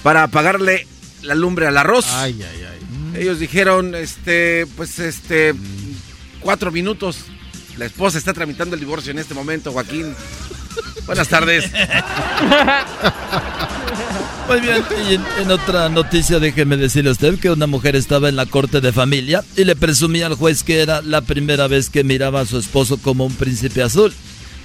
para 0.02 0.22
apagarle 0.22 0.86
la 1.22 1.34
lumbre 1.34 1.66
al 1.66 1.76
arroz? 1.76 2.06
Ay, 2.10 2.40
ay, 2.42 2.64
ay. 2.64 3.20
Ellos 3.20 3.38
dijeron, 3.38 3.94
este, 3.94 4.66
pues, 4.76 4.98
este, 4.98 5.54
cuatro 6.40 6.70
minutos. 6.70 7.24
La 7.76 7.86
esposa 7.86 8.18
está 8.18 8.32
tramitando 8.32 8.74
el 8.74 8.80
divorcio 8.80 9.10
en 9.10 9.18
este 9.18 9.34
momento, 9.34 9.72
Joaquín. 9.72 10.14
Buenas 11.06 11.28
tardes. 11.28 11.70
Muy 14.48 14.60
bien, 14.60 14.82
y 15.08 15.14
en, 15.14 15.22
en 15.40 15.50
otra 15.50 15.88
noticia 15.88 16.40
déjeme 16.40 16.76
decirle 16.76 17.10
a 17.10 17.12
usted 17.12 17.38
que 17.38 17.50
una 17.50 17.66
mujer 17.66 17.94
estaba 17.94 18.28
en 18.28 18.36
la 18.36 18.46
corte 18.46 18.80
de 18.80 18.92
familia 18.92 19.44
y 19.56 19.64
le 19.64 19.76
presumía 19.76 20.26
al 20.26 20.34
juez 20.34 20.64
que 20.64 20.80
era 20.80 21.02
la 21.02 21.20
primera 21.20 21.68
vez 21.68 21.88
que 21.88 22.02
miraba 22.02 22.40
a 22.40 22.46
su 22.46 22.58
esposo 22.58 22.98
como 22.98 23.24
un 23.26 23.34
príncipe 23.34 23.82
azul. 23.82 24.12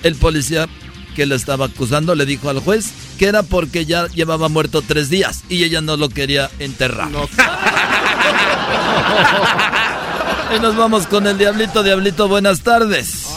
El 0.01 0.16
policía 0.16 0.68
que 1.16 1.26
lo 1.26 1.36
estaba 1.36 1.66
acusando 1.66 2.13
le 2.13 2.26
dijo 2.26 2.49
al 2.49 2.59
juez 2.59 2.91
que 3.18 3.26
era 3.26 3.41
porque 3.41 3.86
ya 3.86 4.07
llevaba 4.07 4.49
muerto 4.49 4.82
tres 4.82 5.09
días 5.09 5.43
y 5.49 5.63
ella 5.63 5.82
no 5.82 5.97
lo 5.97 6.09
quería 6.09 6.51
enterrar. 6.59 7.09
y 10.55 10.59
nos 10.59 10.76
vamos 10.76 11.07
con 11.07 11.26
el 11.26 11.38
Diablito. 11.38 11.82
Diablito, 11.82 12.28
buenas 12.28 12.61
tardes. 12.61 13.28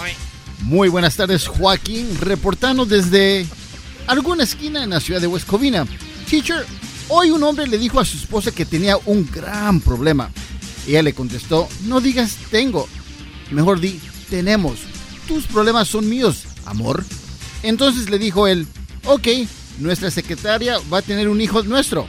Muy 0.63 0.89
buenas 0.89 1.17
tardes, 1.17 1.47
Joaquín, 1.47 2.19
reportando 2.21 2.85
desde 2.85 3.47
alguna 4.07 4.43
esquina 4.43 4.83
en 4.83 4.91
la 4.91 5.01
ciudad 5.01 5.21
de 5.21 5.29
West 5.29 5.47
Covina. 5.47 5.87
Teacher, 6.29 6.67
hoy 7.09 7.31
un 7.31 7.43
hombre 7.43 7.67
le 7.67 7.79
dijo 7.79 8.01
a 8.01 8.05
su 8.05 8.19
esposa 8.19 8.51
que 8.51 8.67
tenía 8.67 8.99
un 9.07 9.29
gran 9.31 9.81
problema. 9.81 10.31
Ella 10.87 11.03
le 11.03 11.15
contestó, 11.15 11.69
no 11.85 12.01
digas 12.01 12.37
tengo, 12.51 12.89
mejor 13.51 13.81
di 13.81 14.01
tenemos. 14.29 14.81
Tus 15.27 15.47
problemas 15.47 15.89
son 15.89 16.09
míos, 16.09 16.45
amor. 16.67 17.05
Entonces 17.63 18.09
le 18.11 18.19
dijo 18.19 18.47
él, 18.47 18.67
ok, 19.05 19.29
nuestra 19.79 20.11
secretaria 20.11 20.77
va 20.93 20.99
a 20.99 21.03
tener 21.03 21.29
un 21.29 21.41
hijo 21.41 21.63
nuestro. 21.63 22.09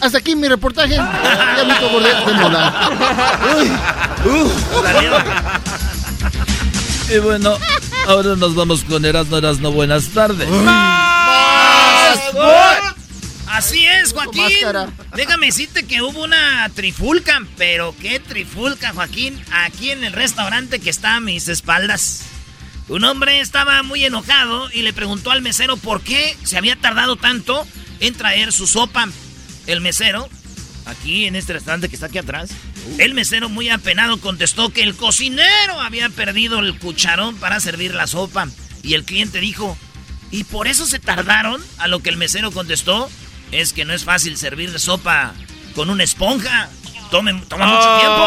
Hasta 0.00 0.18
aquí 0.18 0.36
mi 0.36 0.48
reportaje. 0.48 0.94
Ya 0.94 1.64
me 1.66 1.74
tocó 1.74 2.00
de, 2.00 2.08
de 2.08 2.32
moda. 2.40 2.90
Y 7.10 7.18
bueno, 7.18 7.56
ahora 8.06 8.36
nos 8.36 8.54
vamos 8.54 8.84
con 8.84 9.04
Erasmo 9.04 9.38
Erasmo. 9.38 9.72
Buenas 9.72 10.08
tardes. 10.08 10.48
Así 13.50 13.86
es, 13.86 14.12
Joaquín. 14.12 14.44
Déjame 15.16 15.46
decirte 15.46 15.84
que 15.84 16.02
hubo 16.02 16.22
una 16.22 16.70
trifulca, 16.74 17.40
pero 17.56 17.94
qué 18.00 18.20
trifulca, 18.20 18.92
Joaquín, 18.92 19.42
aquí 19.50 19.90
en 19.90 20.04
el 20.04 20.12
restaurante 20.12 20.78
que 20.78 20.90
está 20.90 21.16
a 21.16 21.20
mis 21.20 21.48
espaldas. 21.48 22.22
Un 22.88 23.04
hombre 23.04 23.40
estaba 23.40 23.82
muy 23.82 24.04
enojado 24.04 24.70
y 24.72 24.82
le 24.82 24.94
preguntó 24.94 25.30
al 25.30 25.42
mesero 25.42 25.76
por 25.76 26.00
qué 26.00 26.36
se 26.42 26.56
había 26.56 26.76
tardado 26.76 27.16
tanto 27.16 27.66
en 28.00 28.14
traer 28.14 28.50
su 28.50 28.66
sopa. 28.66 29.08
El 29.66 29.82
mesero, 29.82 30.26
aquí 30.86 31.26
en 31.26 31.36
este 31.36 31.52
restaurante 31.52 31.90
que 31.90 31.96
está 31.96 32.06
aquí 32.06 32.16
atrás, 32.16 32.50
el 32.96 33.12
mesero 33.12 33.50
muy 33.50 33.68
apenado 33.68 34.18
contestó 34.20 34.70
que 34.70 34.82
el 34.82 34.96
cocinero 34.96 35.80
había 35.80 36.08
perdido 36.08 36.60
el 36.60 36.78
cucharón 36.78 37.36
para 37.36 37.60
servir 37.60 37.94
la 37.94 38.06
sopa. 38.06 38.48
Y 38.82 38.94
el 38.94 39.04
cliente 39.04 39.38
dijo, 39.40 39.76
¿y 40.30 40.44
por 40.44 40.66
eso 40.66 40.86
se 40.86 40.98
tardaron? 40.98 41.62
A 41.76 41.88
lo 41.88 42.00
que 42.00 42.08
el 42.08 42.16
mesero 42.16 42.52
contestó, 42.52 43.10
es 43.52 43.74
que 43.74 43.84
no 43.84 43.92
es 43.92 44.04
fácil 44.04 44.38
servir 44.38 44.78
sopa 44.78 45.34
con 45.74 45.90
una 45.90 46.04
esponja. 46.04 46.70
Tome, 47.10 47.34
toma 47.48 47.66
mucho 47.66 47.98
tiempo. 47.98 48.24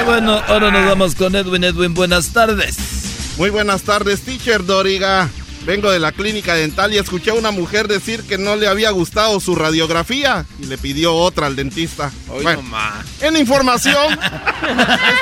Y 0.00 0.02
bueno, 0.04 0.40
ahora 0.48 0.70
nos 0.70 0.86
vamos 0.86 1.14
con 1.14 1.34
Edwin. 1.36 1.64
Edwin, 1.64 1.92
buenas 1.92 2.32
tardes. 2.32 2.76
Muy 3.36 3.50
buenas 3.50 3.82
tardes, 3.82 4.22
teacher 4.22 4.64
Doriga. 4.64 5.28
Vengo 5.66 5.90
de 5.90 5.98
la 5.98 6.12
clínica 6.12 6.54
dental 6.54 6.94
y 6.94 6.98
escuché 6.98 7.30
a 7.30 7.34
una 7.34 7.50
mujer 7.50 7.86
decir 7.86 8.22
que 8.22 8.38
no 8.38 8.56
le 8.56 8.66
había 8.66 8.90
gustado 8.92 9.40
su 9.40 9.54
radiografía 9.54 10.46
y 10.58 10.66
le 10.66 10.78
pidió 10.78 11.14
otra 11.14 11.48
al 11.48 11.56
dentista. 11.56 12.10
Bueno, 12.28 12.62
en 13.20 13.36
información, 13.36 14.18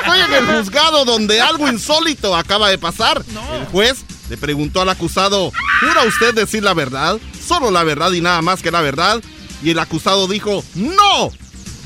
estoy 0.01 0.19
en 0.21 0.33
el 0.33 0.45
juzgado 0.45 1.03
donde 1.03 1.41
algo 1.41 1.67
insólito 1.67 2.35
acaba 2.35 2.69
de 2.69 2.77
pasar. 2.77 3.23
El 3.53 3.65
juez 3.65 4.05
le 4.29 4.37
preguntó 4.37 4.81
al 4.81 4.89
acusado, 4.89 5.51
¿jura 5.81 6.03
usted 6.07 6.33
decir 6.33 6.63
la 6.63 6.73
verdad? 6.73 7.19
Solo 7.45 7.69
la 7.69 7.83
verdad 7.83 8.13
y 8.13 8.21
nada 8.21 8.41
más 8.41 8.61
que 8.61 8.71
la 8.71 8.81
verdad. 8.81 9.21
Y 9.61 9.71
el 9.71 9.79
acusado 9.79 10.27
dijo, 10.27 10.63
¡No! 10.75 11.31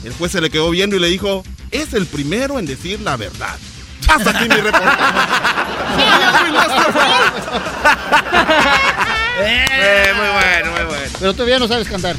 El 0.03 0.13
juez 0.13 0.31
se 0.33 0.41
le 0.41 0.49
quedó 0.49 0.69
viendo 0.69 0.95
y 0.95 0.99
le 0.99 1.07
dijo, 1.07 1.43
es 1.73 1.93
el 1.93 2.05
primero 2.05 2.59
en 2.59 2.65
decir 2.65 2.99
la 3.01 3.17
verdad. 3.17 3.57
Hasta 4.07 4.29
aquí 4.29 4.47
mi 4.49 4.55
reportaje. 4.55 5.13
Eh, 9.45 10.13
muy 10.15 10.27
bueno, 10.27 10.71
muy 10.71 10.83
bueno. 10.85 11.11
Pero 11.19 11.33
todavía 11.33 11.59
no 11.59 11.67
sabes 11.67 11.87
cantar. 11.87 12.15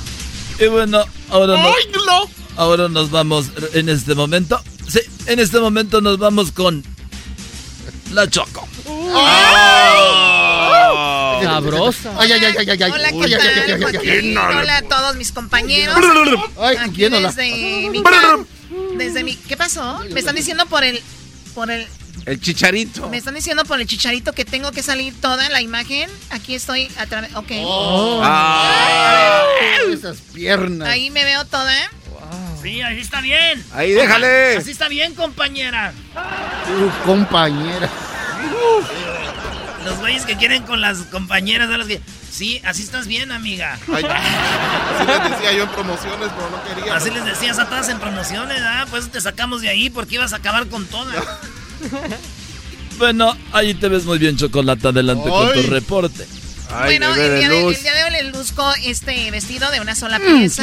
Y 0.59 0.67
bueno, 0.67 1.05
ahora 1.31 1.57
nos, 1.57 1.75
¡Ay, 1.77 1.85
no! 2.07 2.29
ahora 2.57 2.89
nos 2.89 3.11
vamos 3.11 3.47
en 3.73 3.89
este 3.89 4.15
momento. 4.15 4.61
Sí, 4.89 5.01
en 5.27 5.39
este 5.39 5.61
momento 5.61 6.01
nos 6.01 6.19
vamos 6.19 6.53
con 6.53 6.83
la 8.13 8.29
Choco. 8.29 8.67
Sabrosa. 11.43 12.13
Ay, 12.19 12.33
ay, 12.33 12.45
ay, 12.45 12.55
ay, 12.69 12.83
ay. 12.83 12.91
Hola, 12.91 13.11
¿qué 13.11 13.25
Ay, 13.25 13.35
ay, 13.35 13.35
ay, 13.35 13.81
tal, 13.81 13.85
ay, 13.85 13.97
ay, 14.03 14.09
ay. 14.09 14.37
Hola 14.37 14.77
a 14.79 14.83
todos 14.83 15.17
mis 15.17 15.33
compañeros. 15.33 15.97
Ay, 16.61 16.77
Aquí 16.77 16.91
¿quién 16.97 17.15
hola? 17.15 17.29
desde 17.29 17.89
mi 17.91 18.03
desde 18.97 19.25
mi 19.25 19.37
¿Qué 19.37 19.57
pasó? 19.57 20.01
Me 20.11 20.21
están 20.21 20.35
diciendo 20.35 20.67
por 20.67 20.85
el 20.85 21.01
por 21.55 21.71
el 21.71 21.87
El 22.27 22.41
chicharito. 22.41 23.09
me 23.09 23.17
están 23.17 23.35
diciendo 23.35 23.65
por 23.65 23.81
el 23.81 23.87
chicharito 23.87 24.33
que 24.33 24.45
tengo 24.45 24.73
que 24.73 24.83
salir 24.83 25.15
toda 25.21 25.49
la 25.49 25.61
imagen. 25.61 26.11
Aquí 26.31 26.55
estoy 26.55 26.89
a 26.99 27.07
través. 27.07 27.35
Ok. 27.35 27.51
Oh. 27.65 28.21
Ah. 28.23 29.45
Esas 29.93 30.19
piernas. 30.33 30.89
Ahí 30.89 31.11
me 31.11 31.25
veo 31.25 31.45
toda. 31.45 31.73
Sí, 32.63 32.81
así 32.81 33.01
está 33.01 33.21
bien. 33.21 33.63
Ahí, 33.75 33.93
déjale. 33.93 34.57
Así 34.57 34.71
está 34.71 34.89
bien, 34.89 35.15
compañera. 35.15 35.93
Tu 36.67 37.07
compañera. 37.07 37.91
Los 39.85 39.99
güeyes 39.99 40.25
que 40.25 40.37
quieren 40.37 40.63
con 40.65 40.81
las 40.81 40.99
compañeras 41.11 41.69
de 41.69 41.79
los 41.79 41.87
que... 41.87 42.01
Sí, 42.31 42.61
así 42.65 42.83
estás 42.83 43.07
bien, 43.07 43.31
amiga. 43.33 43.79
Ay, 43.93 44.05
así 44.05 45.07
les 45.07 45.31
decía 45.31 45.53
yo 45.53 45.63
en 45.65 45.69
promociones, 45.69 46.31
pero 46.35 46.51
no 46.51 46.65
quería. 46.65 46.97
Así 46.97 47.11
les 47.11 47.25
decías 47.25 47.59
a 47.59 47.67
todas 47.69 47.89
en 47.89 47.99
promociones, 47.99 48.61
¿ah? 48.63 48.87
Pues 48.91 49.11
te 49.11 49.21
sacamos 49.21 49.61
de 49.61 49.69
ahí 49.69 49.91
porque 49.91 50.17
ibas 50.17 50.33
a 50.33 50.37
acabar 50.37 50.67
con 50.69 50.87
todas. 50.87 51.23
Bueno, 52.97 53.37
ahí 53.53 53.75
te 53.75 53.89
ves 53.89 54.05
muy 54.05 54.19
bien, 54.19 54.37
Chocolata. 54.37 54.91
Adelante 54.91 55.29
con 55.29 55.53
tu 55.53 55.63
reporte. 55.63 56.27
Ay, 56.75 56.99
bueno, 56.99 57.15
el 57.15 57.39
día, 57.39 57.49
de, 57.49 57.67
el 57.69 57.83
día 57.83 57.95
de 57.95 58.05
hoy 58.05 58.11
les 58.11 58.33
luzco 58.33 58.73
este 58.83 59.31
vestido 59.31 59.71
de 59.71 59.81
una 59.81 59.95
sola 59.95 60.19
Mm, 60.19 60.23
pieza. 60.39 60.63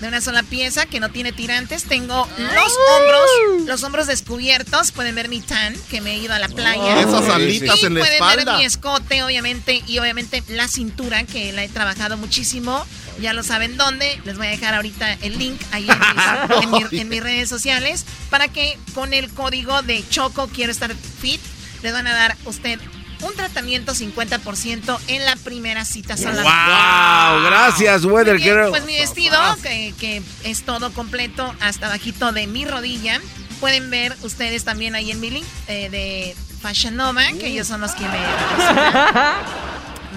de 0.00 0.08
una 0.08 0.20
sola 0.20 0.42
pieza 0.42 0.86
que 0.86 1.00
no 1.00 1.10
tiene 1.10 1.32
tirantes. 1.32 1.84
Tengo 1.84 2.28
los 2.38 2.72
hombros, 2.88 3.66
los 3.66 3.82
hombros 3.82 4.06
descubiertos. 4.06 4.92
Pueden 4.92 5.14
ver 5.14 5.28
mi 5.28 5.40
tan, 5.40 5.74
que 5.90 6.00
me 6.00 6.12
he 6.12 6.18
ido 6.18 6.34
a 6.34 6.38
la 6.38 6.48
playa. 6.48 7.00
Esas 7.00 7.24
Sí, 7.24 7.30
alitas 7.30 7.82
en 7.82 7.94
la 7.94 8.00
pueden 8.00 8.14
espalda. 8.14 8.44
ver 8.52 8.58
mi 8.60 8.64
escote, 8.64 9.22
obviamente, 9.22 9.82
y 9.86 9.98
obviamente 9.98 10.42
la 10.48 10.68
cintura, 10.68 11.24
que 11.24 11.52
la 11.52 11.64
he 11.64 11.68
trabajado 11.68 12.16
muchísimo. 12.16 12.86
Ya 13.20 13.32
lo 13.32 13.42
saben 13.42 13.76
dónde. 13.76 14.20
Les 14.24 14.36
voy 14.38 14.46
a 14.46 14.50
dejar 14.50 14.74
ahorita 14.74 15.12
el 15.22 15.38
link 15.38 15.60
ahí 15.72 15.86
en 15.90 15.98
mis, 15.98 16.62
en 16.62 16.70
mi- 16.90 17.00
en 17.00 17.08
mis 17.08 17.22
redes 17.22 17.48
sociales 17.48 18.04
para 18.30 18.48
que 18.48 18.78
con 18.94 19.12
el 19.12 19.28
código 19.30 19.82
de 19.82 20.02
Choco 20.08 20.48
Quiero 20.48 20.72
Estar 20.72 20.94
Fit 21.20 21.40
les 21.82 21.92
van 21.92 22.06
a 22.06 22.14
dar 22.14 22.36
usted 22.44 22.78
un 23.22 23.34
tratamiento 23.34 23.94
50% 23.94 24.98
en 25.08 25.24
la 25.24 25.36
primera 25.36 25.84
cita 25.84 26.16
solamente. 26.16 26.50
Wow, 26.50 27.44
gracias, 27.44 28.04
Weather 28.04 28.36
bien, 28.36 28.56
Girl. 28.56 28.70
Pues 28.70 28.84
mi 28.84 28.96
vestido, 28.96 29.38
que, 29.62 29.94
que 29.98 30.22
es 30.44 30.62
todo 30.62 30.92
completo 30.92 31.54
hasta 31.60 31.88
bajito 31.88 32.32
de 32.32 32.46
mi 32.46 32.64
rodilla. 32.64 33.20
Pueden 33.60 33.90
ver 33.90 34.16
ustedes 34.22 34.64
también 34.64 34.94
ahí 34.94 35.10
en 35.10 35.20
mi 35.20 35.30
link 35.30 35.46
eh, 35.68 35.90
de 35.90 36.36
Fashion 36.62 36.96
Nova, 36.96 37.24
que 37.38 37.48
ellos 37.48 37.66
son 37.66 37.80
los 37.80 37.92
que 37.92 38.04
me. 38.04 38.18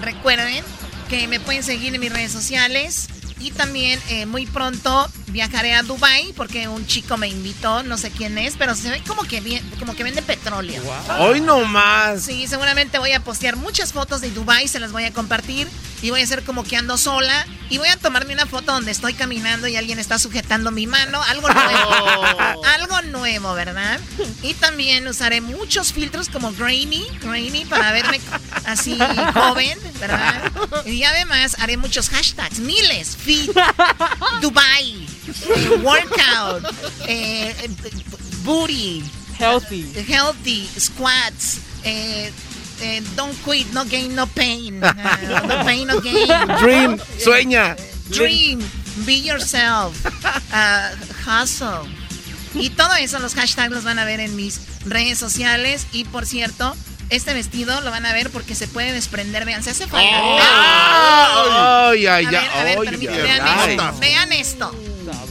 Recuerden 0.02 0.64
que 1.08 1.28
me 1.28 1.40
pueden 1.40 1.62
seguir 1.62 1.94
en 1.94 2.00
mis 2.00 2.12
redes 2.12 2.32
sociales. 2.32 3.08
Y 3.40 3.50
también 3.50 4.00
eh, 4.08 4.26
muy 4.26 4.46
pronto 4.46 5.08
viajaré 5.28 5.74
a 5.74 5.82
Dubai 5.82 6.32
porque 6.36 6.68
un 6.68 6.86
chico 6.86 7.16
me 7.16 7.28
invitó, 7.28 7.82
no 7.82 7.98
sé 7.98 8.10
quién 8.10 8.38
es, 8.38 8.54
pero 8.56 8.74
se 8.74 8.90
ve 8.90 9.02
como 9.06 9.22
que, 9.24 9.62
como 9.78 9.94
que 9.94 10.04
vende 10.04 10.22
petróleo. 10.22 10.82
Hoy 11.18 11.40
no 11.40 11.64
más. 11.64 12.22
Sí, 12.22 12.46
seguramente 12.46 12.98
voy 12.98 13.12
a 13.12 13.20
postear 13.20 13.56
muchas 13.56 13.92
fotos 13.92 14.20
de 14.20 14.30
Dubai, 14.30 14.68
se 14.68 14.78
las 14.80 14.92
voy 14.92 15.04
a 15.04 15.12
compartir 15.12 15.68
y 16.04 16.10
voy 16.10 16.20
a 16.20 16.24
hacer 16.24 16.44
como 16.44 16.64
que 16.64 16.76
ando 16.76 16.98
sola 16.98 17.46
y 17.70 17.78
voy 17.78 17.88
a 17.88 17.96
tomarme 17.96 18.34
una 18.34 18.44
foto 18.44 18.72
donde 18.72 18.90
estoy 18.90 19.14
caminando 19.14 19.66
y 19.68 19.76
alguien 19.76 19.98
está 19.98 20.18
sujetando 20.18 20.70
mi 20.70 20.86
mano, 20.86 21.22
algo 21.22 21.48
nuevo. 21.54 22.62
algo 22.66 23.02
nuevo, 23.10 23.54
¿verdad? 23.54 23.98
Y 24.42 24.52
también 24.52 25.08
usaré 25.08 25.40
muchos 25.40 25.94
filtros 25.94 26.28
como 26.28 26.52
grainy, 26.52 27.06
grainy 27.22 27.64
para 27.64 27.90
verme 27.92 28.20
así 28.66 28.98
joven, 29.32 29.78
¿verdad? 29.98 30.52
Y 30.84 31.04
además 31.04 31.56
haré 31.58 31.78
muchos 31.78 32.10
hashtags, 32.10 32.58
miles, 32.58 33.16
fit, 33.16 33.50
Dubai, 34.42 35.06
eh, 35.26 35.68
workout, 35.82 36.64
eh, 37.08 37.56
eh, 37.62 37.70
booty, 38.42 39.02
Healthy. 39.38 40.04
healthy, 40.06 40.68
squats, 40.78 41.60
eh, 41.82 42.30
eh, 42.80 43.02
don't 43.16 43.36
quit, 43.44 43.66
no 43.72 43.84
gain, 43.84 44.14
no 44.14 44.26
pain. 44.26 44.80
Ah, 44.84 45.42
no 45.46 45.64
pain, 45.64 45.86
no 45.86 46.00
gain. 46.00 46.28
Dream, 46.60 46.98
sueña. 47.18 47.76
Dream. 48.08 48.60
be 49.04 49.20
yourself, 49.20 50.04
uh, 50.52 50.94
hustle. 51.26 51.88
Y 52.54 52.70
todo 52.70 52.94
eso, 52.94 53.18
los 53.18 53.34
hashtags 53.34 53.72
los 53.72 53.82
van 53.84 53.98
a 53.98 54.04
ver 54.04 54.20
en 54.20 54.36
mis 54.36 54.60
redes 54.86 55.18
sociales. 55.18 55.86
Y 55.92 56.04
por 56.04 56.24
cierto, 56.24 56.76
este 57.10 57.34
vestido 57.34 57.80
lo 57.80 57.90
van 57.90 58.06
a 58.06 58.12
ver 58.12 58.30
porque 58.30 58.54
se 58.54 58.68
puede 58.68 58.92
desprender. 58.92 59.44
Vean, 59.44 59.64
se 59.64 59.70
hace 59.70 59.86
falta. 59.88 60.06
Ay, 61.90 62.06
ay, 62.06 62.26
ay. 62.26 62.34
A 62.36 62.64
ver, 62.64 62.78
a 62.78 62.82
ver, 62.82 63.42
ay, 63.42 63.76
vean 64.00 64.32
esto. 64.32 64.72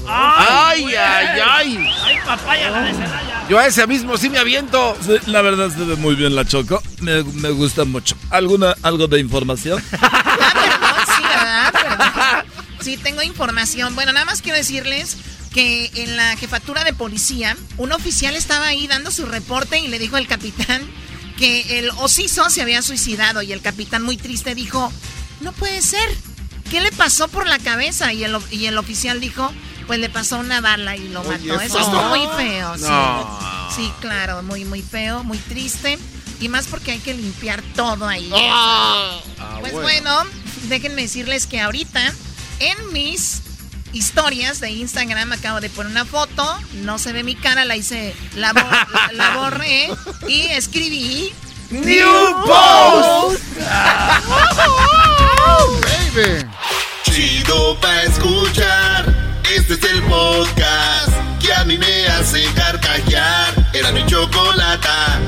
Ay, 0.08 0.86
ay, 0.96 1.40
ay. 1.46 1.90
Ay, 2.04 2.18
papaya, 2.26 2.70
la 2.70 2.82
de 2.84 2.94
Celaya. 2.94 3.48
Yo 3.50 3.60
a 3.60 3.68
ese 3.68 3.86
mismo 3.88 4.18
sí 4.18 4.30
me 4.30 4.38
aviento. 4.40 4.98
Sí, 5.02 5.14
la 5.28 5.42
verdad 5.42 5.70
se 5.70 5.84
ve 5.84 5.96
muy 5.96 6.16
bien 6.16 6.36
la 6.36 6.46
Choco. 6.46 6.82
Me, 7.02 7.24
me 7.24 7.50
gusta 7.50 7.86
mucho. 7.86 8.16
¿Alguna, 8.30 8.76
¿Algo 8.82 9.08
de 9.08 9.20
información? 9.20 9.84
Sí, 11.16 11.22
¿verdad? 11.22 11.74
¿verdad? 11.74 12.46
Sí, 12.80 12.98
tengo 12.98 13.22
información. 13.22 13.94
Bueno, 13.96 14.14
nada 14.14 14.26
más 14.26 14.42
quiero 14.42 14.58
decirles 14.58 15.18
que 15.54 15.92
en 15.96 16.16
la 16.18 16.36
jefatura 16.38 16.84
de 16.84 16.94
policía, 16.94 17.56
un 17.78 17.92
oficial 17.92 18.36
estaba 18.36 18.68
ahí 18.68 18.88
dando 18.88 19.12
su 19.12 19.26
reporte 19.26 19.78
y 19.80 19.88
le 19.88 20.00
dijo 20.00 20.16
al 20.16 20.28
capitán 20.28 20.82
que 21.38 21.80
el 21.80 21.90
osiso 21.98 22.50
se 22.50 22.62
había 22.62 22.82
suicidado 22.82 23.42
y 23.42 23.52
el 23.52 23.62
capitán 23.62 24.02
muy 24.04 24.18
triste 24.18 24.56
dijo, 24.56 24.92
no 25.42 25.52
puede 25.52 25.82
ser, 25.82 26.10
¿qué 26.74 26.82
le 26.82 26.92
pasó 26.92 27.28
por 27.28 27.46
la 27.48 27.60
cabeza? 27.60 28.12
Y 28.14 28.24
el, 28.24 28.36
y 28.50 28.66
el 28.66 28.80
oficial 28.80 29.20
dijo, 29.20 29.48
pues 29.86 30.00
le 30.00 30.10
pasó 30.10 30.40
una 30.40 30.60
bala 30.60 30.96
y 30.98 31.08
lo 31.10 31.24
mató. 31.24 31.62
Eso 31.62 31.92
no. 31.92 32.10
muy 32.10 32.28
feo. 32.36 32.76
sí. 32.78 32.84
No. 32.86 33.70
Sí, 33.76 33.92
claro, 34.02 34.42
muy, 34.42 34.66
muy 34.66 34.82
feo, 34.82 35.24
muy 35.24 35.38
triste. 35.38 36.00
Y 36.40 36.50
más 36.50 36.66
porque 36.66 36.94
hay 36.94 37.00
que 37.00 37.14
limpiar 37.14 37.62
todo 37.76 38.08
ahí. 38.08 38.28
Ah, 38.36 39.20
pues 39.60 39.72
bueno. 39.74 40.12
bueno. 40.24 40.30
déjenme 40.64 41.04
decirles 41.04 41.46
que 41.46 41.62
ahorita 41.62 42.12
en 42.60 42.92
mis 42.92 43.42
historias 43.94 44.60
de 44.60 44.72
Instagram 44.72 45.32
acabo 45.32 45.62
de 45.62 45.70
poner 45.70 45.92
una 45.92 46.06
foto. 46.06 46.44
No 46.82 46.98
se 46.98 47.14
ve 47.14 47.24
mi 47.24 47.36
cara, 47.36 47.66
la 47.66 47.76
hice, 47.76 48.16
la, 48.36 48.52
bo- 48.52 49.14
la 49.14 49.38
borré 49.38 49.90
y 50.28 50.42
escribí. 50.48 51.32
New 51.72 52.46
Post. 52.46 53.44
Baby. 55.82 56.46
Chido 57.04 57.80
pa' 57.80 58.04
escuchar. 58.04 59.06
Este 59.56 59.74
es 59.74 59.84
el 59.84 60.02
podcast 60.04 61.12
que 61.40 61.54
a 61.54 61.64
mí 61.66 61.78
me 61.78 62.08
hace 62.08 62.44
carcajear. 62.56 63.54
Era 63.74 63.92
mi 63.92 64.06
chocolata. 64.06 65.20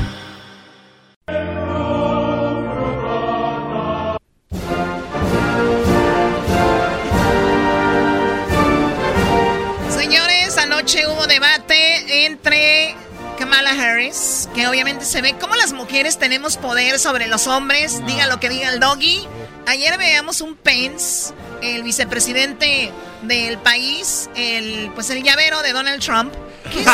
Señores, 9.90 10.58
anoche 10.58 11.08
hubo 11.08 11.26
debate 11.28 12.26
entre 12.26 12.96
Kamala 13.40 13.72
Harris, 13.72 14.35
que 14.56 14.68
obviamente 14.68 15.06
se 15.06 15.22
ve 15.22 15.36
como 15.40 15.56
las 15.56 15.74
mujeres 15.74 16.18
tenemos 16.18 16.58
poder 16.58 16.98
sobre 16.98 17.28
los 17.28 17.46
hombres, 17.48 18.02
diga 18.06 18.26
lo 18.28 18.40
que 18.40 18.50
diga 18.50 18.70
el 18.74 18.80
doggy. 18.80 19.28
Ayer 19.68 19.98
veíamos 19.98 20.42
un 20.42 20.56
Pence, 20.56 21.34
el 21.62 21.84
vicepresidente 21.84 22.92
del 23.24 23.58
país, 23.58 24.30
el 24.36 24.92
pues 24.96 25.10
el 25.10 25.24
llavero 25.24 25.62
de 25.62 25.74
Donald 25.74 26.02
Trump. 26.02 26.34
¿Qué, 26.72 26.84
se- 26.84 26.90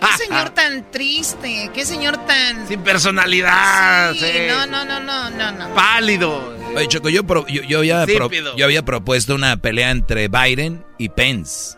qué 0.00 0.24
señor 0.26 0.50
tan 0.50 0.90
triste, 0.90 1.70
qué 1.72 1.84
señor 1.86 2.18
tan 2.26 2.66
Sin 2.68 2.82
personalidad. 2.82 4.12
Sí, 4.12 4.18
sí. 4.20 4.26
no, 4.48 4.66
no, 4.66 4.84
no, 4.84 5.00
no, 5.00 5.30
no, 5.30 5.52
no. 5.52 5.74
Pálido. 5.74 6.54
Oye, 6.76 6.88
Choco, 6.88 7.08
yo, 7.08 7.24
pro- 7.24 7.46
yo, 7.46 7.62
yo 7.62 7.78
había 7.78 8.04
pro- 8.06 8.30
yo 8.56 8.64
había 8.64 8.84
propuesto 8.84 9.34
una 9.34 9.56
pelea 9.56 9.90
entre 9.90 10.28
Biden 10.28 10.84
y 10.98 11.08
Pence. 11.08 11.77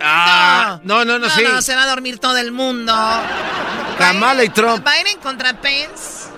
Ah, 0.00 0.80
no, 0.82 1.04
no, 1.04 1.18
no, 1.18 1.26
No, 1.26 1.30
sí. 1.30 1.42
no, 1.42 1.60
se 1.62 1.74
va 1.74 1.84
a 1.84 1.86
dormir 1.86 2.18
todo 2.18 2.38
el 2.38 2.52
mundo. 2.52 2.92
Kamala 3.98 4.44
y 4.44 4.48
Trump. 4.48 4.84
Biden 4.84 5.20
contra 5.20 5.60
Pence. 5.60 6.28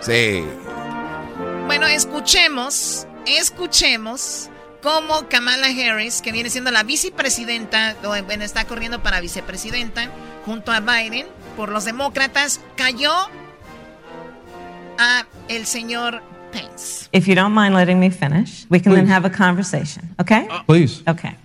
Sí. 0.00 0.44
Bueno, 1.66 1.86
escuchemos, 1.86 3.06
escuchemos 3.26 4.48
cómo 4.82 5.28
Kamala 5.28 5.68
Harris, 5.68 6.22
que 6.22 6.32
viene 6.32 6.50
siendo 6.50 6.70
la 6.70 6.82
vicepresidenta, 6.82 7.96
bueno, 8.26 8.44
está 8.44 8.64
corriendo 8.66 9.02
para 9.02 9.20
vicepresidenta, 9.20 10.08
junto 10.44 10.72
a 10.72 10.80
Biden, 10.80 11.26
por 11.56 11.70
los 11.70 11.84
demócratas, 11.84 12.60
cayó 12.76 13.12
a 14.98 15.24
el 15.48 15.66
señor 15.66 16.22
Pence. 16.52 17.08
If 17.12 17.26
you 17.26 17.34
don't 17.34 17.54
mind 17.54 17.74
letting 17.74 17.98
me 17.98 18.10
finish, 18.10 18.66
we 18.68 18.80
can 18.80 18.94
then 18.94 19.10
have 19.10 19.26
a 19.26 19.30
conversation, 19.30 20.14
okay? 20.20 20.46
Please. 20.66 21.02
Okay. 21.08 21.36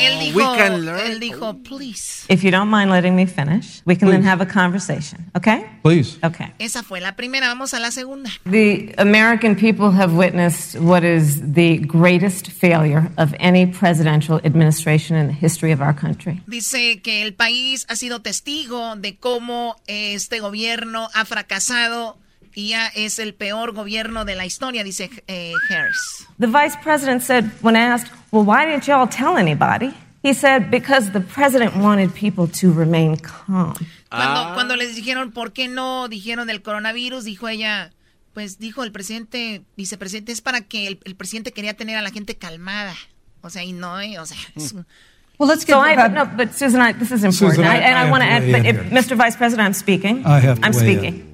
Él 0.00 0.18
dijo, 0.18 0.36
we 0.36 0.56
can 0.56 0.84
learn. 0.84 1.10
él 1.10 1.20
dijo, 1.20 1.62
please. 1.62 2.24
If 2.28 2.42
you 2.42 2.50
don't 2.50 2.70
mind 2.70 2.90
letting 2.90 3.14
me 3.14 3.26
finish, 3.26 3.82
we 3.84 3.96
can 3.96 4.08
then 4.08 4.22
have 4.22 4.40
a 4.40 4.46
conversation, 4.46 5.30
okay? 5.36 5.66
Please. 5.82 6.18
Okay. 6.22 6.52
Esa 6.58 6.82
fue 6.82 7.00
la 7.00 7.12
primera, 7.12 7.48
vamos 7.48 7.74
a 7.74 7.80
la 7.80 7.90
segunda. 7.90 8.30
The 8.46 8.94
American 8.98 9.56
people 9.56 9.90
have 9.90 10.14
witnessed 10.14 10.78
what 10.80 11.04
is 11.04 11.40
the 11.40 11.78
greatest 11.78 12.50
failure 12.50 13.10
of 13.18 13.34
any 13.38 13.66
presidential 13.66 14.40
administration 14.44 15.16
in 15.16 15.26
the 15.26 15.32
history 15.32 15.72
of 15.72 15.80
our 15.80 15.94
country. 15.94 16.40
Dice 16.46 17.00
que 17.02 17.22
el 17.22 17.34
país 17.34 17.86
ha 17.88 17.96
sido 17.96 18.20
testigo 18.20 18.96
de 18.96 19.16
cómo 19.16 19.76
este 19.86 20.40
gobierno 20.40 21.08
ha 21.14 21.24
fracasado 21.24 22.18
y 22.54 22.68
ya 22.70 22.86
es 22.94 23.18
el 23.18 23.34
peor 23.34 23.72
gobierno 23.72 24.24
de 24.24 24.34
la 24.36 24.46
historia, 24.46 24.84
dice 24.84 25.10
eh, 25.26 25.52
Harris. 25.68 26.26
The 26.38 26.46
vice 26.46 26.76
president 26.82 27.22
said, 27.22 27.44
when 27.62 27.76
asked, 27.76 28.10
well, 28.32 28.44
why 28.44 28.64
didn't 28.66 28.86
y'all 28.86 29.08
tell 29.08 29.36
anybody? 29.36 29.92
He 30.22 30.32
said, 30.32 30.70
because 30.70 31.12
the 31.12 31.20
president 31.20 31.76
wanted 31.76 32.12
people 32.14 32.46
to 32.60 32.72
remain 32.72 33.16
calm. 33.16 33.74
Cuando, 34.10 34.54
cuando 34.54 34.76
les 34.76 34.94
dijeron 34.96 35.32
por 35.32 35.52
qué 35.52 35.68
no 35.68 36.08
dijeron 36.08 36.46
del 36.46 36.62
coronavirus, 36.62 37.24
dijo 37.24 37.48
ella, 37.48 37.90
pues 38.32 38.58
dijo 38.58 38.84
el 38.84 38.92
presidente, 38.92 39.62
vicepresidente, 39.76 40.32
es 40.32 40.40
para 40.40 40.62
que 40.62 40.86
el, 40.86 41.00
el 41.04 41.14
presidente 41.16 41.52
quería 41.52 41.74
tener 41.74 41.96
a 41.96 42.02
la 42.02 42.10
gente 42.10 42.36
calmada. 42.36 42.94
O 43.42 43.50
sea, 43.50 43.62
y 43.64 43.72
no, 43.72 44.00
eh, 44.00 44.18
o 44.18 44.24
sea, 44.26 44.38
es 44.56 44.72
un- 44.72 44.86
Well, 45.36 45.48
let's 45.50 45.66
get 45.66 45.74
so 45.74 45.80
I, 45.84 45.96
no, 46.10 46.26
but 46.36 46.52
Susan, 46.52 46.80
I, 46.80 46.92
this 46.94 47.10
is 47.10 47.24
important, 47.24 47.56
Susan, 47.56 47.64
I- 47.66 47.80
and 47.80 47.98
I 47.98 48.06
I, 48.06 48.10
want 48.10 48.22
to 48.22 48.28
add. 48.30 48.44
if. 48.64 48.76
Mr. 48.92 49.16
Vice 49.16 49.36
President, 49.36 49.66
I'm 49.66 49.74
speaking. 49.74 50.24
I 50.24 50.38
have 50.38 50.60
to 50.60 50.64
I'm 50.66 50.72
weigh 50.72 51.06
in. 51.08 51.33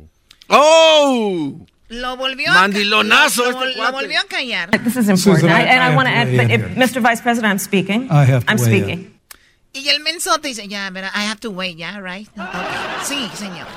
Speaking. 0.50 1.66
¡Oh! 1.66 1.66
lo 1.90 2.16
volvió 2.16 2.52
Mandilonazo 2.52 3.44
a, 3.46 3.50
lo, 3.50 3.64
este 3.64 3.80
lo 3.80 3.92
volvió 3.92 4.20
a 4.20 4.24
callar. 4.28 4.70
This 4.70 4.96
is 4.96 5.08
important, 5.08 5.40
Susan, 5.40 5.50
I- 5.50 5.62
I, 5.64 5.66
and 5.66 5.82
I 5.82 5.92
I, 5.92 5.96
want 5.96 6.08
to 6.08 6.14
to 6.14 6.20
add. 6.20 6.36
But 6.36 6.50
if. 6.50 6.60
Mr. 6.76 7.02
Vice 7.02 7.20
President, 7.20 7.50
I'm 7.50 7.58
speaking. 7.58 8.08
I 8.10 8.24
have 8.24 8.44
to 8.46 8.50
I'm 8.52 8.58
weigh 8.58 8.78
in. 8.78 8.82
speaking. 8.84 9.14
Y 9.72 9.88
el 9.88 10.00
mensote 10.00 10.48
dice, 10.48 10.66
ya, 10.66 10.90
pero 10.92 11.06
I 11.14 11.22
have 11.26 11.38
to 11.40 11.50
wait, 11.50 11.76
ya, 11.76 11.98
right? 12.00 12.28
Ok. 12.36 13.04
Sí, 13.04 13.30
señor. 13.34 13.68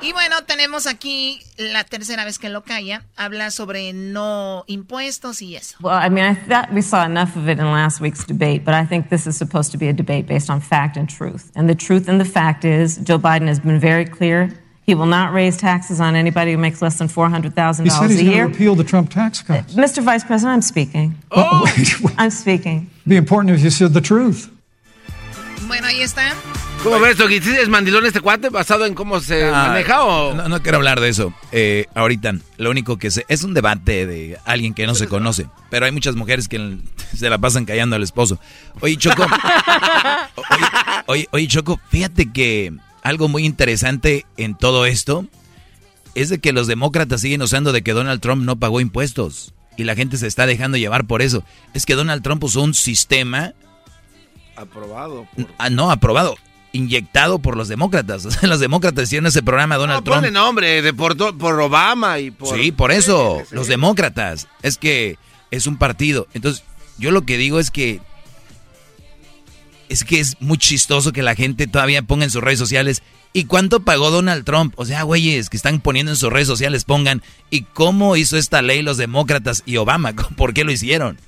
Y 0.00 0.12
bueno, 0.12 0.36
tenemos 0.46 0.86
aquí 0.86 1.40
la 1.58 1.84
tercera 1.84 2.24
vez 2.24 2.38
que 2.38 2.48
lo 2.48 2.62
calla. 2.62 3.02
Habla 3.16 3.50
sobre 3.50 3.92
no 3.92 4.64
impuestos 4.66 5.42
y 5.42 5.56
eso. 5.56 5.76
Well, 5.82 5.92
I 5.94 6.08
mean, 6.08 6.24
I 6.24 6.34
thought 6.34 6.72
we 6.72 6.80
saw 6.80 7.04
enough 7.04 7.36
of 7.36 7.48
it 7.50 7.58
in 7.58 7.70
last 7.70 8.00
week's 8.00 8.24
debate, 8.24 8.64
but 8.64 8.72
I 8.72 8.86
think 8.86 9.10
this 9.10 9.26
is 9.26 9.36
supposed 9.36 9.72
to 9.72 9.78
be 9.78 9.88
a 9.88 9.92
debate 9.92 10.26
based 10.26 10.48
on 10.48 10.60
fact 10.60 10.96
and 10.96 11.06
truth. 11.06 11.52
And 11.54 11.68
the 11.68 11.74
truth 11.74 12.08
and 12.08 12.18
the 12.18 12.24
fact 12.24 12.64
is, 12.64 12.96
Joe 12.96 13.18
Biden 13.18 13.46
has 13.48 13.60
been 13.60 13.78
very 13.78 14.06
clear. 14.06 14.48
He 14.86 14.94
will 14.94 15.06
not 15.06 15.32
raise 15.32 15.56
taxes 15.56 16.00
on 16.00 16.16
anybody 16.16 16.52
who 16.52 16.58
makes 16.58 16.80
less 16.82 16.98
than 16.98 17.06
$400,000 17.08 17.84
He 17.84 17.90
said 17.90 18.02
a 18.04 18.08
he's 18.08 18.16
going 18.16 18.26
to 18.26 18.32
year. 18.34 18.46
repeal 18.48 18.74
the 18.74 18.82
Trump 18.84 19.10
tax 19.10 19.40
cuts. 19.42 19.74
Mr. 19.74 20.02
Vice 20.02 20.24
President, 20.24 20.54
I'm 20.54 20.62
speaking. 20.62 21.14
Oh, 21.30 21.62
wait, 21.76 22.00
wait. 22.00 22.14
I'm 22.18 22.30
speaking. 22.30 22.88
It'd 23.00 23.08
be 23.08 23.16
important 23.16 23.54
if 23.56 23.62
you 23.62 23.70
said 23.70 23.92
the 23.92 24.00
truth. 24.00 24.48
Bueno, 25.68 25.86
ahí 25.86 26.00
está. 26.00 26.32
¿Cómo 26.82 26.98
ves, 26.98 27.18
Doggy? 27.18 27.40
¿Sí 27.40 27.50
es 27.50 27.68
mandilón 27.68 28.06
este 28.06 28.20
cuate 28.22 28.48
basado 28.48 28.86
en 28.86 28.94
cómo 28.94 29.20
se 29.20 29.44
Ah, 29.44 29.66
maneja 29.68 30.02
o...? 30.02 30.34
No, 30.34 30.48
no 30.48 30.62
quiero 30.62 30.78
hablar 30.78 30.98
de 30.98 31.10
eso. 31.10 31.32
Eh, 31.52 31.84
ahorita, 31.94 32.32
lo 32.56 32.70
único 32.70 32.96
que 32.96 33.10
sé, 33.10 33.26
es 33.28 33.44
un 33.44 33.52
debate 33.54 34.06
de 34.06 34.38
alguien 34.46 34.72
que 34.74 34.86
no 34.86 34.94
se 34.94 35.06
conoce. 35.06 35.46
Pero 35.68 35.84
hay 35.86 35.92
muchas 35.92 36.16
mujeres 36.16 36.48
que 36.48 36.78
se 37.14 37.28
la 37.30 37.36
pasan 37.38 37.66
callando 37.66 37.94
al 37.96 38.02
esposo. 38.02 38.40
Oye, 38.80 38.96
Choco. 38.96 39.22
oye, 40.36 40.66
oye, 41.06 41.28
oye, 41.32 41.46
Choco, 41.48 41.78
fíjate 41.90 42.32
que 42.32 42.72
algo 43.02 43.28
muy 43.28 43.44
interesante 43.44 44.26
en 44.36 44.56
todo 44.56 44.86
esto 44.86 45.26
es 46.14 46.28
de 46.28 46.38
que 46.40 46.52
los 46.52 46.66
demócratas 46.66 47.20
siguen 47.20 47.42
usando 47.42 47.72
de 47.72 47.82
que 47.82 47.92
Donald 47.92 48.20
Trump 48.20 48.42
no 48.44 48.56
pagó 48.58 48.80
impuestos. 48.80 49.54
Y 49.76 49.84
la 49.84 49.94
gente 49.94 50.18
se 50.18 50.26
está 50.26 50.44
dejando 50.46 50.76
llevar 50.76 51.06
por 51.06 51.22
eso. 51.22 51.44
Es 51.72 51.86
que 51.86 51.94
Donald 51.94 52.22
Trump 52.22 52.42
usó 52.44 52.62
un 52.62 52.74
sistema 52.74 53.54
Aprobado. 54.56 55.26
Ah, 55.56 55.70
no, 55.70 55.90
aprobado. 55.90 56.36
Inyectado 56.72 57.38
por 57.38 57.56
los 57.56 57.68
demócratas. 57.68 58.26
O 58.26 58.30
sea, 58.30 58.48
los 58.48 58.60
demócratas 58.60 59.04
hicieron 59.04 59.26
ese 59.26 59.42
programa 59.42 59.76
Donald 59.76 60.00
No, 60.00 60.04
Trump. 60.04 60.16
ponle 60.16 60.30
nombre, 60.30 60.82
de 60.82 60.92
por, 60.92 61.16
por 61.38 61.58
Obama 61.60 62.18
y 62.18 62.30
por... 62.30 62.58
Sí, 62.58 62.70
por 62.72 62.92
eso. 62.92 63.42
Los 63.52 63.68
demócratas. 63.68 64.48
Es 64.62 64.76
que 64.76 65.16
es 65.50 65.66
un 65.66 65.78
partido. 65.78 66.26
Entonces, 66.34 66.62
yo 66.98 67.10
lo 67.10 67.22
que 67.22 67.38
digo 67.38 67.58
es 67.58 67.70
que. 67.70 68.00
Es 69.90 70.04
que 70.04 70.20
es 70.20 70.40
muy 70.40 70.56
chistoso 70.56 71.12
que 71.12 71.20
la 71.20 71.34
gente 71.34 71.66
todavía 71.66 72.02
ponga 72.02 72.22
en 72.24 72.30
sus 72.30 72.44
redes 72.44 72.60
sociales. 72.60 73.02
¿Y 73.32 73.46
cuánto 73.46 73.80
pagó 73.80 74.12
Donald 74.12 74.44
Trump? 74.44 74.72
O 74.76 74.84
sea, 74.84 75.02
güeyes 75.02 75.50
que 75.50 75.56
están 75.56 75.80
poniendo 75.80 76.12
en 76.12 76.16
sus 76.16 76.32
redes 76.32 76.46
sociales 76.46 76.84
pongan. 76.84 77.22
¿Y 77.50 77.62
cómo 77.62 78.14
hizo 78.14 78.36
esta 78.36 78.62
ley 78.62 78.82
los 78.82 78.98
demócratas 78.98 79.64
y 79.66 79.78
Obama? 79.78 80.12
¿Por 80.36 80.54
qué 80.54 80.62
lo 80.62 80.70
hicieron? 80.70 81.18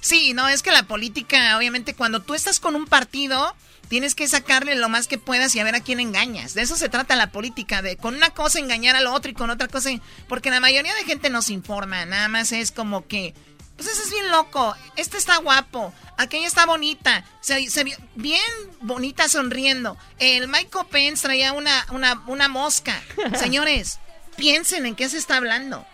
Sí, 0.00 0.32
no, 0.32 0.48
es 0.48 0.62
que 0.62 0.72
la 0.72 0.84
política, 0.84 1.58
obviamente, 1.58 1.92
cuando 1.92 2.20
tú 2.20 2.32
estás 2.32 2.58
con 2.58 2.74
un 2.74 2.86
partido, 2.86 3.54
tienes 3.88 4.14
que 4.14 4.28
sacarle 4.28 4.74
lo 4.74 4.88
más 4.88 5.06
que 5.06 5.18
puedas 5.18 5.54
y 5.54 5.60
a 5.60 5.64
ver 5.64 5.74
a 5.74 5.80
quién 5.80 6.00
engañas. 6.00 6.54
De 6.54 6.62
eso 6.62 6.74
se 6.74 6.88
trata 6.88 7.16
la 7.16 7.32
política, 7.32 7.82
de 7.82 7.98
con 7.98 8.14
una 8.14 8.30
cosa 8.30 8.60
engañar 8.60 8.96
al 8.96 9.08
otro 9.08 9.30
y 9.30 9.34
con 9.34 9.50
otra 9.50 9.68
cosa. 9.68 9.90
Porque 10.26 10.48
la 10.48 10.60
mayoría 10.60 10.94
de 10.94 11.04
gente 11.04 11.28
no 11.28 11.42
se 11.42 11.52
informa, 11.52 12.06
nada 12.06 12.28
más 12.28 12.52
es 12.52 12.72
como 12.72 13.06
que. 13.06 13.34
Pues 13.78 13.90
ese 13.90 14.02
es 14.02 14.10
bien 14.10 14.28
loco. 14.32 14.74
Este 14.96 15.16
está 15.16 15.36
guapo. 15.36 15.94
Aquella 16.16 16.48
está 16.48 16.66
bonita. 16.66 17.24
Se, 17.40 17.70
se 17.70 17.84
vio 17.84 17.96
bien 18.16 18.40
bonita 18.80 19.28
sonriendo. 19.28 19.96
El 20.18 20.48
Michael 20.48 20.86
Pence 20.90 21.22
traía 21.22 21.52
una, 21.52 21.86
una, 21.92 22.20
una 22.26 22.48
mosca. 22.48 23.00
Señores, 23.38 24.00
piensen 24.36 24.84
en 24.84 24.96
qué 24.96 25.08
se 25.08 25.16
está 25.16 25.36
hablando. 25.36 25.86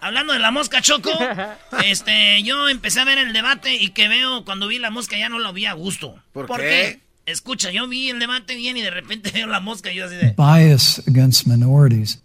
Hablando 0.00 0.34
de 0.34 0.38
la 0.38 0.52
mosca, 0.52 0.80
Choco, 0.80 1.10
este, 1.84 2.44
yo 2.44 2.68
empecé 2.68 3.00
a 3.00 3.04
ver 3.04 3.18
el 3.18 3.32
debate 3.32 3.74
y 3.74 3.88
que 3.90 4.06
veo, 4.06 4.44
cuando 4.44 4.68
vi 4.68 4.78
la 4.78 4.90
mosca 4.90 5.18
ya 5.18 5.28
no 5.28 5.40
la 5.40 5.50
vi 5.50 5.66
a 5.66 5.72
gusto. 5.72 6.14
¿Por, 6.32 6.46
qué? 6.58 7.00
Escucha, 7.24 7.72
yo 7.72 7.88
vi 7.88 8.10
el 8.10 8.20
debate 8.20 8.54
bien 8.54 8.76
y 8.76 8.82
de 8.82 8.90
repente 8.90 9.30
veo 9.34 9.48
la 9.48 9.58
mosca 9.58 9.90
y 9.90 9.96
yo 9.96 10.06
así 10.06 10.14
de... 10.14 10.36
Bias 10.36 11.02
against 11.08 11.48
minorities. 11.48 12.22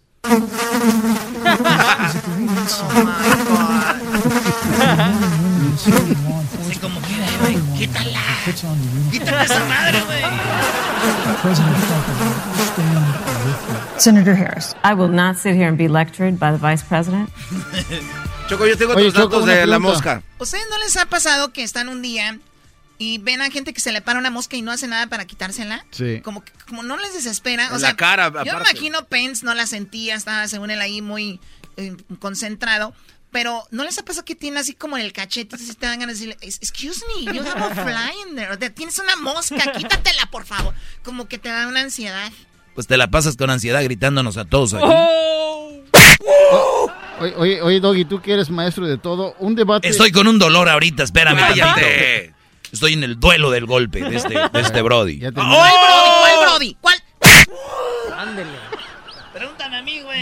Así 6.60 6.78
como 6.80 7.00
que, 7.02 7.14
güey, 7.40 7.56
quítala. 7.78 8.20
Quítala 9.10 9.44
esa 9.44 9.64
madre, 9.64 10.00
güey. 10.02 10.22
Senator 13.98 14.34
Harris. 14.34 14.74
I 14.84 14.94
will 14.94 15.08
not 15.10 15.36
sit 15.36 15.54
here 15.54 15.66
and 15.68 15.76
be 15.78 15.88
lectured 15.88 16.38
by 16.38 16.50
the 16.52 16.58
vice 16.58 16.82
president. 16.82 17.30
Choco, 18.48 18.66
yo 18.66 18.76
tengo 18.76 18.94
Oye, 18.94 19.08
otros 19.08 19.24
Choco, 19.24 19.40
datos 19.40 19.46
de 19.46 19.66
la 19.66 19.78
mosca. 19.78 20.22
¿Ustedes 20.38 20.64
no 20.70 20.78
les 20.78 20.96
ha 20.96 21.06
pasado 21.06 21.52
que 21.52 21.62
están 21.62 21.88
un 21.88 22.02
día 22.02 22.38
y 22.98 23.18
ven 23.18 23.40
a 23.40 23.50
gente 23.50 23.72
que 23.72 23.80
se 23.80 23.92
le 23.92 24.00
para 24.02 24.18
una 24.18 24.30
mosca 24.30 24.56
y 24.56 24.62
no 24.62 24.72
hace 24.72 24.88
nada 24.88 25.06
para 25.06 25.24
quitársela? 25.24 25.84
Sí. 25.90 26.20
Como, 26.22 26.42
que- 26.44 26.52
como 26.68 26.82
no 26.82 26.96
les 26.96 27.14
desespera. 27.14 27.68
O 27.70 27.74
En 27.74 27.80
sea, 27.80 27.90
la 27.90 27.96
cara, 27.96 28.26
Yo 28.28 28.32
me 28.44 28.50
aparte. 28.50 28.70
imagino 28.72 29.04
Pence 29.06 29.44
no 29.44 29.54
la 29.54 29.66
sentía, 29.66 30.14
estaba 30.16 30.48
según 30.48 30.70
él 30.70 30.80
ahí 30.80 31.00
muy 31.00 31.40
eh, 31.76 31.96
concentrado. 32.18 32.92
Pero 33.32 33.66
¿no 33.70 33.82
les 33.82 33.98
ha 33.98 34.04
pasado 34.04 34.24
que 34.24 34.36
tiene 34.36 34.60
así 34.60 34.74
como 34.74 34.98
en 34.98 35.04
el 35.04 35.12
cachete? 35.12 35.56
Entonces 35.56 35.76
te 35.76 35.86
dan 35.86 35.98
ganas 35.98 36.20
de 36.20 36.26
decirle, 36.26 36.46
excuse 36.60 37.02
me, 37.08 37.24
you 37.32 37.42
have 37.42 37.60
a 37.60 37.74
fly 37.84 38.12
in 38.28 38.36
there. 38.36 38.52
O 38.52 38.58
sea, 38.58 38.70
tienes 38.70 38.98
una 38.98 39.16
mosca, 39.16 39.72
quítatela, 39.72 40.26
por 40.30 40.44
favor. 40.44 40.74
Como 41.02 41.26
que 41.26 41.38
te 41.38 41.48
da 41.48 41.66
una 41.66 41.80
ansiedad. 41.80 42.30
Pues 42.74 42.86
te 42.86 42.96
la 42.96 43.10
pasas 43.10 43.36
con 43.36 43.50
ansiedad 43.50 43.82
gritándonos 43.82 44.36
a 44.36 44.44
todos 44.44 44.74
aquí. 44.74 44.84
Oye, 47.20 47.34
oye, 47.36 47.62
oye, 47.62 47.80
Doggy, 47.80 48.04
tú 48.04 48.20
que 48.20 48.34
eres 48.34 48.50
maestro 48.50 48.86
de 48.86 48.98
todo, 48.98 49.34
un 49.38 49.54
debate... 49.54 49.88
Estoy 49.88 50.10
con 50.12 50.26
un 50.26 50.38
dolor 50.38 50.68
ahorita, 50.68 51.02
espérame 51.02 51.38
Cállate. 51.38 52.34
Estoy 52.72 52.94
en 52.94 53.04
el 53.04 53.20
duelo 53.20 53.50
del 53.50 53.66
golpe 53.66 54.02
de 54.02 54.16
este, 54.16 54.34
de 54.34 54.60
este 54.60 54.82
Brody. 54.82 55.20
¿Cuál 55.20 55.32
Brody? 55.32 55.46
¿Cuál 56.20 56.40
Brody? 56.40 56.76
¿Cuál? 56.80 57.02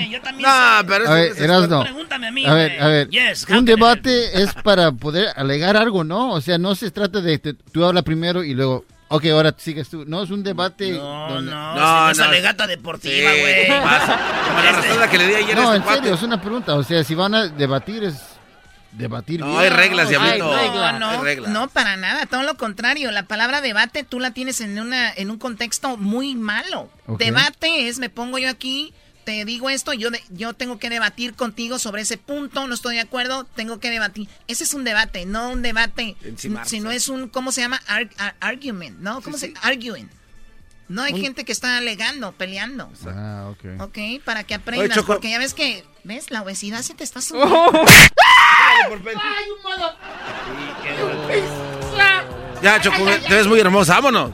Güey. 0.01 0.11
Yo 0.11 0.21
también. 0.23 0.49
No, 0.49 0.79
sé. 0.81 0.85
pero 0.87 1.09
A 1.09 1.15
ver, 1.15 1.25
eso 1.27 1.35
es 1.35 1.41
Erasno. 1.41 1.83
Pregúntame 1.83 2.27
a 2.29 2.33
mí, 2.33 2.47
A 2.47 2.55
ver, 2.55 2.83
a 2.83 2.87
ver. 2.89 3.09
Yes, 3.11 3.47
un 3.49 3.65
debate 3.65 4.43
es 4.43 4.53
para 4.63 4.93
poder 4.93 5.29
alegar 5.37 5.77
algo, 5.77 6.05
¿no? 6.05 6.33
O 6.33 6.41
sea, 6.41 6.59
no 6.59 6.75
se 6.75 6.91
trata 6.91 7.21
de 7.21 7.41
que 7.41 7.55
tú 7.55 7.85
hablas 7.85 8.03
primero 8.05 8.43
y 8.45 8.55
luego, 8.55 8.85
ok, 9.09 9.25
ahora 9.27 9.55
sigues 9.57 9.89
tú. 9.89 10.05
No, 10.07 10.23
es 10.23 10.31
un 10.31 10.43
debate. 10.43 10.93
No, 10.93 11.29
donde- 11.31 11.51
no, 11.51 11.75
No, 11.75 12.05
no, 12.05 12.11
es 12.11 12.19
no. 12.19 12.25
alegata 12.25 12.65
Sí, 12.65 12.71
deportiva, 12.71 13.31
güey. 13.31 13.67
¿qué 13.67 13.81
pasa? 13.83 14.19
Como 14.49 14.63
la 14.63 14.69
arrastrada 14.71 15.11
que 15.11 15.19
le 15.19 15.27
di 15.29 15.35
ayer 15.35 15.57
No, 15.57 15.71
a 15.71 15.77
en 15.77 15.83
este 15.83 15.95
serio, 15.95 16.15
es 16.15 16.23
una 16.23 16.41
pregunta. 16.41 16.75
O 16.75 16.83
sea, 16.83 17.03
si 17.05 17.15
van 17.15 17.35
a 17.35 17.49
debatir, 17.49 18.05
es 18.05 18.15
debatir 18.93 19.39
No, 19.41 19.57
hay 19.57 19.69
reglas, 19.69 20.07
No, 20.07 20.11
diablito. 20.11 20.45
No, 20.47 20.57
reglas. 20.57 20.99
no, 21.01 21.11
Hay 21.11 21.19
reglas. 21.21 21.51
no, 21.53 21.69
para 21.69 21.97
nada, 21.97 22.27
todo 22.27 22.43
lo 22.43 22.57
contrario. 22.57 23.11
La 23.13 23.23
palabra 23.23 23.61
debate 23.61 24.03
tú 24.03 24.19
la 24.19 24.33
tienes 24.33 24.61
en 24.61 24.79
una 24.81 25.13
en 25.13 25.31
un 25.31 25.39
contexto 25.39 25.97
muy 25.97 26.35
malo. 26.35 26.91
Ok. 27.07 27.21
Debate 27.21 27.87
es 27.89 27.99
me 28.01 28.11
pongo 28.11 28.39
yo 28.39 28.51
aquí, 28.51 28.93
te 29.39 29.45
digo 29.45 29.71
esto, 29.71 29.93
yo 29.93 30.11
de- 30.11 30.23
yo 30.31 30.55
tengo 30.55 30.79
que 30.79 30.91
debatir 30.91 31.35
contigo 31.35 31.79
sobre 31.79 32.03
ese 32.03 32.19
punto, 32.19 32.67
no 32.67 32.75
estoy 32.75 32.97
de 32.97 33.01
acuerdo, 33.03 33.45
tengo 33.45 33.79
que 33.81 33.91
debatir. 33.91 34.29
Ese 34.49 34.65
es 34.65 34.75
un 34.75 34.83
debate, 34.85 35.25
no 35.27 35.51
un 35.51 35.63
debate, 35.63 36.17
Encimarse. 36.25 36.71
si 36.71 36.81
no 36.81 36.91
es 36.91 37.09
un 37.09 37.29
¿cómo 37.29 37.53
se 37.53 37.61
llama? 37.61 37.81
Ar- 37.87 38.11
ar- 38.19 38.37
argument, 38.41 38.99
¿no? 38.99 39.21
¿Cómo 39.23 39.37
se 39.39 39.55
arguing? 39.63 40.09
No 40.89 41.03
hay 41.03 41.13
gente 41.21 41.45
que 41.45 41.53
está 41.53 41.77
alegando, 41.77 42.33
peleando. 42.33 42.91
Ah, 43.07 43.49
ok. 43.53 43.81
Ok, 43.81 43.99
para 44.25 44.43
que 44.43 44.55
aprendas, 44.55 44.99
porque 45.05 45.31
ya 45.31 45.39
ves 45.39 45.55
que, 45.55 45.85
¿ves? 46.03 46.33
La 46.33 46.43
obesidad 46.43 46.83
se 46.83 46.95
te 46.95 47.05
está 47.05 47.21
subiendo. 47.23 47.85
Ya, 52.63 52.81
Choco, 52.81 53.05
te 53.29 53.35
ves 53.35 53.47
muy 53.47 53.61
hermosa, 53.61 53.95
vámonos. 53.95 54.33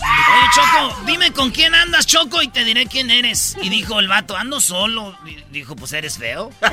Oye, 0.00 0.50
Choco, 0.54 0.96
dime 1.06 1.32
con 1.32 1.50
quién 1.50 1.74
andas, 1.74 2.06
Choco, 2.06 2.40
y 2.42 2.48
te 2.48 2.64
diré 2.64 2.86
quién 2.86 3.10
eres. 3.10 3.56
Y 3.60 3.68
dijo 3.68 3.98
el 4.00 4.08
vato, 4.08 4.36
ando 4.36 4.60
solo. 4.60 5.16
Y 5.26 5.36
dijo, 5.50 5.74
pues 5.76 5.92
eres 5.92 6.18
feo. 6.18 6.50
Ya 6.60 6.70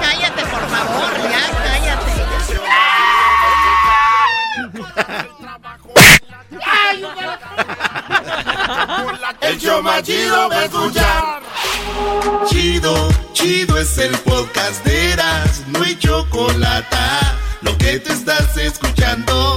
cállate, 0.00 0.44
por 0.46 0.68
favor, 0.68 1.12
ya 1.30 1.50
cállate. 1.64 2.12
El 9.40 9.60
show 9.60 9.82
más 9.82 10.02
chido 10.02 10.48
va 10.48 10.56
a 10.56 10.64
escuchar. 10.64 11.42
Chido, 12.48 13.08
chido 13.32 13.78
es 13.78 13.98
el 13.98 14.16
podcast 14.18 14.84
de 14.84 15.12
Eras, 15.12 15.62
no 15.68 15.82
hay 15.82 15.96
chocolate. 15.98 16.96
Lo 17.62 17.76
que 17.78 17.98
te 17.98 18.12
estás 18.12 18.56
escuchando, 18.56 19.56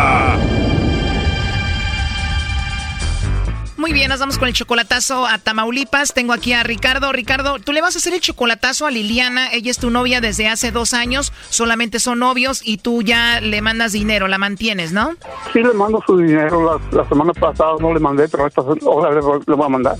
Muy 3.81 3.93
bien, 3.93 4.09
nos 4.09 4.19
vamos 4.19 4.37
con 4.37 4.47
el 4.47 4.53
chocolatazo 4.53 5.25
a 5.25 5.39
Tamaulipas. 5.39 6.13
Tengo 6.13 6.33
aquí 6.33 6.53
a 6.53 6.61
Ricardo. 6.61 7.11
Ricardo, 7.11 7.57
tú 7.57 7.71
le 7.71 7.81
vas 7.81 7.95
a 7.95 7.97
hacer 7.97 8.13
el 8.13 8.21
chocolatazo 8.21 8.85
a 8.85 8.91
Liliana. 8.91 9.51
Ella 9.51 9.71
es 9.71 9.79
tu 9.79 9.89
novia 9.89 10.21
desde 10.21 10.47
hace 10.47 10.71
dos 10.71 10.93
años. 10.93 11.33
Solamente 11.49 11.99
son 11.99 12.19
novios 12.19 12.61
y 12.63 12.77
tú 12.77 13.01
ya 13.01 13.41
le 13.41 13.59
mandas 13.63 13.91
dinero, 13.91 14.27
la 14.27 14.37
mantienes, 14.37 14.91
¿no? 14.91 15.15
Sí, 15.51 15.63
le 15.63 15.73
mando 15.73 15.99
su 16.05 16.15
dinero. 16.15 16.79
La, 16.91 17.09
semana 17.09 17.33
pasada 17.33 17.73
no 17.79 17.91
le 17.91 17.99
mandé, 17.99 18.29
pero 18.29 18.45
esta 18.45 18.61
hora 18.61 19.09
le, 19.09 19.15
le 19.47 19.55
voy 19.55 19.65
a 19.65 19.69
mandar. 19.69 19.95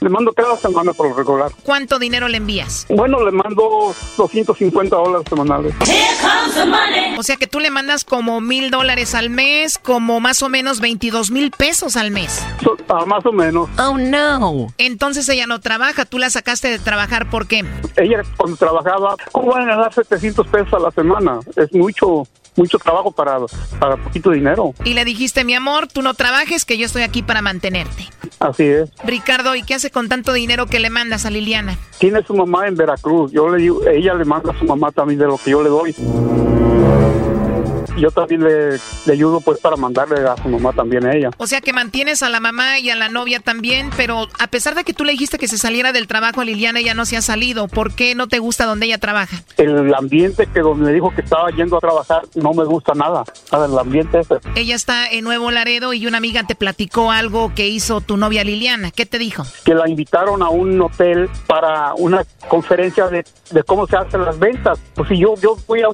Le 0.00 0.08
mando 0.08 0.32
cada 0.32 0.56
semana 0.56 0.92
por 0.92 1.08
lo 1.08 1.14
regular. 1.14 1.50
¿Cuánto 1.62 1.98
dinero 1.98 2.28
le 2.28 2.36
envías? 2.36 2.86
Bueno, 2.88 3.24
le 3.24 3.32
mando 3.32 3.94
250 4.16 4.96
dólares 4.96 5.26
semanales. 5.28 5.74
O 7.18 7.22
sea 7.22 7.36
que 7.36 7.46
tú 7.46 7.60
le 7.60 7.70
mandas 7.70 8.04
como 8.04 8.40
mil 8.40 8.70
dólares 8.70 9.14
al 9.14 9.30
mes, 9.30 9.78
como 9.78 10.20
más 10.20 10.42
o 10.42 10.48
menos 10.48 10.80
22 10.80 11.30
mil 11.30 11.50
pesos 11.50 11.96
al 11.96 12.10
mes. 12.10 12.44
Ah, 12.88 13.04
más 13.06 13.24
o 13.26 13.32
menos. 13.32 13.68
Oh, 13.78 13.96
no. 13.98 14.68
Entonces 14.78 15.28
ella 15.28 15.46
no 15.46 15.60
trabaja, 15.60 16.04
tú 16.04 16.18
la 16.18 16.30
sacaste 16.30 16.68
de 16.68 16.78
trabajar, 16.78 17.28
¿por 17.30 17.46
qué? 17.46 17.64
Ella 17.96 18.22
cuando 18.36 18.56
trabajaba, 18.56 19.16
¿cómo 19.32 19.52
van 19.52 19.62
a 19.62 19.76
ganar 19.76 19.92
700 19.92 20.46
pesos 20.48 20.72
a 20.74 20.78
la 20.78 20.90
semana? 20.90 21.40
Es 21.56 21.72
mucho 21.72 22.26
mucho 22.56 22.78
trabajo 22.78 23.12
para, 23.12 23.38
para 23.78 23.96
poquito 23.96 24.30
dinero. 24.30 24.74
Y 24.84 24.94
le 24.94 25.04
dijiste, 25.04 25.44
mi 25.44 25.54
amor, 25.54 25.86
tú 25.88 26.02
no 26.02 26.14
trabajes, 26.14 26.64
que 26.64 26.78
yo 26.78 26.86
estoy 26.86 27.02
aquí 27.02 27.22
para 27.22 27.42
mantenerte. 27.42 28.08
Así 28.38 28.64
es. 28.64 28.90
Ricardo, 29.04 29.54
¿y 29.54 29.62
qué 29.62 29.74
hace 29.74 29.90
con 29.90 30.08
tanto 30.08 30.32
dinero 30.32 30.66
que 30.66 30.80
le 30.80 30.90
mandas 30.90 31.24
a 31.26 31.30
Liliana? 31.30 31.78
Tiene 31.98 32.22
su 32.22 32.34
mamá 32.34 32.66
en 32.66 32.76
Veracruz. 32.76 33.32
Yo 33.32 33.48
le 33.48 33.62
digo, 33.62 33.86
ella 33.86 34.14
le 34.14 34.24
manda 34.24 34.52
a 34.52 34.58
su 34.58 34.64
mamá 34.64 34.90
también 34.92 35.18
de 35.18 35.26
lo 35.26 35.38
que 35.38 35.50
yo 35.50 35.62
le 35.62 35.68
doy 35.68 35.94
yo 37.96 38.10
también 38.10 38.44
le, 38.44 38.78
ayudo 39.10 39.40
pues 39.40 39.58
para 39.60 39.76
mandarle 39.76 40.26
a 40.26 40.36
su 40.36 40.48
mamá 40.48 40.72
también 40.72 41.06
a 41.06 41.14
ella. 41.14 41.30
O 41.38 41.46
sea 41.46 41.60
que 41.60 41.72
mantienes 41.72 42.22
a 42.22 42.28
la 42.28 42.40
mamá 42.40 42.78
y 42.78 42.90
a 42.90 42.96
la 42.96 43.08
novia 43.08 43.40
también, 43.40 43.90
pero 43.96 44.28
a 44.38 44.46
pesar 44.48 44.74
de 44.74 44.84
que 44.84 44.92
tú 44.92 45.04
le 45.04 45.12
dijiste 45.12 45.38
que 45.38 45.48
se 45.48 45.58
saliera 45.58 45.92
del 45.92 46.06
trabajo 46.06 46.40
a 46.40 46.44
Liliana, 46.44 46.80
ella 46.80 46.94
no 46.94 47.06
se 47.06 47.16
ha 47.16 47.22
salido. 47.22 47.68
¿Por 47.68 47.94
qué 47.94 48.14
no 48.14 48.28
te 48.28 48.38
gusta 48.38 48.66
donde 48.66 48.86
ella 48.86 48.98
trabaja? 48.98 49.42
El 49.56 49.94
ambiente 49.94 50.46
que 50.46 50.60
donde 50.60 50.86
me 50.86 50.92
dijo 50.92 51.12
que 51.14 51.22
estaba 51.22 51.50
yendo 51.50 51.76
a 51.76 51.80
trabajar 51.80 52.22
no 52.34 52.52
me 52.52 52.64
gusta 52.64 52.92
nada. 52.94 53.24
Nada, 53.52 53.66
el 53.66 53.78
ambiente 53.78 54.20
ese. 54.20 54.36
Ella 54.54 54.74
está 54.74 55.08
en 55.08 55.24
Nuevo 55.24 55.50
Laredo 55.50 55.92
y 55.92 56.06
una 56.06 56.18
amiga 56.18 56.44
te 56.44 56.54
platicó 56.54 57.10
algo 57.10 57.52
que 57.54 57.68
hizo 57.68 58.00
tu 58.00 58.16
novia 58.16 58.44
Liliana. 58.44 58.90
¿Qué 58.90 59.06
te 59.06 59.18
dijo? 59.18 59.44
Que 59.64 59.74
la 59.74 59.88
invitaron 59.88 60.42
a 60.42 60.50
un 60.50 60.80
hotel 60.80 61.28
para 61.46 61.94
una 61.94 62.24
conferencia 62.48 63.08
de, 63.08 63.24
cómo 63.64 63.86
se 63.86 63.96
hacen 63.96 64.24
las 64.24 64.38
ventas. 64.38 64.78
Pues 64.94 65.08
si 65.08 65.18
yo, 65.18 65.34
yo 65.36 65.56
voy 65.66 65.82
a... 65.82 65.86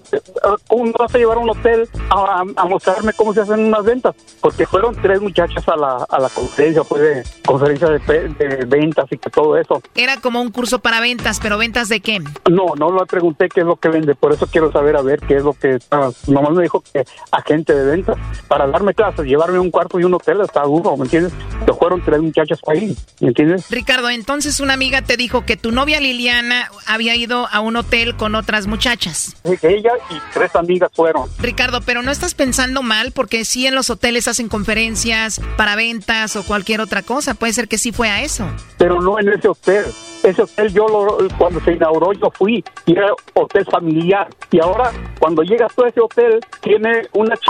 ¿Cómo 0.68 0.92
vas 0.98 1.14
a 1.14 1.18
llevar 1.18 1.36
a 1.38 1.40
un 1.40 1.50
hotel 1.50 1.88
a, 2.11 2.64
mostrarme 2.64 3.12
cómo 3.12 3.32
se 3.32 3.40
hacen 3.40 3.61
unas 3.61 3.84
ventas, 3.84 4.14
porque 4.40 4.66
fueron 4.66 4.95
tres 5.01 5.20
muchachas 5.20 5.66
a 5.68 5.76
la, 5.76 6.07
a 6.09 6.18
la 6.18 6.28
conferencia, 6.28 6.84
fue 6.84 7.01
de 7.01 7.22
conferencia 7.45 7.88
de, 7.88 8.64
ventas 8.66 9.07
y 9.11 9.18
que 9.18 9.30
todo 9.30 9.57
eso. 9.57 9.82
Era 9.95 10.20
como 10.20 10.40
un 10.40 10.51
curso 10.51 10.78
para 10.78 11.01
ventas, 11.01 11.40
pero 11.40 11.59
¿ventas 11.59 11.88
de 11.88 12.01
qué? 12.01 12.20
No, 12.51 12.74
no 12.76 12.93
le 12.93 13.07
pregunté 13.07 13.49
qué 13.49 13.61
es 13.61 13.66
lo 13.66 13.76
que 13.76 13.88
vende, 13.88 14.14
por 14.14 14.32
eso 14.32 14.47
quiero 14.47 14.70
saber 14.72 14.97
a 14.97 15.03
ver 15.03 15.20
qué 15.20 15.36
es 15.36 15.43
lo 15.43 15.53
que... 15.53 15.78
Ah, 15.90 16.11
nomás 16.26 16.53
me 16.53 16.62
dijo 16.62 16.82
que 16.93 17.05
agente 17.30 17.74
de 17.74 17.84
ventas, 17.84 18.16
para 18.49 18.66
darme 18.66 18.95
clases, 18.95 19.26
llevarme 19.26 19.59
un 19.59 19.70
cuarto 19.70 19.99
y 19.99 20.05
un 20.05 20.14
hotel 20.14 20.40
está 20.40 20.62
duro, 20.62 20.97
¿me 20.97 21.05
entiendes? 21.05 21.32
Que 21.66 21.72
fueron 21.72 22.03
tres 22.03 22.20
muchachas 22.20 22.61
ahí, 22.66 22.97
¿me 23.20 23.28
entiendes? 23.28 23.70
Ricardo, 23.70 24.11
entonces 24.11 24.61
una 24.61 24.74
amiga 24.74 25.03
te 25.03 25.16
dijo 25.16 25.45
que 25.45 25.57
tu 25.57 25.72
novia 25.72 26.01
Liliana 26.01 26.70
había 26.86 27.14
ido 27.16 27.49
a 27.51 27.61
un 27.61 27.76
hotel 27.76 28.16
con 28.16 28.34
otras 28.34 28.66
muchachas. 28.66 29.36
Ella 29.45 29.93
y 30.11 30.14
tres 30.32 30.55
amigas 30.55 30.90
fueron. 30.95 31.28
Ricardo, 31.38 31.80
pero 31.84 32.02
no 32.02 32.10
estás 32.10 32.34
pensando 32.34 32.82
mal 32.82 33.12
porque 33.12 33.44
sí 33.44 33.66
en 33.66 33.74
los 33.74 33.90
hoteles 33.90 34.28
hacen 34.28 34.48
conferencias 34.48 35.40
para 35.56 35.76
ventas 35.76 36.36
o 36.36 36.44
cualquier 36.44 36.80
otra 36.80 37.02
cosa. 37.02 37.34
Puede 37.34 37.52
ser 37.52 37.68
que 37.68 37.78
sí 37.78 37.92
fue 37.92 38.08
a 38.08 38.22
eso. 38.22 38.46
Pero 38.78 39.00
no 39.00 39.18
en 39.18 39.28
ese 39.28 39.48
hotel. 39.48 39.84
Ese 40.22 40.42
hotel 40.42 40.72
yo 40.72 40.86
lo, 40.88 41.28
cuando 41.36 41.60
se 41.60 41.72
inauguró 41.72 42.12
yo 42.12 42.30
fui 42.32 42.64
y 42.86 42.92
era 42.92 43.08
hotel 43.34 43.66
familiar. 43.70 44.28
Y 44.50 44.60
ahora 44.60 44.92
cuando 45.18 45.42
llegas 45.42 45.72
a 45.78 45.88
ese 45.88 46.00
hotel 46.00 46.40
tiene 46.60 47.08
una 47.12 47.36
ch... 47.36 47.46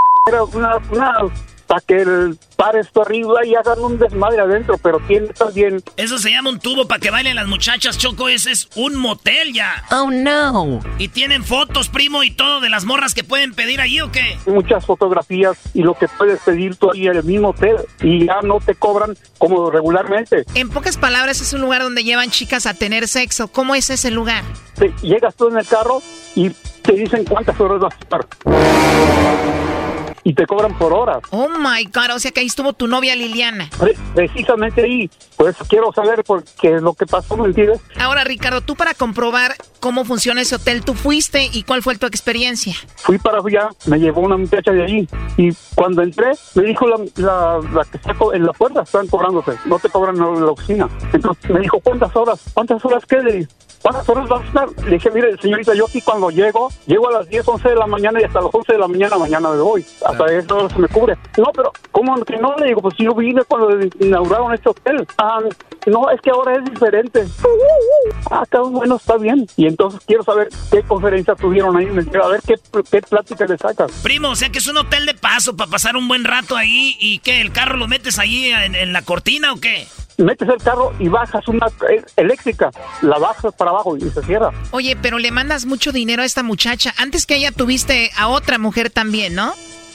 una, 0.54 0.76
una 0.90 1.12
que 1.80 2.02
el 2.02 2.38
par 2.56 2.76
esto 2.76 3.02
arriba 3.02 3.44
y 3.44 3.54
hagan 3.54 3.80
un 3.80 3.98
desmadre 3.98 4.40
adentro, 4.40 4.78
pero 4.78 5.00
tiene 5.06 5.28
también... 5.28 5.82
Eso 5.96 6.18
se 6.18 6.30
llama 6.30 6.50
un 6.50 6.60
tubo 6.60 6.86
para 6.86 7.00
que 7.00 7.10
bailen 7.10 7.36
las 7.36 7.46
muchachas, 7.46 7.98
Choco, 7.98 8.28
ese 8.28 8.52
es 8.52 8.68
un 8.76 8.96
motel 8.96 9.52
ya. 9.52 9.84
Oh, 9.90 10.10
no. 10.10 10.80
¿Y 10.98 11.08
tienen 11.08 11.44
fotos, 11.44 11.88
primo, 11.88 12.22
y 12.22 12.30
todo 12.30 12.60
de 12.60 12.68
las 12.68 12.84
morras 12.84 13.14
que 13.14 13.24
pueden 13.24 13.54
pedir 13.54 13.80
allí 13.80 14.00
o 14.00 14.12
qué? 14.12 14.38
Muchas 14.46 14.84
fotografías 14.84 15.58
y 15.74 15.82
lo 15.82 15.94
que 15.94 16.08
puedes 16.08 16.40
pedir 16.40 16.76
tú 16.76 16.90
ahí 16.92 17.06
en 17.06 17.16
el 17.16 17.24
mismo 17.24 17.50
hotel 17.50 17.76
y 18.02 18.26
ya 18.26 18.40
no 18.42 18.60
te 18.60 18.74
cobran 18.74 19.16
como 19.38 19.70
regularmente. 19.70 20.44
En 20.54 20.68
pocas 20.68 20.96
palabras, 20.96 21.40
es 21.40 21.52
un 21.52 21.60
lugar 21.60 21.82
donde 21.82 22.04
llevan 22.04 22.30
chicas 22.30 22.66
a 22.66 22.74
tener 22.74 23.08
sexo. 23.08 23.48
¿Cómo 23.48 23.74
es 23.74 23.90
ese 23.90 24.10
lugar? 24.10 24.44
llegas 25.02 25.34
tú 25.36 25.48
en 25.48 25.58
el 25.58 25.66
carro 25.66 26.02
y 26.34 26.50
te 26.82 26.92
dicen 26.92 27.24
cuántas 27.24 27.58
horas 27.60 27.80
vas 27.80 27.94
a 27.94 27.98
estar 27.98 28.26
y 30.24 30.34
te 30.34 30.46
cobran 30.46 30.76
por 30.78 30.92
horas. 30.92 31.18
Oh 31.30 31.48
my 31.48 31.84
God, 31.84 32.14
o 32.14 32.18
sea 32.18 32.30
que 32.30 32.40
ahí 32.40 32.46
estuvo 32.46 32.72
tu 32.72 32.86
novia 32.86 33.16
Liliana. 33.16 33.68
Precisamente 34.14 34.82
ahí, 34.82 35.10
pues 35.36 35.56
quiero 35.68 35.92
saber 35.92 36.22
por 36.24 36.44
qué 36.60 36.76
es 36.76 36.82
lo 36.82 36.94
que 36.94 37.06
pasó, 37.06 37.36
¿me 37.36 37.46
entiendes? 37.46 37.80
Ahora, 37.98 38.24
Ricardo, 38.24 38.60
tú 38.60 38.76
para 38.76 38.94
comprobar 38.94 39.56
cómo 39.80 40.04
funciona 40.04 40.40
ese 40.40 40.56
hotel, 40.56 40.84
tú 40.84 40.94
fuiste 40.94 41.48
y 41.52 41.64
cuál 41.64 41.82
fue 41.82 41.96
tu 41.96 42.06
experiencia. 42.06 42.74
Fui 42.96 43.18
para 43.18 43.38
allá, 43.38 43.70
me 43.86 43.98
llevó 43.98 44.20
una 44.20 44.36
muchacha 44.36 44.72
de 44.72 44.84
allí 44.84 45.08
y 45.36 45.50
cuando 45.74 46.02
entré 46.02 46.32
me 46.54 46.62
dijo 46.64 46.86
la, 46.86 46.96
la, 47.16 47.84
que 47.84 47.96
está 47.96 48.14
en 48.34 48.46
la 48.46 48.52
puerta, 48.52 48.82
están 48.82 49.08
cobrándose, 49.08 49.52
no 49.66 49.78
te 49.78 49.88
cobran 49.88 50.16
en 50.16 50.44
la 50.44 50.52
oficina. 50.52 50.88
Entonces 51.12 51.50
me 51.50 51.60
dijo, 51.60 51.80
¿cuántas 51.80 52.14
horas? 52.14 52.40
¿Cuántas 52.54 52.84
horas 52.84 53.04
qué? 53.06 53.46
¿Cuántas 53.82 54.08
horas 54.08 54.28
vas 54.28 54.42
a 54.42 54.46
estar? 54.46 54.84
Le 54.84 54.90
dije, 54.92 55.10
mire, 55.10 55.36
señorita, 55.38 55.74
yo 55.74 55.86
aquí 55.86 56.00
cuando 56.00 56.30
llego, 56.30 56.68
llego 56.86 57.08
a 57.08 57.12
las 57.12 57.28
10, 57.28 57.46
11 57.46 57.68
de 57.68 57.74
la 57.74 57.86
mañana 57.86 58.20
y 58.20 58.24
hasta 58.24 58.40
las 58.40 58.54
11 58.54 58.72
de 58.72 58.78
la 58.78 58.86
mañana 58.86 59.18
mañana 59.18 59.50
me 59.50 59.58
voy. 59.58 59.84
Hasta 60.12 60.32
eso 60.32 60.68
se 60.68 60.78
me 60.78 60.88
cubre. 60.88 61.16
No, 61.38 61.50
pero 61.54 61.72
¿cómo 61.90 62.14
que 62.24 62.36
no? 62.36 62.54
Le 62.56 62.68
digo, 62.68 62.82
pues 62.82 62.94
yo 62.98 63.14
vine 63.14 63.42
cuando 63.44 63.78
inauguraron 64.00 64.54
este 64.54 64.68
hotel. 64.68 65.06
Ah, 65.18 65.40
no, 65.86 66.10
es 66.10 66.20
que 66.20 66.30
ahora 66.30 66.56
es 66.56 66.64
diferente. 66.64 67.26
Ah, 68.30 68.42
está 68.44 68.60
bueno, 68.60 68.96
está 68.96 69.16
bien. 69.16 69.46
Y 69.56 69.66
entonces 69.66 70.00
quiero 70.06 70.22
saber 70.22 70.48
qué 70.70 70.82
conferencia 70.82 71.34
tuvieron 71.34 71.76
ahí. 71.76 71.86
A 71.86 72.28
ver 72.28 72.40
qué, 72.46 72.54
qué 72.90 73.02
plática 73.02 73.46
le 73.46 73.58
sacas. 73.58 73.90
Primo, 74.02 74.30
o 74.30 74.36
sea 74.36 74.50
que 74.50 74.58
es 74.58 74.66
un 74.68 74.76
hotel 74.76 75.06
de 75.06 75.14
paso 75.14 75.56
para 75.56 75.70
pasar 75.70 75.96
un 75.96 76.06
buen 76.08 76.24
rato 76.24 76.56
ahí 76.56 76.96
y 77.00 77.18
que 77.18 77.40
el 77.40 77.52
carro 77.52 77.76
lo 77.76 77.88
metes 77.88 78.18
ahí 78.18 78.50
en 78.52 78.92
la 78.92 79.02
cortina 79.02 79.52
o 79.52 79.56
qué? 79.56 79.86
metes 80.18 80.48
el 80.48 80.58
carro 80.58 80.92
y 80.98 81.08
bajas 81.08 81.46
una 81.48 81.66
eléctrica, 82.16 82.70
la 83.02 83.18
bajas 83.18 83.54
para 83.54 83.70
abajo 83.70 83.96
y 83.96 84.02
se 84.10 84.22
cierra. 84.22 84.50
Oye, 84.70 84.96
pero 85.00 85.18
le 85.18 85.30
mandas 85.30 85.66
mucho 85.66 85.92
dinero 85.92 86.22
a 86.22 86.24
esta 86.24 86.42
muchacha. 86.42 86.94
Antes 86.96 87.26
que 87.26 87.36
ella 87.36 87.52
tuviste 87.52 88.10
a 88.16 88.28
otra 88.28 88.58
mujer 88.58 88.90
también, 88.90 89.34
¿no? 89.34 89.52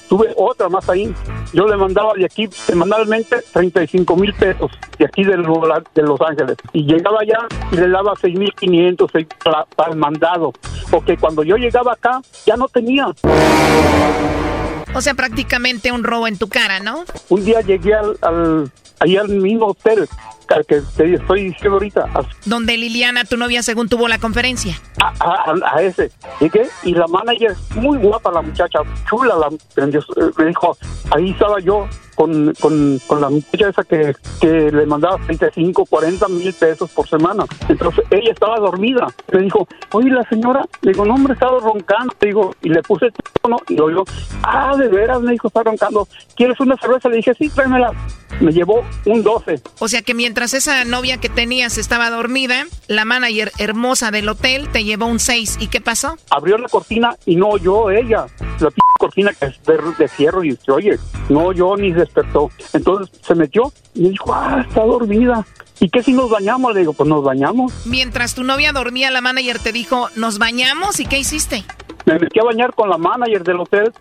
Tuve 0.10 0.34
otra 0.36 0.70
más 0.70 0.88
ahí. 0.90 1.14
Yo 1.54 1.68
le 1.68 1.76
mandaba 1.76 2.14
de 2.14 2.26
aquí 2.26 2.48
semanalmente 2.52 3.38
35 3.54 4.16
mil 4.16 4.34
pesos, 4.34 4.72
de 4.98 5.06
aquí 5.06 5.24
de, 5.24 5.38
de 5.38 6.02
Los 6.02 6.22
Ángeles. 6.22 6.58
Y 6.74 6.86
llegaba 6.86 7.20
allá 7.22 7.48
y 7.72 7.76
le 7.76 7.90
daba 7.90 8.14
6.500 8.14 9.28
para, 9.44 9.66
para 9.66 9.92
el 9.92 9.98
mandado. 9.98 10.54
Porque 10.90 11.18
cuando 11.18 11.44
yo 11.44 11.58
llegaba 11.58 11.94
acá, 11.94 12.22
ya 12.46 12.56
no 12.56 12.68
tenía. 12.68 13.08
O 14.94 15.02
sea, 15.02 15.14
prácticamente 15.14 15.92
un 15.92 16.04
robo 16.04 16.28
en 16.28 16.38
tu 16.38 16.48
cara, 16.48 16.80
¿no? 16.80 17.04
Un 17.30 17.44
día 17.44 17.62
llegué 17.62 17.94
al 17.94 18.72
ahí 19.00 19.18
al 19.18 19.30
mismo 19.30 19.68
hotel 19.68 20.08
al 20.56 20.66
que 20.66 20.82
te 20.96 21.14
estoy 21.14 21.44
diciendo 21.46 21.74
ahorita. 21.74 22.10
Donde 22.46 22.78
Liliana, 22.78 23.26
tu 23.26 23.38
novia, 23.38 23.64
según 23.64 23.90
tuvo 23.90 24.08
la 24.08 24.20
conferencia. 24.20 24.80
A, 25.00 25.82
ese. 25.82 26.12
Llegué 26.40 26.68
y 26.84 26.94
la 26.94 27.08
manager, 27.08 27.56
muy 27.76 27.98
guapa 27.98 28.32
la 28.32 28.42
muchacha, 28.42 28.80
chula, 29.10 29.36
la, 29.36 29.50
me 30.38 30.46
dijo, 30.46 30.78
ahí 31.12 31.32
estaba 31.32 31.60
yo 31.60 31.88
con, 32.18 32.52
con, 32.60 33.00
con 33.06 33.22
la 33.22 33.30
muchacha 33.30 33.70
esa 33.70 33.84
que, 33.84 34.16
que 34.42 34.72
le 34.72 34.88
mandaba 34.88 35.18
35, 35.18 35.86
40 35.86 36.28
mil 36.30 36.52
pesos 36.52 36.90
por 36.90 37.08
semana. 37.08 37.46
Entonces 37.70 38.04
ella 38.10 38.32
estaba 38.32 38.58
dormida. 38.58 39.08
Me 39.32 39.42
dijo, 39.42 39.68
oye, 39.92 40.10
la 40.10 40.28
señora, 40.28 40.66
le 40.82 40.94
digo, 40.94 41.06
no, 41.06 41.14
hombre, 41.14 41.34
estaba 41.34 41.60
roncando. 41.60 42.16
digo, 42.20 42.56
y 42.64 42.70
le 42.70 42.82
puse 42.82 43.06
el 43.06 43.14
teléfono 43.14 43.58
y 43.70 43.76
lo 43.76 43.88
digo, 43.88 44.04
ah, 44.42 44.76
de 44.76 44.88
veras, 44.88 45.22
me 45.22 45.34
dijo, 45.34 45.48
está 45.48 45.62
roncando. 45.62 46.08
¿Quieres 46.36 46.60
una 46.60 46.76
cerveza? 46.78 47.08
Le 47.08 47.18
dije, 47.18 47.36
sí, 47.36 47.50
tráemela. 47.50 47.92
Me 48.42 48.52
llevó 48.52 48.84
un 49.06 49.24
12. 49.24 49.62
O 49.80 49.88
sea 49.88 50.02
que 50.02 50.14
mientras 50.14 50.54
esa 50.54 50.86
novia 50.86 51.18
que 51.18 51.30
tenías 51.30 51.78
estaba 51.78 52.10
dormida, 52.10 52.66
la 52.88 53.06
manager 53.06 53.52
hermosa 53.58 54.12
del 54.12 54.28
hotel 54.30 54.70
te 54.70 54.84
llevó 54.84 55.06
un 55.06 55.20
6. 55.20 55.58
¿Y 55.60 55.68
qué 55.68 55.82
pasó? 55.82 56.18
Abrió 56.30 56.58
la 56.58 56.68
cortina 56.68 57.16
y 57.26 57.36
no 57.36 57.50
oyó 57.50 57.90
ella. 57.90 58.26
La 58.60 58.70
cortina 59.00 59.34
que 59.34 59.46
es 59.46 59.64
de, 59.64 59.78
de 59.98 60.08
fierro 60.08 60.44
y 60.44 60.52
dice, 60.52 60.72
oye, 60.72 61.00
no 61.30 61.46
oyó 61.46 61.78
ni 61.78 61.92
despertó. 62.08 62.50
Entonces 62.74 63.16
se 63.22 63.36
metió 63.36 63.72
y 63.94 64.02
me 64.02 64.10
dijo, 64.10 64.34
ah, 64.34 64.66
está 64.68 64.84
dormida. 64.84 65.46
¿Y 65.80 65.90
qué 65.90 66.02
si 66.02 66.14
nos 66.14 66.30
bañamos? 66.30 66.74
Le 66.74 66.80
digo, 66.82 66.94
pues 66.94 67.08
nos 67.08 67.24
bañamos. 67.24 67.86
Mientras 67.86 68.34
tu 68.34 68.44
novia 68.44 68.72
dormía, 68.72 69.12
la 69.12 69.22
manager 69.22 69.60
te 69.60 69.72
dijo, 69.72 70.10
¿nos 70.16 70.40
bañamos? 70.40 71.00
¿Y 71.00 71.06
qué 71.06 71.20
hiciste? 71.20 71.64
Me 72.06 72.18
metí 72.18 72.40
a 72.40 72.44
bañar 72.44 72.74
con 72.74 72.90
la 72.90 72.98
manager 72.98 73.44
del 73.44 73.60
hotel. 73.60 73.94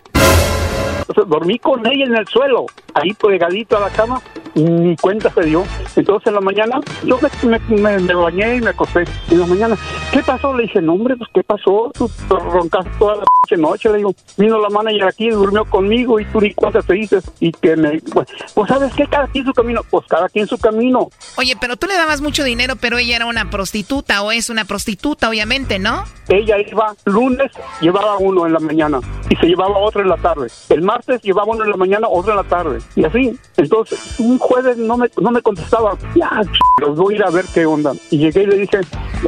dormí 1.26 1.58
con 1.58 1.86
ella 1.86 2.06
en 2.06 2.16
el 2.16 2.26
suelo, 2.28 2.66
ahí 2.94 3.12
pegadito 3.14 3.76
a 3.76 3.80
la 3.80 3.90
cama, 3.90 4.22
ni 4.56 4.96
cuenta 4.96 5.30
se 5.30 5.42
dio. 5.42 5.64
Entonces 5.94 6.26
en 6.26 6.34
la 6.34 6.40
mañana 6.40 6.80
yo 7.04 7.18
me, 7.42 7.58
me, 7.76 7.98
me 7.98 8.14
bañé 8.14 8.56
y 8.56 8.60
me 8.60 8.70
acosté. 8.70 9.04
En 9.30 9.40
la 9.40 9.46
mañana, 9.46 9.76
¿qué 10.12 10.22
pasó? 10.22 10.54
Le 10.56 10.64
dije, 10.64 10.80
no 10.82 10.94
hombre, 10.94 11.16
pues 11.16 11.30
¿qué 11.32 11.42
pasó? 11.42 11.92
Tú 11.94 12.10
roncaste 12.28 12.90
toda 12.98 13.16
la 13.16 13.24
noche. 13.56 13.88
Le 13.90 13.98
digo, 13.98 14.14
vino 14.36 14.58
la 14.58 14.68
manager 14.68 15.04
aquí, 15.04 15.30
durmió 15.30 15.64
conmigo 15.66 16.18
y 16.18 16.24
tú 16.26 16.40
ni 16.40 16.52
cuenta 16.54 16.82
te 16.82 16.94
dices. 16.94 17.30
Y 17.38 17.52
que 17.52 17.76
me, 17.76 18.00
pues, 18.00 18.26
pues 18.54 18.68
¿sabes 18.68 18.92
qué? 18.94 19.06
Cada 19.06 19.26
quien 19.28 19.44
su 19.44 19.52
camino. 19.52 19.82
Pues 19.88 20.06
cada 20.08 20.28
quien 20.28 20.46
su 20.46 20.58
camino. 20.58 21.10
Oye, 21.36 21.54
pero 21.60 21.76
tú 21.76 21.86
le 21.86 21.94
dabas 21.94 22.20
mucho 22.20 22.42
dinero, 22.42 22.74
pero 22.76 22.98
ella 22.98 23.16
era 23.16 23.26
una 23.26 23.50
prostituta 23.50 24.22
o 24.22 24.32
es 24.32 24.50
una 24.50 24.64
prostituta, 24.64 25.28
obviamente, 25.28 25.78
¿no? 25.78 26.04
Ella 26.28 26.56
iba 26.58 26.94
lunes, 27.04 27.52
llevaba 27.80 28.16
uno 28.18 28.46
en 28.46 28.52
la 28.52 28.58
mañana 28.58 29.00
y 29.28 29.36
se 29.36 29.46
llevaba 29.46 29.78
otro 29.78 30.02
en 30.02 30.08
la 30.08 30.16
tarde. 30.16 30.48
El 30.68 30.82
martes 30.82 31.22
llevaba 31.22 31.52
uno 31.52 31.64
en 31.64 31.70
la 31.70 31.76
mañana, 31.76 32.08
otro 32.08 32.32
en 32.32 32.38
la 32.38 32.44
tarde. 32.44 32.78
Y 32.96 33.04
así. 33.04 33.38
Entonces, 33.56 34.18
un 34.18 34.38
jueves 34.46 34.76
no 34.76 34.96
me, 34.96 35.10
no 35.20 35.30
me 35.30 35.42
contestaba. 35.42 35.98
Ya, 36.14 36.40
los 36.80 36.96
voy 36.96 37.14
a 37.14 37.16
ir 37.16 37.24
a 37.24 37.30
ver 37.30 37.44
qué 37.52 37.66
onda. 37.66 37.92
Y 38.10 38.18
llegué 38.18 38.44
y 38.44 38.46
le 38.46 38.58
dije, 38.58 38.80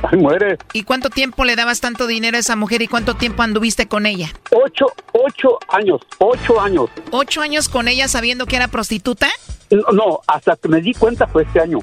ay, 0.02 0.18
muere. 0.18 0.58
¿Y 0.72 0.84
cuánto 0.84 1.10
tiempo 1.10 1.44
le 1.44 1.56
dabas 1.56 1.80
tanto 1.80 2.06
dinero 2.06 2.36
a 2.36 2.40
esa 2.40 2.56
mujer 2.56 2.82
y 2.82 2.88
cuánto 2.88 3.14
tiempo 3.14 3.42
anduviste 3.42 3.88
con 3.88 4.06
ella? 4.06 4.30
Ocho, 4.50 4.86
ocho 5.12 5.58
años, 5.68 6.00
ocho 6.18 6.60
años. 6.60 6.88
¿Ocho 7.10 7.40
años 7.40 7.68
con 7.68 7.88
ella 7.88 8.08
sabiendo 8.08 8.46
que 8.46 8.56
era 8.56 8.68
prostituta? 8.68 9.28
No, 9.70 9.82
no 9.92 10.20
hasta 10.26 10.56
que 10.56 10.68
me 10.68 10.80
di 10.80 10.94
cuenta 10.94 11.26
fue 11.26 11.42
este 11.42 11.60
año. 11.60 11.80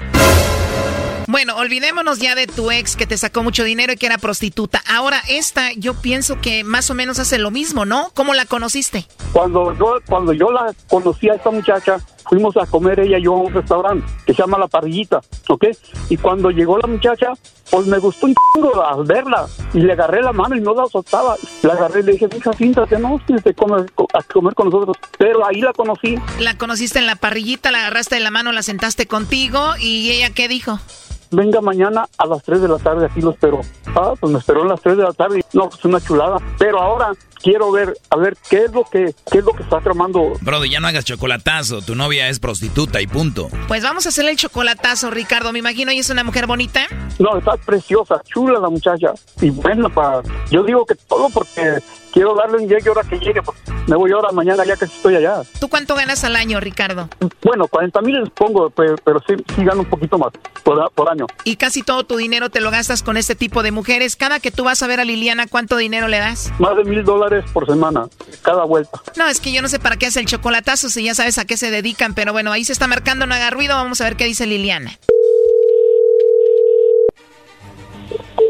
Bueno, 1.28 1.56
olvidémonos 1.56 2.20
ya 2.20 2.36
de 2.36 2.46
tu 2.46 2.70
ex 2.70 2.94
que 2.94 3.04
te 3.04 3.18
sacó 3.18 3.42
mucho 3.42 3.64
dinero 3.64 3.92
y 3.92 3.96
que 3.96 4.06
era 4.06 4.16
prostituta. 4.16 4.80
Ahora 4.88 5.20
esta, 5.28 5.72
yo 5.72 5.94
pienso 5.94 6.40
que 6.40 6.62
más 6.62 6.88
o 6.88 6.94
menos 6.94 7.18
hace 7.18 7.38
lo 7.38 7.50
mismo, 7.50 7.84
¿no? 7.84 8.10
¿Cómo 8.14 8.32
la 8.32 8.46
conociste? 8.46 9.06
Cuando 9.32 9.76
yo, 9.76 9.98
cuando 10.08 10.32
yo 10.32 10.52
la 10.52 10.72
conocí 10.88 11.28
a 11.28 11.34
esta 11.34 11.50
muchacha, 11.50 11.98
fuimos 12.28 12.56
a 12.56 12.66
comer 12.66 13.00
ella 13.00 13.18
y 13.18 13.22
yo 13.22 13.34
a 13.34 13.38
un 13.38 13.52
restaurante 13.52 14.06
que 14.26 14.34
se 14.34 14.42
llama 14.42 14.58
La 14.58 14.68
Parrillita, 14.68 15.20
¿ok? 15.48 15.66
Y 16.10 16.16
cuando 16.16 16.50
llegó 16.50 16.78
la 16.78 16.86
muchacha, 16.86 17.32
pues 17.70 17.86
me 17.86 17.98
gustó 17.98 18.26
un 18.26 18.34
chingo 18.54 18.72
verla 19.04 19.46
y 19.72 19.80
le 19.80 19.92
agarré 19.92 20.22
la 20.22 20.32
mano 20.32 20.56
y 20.56 20.60
no 20.60 20.74
la 20.74 20.86
soltaba. 20.86 21.36
La 21.62 21.74
agarré 21.74 22.00
y 22.00 22.02
le 22.04 22.12
dije, 22.12 22.28
hija, 22.36 22.52
siéntate, 22.52 22.98
no, 22.98 23.20
siéntate 23.26 23.54
comer, 23.54 23.86
a 24.14 24.22
comer 24.22 24.54
con 24.54 24.70
nosotros. 24.70 24.96
Pero 25.18 25.46
ahí 25.46 25.60
la 25.60 25.72
conocí. 25.72 26.16
La 26.38 26.56
conociste 26.56 26.98
en 26.98 27.06
la 27.06 27.16
parrillita, 27.16 27.70
la 27.70 27.78
agarraste 27.78 28.16
de 28.16 28.20
la 28.20 28.30
mano, 28.30 28.52
la 28.52 28.62
sentaste 28.62 29.06
contigo 29.06 29.60
y 29.80 30.10
ella, 30.10 30.30
¿qué 30.30 30.48
dijo? 30.48 30.78
Venga 31.30 31.60
mañana 31.60 32.06
a 32.18 32.26
las 32.26 32.42
3 32.42 32.62
de 32.62 32.68
la 32.68 32.78
tarde, 32.78 33.06
aquí 33.06 33.20
lo 33.20 33.30
espero. 33.30 33.60
Ah, 33.94 34.14
pues 34.18 34.32
me 34.32 34.38
esperó 34.38 34.62
a 34.62 34.66
las 34.66 34.80
3 34.80 34.96
de 34.96 35.02
la 35.02 35.12
tarde. 35.12 35.44
No, 35.52 35.68
pues 35.68 35.84
una 35.84 36.00
chulada. 36.00 36.38
Pero 36.58 36.80
ahora 36.80 37.12
quiero 37.42 37.70
ver, 37.70 37.96
a 38.10 38.16
ver, 38.16 38.36
qué 38.48 38.64
es 38.64 38.72
lo 38.72 38.84
que, 38.84 39.14
qué 39.30 39.38
es 39.38 39.44
lo 39.44 39.52
que 39.52 39.62
está 39.62 39.80
tramando. 39.80 40.32
Brody, 40.40 40.70
ya 40.70 40.80
no 40.80 40.88
hagas 40.88 41.04
chocolatazo. 41.04 41.80
Tu 41.82 41.94
novia 41.94 42.28
es 42.28 42.40
prostituta 42.40 43.00
y 43.00 43.06
punto. 43.06 43.48
Pues 43.68 43.82
vamos 43.82 44.06
a 44.06 44.08
hacerle 44.08 44.32
el 44.32 44.36
chocolatazo, 44.36 45.10
Ricardo. 45.10 45.52
Me 45.52 45.58
imagino, 45.58 45.92
¿y 45.92 45.98
es 45.98 46.10
una 46.10 46.24
mujer 46.24 46.46
bonita? 46.46 46.86
No, 47.18 47.36
está 47.38 47.56
preciosa, 47.56 48.20
chula 48.24 48.58
la 48.58 48.68
muchacha. 48.68 49.12
Y 49.40 49.50
bueno, 49.50 49.88
para, 49.90 50.22
yo 50.50 50.62
digo 50.62 50.84
que 50.84 50.94
todo 50.94 51.28
porque 51.30 51.78
quiero 52.12 52.34
darle 52.34 52.58
un 52.58 52.68
llegue 52.68 52.88
ahora 52.88 53.02
que 53.02 53.18
llegue. 53.18 53.42
Pues 53.42 53.58
me 53.86 53.96
voy 53.96 54.10
ahora, 54.10 54.32
mañana 54.32 54.64
ya 54.64 54.74
que 54.76 54.86
estoy 54.86 55.16
allá. 55.16 55.42
¿Tú 55.60 55.68
cuánto 55.68 55.94
ganas 55.94 56.24
al 56.24 56.34
año, 56.34 56.58
Ricardo? 56.60 57.08
Bueno, 57.42 57.68
40 57.68 58.00
mil 58.02 58.20
les 58.20 58.30
pongo, 58.30 58.70
pero, 58.70 58.96
pero 59.04 59.20
sí, 59.26 59.34
sí, 59.54 59.64
gano 59.64 59.80
un 59.80 59.86
poquito 59.90 60.18
más 60.18 60.32
por, 60.64 60.90
por, 60.92 61.10
año. 61.10 61.25
Y 61.44 61.56
casi 61.56 61.82
todo 61.82 62.04
tu 62.04 62.16
dinero 62.16 62.50
te 62.50 62.60
lo 62.60 62.70
gastas 62.70 63.02
con 63.02 63.16
este 63.16 63.34
tipo 63.34 63.62
de 63.62 63.70
mujeres. 63.70 64.16
Cada 64.16 64.40
que 64.40 64.50
tú 64.50 64.64
vas 64.64 64.82
a 64.82 64.86
ver 64.86 65.00
a 65.00 65.04
Liliana, 65.04 65.46
¿cuánto 65.46 65.76
dinero 65.76 66.08
le 66.08 66.18
das? 66.18 66.52
Más 66.58 66.76
de 66.76 66.84
mil 66.84 67.04
dólares 67.04 67.44
por 67.52 67.66
semana, 67.66 68.08
cada 68.42 68.64
vuelta. 68.64 69.00
No, 69.16 69.26
es 69.28 69.40
que 69.40 69.52
yo 69.52 69.62
no 69.62 69.68
sé 69.68 69.78
para 69.78 69.96
qué 69.96 70.06
hace 70.06 70.20
el 70.20 70.26
chocolatazo 70.26 70.88
si 70.88 71.04
ya 71.04 71.14
sabes 71.14 71.38
a 71.38 71.44
qué 71.44 71.56
se 71.56 71.70
dedican, 71.70 72.14
pero 72.14 72.32
bueno, 72.32 72.52
ahí 72.52 72.64
se 72.64 72.72
está 72.72 72.86
marcando, 72.86 73.26
no 73.26 73.34
haga 73.34 73.50
ruido, 73.50 73.74
vamos 73.74 74.00
a 74.00 74.04
ver 74.04 74.16
qué 74.16 74.24
dice 74.24 74.46
Liliana. 74.46 74.98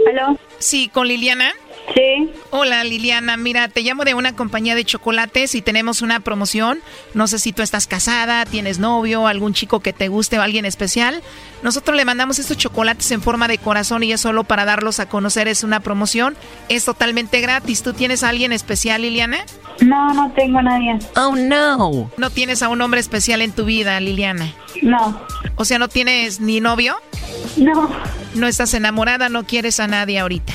¿Aló? 0.08 0.38
Sí, 0.58 0.88
con 0.88 1.08
Liliana. 1.08 1.52
Sí. 1.94 2.32
Hola 2.50 2.84
Liliana, 2.84 3.36
mira, 3.36 3.68
te 3.68 3.82
llamo 3.82 4.04
de 4.04 4.14
una 4.14 4.34
compañía 4.34 4.74
de 4.74 4.84
chocolates 4.84 5.54
y 5.54 5.62
tenemos 5.62 6.02
una 6.02 6.20
promoción. 6.20 6.80
No 7.14 7.26
sé 7.26 7.38
si 7.38 7.52
tú 7.52 7.62
estás 7.62 7.86
casada, 7.86 8.44
tienes 8.44 8.78
novio, 8.78 9.26
algún 9.26 9.54
chico 9.54 9.80
que 9.80 9.92
te 9.92 10.08
guste 10.08 10.38
o 10.38 10.42
alguien 10.42 10.64
especial. 10.64 11.22
Nosotros 11.62 11.96
le 11.96 12.04
mandamos 12.04 12.38
estos 12.38 12.56
chocolates 12.58 13.10
en 13.12 13.22
forma 13.22 13.48
de 13.48 13.58
corazón 13.58 14.02
y 14.02 14.12
es 14.12 14.20
solo 14.20 14.44
para 14.44 14.64
darlos 14.64 15.00
a 15.00 15.08
conocer, 15.08 15.48
es 15.48 15.62
una 15.64 15.80
promoción. 15.80 16.36
Es 16.68 16.84
totalmente 16.84 17.40
gratis. 17.40 17.82
¿Tú 17.82 17.92
tienes 17.92 18.22
a 18.22 18.28
alguien 18.30 18.52
especial, 18.52 19.02
Liliana? 19.02 19.38
No, 19.80 20.12
no 20.14 20.30
tengo 20.32 20.58
a 20.58 20.62
nadie. 20.62 20.98
Oh, 21.16 21.34
no. 21.36 22.10
¿No 22.16 22.30
tienes 22.30 22.62
a 22.62 22.68
un 22.68 22.80
hombre 22.80 23.00
especial 23.00 23.42
en 23.42 23.52
tu 23.52 23.64
vida, 23.64 23.98
Liliana? 24.00 24.52
No. 24.82 25.20
O 25.56 25.64
sea, 25.64 25.78
¿no 25.78 25.88
tienes 25.88 26.40
ni 26.40 26.60
novio? 26.60 26.96
No. 27.56 27.90
¿No 28.34 28.46
estás 28.46 28.74
enamorada? 28.74 29.28
¿No 29.28 29.44
quieres 29.44 29.80
a 29.80 29.86
nadie 29.86 30.18
ahorita? 30.18 30.52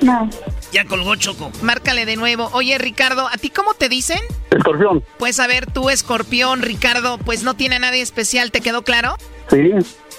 No. 0.00 0.28
Ya 0.76 0.84
colgó 0.84 1.16
Choco. 1.16 1.50
Márcale 1.62 2.04
de 2.04 2.16
nuevo. 2.16 2.50
Oye, 2.52 2.76
Ricardo, 2.76 3.28
¿a 3.28 3.38
ti 3.38 3.48
cómo 3.48 3.72
te 3.72 3.88
dicen? 3.88 4.18
Escorpión. 4.50 5.02
Pues 5.18 5.40
a 5.40 5.46
ver, 5.46 5.64
tú, 5.64 5.88
escorpión, 5.88 6.60
Ricardo, 6.60 7.16
pues 7.16 7.44
no 7.44 7.54
tiene 7.54 7.76
a 7.76 7.78
nadie 7.78 8.02
especial, 8.02 8.50
¿te 8.50 8.60
quedó 8.60 8.82
claro? 8.82 9.16
Sí. 9.48 9.70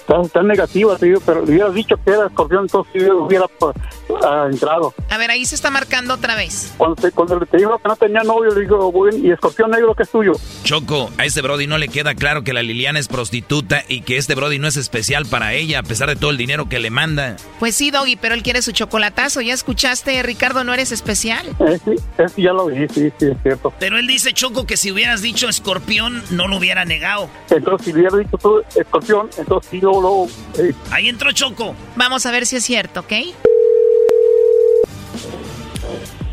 Está, 0.08 0.42
negativa, 0.42 0.96
pero 0.98 1.44
le 1.44 1.52
hubieras 1.52 1.74
dicho 1.74 1.96
que 2.02 2.10
era 2.10 2.26
escorpión, 2.26 2.62
entonces 2.62 2.92
sí 2.94 3.10
hubiera 3.10 3.44
uh, 3.44 4.50
entrado. 4.50 4.94
A 5.10 5.18
ver, 5.18 5.30
ahí 5.30 5.44
se 5.44 5.54
está 5.54 5.70
marcando 5.70 6.14
otra 6.14 6.34
vez. 6.34 6.72
Cuando 6.78 6.96
te, 6.96 7.12
cuando 7.12 7.38
te 7.40 7.58
dijo 7.58 7.76
que 7.76 7.88
no 7.88 7.96
tenía 7.96 8.22
novio, 8.22 8.50
le 8.54 8.62
digo, 8.62 8.90
¿y 9.12 9.30
escorpión 9.30 9.70
negro 9.70 9.94
que 9.94 10.04
es 10.04 10.10
tuyo? 10.10 10.32
Choco, 10.64 11.10
a 11.18 11.26
ese 11.26 11.42
Brody 11.42 11.66
no 11.66 11.76
le 11.76 11.88
queda 11.88 12.14
claro 12.14 12.42
que 12.42 12.54
la 12.54 12.62
Liliana 12.62 12.98
es 12.98 13.08
prostituta 13.08 13.84
y 13.86 14.00
que 14.00 14.16
este 14.16 14.34
Brody 14.34 14.58
no 14.58 14.66
es 14.66 14.78
especial 14.78 15.26
para 15.26 15.52
ella, 15.52 15.80
a 15.80 15.82
pesar 15.82 16.08
de 16.08 16.16
todo 16.16 16.30
el 16.30 16.38
dinero 16.38 16.70
que 16.70 16.78
le 16.78 16.88
manda. 16.88 17.36
Pues 17.58 17.74
sí, 17.74 17.90
Doggy, 17.90 18.16
pero 18.16 18.34
él 18.34 18.42
quiere 18.42 18.62
su 18.62 18.72
chocolatazo. 18.72 19.42
¿Ya 19.42 19.52
escuchaste, 19.52 20.22
Ricardo, 20.22 20.64
no 20.64 20.72
eres 20.72 20.90
especial? 20.90 21.46
Eh, 21.60 21.78
sí, 21.84 21.96
sí, 22.34 22.42
ya 22.42 22.52
lo 22.52 22.66
vi, 22.66 22.88
sí, 22.88 23.12
sí, 23.18 23.26
es 23.26 23.36
cierto. 23.42 23.74
Pero 23.78 23.98
él 23.98 24.06
dice, 24.06 24.32
Choco, 24.32 24.66
que 24.66 24.78
si 24.78 24.90
hubieras 24.90 25.20
dicho 25.20 25.48
escorpión, 25.48 26.22
no 26.30 26.48
lo 26.48 26.56
hubiera 26.56 26.86
negado. 26.86 27.28
Entonces, 27.50 27.84
si 27.84 27.92
hubiera 27.92 28.16
dicho 28.16 28.38
tú 28.38 28.62
escorpión, 28.74 29.28
entonces 29.36 29.70
sí, 29.70 29.80
luego, 30.00 30.28
luego 30.56 30.70
eh, 30.70 30.74
Ahí 30.90 31.08
entró 31.08 31.32
Choco. 31.32 31.74
Vamos 31.96 32.26
a 32.26 32.30
ver 32.30 32.46
si 32.46 32.56
es 32.56 32.64
cierto, 32.64 33.00
¿ok? 33.00 33.12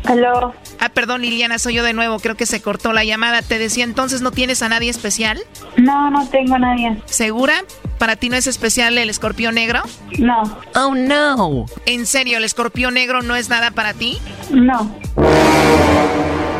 Aló. 0.04 0.54
Ah, 0.78 0.88
perdón, 0.88 1.22
Liliana, 1.22 1.58
soy 1.58 1.74
yo 1.74 1.82
de 1.82 1.92
nuevo. 1.92 2.20
Creo 2.20 2.36
que 2.36 2.46
se 2.46 2.62
cortó 2.62 2.92
la 2.92 3.02
llamada. 3.04 3.42
Te 3.42 3.58
decía 3.58 3.82
entonces, 3.84 4.22
¿no 4.22 4.30
tienes 4.30 4.62
a 4.62 4.68
nadie 4.68 4.88
especial? 4.90 5.40
No, 5.76 6.10
no 6.10 6.28
tengo 6.28 6.54
a 6.54 6.58
nadie. 6.58 7.02
¿Segura? 7.06 7.64
¿Para 7.98 8.14
ti 8.14 8.28
no 8.28 8.36
es 8.36 8.46
especial 8.46 8.96
el 8.98 9.10
escorpión 9.10 9.56
negro? 9.56 9.82
No. 10.18 10.42
Oh, 10.74 10.94
no. 10.94 11.66
¿En 11.86 12.06
serio, 12.06 12.38
el 12.38 12.44
escorpión 12.44 12.94
negro 12.94 13.22
no 13.22 13.34
es 13.34 13.48
nada 13.48 13.72
para 13.72 13.94
ti? 13.94 14.18
No. 14.50 14.94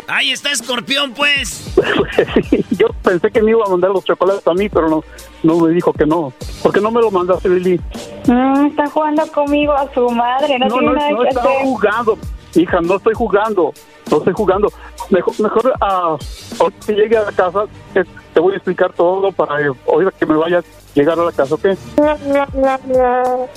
Ahí 0.07 0.31
está 0.31 0.51
Escorpión, 0.51 1.13
pues. 1.13 1.75
Yo 2.71 2.87
pensé 3.03 3.29
que 3.29 3.41
me 3.41 3.51
iba 3.51 3.65
a 3.65 3.69
mandar 3.69 3.91
los 3.91 4.05
chocolates 4.05 4.47
a 4.47 4.53
mí, 4.53 4.69
pero 4.69 4.87
no, 4.89 5.03
no 5.43 5.59
me 5.59 5.73
dijo 5.73 5.91
que 5.91 6.05
no. 6.05 6.31
¿Por 6.63 6.71
qué 6.73 6.79
no 6.79 6.91
me 6.91 7.01
lo 7.01 7.11
mandaste, 7.11 7.49
Lili? 7.49 7.79
Mm, 8.25 8.67
está 8.67 8.87
jugando 8.89 9.27
conmigo 9.27 9.73
a 9.73 9.93
su 9.93 10.09
madre, 10.09 10.57
no, 10.59 10.67
no 10.67 10.77
tiene 10.77 10.87
no, 10.87 10.93
nada 10.93 11.11
no 11.11 11.21
que 11.21 11.27
estaba 11.29 11.51
hacer. 11.51 11.63
jugando. 11.63 12.17
Hija, 12.55 12.81
no 12.81 12.95
estoy 12.95 13.13
jugando. 13.13 13.73
No 14.09 14.17
estoy 14.17 14.33
jugando. 14.33 14.71
Mejor, 15.09 15.41
mejor 15.41 15.73
ahorita 15.79 16.85
que 16.85 16.93
llegue 16.93 17.17
a 17.17 17.23
la 17.23 17.31
casa, 17.33 17.65
eh, 17.93 18.03
te 18.33 18.39
voy 18.39 18.53
a 18.53 18.55
explicar 18.55 18.93
todo 18.93 19.31
para 19.33 19.61
eh, 19.61 19.71
que 20.17 20.25
me 20.25 20.37
vayas 20.37 20.63
a 20.63 20.93
llegar 20.95 21.19
a 21.19 21.25
la 21.25 21.31
casa, 21.33 21.55
¿ok? 21.55 21.67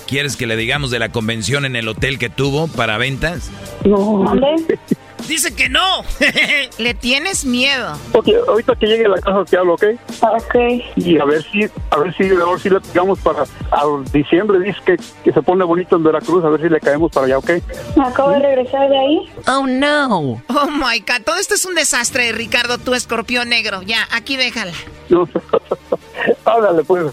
¿Quieres 0.06 0.36
que 0.36 0.46
le 0.48 0.56
digamos 0.56 0.90
de 0.90 0.98
la 0.98 1.10
convención 1.10 1.64
en 1.64 1.76
el 1.76 1.86
hotel 1.86 2.18
que 2.18 2.28
tuvo 2.28 2.66
para 2.66 2.98
ventas? 2.98 3.50
No. 3.84 4.24
Dice 5.28 5.54
que 5.54 5.68
no. 5.68 6.02
Le 6.78 6.94
tienes 6.94 7.44
miedo. 7.44 7.92
Ok, 8.12 8.28
ahorita 8.48 8.74
que 8.76 8.86
llegue 8.86 9.06
a 9.06 9.10
la 9.10 9.20
casa 9.20 9.44
te 9.44 9.56
hablo, 9.56 9.74
¿ok? 9.74 9.84
Ok. 10.22 10.54
Y 10.96 11.18
a 11.18 11.24
ver 11.24 11.42
si, 11.42 11.64
a 11.90 11.96
ver 11.98 12.14
si, 12.16 12.24
a 12.24 12.44
ver 12.50 12.60
si 12.60 12.70
le 12.70 12.80
pegamos 12.80 13.18
para 13.20 13.44
al 13.70 14.04
diciembre, 14.12 14.58
dice 14.60 14.78
que, 14.84 14.96
que 15.24 15.32
se 15.32 15.42
pone 15.42 15.64
bonito 15.64 15.96
en 15.96 16.02
Veracruz, 16.02 16.44
a 16.44 16.48
ver 16.48 16.60
si 16.62 16.68
le 16.68 16.80
caemos 16.80 17.12
para 17.12 17.26
allá, 17.26 17.38
¿ok? 17.38 17.50
Acabo 18.04 18.30
de 18.30 18.40
regresar 18.40 18.88
de 18.88 18.98
ahí. 18.98 19.30
Oh, 19.46 19.66
no. 19.66 20.42
Oh, 20.48 20.70
my 20.70 21.00
God. 21.00 21.22
Todo 21.24 21.36
esto 21.36 21.54
es 21.54 21.64
un 21.64 21.74
desastre, 21.74 22.32
Ricardo, 22.32 22.78
tu 22.78 22.94
escorpión 22.94 23.48
negro. 23.48 23.82
Ya, 23.82 24.08
aquí 24.12 24.36
déjala. 24.36 24.72
No, 25.08 25.28
háblale, 26.44 26.84
pues. 26.84 27.12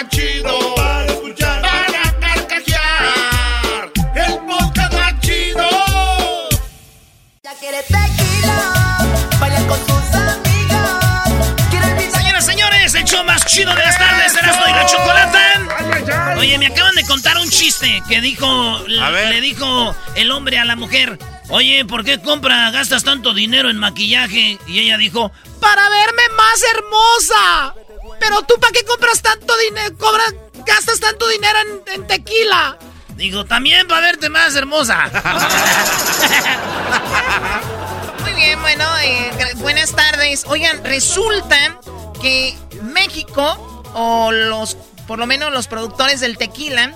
de 17.01 17.07
contar 17.07 17.37
un 17.37 17.49
chiste 17.49 18.03
que 18.07 18.21
dijo, 18.21 18.79
le 18.87 19.41
dijo 19.41 19.95
el 20.15 20.31
hombre 20.31 20.59
a 20.59 20.65
la 20.65 20.75
mujer. 20.75 21.17
Oye, 21.49 21.83
¿por 21.85 22.03
qué 22.03 22.21
compra, 22.21 22.69
gastas 22.71 23.03
tanto 23.03 23.33
dinero 23.33 23.69
en 23.69 23.77
maquillaje? 23.77 24.57
Y 24.67 24.79
ella 24.79 24.97
dijo, 24.97 25.31
para 25.59 25.89
verme 25.89 26.23
más 26.37 26.63
hermosa. 26.73 27.75
Pero 28.19 28.41
tú, 28.43 28.55
¿para 28.59 28.71
qué 28.71 28.85
compras 28.85 29.21
tanto 29.21 29.55
dinero? 29.57 29.97
Cobras, 29.97 30.33
gastas 30.65 30.99
tanto 30.99 31.27
dinero 31.27 31.59
en, 31.59 32.01
en 32.01 32.07
tequila. 32.07 32.77
Digo, 33.15 33.45
también 33.45 33.87
para 33.87 34.01
verte 34.01 34.29
más 34.29 34.55
hermosa. 34.55 35.09
Muy 38.21 38.33
bien, 38.33 38.61
bueno, 38.61 38.85
eh, 38.99 39.31
buenas 39.55 39.95
tardes. 39.95 40.43
Oigan, 40.47 40.83
resulta 40.83 41.79
que 42.21 42.55
México, 42.83 43.83
o 43.93 44.31
los, 44.31 44.77
por 45.11 45.19
lo 45.19 45.27
menos 45.27 45.51
los 45.51 45.67
productores 45.67 46.21
del 46.21 46.37
tequila, 46.37 46.93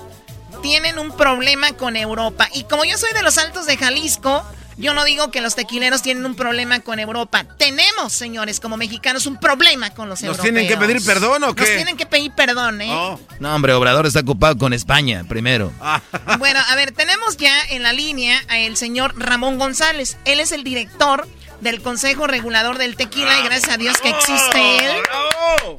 tienen 0.62 1.00
un 1.00 1.12
problema 1.18 1.74
con 1.74 1.98
Europa. 1.98 2.48
Y 2.54 2.64
como 2.64 2.86
yo 2.86 2.98
soy 2.98 3.12
de 3.12 3.22
los 3.22 3.38
Altos 3.38 3.66
de 3.66 3.76
Jalisco, 3.76 4.42
yo 4.78 4.94
no 4.94 5.04
digo 5.04 5.32
que 5.32 5.42
los 5.42 5.54
tequileros 5.54 6.02
tienen 6.02 6.26
un 6.26 6.34
problema 6.34 6.80
con 6.80 6.98
Europa. 7.02 7.44
Tenemos, 7.58 8.14
señores, 8.14 8.62
como 8.62 8.78
mexicanos, 8.78 9.26
un 9.26 9.38
problema 9.38 9.90
con 9.90 10.08
los 10.08 10.22
¿Nos 10.22 10.38
europeos. 10.38 10.44
tienen 10.44 10.66
que 10.66 10.78
pedir 10.78 11.04
perdón 11.04 11.44
o 11.44 11.48
Nos 11.48 11.56
qué? 11.56 11.76
tienen 11.76 11.98
que 11.98 12.06
pedir 12.06 12.32
perdón, 12.32 12.80
¿eh? 12.80 13.18
No, 13.42 13.54
hombre, 13.54 13.74
Obrador 13.74 14.06
está 14.06 14.22
ocupado 14.22 14.58
con 14.58 14.72
España 14.72 15.26
primero. 15.28 15.74
Bueno, 16.40 16.62
a 16.70 16.76
ver, 16.78 16.94
tenemos 16.94 17.36
ya 17.36 17.66
en 17.70 17.84
la 17.84 17.92
línea 17.92 18.42
al 18.48 18.78
señor 18.78 19.14
Ramón 19.18 19.60
González. 19.60 20.16
Él 20.24 20.40
es 20.40 20.54
el 20.54 20.64
director 20.64 21.28
del 21.66 21.82
Consejo 21.82 22.28
Regulador 22.28 22.78
del 22.78 22.96
Tequila 22.96 23.40
y 23.42 23.44
gracias 23.44 23.74
a 23.74 23.78
Dios 23.78 24.00
que 24.00 24.10
existe 24.10 24.78
él. 24.78 24.92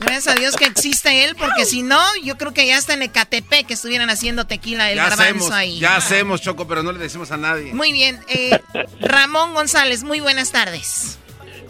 Gracias 0.01 0.37
a 0.37 0.39
Dios 0.39 0.57
que 0.57 0.67
existe 0.67 1.25
él, 1.25 1.35
porque 1.39 1.65
si 1.65 1.83
no, 1.83 2.01
yo 2.23 2.37
creo 2.37 2.53
que 2.53 2.67
ya 2.67 2.77
está 2.77 2.93
en 2.95 3.03
Ecatepec 3.03 3.67
que 3.67 3.75
estuvieran 3.75 4.11
haciendo 4.11 4.47
tequila 4.47 4.91
el 4.91 4.97
Ya 4.97 5.05
garbanzo 5.05 5.23
hacemos, 5.25 5.51
ahí. 5.53 5.79
ya 5.79 5.97
hacemos, 5.97 6.43
Choco, 6.43 6.67
pero 6.67 6.83
no 6.83 6.93
le 6.93 6.99
decimos 6.99 7.31
a 7.33 7.37
nadie. 7.37 7.73
Muy 7.73 7.93
bien, 7.93 8.19
eh, 8.29 8.59
Ramón 9.01 9.55
González, 9.55 10.05
muy 10.05 10.21
buenas 10.21 10.53
tardes. 10.53 11.19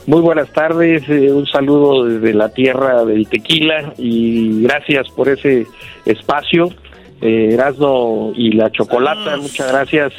Muy 0.06 0.20
buenas 0.20 0.52
tardes, 0.52 1.02
eh, 1.08 1.32
un 1.32 1.46
saludo 1.46 2.04
desde 2.04 2.32
la 2.32 2.48
tierra 2.48 3.04
del 3.04 3.28
tequila 3.28 3.92
y 3.98 4.62
gracias 4.62 5.08
por 5.10 5.28
ese 5.28 5.66
espacio. 6.04 6.74
Eh, 7.20 7.50
Erasmo 7.52 8.32
y 8.36 8.52
la 8.52 8.70
Chocolata, 8.70 9.36
muchas 9.36 9.68
gracias 9.70 10.12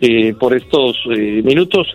eh, 0.00 0.34
por 0.38 0.54
estos 0.54 0.96
eh, 1.10 1.42
minutos 1.44 1.86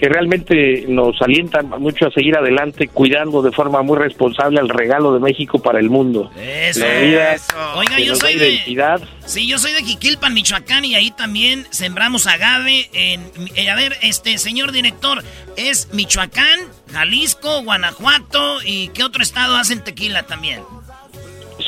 que 0.00 0.08
realmente 0.08 0.86
nos 0.88 1.20
alientan 1.20 1.68
mucho 1.68 2.06
a 2.06 2.10
seguir 2.10 2.34
adelante 2.34 2.88
cuidando 2.88 3.42
de 3.42 3.52
forma 3.52 3.82
muy 3.82 3.98
responsable 3.98 4.58
al 4.58 4.70
regalo 4.70 5.12
de 5.12 5.20
México 5.20 5.58
para 5.58 5.78
el 5.78 5.90
mundo. 5.90 6.30
Eso. 6.38 6.80
La 6.80 6.86
bebida 6.86 7.36
Oiga, 7.74 7.98
yo 7.98 8.16
soy 8.16 8.36
de... 8.36 8.50
identidad. 8.50 9.02
Sí, 9.26 9.46
yo 9.46 9.58
soy 9.58 9.74
de 9.74 9.82
Jiquilpan, 9.82 10.32
Michoacán, 10.32 10.86
y 10.86 10.94
ahí 10.94 11.10
también 11.10 11.66
sembramos 11.68 12.26
agave. 12.26 12.88
En, 12.94 13.30
eh, 13.56 13.68
a 13.68 13.76
ver, 13.76 13.94
este 14.00 14.38
señor 14.38 14.72
director, 14.72 15.22
¿es 15.58 15.92
Michoacán, 15.92 16.60
Jalisco, 16.92 17.62
Guanajuato 17.62 18.62
y 18.64 18.88
qué 18.88 19.04
otro 19.04 19.22
estado 19.22 19.56
hacen 19.56 19.84
tequila 19.84 20.22
también? 20.22 20.62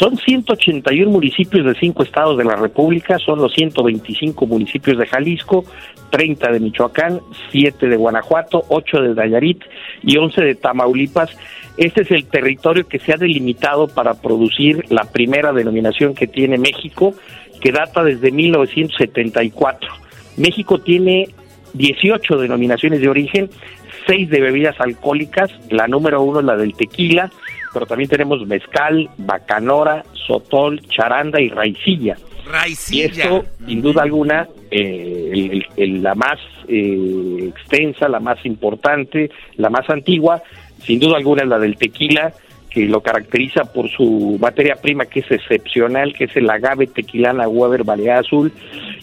Son 0.03 0.17
181 0.17 1.09
municipios 1.13 1.65
de 1.65 1.79
cinco 1.79 2.03
estados 2.03 2.37
de 2.37 2.43
la 2.43 2.57
República, 2.57 3.21
son 3.21 3.39
los 3.39 3.53
125 3.53 4.49
municipios 4.49 4.99
de 4.99 5.07
Jalisco, 5.07 5.65
30 6.11 6.51
de 6.51 6.59
Michoacán, 6.59 7.21
7 7.53 7.87
de 7.87 7.97
Guanajuato, 7.97 8.65
8 8.69 9.01
de 9.01 9.15
Nayarit 9.15 9.63
y 10.03 10.17
11 10.17 10.41
de 10.41 10.55
Tamaulipas. 10.57 11.31
Este 11.77 12.03
es 12.03 12.11
el 12.11 12.25
territorio 12.25 12.89
que 12.89 12.99
se 12.99 13.13
ha 13.13 13.17
delimitado 13.17 13.87
para 13.87 14.15
producir 14.15 14.87
la 14.91 15.05
primera 15.05 15.53
denominación 15.53 16.17
que 16.17 16.27
tiene 16.27 16.59
México, 16.59 17.15
que 17.61 17.71
data 17.71 18.03
desde 18.03 18.33
1974. 18.33 19.89
México 20.37 20.81
tiene 20.81 21.29
18 21.75 22.39
denominaciones 22.39 23.01
de 23.01 23.09
origen, 23.09 23.51
6 24.09 24.31
de 24.31 24.41
bebidas 24.41 24.81
alcohólicas, 24.81 25.53
la 25.71 25.87
número 25.87 26.23
uno 26.23 26.41
es 26.41 26.45
la 26.45 26.57
del 26.57 26.75
tequila, 26.75 27.31
pero 27.73 27.87
también 27.87 28.09
tenemos 28.11 28.47
mezcal, 28.47 29.09
bacanora, 29.19 30.05
sotol, 30.27 30.81
charanda 30.89 31.41
y 31.41 31.49
raicilla. 31.49 32.17
Raicilla. 32.51 33.03
Y 33.03 33.07
esto, 33.07 33.45
sin 33.67 33.83
duda 33.83 34.03
alguna, 34.03 34.49
eh, 34.71 35.31
el- 35.33 35.51
el- 35.53 35.67
el- 35.77 36.03
la 36.03 36.15
más 36.15 36.39
eh, 36.69 37.49
extensa, 37.49 38.09
la 38.09 38.21
más 38.21 38.45
importante, 38.47 39.31
la 39.57 39.69
más 39.69 39.89
antigua, 39.91 40.43
sin 40.85 41.01
duda 41.01 41.17
alguna 41.17 41.43
es 41.43 41.49
la 41.49 41.59
del 41.59 41.77
tequila, 41.77 42.33
que 42.71 42.87
lo 42.87 43.03
caracteriza 43.03 43.65
por 43.73 43.91
su 43.91 44.39
materia 44.41 44.77
prima 44.77 45.05
que 45.05 45.21
es 45.21 45.31
excepcional, 45.31 46.15
que 46.15 46.25
es 46.25 46.37
el 46.37 46.49
agave 46.49 46.87
tequilana 46.87 47.47
Weber 47.49 47.85
Balear 47.85 48.21
Azul, 48.25 48.51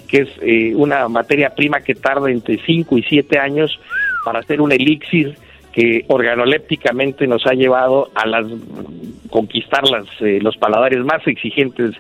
que 0.07 0.21
es 0.21 0.29
eh, 0.41 0.73
una 0.75 1.07
materia 1.07 1.51
prima 1.51 1.81
que 1.81 1.93
tarda 1.95 2.31
entre 2.31 2.59
5 2.65 2.97
y 2.97 3.03
7 3.03 3.37
años 3.37 3.79
para 4.25 4.39
hacer 4.39 4.59
un 4.61 4.71
elixir 4.71 5.37
que 5.80 6.03
organolépticamente 6.10 7.26
nos 7.26 7.45
ha 7.45 7.53
llevado 7.53 8.11
a 8.14 8.27
las 8.27 8.45
conquistar 9.30 9.88
las, 9.88 10.06
eh, 10.22 10.39
los 10.41 10.57
paladares 10.57 11.06
más 11.06 11.26
exigentes 11.27 11.95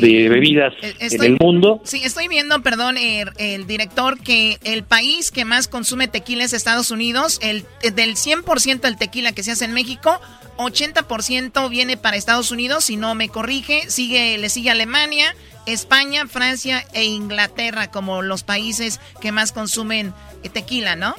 de 0.00 0.28
bebidas 0.28 0.72
Eh, 0.82 0.94
en 0.98 1.22
el 1.22 1.36
mundo. 1.38 1.80
Sí, 1.84 2.00
estoy 2.02 2.26
viendo, 2.26 2.60
perdón, 2.62 2.96
el, 2.96 3.28
el 3.38 3.66
director, 3.66 4.18
que 4.18 4.58
el 4.64 4.82
país 4.82 5.30
que 5.30 5.44
más 5.44 5.68
consume 5.68 6.08
tequila 6.08 6.44
es 6.44 6.52
Estados 6.52 6.90
Unidos. 6.90 7.38
El, 7.42 7.64
eh, 7.82 7.90
del 7.90 8.16
100% 8.16 8.80
del 8.80 8.96
tequila 8.96 9.32
que 9.32 9.42
se 9.42 9.52
hace 9.52 9.66
en 9.66 9.74
México, 9.74 10.18
80% 10.56 11.68
viene 11.68 11.96
para 11.96 12.16
Estados 12.16 12.50
Unidos, 12.50 12.84
si 12.84 12.96
no 12.96 13.14
me 13.14 13.28
corrige. 13.28 13.88
Sigue, 13.90 14.38
le 14.38 14.48
sigue 14.48 14.70
Alemania, 14.70 15.34
España, 15.66 16.26
Francia 16.26 16.84
e 16.94 17.04
Inglaterra 17.04 17.90
como 17.90 18.22
los 18.22 18.42
países 18.42 19.00
que 19.20 19.32
más 19.32 19.52
consumen 19.52 20.14
eh, 20.42 20.48
tequila, 20.48 20.96
¿no? 20.96 21.14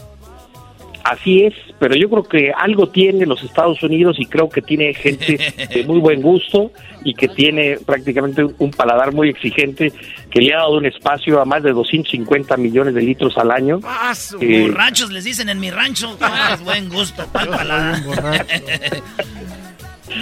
Así 1.04 1.44
es, 1.44 1.54
pero 1.80 1.96
yo 1.96 2.10
creo 2.10 2.24
que 2.24 2.52
algo 2.52 2.88
tiene 2.90 3.26
los 3.26 3.44
Estados 3.44 3.82
Unidos 3.84 4.18
y 4.20 4.26
creo 4.26 4.50
que 4.50 4.62
tiene 4.62 4.94
gente 4.94 5.38
de 5.74 5.84
muy 5.84 6.00
buen 6.00 6.22
gusto 6.22 6.72
y 7.04 7.14
que 7.14 7.28
tiene 7.28 7.78
prácticamente 7.86 8.44
un 8.44 8.72
paladar 8.72 9.14
muy 9.14 9.30
exigente 9.30 9.92
que 10.30 10.42
le 10.42 10.54
ha 10.54 10.58
dado 10.58 10.78
un 10.78 10.86
espacio 10.86 11.42
a 11.42 11.46
más 11.46 11.64
de 11.64 11.72
250 11.72 12.56
millones 12.58 12.94
de 12.94 13.02
litros 13.02 13.38
al 13.38 13.52
año. 13.52 13.80
Eh, 14.40 14.68
Borrachos 14.68 15.12
les 15.12 15.24
dicen 15.24 15.50
en 15.50 15.60
mi 15.60 15.72
rancho. 15.72 16.18
Ah, 16.22 16.58
buen 16.64 16.90
gusto, 16.90 17.26
pa'l 17.32 17.50
paladar. 17.58 18.02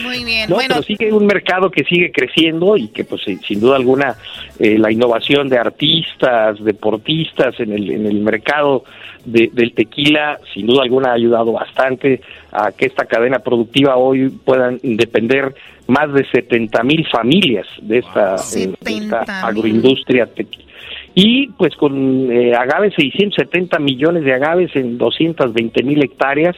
Muy 0.03 0.24
bien, 0.24 0.49
No, 0.49 0.56
bueno. 0.56 0.76
pero 0.76 0.84
sigue 0.84 1.11
un 1.11 1.26
mercado 1.26 1.70
que 1.72 1.84
sigue 1.84 2.11
creciendo 2.11 2.78
y 2.78 2.88
que 2.90 3.03
pues 3.03 3.22
sin- 3.24 3.41
sin 3.41 3.60
duda 3.60 3.76
alguna 3.76 4.16
eh, 4.60 4.78
la 4.78 4.91
innovación 4.91 5.49
de 5.49 5.57
artistas, 5.57 6.64
deportistas 6.64 7.60
en 7.60 7.72
el, 7.74 7.90
en 7.91 8.06
el 8.06 8.20
mercado 8.22 8.84
de- 9.26 9.49
del 9.53 9.74
tequila 9.74 10.40
sin 10.53 10.66
duda 10.68 10.84
alguna 10.84 11.10
ha 11.11 11.14
ayudado 11.14 11.52
bastante 11.53 12.22
a 12.52 12.72
que 12.72 12.86
esta 12.86 13.06
cadena 13.06 13.40
productiva 13.40 13.98
hoy 13.98 14.30
puedan 14.30 14.80
depender 14.82 15.53
más 15.88 16.11
de 16.14 16.26
70 16.32 16.84
mil 16.84 17.06
familias 17.07 17.68
de 17.82 17.98
esta, 17.99 18.36
eh, 18.36 18.68
de 18.82 18.94
esta 18.98 19.26
70,000. 19.26 19.45
agroindustria 19.45 20.26
tequila. 20.28 20.66
Y 21.15 21.48
pues 21.49 21.76
con 21.76 22.31
eh, 22.31 22.56
agaves, 22.56 22.94
670 22.95 23.80
millones 23.80 24.23
de 24.23 24.34
agaves 24.34 24.76
en 24.76 24.98
220 24.98 25.84
mil 25.84 26.03
hectáreas, 26.03 26.56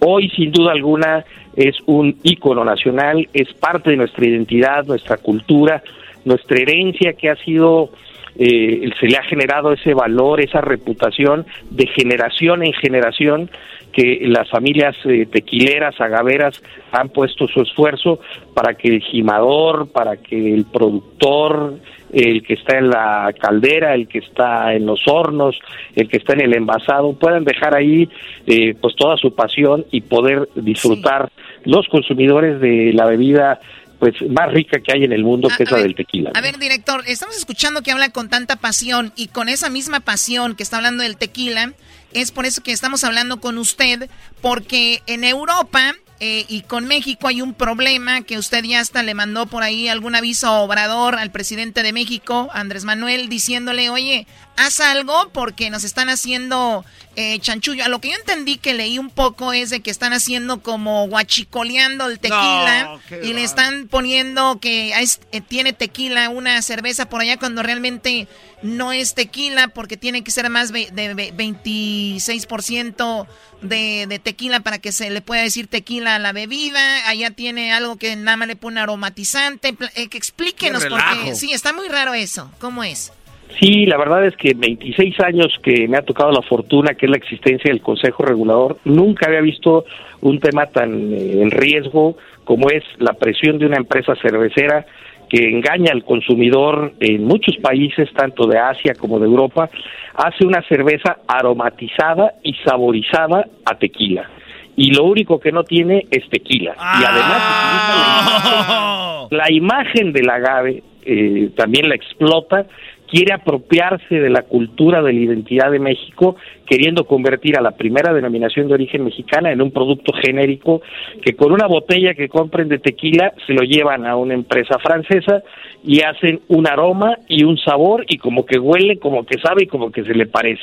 hoy 0.00 0.30
sin 0.30 0.50
duda 0.50 0.72
alguna 0.72 1.24
es 1.56 1.76
un 1.86 2.16
ícono 2.22 2.64
nacional, 2.64 3.28
es 3.32 3.52
parte 3.54 3.90
de 3.90 3.96
nuestra 3.96 4.26
identidad, 4.26 4.84
nuestra 4.86 5.16
cultura, 5.18 5.82
nuestra 6.24 6.60
herencia 6.60 7.12
que 7.14 7.28
ha 7.28 7.36
sido, 7.36 7.90
eh, 8.36 8.90
se 8.98 9.06
le 9.06 9.16
ha 9.16 9.22
generado 9.22 9.72
ese 9.72 9.94
valor, 9.94 10.40
esa 10.40 10.60
reputación 10.60 11.46
de 11.70 11.86
generación 11.86 12.64
en 12.64 12.72
generación 12.72 13.50
que 13.92 14.20
las 14.22 14.48
familias 14.48 14.96
eh, 15.04 15.26
tequileras, 15.26 16.00
agaveras 16.00 16.62
han 16.92 17.08
puesto 17.08 17.48
su 17.48 17.62
esfuerzo 17.62 18.20
para 18.54 18.74
que 18.74 18.88
el 18.88 19.02
gimador, 19.02 19.90
para 19.90 20.16
que 20.16 20.54
el 20.54 20.64
productor, 20.64 21.74
el 22.12 22.42
que 22.42 22.54
está 22.54 22.78
en 22.78 22.90
la 22.90 23.32
caldera, 23.38 23.94
el 23.94 24.08
que 24.08 24.18
está 24.18 24.74
en 24.74 24.86
los 24.86 25.00
hornos, 25.06 25.58
el 25.94 26.08
que 26.08 26.16
está 26.16 26.32
en 26.34 26.42
el 26.42 26.56
envasado, 26.56 27.12
puedan 27.12 27.44
dejar 27.44 27.76
ahí 27.76 28.08
eh, 28.46 28.74
pues 28.80 28.94
toda 28.96 29.16
su 29.16 29.34
pasión 29.34 29.86
y 29.90 30.02
poder 30.02 30.48
disfrutar 30.54 31.30
los 31.64 31.86
consumidores 31.88 32.60
de 32.60 32.92
la 32.92 33.06
bebida 33.06 33.60
pues 34.00 34.14
más 34.30 34.50
rica 34.50 34.80
que 34.80 34.92
hay 34.94 35.04
en 35.04 35.12
el 35.12 35.22
mundo, 35.22 35.48
que 35.54 35.64
es 35.64 35.70
la 35.70 35.78
del 35.78 35.94
tequila. 35.94 36.30
A 36.34 36.40
ver, 36.40 36.58
director, 36.58 37.02
estamos 37.06 37.36
escuchando 37.36 37.82
que 37.82 37.92
habla 37.92 38.08
con 38.08 38.30
tanta 38.30 38.56
pasión 38.56 39.12
y 39.14 39.28
con 39.28 39.50
esa 39.50 39.68
misma 39.68 40.00
pasión 40.00 40.56
que 40.56 40.62
está 40.62 40.78
hablando 40.78 41.02
del 41.02 41.18
tequila, 41.18 41.74
es 42.14 42.32
por 42.32 42.46
eso 42.46 42.62
que 42.62 42.72
estamos 42.72 43.04
hablando 43.04 43.40
con 43.42 43.58
usted, 43.58 44.08
porque 44.40 45.00
en 45.06 45.22
Europa 45.22 45.94
Eh, 46.22 46.44
y 46.48 46.60
con 46.60 46.86
México 46.86 47.28
hay 47.28 47.40
un 47.40 47.54
problema 47.54 48.20
que 48.20 48.36
usted 48.36 48.62
ya 48.64 48.80
hasta 48.80 49.02
le 49.02 49.14
mandó 49.14 49.46
por 49.46 49.62
ahí 49.62 49.88
algún 49.88 50.14
aviso 50.14 50.52
Obrador, 50.52 51.14
al 51.14 51.30
presidente 51.30 51.82
de 51.82 51.94
México, 51.94 52.50
Andrés 52.52 52.84
Manuel, 52.84 53.30
diciéndole, 53.30 53.88
oye, 53.88 54.26
haz 54.58 54.80
algo 54.80 55.30
porque 55.32 55.70
nos 55.70 55.82
están 55.82 56.10
haciendo 56.10 56.84
eh, 57.16 57.40
chanchullo. 57.40 57.84
A 57.84 57.88
lo 57.88 58.00
que 58.00 58.10
yo 58.10 58.16
entendí 58.16 58.56
que 58.56 58.72
leí 58.72 58.98
un 58.98 59.10
poco 59.10 59.52
es 59.52 59.70
de 59.70 59.80
que 59.80 59.90
están 59.90 60.12
haciendo 60.12 60.62
como 60.62 61.08
guachicoleando 61.08 62.06
el 62.06 62.20
tequila 62.20 63.00
y 63.22 63.32
le 63.32 63.42
están 63.42 63.88
poniendo 63.88 64.60
que 64.60 64.92
eh, 64.92 65.40
tiene 65.40 65.72
tequila 65.72 66.28
una 66.28 66.62
cerveza 66.62 67.08
por 67.08 67.20
allá 67.20 67.36
cuando 67.36 67.64
realmente 67.64 68.28
no 68.62 68.92
es 68.92 69.14
tequila 69.14 69.68
porque 69.68 69.96
tiene 69.96 70.22
que 70.22 70.30
ser 70.30 70.50
más 70.50 70.70
de 70.72 70.92
26% 70.92 73.26
de, 73.62 74.06
de 74.08 74.18
tequila 74.18 74.60
para 74.60 74.78
que 74.78 74.92
se 74.92 75.10
le 75.10 75.20
pueda 75.20 75.42
decir 75.42 75.66
tequila 75.66 76.14
a 76.14 76.18
la 76.18 76.32
bebida. 76.32 77.08
Allá 77.08 77.32
tiene 77.32 77.72
algo 77.72 77.96
que 77.96 78.14
nada 78.16 78.36
más 78.36 78.48
le 78.48 78.56
pone 78.56 78.80
aromatizante. 78.80 79.76
Eh, 79.94 80.08
que 80.08 80.18
explíquenos 80.18 80.84
porque 80.86 81.34
sí, 81.34 81.52
está 81.52 81.72
muy 81.72 81.88
raro 81.88 82.14
eso. 82.14 82.50
¿Cómo 82.58 82.84
es? 82.84 83.12
Sí, 83.58 83.86
la 83.86 83.98
verdad 83.98 84.24
es 84.24 84.36
que 84.36 84.54
26 84.54 85.20
años 85.20 85.48
que 85.62 85.86
me 85.88 85.96
ha 85.96 86.02
tocado 86.02 86.30
la 86.30 86.42
fortuna, 86.42 86.94
que 86.94 87.06
es 87.06 87.10
la 87.10 87.18
existencia 87.18 87.70
del 87.70 87.82
Consejo 87.82 88.22
Regulador, 88.22 88.78
nunca 88.84 89.26
había 89.26 89.40
visto 89.40 89.84
un 90.22 90.38
tema 90.38 90.66
tan 90.66 91.12
eh, 91.12 91.42
en 91.42 91.50
riesgo 91.50 92.16
como 92.44 92.70
es 92.70 92.82
la 92.98 93.12
presión 93.12 93.58
de 93.58 93.66
una 93.66 93.76
empresa 93.76 94.14
cervecera 94.20 94.86
que 95.28 95.48
engaña 95.48 95.92
al 95.92 96.04
consumidor 96.04 96.92
en 96.98 97.24
muchos 97.24 97.56
países, 97.58 98.12
tanto 98.14 98.46
de 98.46 98.58
Asia 98.58 98.94
como 98.98 99.18
de 99.20 99.26
Europa, 99.26 99.70
hace 100.14 100.44
una 100.44 100.60
cerveza 100.62 101.18
aromatizada 101.28 102.34
y 102.42 102.54
saborizada 102.64 103.46
a 103.64 103.78
tequila. 103.78 104.28
Y 104.76 104.92
lo 104.92 105.04
único 105.04 105.38
que 105.38 105.52
no 105.52 105.62
tiene 105.62 106.06
es 106.10 106.28
tequila. 106.28 106.72
Y 106.72 107.04
además 107.04 107.38
Ah. 107.42 109.26
la, 109.30 109.52
imagen 109.52 110.12
del 110.12 110.28
agave, 110.28 110.82
eh, 111.04 111.50
también 111.56 111.88
la 111.88 111.94
explota 111.94 112.66
quiere 113.10 113.34
apropiarse 113.34 114.14
de 114.14 114.30
la 114.30 114.42
cultura 114.42 115.02
de 115.02 115.12
la 115.12 115.18
identidad 115.18 115.70
de 115.70 115.80
México, 115.80 116.36
queriendo 116.64 117.04
convertir 117.04 117.58
a 117.58 117.60
la 117.60 117.72
primera 117.72 118.12
denominación 118.12 118.68
de 118.68 118.74
origen 118.74 119.04
mexicana 119.04 119.50
en 119.50 119.60
un 119.60 119.72
producto 119.72 120.12
genérico 120.12 120.80
que 121.22 121.34
con 121.34 121.52
una 121.52 121.66
botella 121.66 122.14
que 122.14 122.28
compren 122.28 122.68
de 122.68 122.78
tequila 122.78 123.32
se 123.46 123.52
lo 123.52 123.62
llevan 123.62 124.06
a 124.06 124.16
una 124.16 124.34
empresa 124.34 124.78
francesa 124.78 125.42
y 125.82 126.02
hacen 126.02 126.40
un 126.48 126.68
aroma 126.68 127.18
y 127.26 127.42
un 127.42 127.58
sabor 127.58 128.04
y 128.08 128.18
como 128.18 128.46
que 128.46 128.58
huele, 128.58 128.98
como 128.98 129.26
que 129.26 129.40
sabe 129.40 129.64
y 129.64 129.66
como 129.66 129.90
que 129.90 130.04
se 130.04 130.14
le 130.14 130.26
parece. 130.26 130.62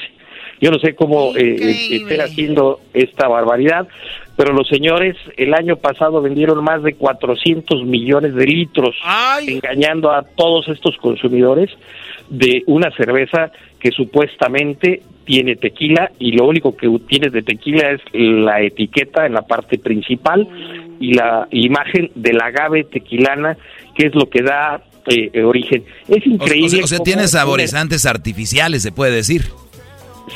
Yo 0.59 0.71
no 0.71 0.79
sé 0.79 0.95
cómo 0.95 1.35
eh, 1.35 1.75
estén 1.91 2.21
haciendo 2.21 2.79
esta 2.93 3.27
barbaridad, 3.27 3.87
pero 4.35 4.53
los 4.53 4.67
señores 4.67 5.15
el 5.35 5.53
año 5.53 5.75
pasado 5.75 6.21
vendieron 6.21 6.63
más 6.63 6.81
de 6.81 6.95
400 6.95 7.85
millones 7.85 8.33
de 8.33 8.45
litros, 8.45 8.95
engañando 9.45 10.11
a 10.11 10.23
todos 10.23 10.67
estos 10.69 10.97
consumidores 10.97 11.69
de 12.29 12.63
una 12.67 12.91
cerveza 12.91 13.51
que 13.79 13.91
supuestamente 13.91 15.01
tiene 15.25 15.55
tequila 15.55 16.11
y 16.19 16.31
lo 16.31 16.47
único 16.47 16.75
que 16.75 16.89
tiene 17.07 17.29
de 17.29 17.41
tequila 17.41 17.91
es 17.91 18.01
la 18.13 18.61
etiqueta 18.61 19.25
en 19.25 19.33
la 19.33 19.41
parte 19.41 19.77
principal 19.77 20.47
y 20.99 21.13
la 21.13 21.47
imagen 21.51 22.11
del 22.15 22.41
agave 22.41 22.85
tequilana, 22.85 23.57
que 23.93 24.07
es 24.07 24.15
lo 24.15 24.29
que 24.29 24.41
da 24.41 24.81
eh, 25.07 25.43
origen. 25.43 25.83
Es 26.07 26.25
increíble. 26.25 26.65
O, 26.65 26.69
sea, 26.69 26.83
o 26.83 26.87
sea, 26.87 26.97
cómo 26.97 27.05
tiene 27.05 27.27
saborizantes 27.27 28.05
artificiales, 28.05 28.81
se 28.81 28.91
puede 28.91 29.15
decir. 29.15 29.43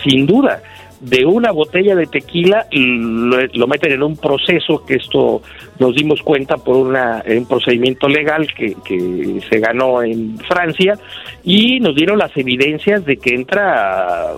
sin 0.03 0.25
duda, 0.25 0.61
de 1.01 1.25
una 1.25 1.51
botella 1.51 1.95
de 1.95 2.05
tequila 2.05 2.67
lo, 2.71 3.37
lo 3.53 3.67
meten 3.67 3.91
en 3.91 4.03
un 4.03 4.15
proceso 4.15 4.85
que 4.85 4.95
esto 4.95 5.41
nos 5.79 5.95
dimos 5.95 6.21
cuenta 6.21 6.57
por 6.57 6.77
una, 6.77 7.23
un 7.27 7.47
procedimiento 7.47 8.07
legal 8.07 8.47
que, 8.53 8.75
que 8.85 9.41
se 9.49 9.59
ganó 9.59 10.03
en 10.03 10.37
Francia 10.37 10.99
y 11.43 11.79
nos 11.79 11.95
dieron 11.95 12.19
las 12.19 12.35
evidencias 12.37 13.03
de 13.03 13.17
que 13.17 13.33
entra 13.33 14.31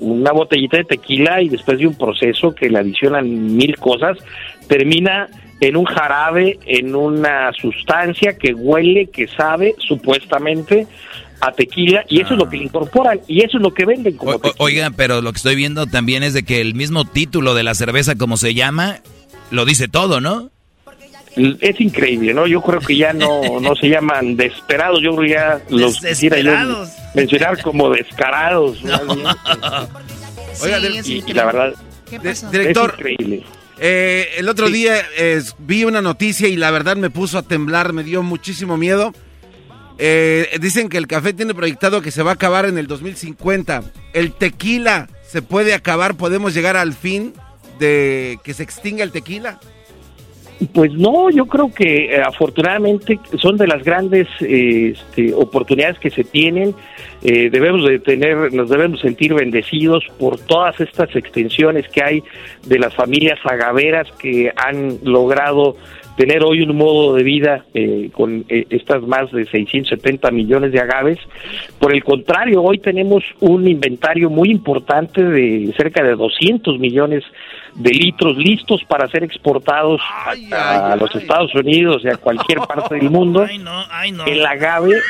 una 0.00 0.32
botellita 0.32 0.78
de 0.78 0.84
tequila 0.84 1.42
y 1.42 1.50
después 1.50 1.78
de 1.78 1.86
un 1.86 1.94
proceso 1.94 2.54
que 2.54 2.70
le 2.70 2.78
adicionan 2.78 3.54
mil 3.54 3.76
cosas, 3.76 4.16
termina 4.68 5.28
en 5.60 5.76
un 5.76 5.84
jarabe, 5.84 6.58
en 6.66 6.94
una 6.94 7.52
sustancia 7.52 8.36
que 8.38 8.54
huele, 8.54 9.06
que 9.06 9.26
sabe, 9.26 9.74
supuestamente, 9.78 10.86
a 11.40 11.52
tequila, 11.52 12.04
y 12.08 12.20
eso 12.20 12.34
es 12.34 12.38
lo 12.38 12.48
que 12.48 12.56
le 12.56 12.64
incorporan, 12.64 13.20
y 13.28 13.44
eso 13.44 13.58
es 13.58 13.62
lo 13.62 13.72
que 13.74 13.84
venden 13.84 14.16
como 14.16 14.32
O- 14.32 14.36
o- 14.36 14.54
oiga, 14.58 14.90
pero 14.96 15.20
lo 15.22 15.32
que 15.32 15.36
estoy 15.36 15.54
viendo 15.54 15.86
también 15.86 16.22
es 16.22 16.32
de 16.34 16.44
que 16.44 16.60
el 16.60 16.74
mismo 16.74 17.04
título 17.04 17.54
de 17.54 17.62
la 17.62 17.74
cerveza, 17.74 18.14
como 18.16 18.36
se 18.36 18.54
llama, 18.54 19.00
lo 19.50 19.64
dice 19.64 19.88
todo, 19.88 20.20
¿no? 20.20 20.50
Es 21.60 21.78
increíble, 21.82 22.32
¿no? 22.32 22.46
Yo 22.46 22.62
creo 22.62 22.80
que 22.80 22.96
ya 22.96 23.12
no, 23.12 23.60
no 23.60 23.76
se 23.76 23.90
llaman 23.90 24.36
desesperados, 24.36 25.00
yo 25.02 25.14
creo 25.14 25.22
que 25.28 25.34
ya 25.34 25.60
los 25.68 26.00
quisiera 26.00 26.38
yo 26.38 26.44
Desesperados. 26.50 26.88
mencionar 27.14 27.62
como 27.62 27.90
descarados. 27.90 28.82
más 28.82 29.06
bien. 29.06 29.26
Oiga, 30.62 30.80
Sí, 30.80 30.96
es 30.98 31.08
y, 31.08 31.24
y 31.26 31.32
la 31.34 31.44
verdad, 31.44 31.74
¿Qué 32.08 32.18
pasó? 32.18 32.50
director, 32.50 32.94
es 32.96 32.98
increíble. 32.98 33.42
eh, 33.78 34.28
el 34.38 34.48
otro 34.48 34.68
Sí. 34.68 34.72
día 34.72 34.94
eh, 35.18 35.42
vi 35.58 35.84
una 35.84 36.00
noticia 36.00 36.48
y 36.48 36.56
la 36.56 36.70
verdad 36.70 36.96
me 36.96 37.10
puso 37.10 37.36
a 37.36 37.42
temblar, 37.42 37.92
me 37.92 38.02
dio 38.02 38.22
muchísimo 38.22 38.78
miedo. 38.78 39.12
Eh, 39.98 40.58
dicen 40.60 40.88
que 40.88 40.98
el 40.98 41.06
café 41.06 41.32
tiene 41.32 41.54
proyectado 41.54 42.02
que 42.02 42.10
se 42.10 42.22
va 42.22 42.32
a 42.32 42.34
acabar 42.34 42.66
en 42.66 42.78
el 42.78 42.86
2050. 42.86 43.82
El 44.12 44.32
tequila 44.32 45.08
se 45.22 45.42
puede 45.42 45.74
acabar, 45.74 46.16
podemos 46.16 46.54
llegar 46.54 46.76
al 46.76 46.92
fin 46.92 47.32
de 47.78 48.38
que 48.44 48.54
se 48.54 48.62
extinga 48.62 49.02
el 49.02 49.12
tequila. 49.12 49.58
Pues 50.72 50.92
no, 50.94 51.28
yo 51.30 51.46
creo 51.46 51.70
que 51.72 52.06
eh, 52.06 52.22
afortunadamente 52.22 53.20
son 53.38 53.58
de 53.58 53.66
las 53.66 53.84
grandes 53.84 54.26
eh, 54.40 54.94
este, 54.94 55.34
oportunidades 55.34 55.98
que 55.98 56.10
se 56.10 56.24
tienen. 56.24 56.74
Eh, 57.22 57.50
debemos 57.50 57.86
de 57.86 57.98
tener, 57.98 58.54
nos 58.54 58.70
debemos 58.70 59.00
sentir 59.00 59.34
bendecidos 59.34 60.04
por 60.18 60.38
todas 60.38 60.80
estas 60.80 61.14
extensiones 61.14 61.86
que 61.88 62.02
hay 62.02 62.22
de 62.64 62.78
las 62.78 62.94
familias 62.94 63.38
agaveras 63.44 64.10
que 64.12 64.50
han 64.56 64.98
logrado 65.02 65.76
tener 66.16 66.42
hoy 66.42 66.62
un 66.62 66.76
modo 66.76 67.14
de 67.14 67.22
vida 67.22 67.64
eh, 67.74 68.10
con 68.12 68.44
eh, 68.48 68.66
estas 68.70 69.02
más 69.02 69.30
de 69.32 69.44
670 69.44 70.30
millones 70.30 70.72
de 70.72 70.80
agaves. 70.80 71.18
Por 71.78 71.94
el 71.94 72.02
contrario, 72.02 72.62
hoy 72.62 72.78
tenemos 72.78 73.22
un 73.40 73.68
inventario 73.68 74.30
muy 74.30 74.50
importante 74.50 75.22
de 75.22 75.72
cerca 75.76 76.02
de 76.02 76.14
200 76.16 76.78
millones 76.78 77.22
de 77.74 77.90
litros 77.90 78.38
listos 78.38 78.82
para 78.88 79.06
ser 79.08 79.22
exportados 79.24 80.00
a, 80.52 80.92
a 80.92 80.96
los 80.96 81.14
Estados 81.14 81.54
Unidos 81.54 82.02
y 82.04 82.08
a 82.08 82.16
cualquier 82.16 82.58
parte 82.60 82.96
del 82.96 83.10
mundo. 83.10 83.46
No, 83.66 83.84
no. 84.12 84.26
El 84.26 84.46
agave 84.46 85.00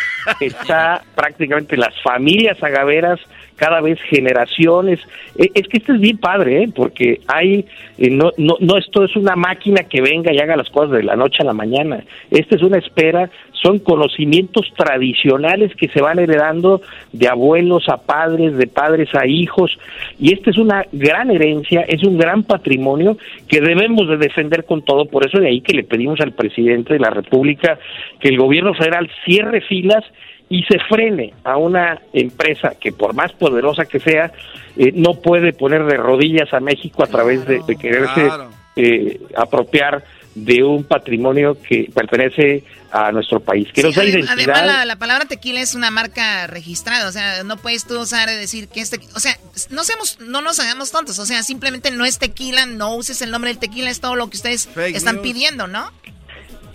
está 0.40 1.02
prácticamente 1.14 1.76
las 1.76 1.94
familias 2.02 2.62
agaveras 2.62 3.20
cada 3.56 3.80
vez 3.80 4.00
generaciones. 4.02 5.00
Eh, 5.36 5.50
Es 5.54 5.66
que 5.68 5.78
esto 5.78 5.94
es 5.94 6.00
bien 6.00 6.18
padre, 6.18 6.62
¿eh? 6.62 6.68
porque 6.74 7.20
hay, 7.26 7.64
eh, 7.98 8.10
no, 8.10 8.30
no, 8.36 8.56
no 8.60 8.76
esto 8.76 9.04
es 9.04 9.16
una 9.16 9.34
máquina 9.36 9.82
que 9.84 10.00
venga 10.00 10.32
y 10.32 10.38
haga 10.38 10.56
las 10.56 10.70
cosas 10.70 10.92
de 10.92 11.02
la 11.02 11.16
noche 11.16 11.38
a 11.40 11.46
la 11.46 11.52
mañana. 11.52 12.04
Esta 12.30 12.56
es 12.56 12.62
una 12.62 12.78
espera, 12.78 13.30
son 13.52 13.78
conocimientos 13.78 14.72
tradicionales 14.76 15.74
que 15.74 15.88
se 15.88 16.00
van 16.00 16.18
heredando 16.18 16.82
de 17.12 17.28
abuelos 17.28 17.88
a 17.88 17.96
padres, 17.96 18.56
de 18.56 18.66
padres 18.66 19.08
a 19.14 19.26
hijos, 19.26 19.78
y 20.20 20.32
esta 20.32 20.50
es 20.50 20.58
una 20.58 20.84
gran 20.92 21.30
herencia, 21.30 21.80
es 21.80 22.04
un 22.04 22.18
gran 22.18 22.42
patrimonio 22.42 23.16
que 23.48 23.60
debemos 23.60 24.08
de 24.08 24.18
defender 24.18 24.64
con 24.64 24.82
todo. 24.82 25.06
Por 25.06 25.26
eso 25.26 25.38
de 25.38 25.48
ahí 25.48 25.60
que 25.60 25.72
le 25.72 25.84
pedimos 25.84 26.20
al 26.20 26.32
presidente 26.32 26.92
de 26.92 27.00
la 27.00 27.10
República 27.10 27.78
que 28.20 28.28
el 28.28 28.38
gobierno 28.38 28.74
federal 28.74 29.10
cierre 29.24 29.60
filas 29.62 30.04
y 30.48 30.62
se 30.64 30.78
frene 30.88 31.34
a 31.44 31.56
una 31.56 32.00
empresa 32.12 32.74
que 32.80 32.92
por 32.92 33.14
más 33.14 33.32
poderosa 33.32 33.84
que 33.84 33.98
sea, 34.00 34.32
eh, 34.76 34.92
no 34.94 35.14
puede 35.14 35.52
poner 35.52 35.84
de 35.86 35.96
rodillas 35.96 36.52
a 36.54 36.60
México 36.60 37.02
a 37.02 37.06
través 37.08 37.44
de, 37.46 37.60
de 37.66 37.76
quererse 37.76 38.22
claro. 38.22 38.50
eh, 38.76 39.20
apropiar 39.36 40.04
de 40.36 40.62
un 40.62 40.84
patrimonio 40.84 41.56
que 41.66 41.90
pertenece 41.94 42.62
a 42.92 43.10
nuestro 43.10 43.40
país, 43.40 43.68
que 43.72 43.80
Sí, 43.80 43.86
nos 43.86 43.96
da 43.96 44.02
adem- 44.04 44.08
identidad. 44.10 44.32
además, 44.54 44.66
la, 44.66 44.84
la 44.84 44.96
palabra 44.96 45.24
tequila 45.24 45.60
es 45.60 45.74
una 45.74 45.90
marca 45.90 46.46
registrada, 46.46 47.08
o 47.08 47.12
sea, 47.12 47.42
no 47.42 47.56
puedes 47.56 47.86
tú 47.86 47.98
usar 47.98 48.28
y 48.28 48.34
decir 48.36 48.68
que 48.68 48.80
este, 48.82 49.00
o 49.14 49.20
sea, 49.20 49.36
no 49.70 49.82
seamos, 49.82 50.18
no 50.20 50.42
nos 50.42 50.60
hagamos 50.60 50.92
tontos, 50.92 51.18
o 51.18 51.24
sea, 51.26 51.42
simplemente 51.42 51.90
no 51.90 52.04
es 52.04 52.18
tequila, 52.18 52.66
no 52.66 52.94
uses 52.94 53.20
el 53.22 53.30
nombre 53.30 53.50
del 53.50 53.58
tequila, 53.58 53.90
es 53.90 54.00
todo 54.00 54.14
lo 54.14 54.28
que 54.28 54.36
ustedes 54.36 54.68
están 54.76 55.16
news. 55.16 55.24
pidiendo, 55.26 55.66
¿no? 55.66 55.90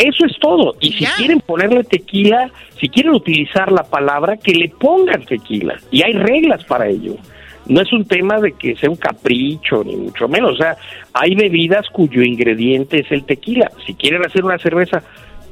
Eso 0.02 0.26
es 0.26 0.38
todo. 0.40 0.76
Y 0.80 0.92
si 0.94 1.04
Ya. 1.06 1.14
quieren 1.18 1.40
ponerle 1.40 1.84
tequila, 1.84 2.50
si 2.80 2.90
quieren 2.90 3.14
utilizar 3.14 3.72
la 3.72 3.84
palabra, 3.84 4.38
que 4.38 4.54
le 4.54 4.70
pongan 4.70 5.24
tequila. 5.26 5.76
Y 5.92 6.02
hay 6.04 6.14
reglas 6.14 6.64
para 6.66 6.88
ello. 6.88 7.16
No 7.68 7.82
es 7.82 7.94
un 7.94 8.06
tema 8.06 8.40
de 8.40 8.54
que 8.54 8.76
sea 8.76 8.90
un 8.90 8.96
capricho, 8.96 9.84
ni 9.84 9.96
mucho 9.96 10.28
menos. 10.28 10.54
O 10.54 10.58
sea, 10.58 10.76
hay 11.14 11.36
bebidas 11.36 11.88
cuyo 11.92 12.24
ingrediente 12.24 13.02
es 13.02 13.12
el 13.12 13.24
tequila. 13.24 13.72
Si 13.86 13.94
quieren 13.94 14.26
hacer 14.26 14.44
una 14.44 14.58
cerveza 14.58 15.04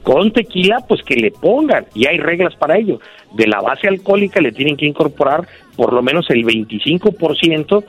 con 0.04 0.32
tequila, 0.32 0.80
pues 0.88 1.04
que 1.04 1.16
le 1.16 1.30
pongan. 1.32 1.86
Y 1.94 2.08
hay 2.08 2.18
reglas 2.18 2.56
para 2.56 2.78
ello. 2.78 3.00
De 3.34 3.46
la 3.48 3.62
base 3.62 3.88
alcohólica 3.88 4.42
le 4.42 4.52
tienen 4.52 4.76
que 4.76 4.88
incorporar 4.88 5.48
por 5.76 5.94
lo 5.94 6.02
menos 6.02 6.26
el 6.32 6.44
25% 6.44 7.84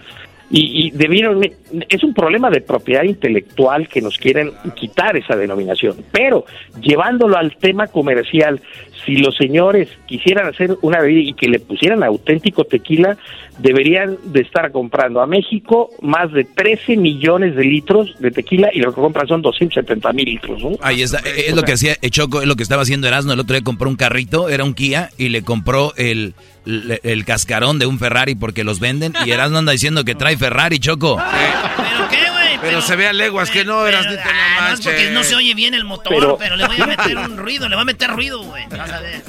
y, 0.51 0.87
y 0.87 0.91
debieron, 0.91 1.43
es 1.89 2.05
un 2.05 2.13
problema 2.13 2.51
de 2.51 2.61
propiedad 2.61 3.05
intelectual 3.05 3.89
que 3.89 4.01
nos 4.01 4.19
quieren 4.19 4.51
quitar 4.75 5.17
esa 5.17 5.37
denominación, 5.37 5.97
pero 6.11 6.45
llevándolo 6.81 7.37
al 7.37 7.57
tema 7.57 7.87
comercial, 7.87 8.61
si 9.05 9.17
los 9.17 9.37
señores 9.37 9.89
quisieran 10.07 10.49
hacer 10.49 10.77
una 10.83 11.01
bebida 11.01 11.31
y 11.31 11.33
que 11.35 11.49
le 11.49 11.59
pusieran 11.61 12.03
auténtico 12.03 12.65
tequila, 12.65 13.17
deberían 13.59 14.17
de 14.25 14.41
estar 14.41 14.71
comprando 14.73 15.21
a 15.21 15.27
México 15.27 15.91
más 16.01 16.33
de 16.33 16.45
13 16.45 16.97
millones 16.97 17.55
de 17.57 17.65
litros 17.65 18.19
de 18.19 18.31
tequila 18.31 18.71
y 18.73 18.81
lo 18.81 18.95
que 18.95 19.01
compran 19.01 19.27
son 19.27 19.43
270 19.43 20.13
mil 20.13 20.25
litros. 20.25 20.63
¿no? 20.63 20.71
Ahí 20.83 21.03
está, 21.03 21.19
es 21.19 21.55
lo 21.55 21.63
que 21.63 21.73
hacía 21.73 21.97
Choco, 22.11 22.41
es 22.41 22.49
lo 22.49 22.57
que 22.57 22.63
estaba 22.63 22.83
haciendo 22.83 23.07
Erasmo. 23.09 23.33
El 23.33 23.41
otro 23.41 23.55
día 23.55 23.65
compró 23.65 23.89
un 23.89 23.97
carrito, 23.97 24.49
era 24.49 24.65
un 24.65 24.75
Kia, 24.75 25.11
y 25.19 25.29
le 25.29 25.43
compró 25.43 25.93
el, 25.97 26.35
el, 26.65 27.25
cascarón 27.25 27.79
de 27.79 27.87
un 27.87 27.99
Ferrari 27.99 28.35
porque 28.35 28.65
los 28.65 28.81
venden. 28.81 29.13
Y 29.27 29.31
Erasmo 29.31 29.59
anda 29.59 29.73
diciendo 29.73 30.05
que 30.05 30.15
trae 30.15 30.37
Ferrari, 30.37 30.79
Choco. 30.79 31.17
¿Pero 31.17 32.09
qué, 32.09 32.31
güey? 32.31 32.50
Pero, 32.61 32.81
se 32.81 32.97
ve 32.97 33.09
a 33.09 33.13
leguas 33.13 33.51
que 33.51 33.65
no, 33.65 33.87
eras 33.87 34.07
ah, 34.07 34.69
no, 34.69 34.75
es 34.75 34.81
porque 34.81 35.11
no 35.11 35.23
se 35.23 35.35
oye 35.35 35.55
bien 35.55 35.75
el 35.75 35.85
motor, 35.85 36.37
pero, 36.39 36.57
le 36.57 36.67
voy 36.67 36.81
a 36.81 36.87
meter 36.87 37.17
un 37.17 37.37
ruido, 37.37 37.69
le 37.69 37.77
voy 37.77 37.83
a 37.83 37.87
meter 37.87 38.11
ruido, 38.11 38.43
güey. 38.43 38.67
Vas 38.69 38.93
a 38.93 39.01
ver 39.01 39.23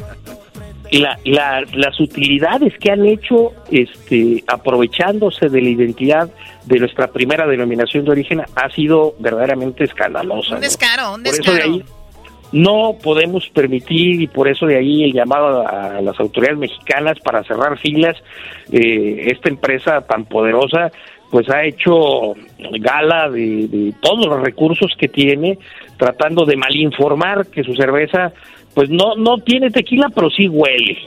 la, 0.92 1.18
la, 1.24 1.64
las 1.74 2.00
utilidades 2.00 2.74
que 2.78 2.92
han 2.92 3.06
hecho 3.06 3.54
este, 3.72 4.44
aprovechándose 4.48 5.48
de 5.48 5.62
la 5.62 5.70
identidad 5.70 6.30
de 6.66 6.80
nuestra 6.80 7.08
primera 7.08 7.48
denominación 7.48 8.06
de 8.06 8.12
origen 8.12 8.42
ha 8.42 8.70
sido 8.72 9.16
verdaderamente 9.20 9.86
escandalosa. 9.86 10.56
Un 10.56 10.62
descaro, 10.62 11.14
un 11.14 11.24
descaro. 11.24 11.46
Por 11.46 11.60
eso 11.60 11.70
de 11.70 11.74
ahí 11.74 11.86
no 12.52 12.98
podemos 13.02 13.48
permitir 13.50 14.22
y 14.22 14.28
por 14.28 14.50
eso 14.50 14.66
de 14.66 14.78
ahí 14.78 15.06
el 15.06 15.14
llamado 15.14 15.66
a 15.66 16.02
las 16.02 16.20
autoridades 16.20 16.60
mexicanas 16.60 17.18
para 17.22 17.44
cerrar 17.44 17.78
filas. 17.80 18.18
Eh, 18.72 19.28
esta 19.32 19.48
empresa 19.48 20.02
tan 20.02 20.26
poderosa 20.26 20.92
pues 21.32 21.50
ha 21.50 21.64
hecho 21.64 22.36
gala 22.80 23.30
de, 23.30 23.68
de 23.68 23.94
todos 24.02 24.28
los 24.28 24.42
recursos 24.42 24.94
que 24.98 25.08
tiene 25.08 25.58
tratando 25.98 26.46
de 26.46 26.58
malinformar 26.58 27.48
que 27.48 27.64
su 27.64 27.74
cerveza 27.74 28.34
pues 28.74 28.90
no, 28.90 29.16
no 29.16 29.38
tiene 29.38 29.70
tequila, 29.70 30.10
pero 30.14 30.30
sí 30.30 30.48
huele. 30.48 30.98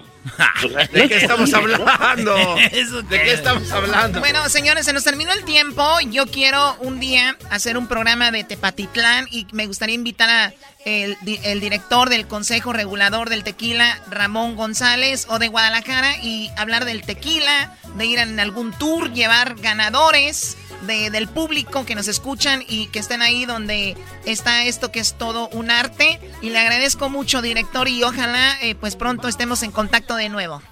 ¿De 0.93 1.09
qué 1.09 1.17
estamos 1.17 1.53
hablando? 1.53 2.35
¿De 3.09 3.23
qué 3.23 3.33
estamos 3.33 3.71
hablando? 3.71 4.21
Bueno, 4.21 4.49
señores, 4.49 4.87
se 4.87 4.93
nos 4.93 5.05
terminó 5.05 5.33
el 5.33 5.45
tiempo. 5.45 5.99
Yo 6.11 6.27
quiero 6.27 6.77
un 6.81 6.99
día 6.99 7.37
hacer 7.51 7.77
un 7.77 7.87
programa 7.87 8.31
de 8.31 8.45
Tepatitlán 8.45 9.27
y 9.31 9.47
me 9.53 9.67
gustaría 9.67 9.95
invitar 9.95 10.31
a 10.31 10.55
el, 10.85 11.17
el 11.45 11.61
director 11.61 12.11
del 12.11 12.27
Consejo 12.27 12.73
Regulador 12.73 13.31
del 13.31 13.45
Tequila, 13.45 13.99
Ramón 14.11 14.57
González, 14.57 15.27
o 15.29 15.39
de 15.39 15.49
Guadalajara, 15.49 16.19
y 16.23 16.51
hablar 16.57 16.85
del 16.85 17.03
tequila, 17.03 17.75
de 17.97 18.07
ir 18.07 18.19
en 18.19 18.39
algún 18.39 18.73
tour, 18.73 19.13
llevar 19.13 19.55
ganadores 19.57 20.57
del 20.83 21.29
público 21.29 21.87
que 21.87 21.95
nos 21.95 22.09
escuchan 22.09 22.63
y 22.69 22.87
que 22.89 22.99
estén 22.99 23.23
ahí 23.23 23.45
donde 23.47 23.97
está 24.25 24.65
esto 24.65 24.93
que 24.93 25.01
es 25.01 25.15
todo 25.15 25.49
un 25.49 25.71
arte. 25.71 26.21
Y 26.43 26.51
le 26.51 26.59
agradezco 26.59 27.09
mucho, 27.09 27.43
director, 27.43 27.89
y 27.89 28.03
ojalá 28.03 28.57
eh, 28.63 28.75
pues 28.75 28.97
pronto 28.97 29.29
estemos 29.29 29.63
en 29.63 29.71
contacto 29.71 30.17
de 30.17 30.29
nuevo. 30.29 30.63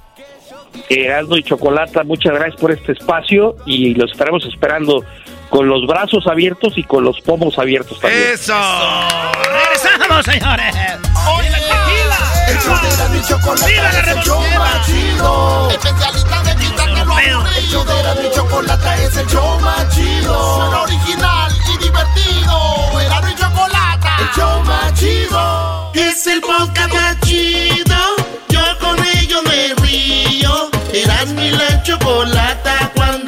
Aldo 1.16 1.36
y 1.36 1.42
Chocolata, 1.42 2.02
muchas 2.04 2.34
gracias 2.34 2.60
por 2.60 2.70
este 2.70 2.92
espacio 2.92 3.56
y 3.66 3.94
los 3.94 4.10
estaremos 4.12 4.44
esperando 4.46 5.04
con 5.48 5.68
los 5.68 5.86
brazos 5.86 6.26
abiertos 6.26 6.74
y 6.76 6.82
con 6.82 7.04
los 7.04 7.20
pomos 7.20 7.58
abiertos 7.58 8.00
también. 8.00 8.30
¡Eso! 8.32 8.54
¡Regresamos, 9.52 10.24
señores! 10.24 10.74
¡Oye, 11.36 11.48
tequila! 11.48 12.18
El 12.48 12.58
show 12.58 12.74
de 12.74 12.88
la 12.96 13.28
chocolate 13.28 13.72
¡Viva 13.72 14.58
la 14.58 14.82
chido! 14.82 15.70
Especialista 15.70 16.42
de 16.42 16.71
El 17.18 17.68
show 17.68 17.84
de 17.84 18.02
la 18.02 18.30
chocolate 18.34 19.04
es 19.04 19.16
el 19.16 19.26
show 19.26 19.60
más 19.60 19.88
chido. 19.94 20.56
Suena 20.56 20.82
original 20.82 21.52
y 21.72 21.84
divertido. 21.84 23.00
Era 23.00 23.20
mi 23.20 23.34
chocolate. 23.34 24.08
El 24.18 24.28
show 24.34 24.64
más 24.64 24.94
chido. 24.94 25.90
Es 25.94 26.26
el 26.26 26.40
podcast 26.40 26.92
más 26.94 27.20
chido. 27.20 27.96
Yo 28.48 28.60
con 28.80 28.96
ello 29.16 29.42
me 29.44 29.74
río. 29.82 30.70
Eras 30.92 31.28
mi 31.28 31.50
la 31.50 31.82
chocolata 31.82 32.90
cuando 32.94 33.21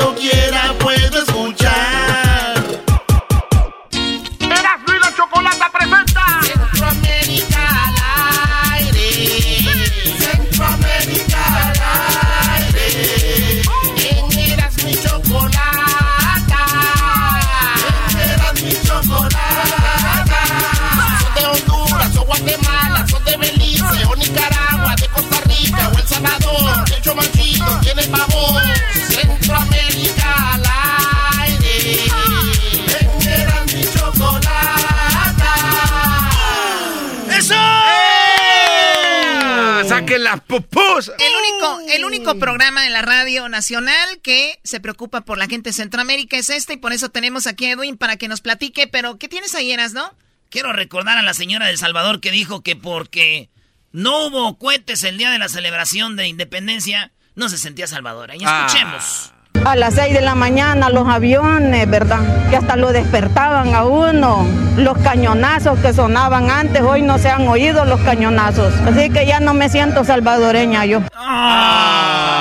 ¡Saquen 40.15 40.25
las 40.25 40.41
pupus! 40.43 41.11
El 41.19 41.33
único, 41.37 41.81
el 41.93 42.05
único 42.05 42.39
programa 42.39 42.83
de 42.83 42.91
la 42.91 43.03
radio 43.03 43.49
nacional 43.49 44.21
que 44.23 44.61
se 44.63 44.79
preocupa 44.79 45.23
por 45.23 45.39
la 45.39 45.47
gente 45.47 45.71
de 45.71 45.75
Centroamérica 45.75 46.37
es 46.37 46.51
este 46.51 46.75
y 46.75 46.77
por 46.77 46.93
eso 46.93 47.09
tenemos 47.09 47.49
aquí 47.49 47.67
a 47.67 47.73
Edwin 47.73 47.97
para 47.97 48.17
que 48.17 48.29
nos 48.29 48.41
platique. 48.41 48.87
Pero, 48.87 49.19
¿qué 49.19 49.29
tienes 49.29 49.57
ahí, 49.57 49.73
Eras, 49.73 49.93
no? 49.93 50.15
Quiero 50.51 50.73
recordar 50.73 51.19
a 51.19 51.23
la 51.23 51.35
señora 51.35 51.67
de 51.67 51.77
Salvador 51.77 52.21
que 52.21 52.31
dijo 52.31 52.63
que 52.63 52.77
porque 52.77 53.51
no 53.91 54.27
hubo 54.27 54.57
cohetes 54.57 55.03
el 55.03 55.19
día 55.19 55.33
de 55.33 55.39
la 55.41 55.49
celebración 55.49 56.15
de 56.15 56.29
independencia, 56.29 57.11
no 57.35 57.49
se 57.49 57.59
sentía 57.59 57.89
salvadora. 57.89 58.37
Y 58.37 58.43
ah. 58.45 59.34
A 59.65 59.77
las 59.77 59.95
6 59.95 60.13
de 60.13 60.21
la 60.21 60.35
mañana 60.35 60.91
los 60.91 61.09
aviones, 61.09 61.89
¿verdad? 61.89 62.51
Que 62.51 62.57
hasta 62.57 62.77
lo 62.77 62.93
despertaban 62.93 63.75
a 63.75 63.85
uno. 63.85 64.47
Los 64.77 64.99
cañonazos 64.99 65.79
que 65.79 65.93
sonaban 65.95 66.51
antes, 66.51 66.83
hoy 66.83 67.03
no 67.03 67.19
se 67.19 67.31
han 67.31 67.47
oído 67.49 67.85
los 67.85 68.01
cañonazos. 68.01 68.75
Así 68.87 69.11
que 69.11 69.27
ya 69.27 69.41
no 69.41 69.55
me 69.55 69.69
siento 69.69 70.05
salvadoreña 70.05 70.85
yo. 70.85 71.01
Ah. 71.15 72.35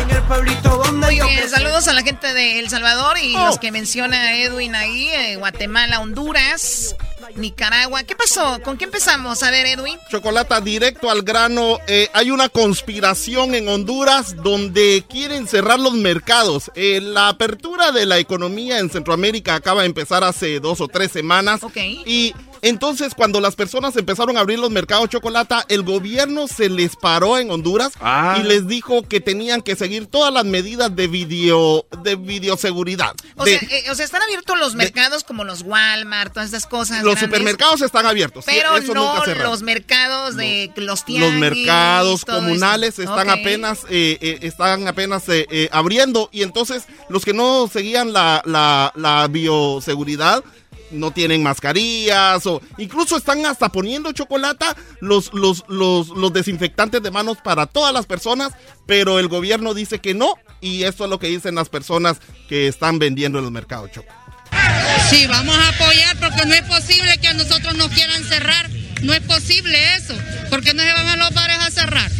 En 0.00 0.10
el 0.10 0.22
pueblito 0.22 0.70
donde 0.76 0.92
saludos 1.48 1.86
a 1.88 1.92
la 1.92 2.02
gente 2.02 2.32
de 2.32 2.58
El 2.58 2.70
Salvador 2.70 3.18
y 3.18 3.34
los 3.34 3.56
oh. 3.56 3.60
que 3.60 3.70
menciona 3.70 4.38
Edwin 4.38 4.74
ahí, 4.74 5.08
eh, 5.10 5.36
Guatemala, 5.36 6.00
Honduras. 6.00 6.96
Nicaragua. 7.36 8.02
¿Qué 8.04 8.14
pasó? 8.14 8.60
¿Con 8.62 8.78
qué 8.78 8.84
empezamos? 8.84 9.42
A 9.42 9.50
ver, 9.50 9.66
Edwin. 9.66 9.98
Chocolata, 10.10 10.60
directo 10.60 11.10
al 11.10 11.22
grano. 11.22 11.78
Eh, 11.86 12.08
hay 12.12 12.30
una 12.30 12.48
conspiración 12.48 13.54
en 13.54 13.68
Honduras 13.68 14.36
donde 14.42 15.04
quieren 15.08 15.46
cerrar 15.46 15.80
los 15.80 15.94
mercados. 15.94 16.70
Eh, 16.74 17.00
la 17.00 17.28
apertura 17.28 17.92
de 17.92 18.06
la 18.06 18.18
economía 18.18 18.78
en 18.78 18.90
Centroamérica 18.90 19.54
acaba 19.54 19.82
de 19.82 19.86
empezar 19.86 20.24
hace 20.24 20.60
dos 20.60 20.80
o 20.80 20.88
tres 20.88 21.12
semanas. 21.12 21.62
Ok. 21.62 21.76
Y 22.06 22.34
entonces, 22.62 23.14
cuando 23.16 23.40
las 23.40 23.56
personas 23.56 23.96
empezaron 23.96 24.36
a 24.36 24.40
abrir 24.40 24.60
los 24.60 24.70
mercados 24.70 25.08
chocolata, 25.08 25.64
el 25.68 25.82
gobierno 25.82 26.46
se 26.46 26.68
les 26.68 26.94
paró 26.94 27.36
en 27.36 27.50
Honduras 27.50 27.92
ah. 28.00 28.38
y 28.38 28.44
les 28.44 28.68
dijo 28.68 29.02
que 29.02 29.20
tenían 29.20 29.62
que 29.62 29.74
seguir 29.74 30.06
todas 30.06 30.32
las 30.32 30.44
medidas 30.44 30.94
de 30.94 31.08
video 31.08 31.84
de 32.04 32.14
videoseguridad. 32.14 33.14
O, 33.34 33.44
sea, 33.44 33.58
eh, 33.58 33.90
o 33.90 33.96
sea, 33.96 34.04
están 34.04 34.22
abiertos 34.22 34.56
los 34.60 34.76
mercados 34.76 35.24
como 35.24 35.42
los 35.42 35.62
Walmart, 35.62 36.32
todas 36.32 36.50
esas 36.50 36.66
cosas. 36.66 37.02
Los 37.02 37.18
supermercados 37.18 37.82
están 37.82 38.06
abiertos. 38.06 38.44
Pero 38.46 38.78
no 38.94 39.24
los 39.26 39.62
mercados 39.62 40.36
de 40.36 40.70
los 40.76 41.04
tianguis. 41.04 41.32
Los 41.32 41.40
mercados 41.40 42.24
comunales 42.24 43.00
están 43.00 43.28
apenas 43.28 43.80
eh, 43.90 44.18
eh, 44.20 44.38
están 44.42 44.86
apenas 44.86 45.24
abriendo 45.72 46.28
y 46.30 46.42
entonces 46.42 46.84
los 47.08 47.24
que 47.24 47.32
no 47.34 47.66
seguían 47.66 48.12
la, 48.12 48.40
la, 48.44 48.92
la 48.94 49.26
bioseguridad 49.26 50.44
no 50.92 51.10
tienen 51.10 51.42
mascarillas 51.42 52.46
o 52.46 52.60
incluso 52.78 53.16
están 53.16 53.44
hasta 53.46 53.70
poniendo 53.70 54.12
chocolate 54.12 54.66
los, 55.00 55.32
los, 55.32 55.64
los, 55.68 56.08
los 56.08 56.32
desinfectantes 56.32 57.02
de 57.02 57.10
manos 57.10 57.38
para 57.42 57.66
todas 57.66 57.92
las 57.92 58.06
personas, 58.06 58.52
pero 58.86 59.18
el 59.18 59.28
gobierno 59.28 59.74
dice 59.74 60.00
que 60.00 60.14
no 60.14 60.34
y 60.60 60.84
eso 60.84 61.04
es 61.04 61.10
lo 61.10 61.18
que 61.18 61.28
dicen 61.28 61.54
las 61.54 61.68
personas 61.68 62.18
que 62.48 62.68
están 62.68 62.98
vendiendo 62.98 63.38
en 63.38 63.44
el 63.46 63.50
mercado 63.50 63.88
choco. 63.88 64.12
Sí, 65.10 65.26
vamos 65.26 65.56
a 65.56 65.68
apoyar 65.68 66.16
porque 66.18 66.46
no 66.46 66.54
es 66.54 66.62
posible 66.62 67.18
que 67.18 67.28
a 67.28 67.34
nosotros 67.34 67.74
nos 67.74 67.88
quieran 67.88 68.22
cerrar, 68.24 68.70
no 69.02 69.12
es 69.12 69.20
posible 69.20 69.96
eso, 69.96 70.14
porque 70.50 70.74
no 70.74 70.82
se 70.82 70.92
van 70.92 71.08
a 71.08 71.16
los 71.16 71.34
bares 71.34 71.58
a 71.58 71.70
cerrar. 71.70 72.10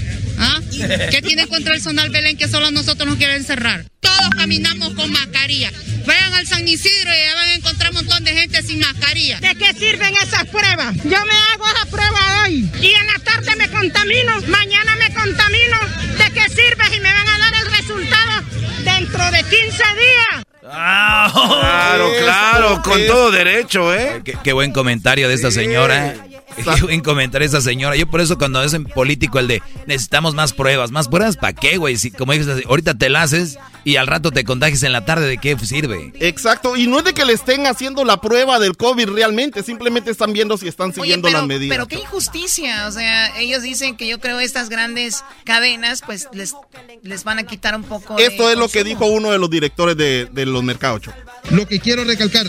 ¿Qué 1.10 1.22
tiene 1.22 1.46
contra 1.46 1.74
el 1.74 1.80
Zonal 1.80 2.10
Belén 2.10 2.36
que 2.36 2.48
solo 2.48 2.70
nosotros 2.70 3.08
nos 3.08 3.18
quieren 3.18 3.44
cerrar? 3.44 3.84
Todos 4.00 4.30
caminamos 4.36 4.94
con 4.94 5.10
mascarilla. 5.10 5.70
Vayan 6.06 6.34
al 6.34 6.46
San 6.46 6.66
Isidro 6.66 7.10
y 7.14 7.26
ya 7.26 7.34
van 7.34 7.48
a 7.48 7.54
encontrar 7.54 7.90
un 7.90 7.96
montón 7.96 8.24
de 8.24 8.32
gente 8.32 8.62
sin 8.62 8.80
mascarilla. 8.80 9.40
¿De 9.40 9.54
qué 9.54 9.72
sirven 9.74 10.14
esas 10.22 10.46
pruebas? 10.46 10.96
Yo 10.96 11.24
me 11.24 11.36
hago 11.52 11.66
esa 11.66 11.86
prueba 11.86 12.44
hoy 12.44 12.70
y 12.80 12.90
en 12.90 13.06
la 13.06 13.18
tarde 13.24 13.56
me 13.56 13.68
contamino, 13.68 14.40
mañana 14.48 14.96
me 14.96 15.12
contamino. 15.14 15.78
¿De 16.18 16.30
qué 16.32 16.48
sirve 16.48 16.84
si 16.90 17.00
me 17.00 17.12
van 17.12 17.28
a 17.28 17.38
dar 17.38 17.54
el 17.62 17.70
resultado 17.70 18.42
dentro 18.84 19.24
de 19.30 19.38
15 19.38 19.50
días. 19.50 20.44
Ah, 20.64 21.30
claro, 21.32 22.10
claro, 22.20 22.82
con 22.82 23.06
todo 23.06 23.30
derecho, 23.30 23.94
¿eh? 23.94 24.22
Qué, 24.24 24.36
qué 24.42 24.52
buen 24.52 24.72
comentario 24.72 25.28
de 25.28 25.34
esta 25.34 25.50
señora. 25.50 26.14
Qué 26.76 26.82
buen 26.82 27.00
comentario 27.00 27.46
esta 27.46 27.60
señora. 27.60 27.96
Yo 27.96 28.06
por 28.06 28.20
eso 28.20 28.38
cuando 28.38 28.60
hacen 28.60 28.84
político 28.84 29.38
el 29.38 29.48
de 29.48 29.62
necesitamos 29.86 30.34
más 30.34 30.52
pruebas. 30.52 30.90
¿Más 30.90 31.08
pruebas 31.08 31.36
para 31.36 31.52
qué, 31.52 31.76
güey? 31.76 31.96
Si 31.96 32.10
como 32.10 32.32
dices, 32.32 32.64
ahorita 32.66 32.94
te 32.94 33.08
la 33.08 33.22
haces 33.22 33.58
y 33.84 33.96
al 33.96 34.06
rato 34.06 34.30
te 34.30 34.44
contagias 34.44 34.82
en 34.82 34.92
la 34.92 35.04
tarde, 35.04 35.26
¿de 35.26 35.38
qué 35.38 35.56
sirve? 35.58 36.12
Exacto, 36.20 36.76
y 36.76 36.86
no 36.86 36.98
es 36.98 37.04
de 37.04 37.14
que 37.14 37.24
le 37.24 37.32
estén 37.32 37.66
haciendo 37.66 38.04
la 38.04 38.20
prueba 38.20 38.58
del 38.58 38.76
COVID 38.76 39.08
realmente, 39.10 39.62
simplemente 39.62 40.10
están 40.10 40.32
viendo 40.32 40.56
si 40.56 40.68
están 40.68 40.92
siguiendo 40.92 41.28
pero, 41.28 41.38
las 41.38 41.46
medidas. 41.46 41.76
Pero 41.76 41.88
qué 41.88 41.96
injusticia, 41.96 42.86
o 42.86 42.92
sea, 42.92 43.38
ellos 43.38 43.62
dicen 43.62 43.96
que 43.96 44.06
yo 44.06 44.20
creo 44.20 44.38
estas 44.40 44.68
grandes 44.68 45.24
cadenas 45.44 46.02
pues 46.04 46.28
les, 46.32 46.54
les 47.02 47.24
van 47.24 47.38
a 47.38 47.44
quitar 47.44 47.74
un 47.74 47.84
poco 47.84 48.18
Esto 48.18 48.46
de 48.46 48.54
es 48.54 48.58
lo 48.58 48.68
que 48.68 48.84
dijo 48.84 49.06
uno 49.06 49.30
de 49.30 49.38
los 49.38 49.50
directores 49.50 49.96
de, 49.96 50.26
de 50.26 50.46
los 50.46 50.62
mercados, 50.62 51.02
Choco. 51.02 51.16
Lo 51.50 51.66
que 51.66 51.80
quiero 51.80 52.04
recalcar, 52.04 52.48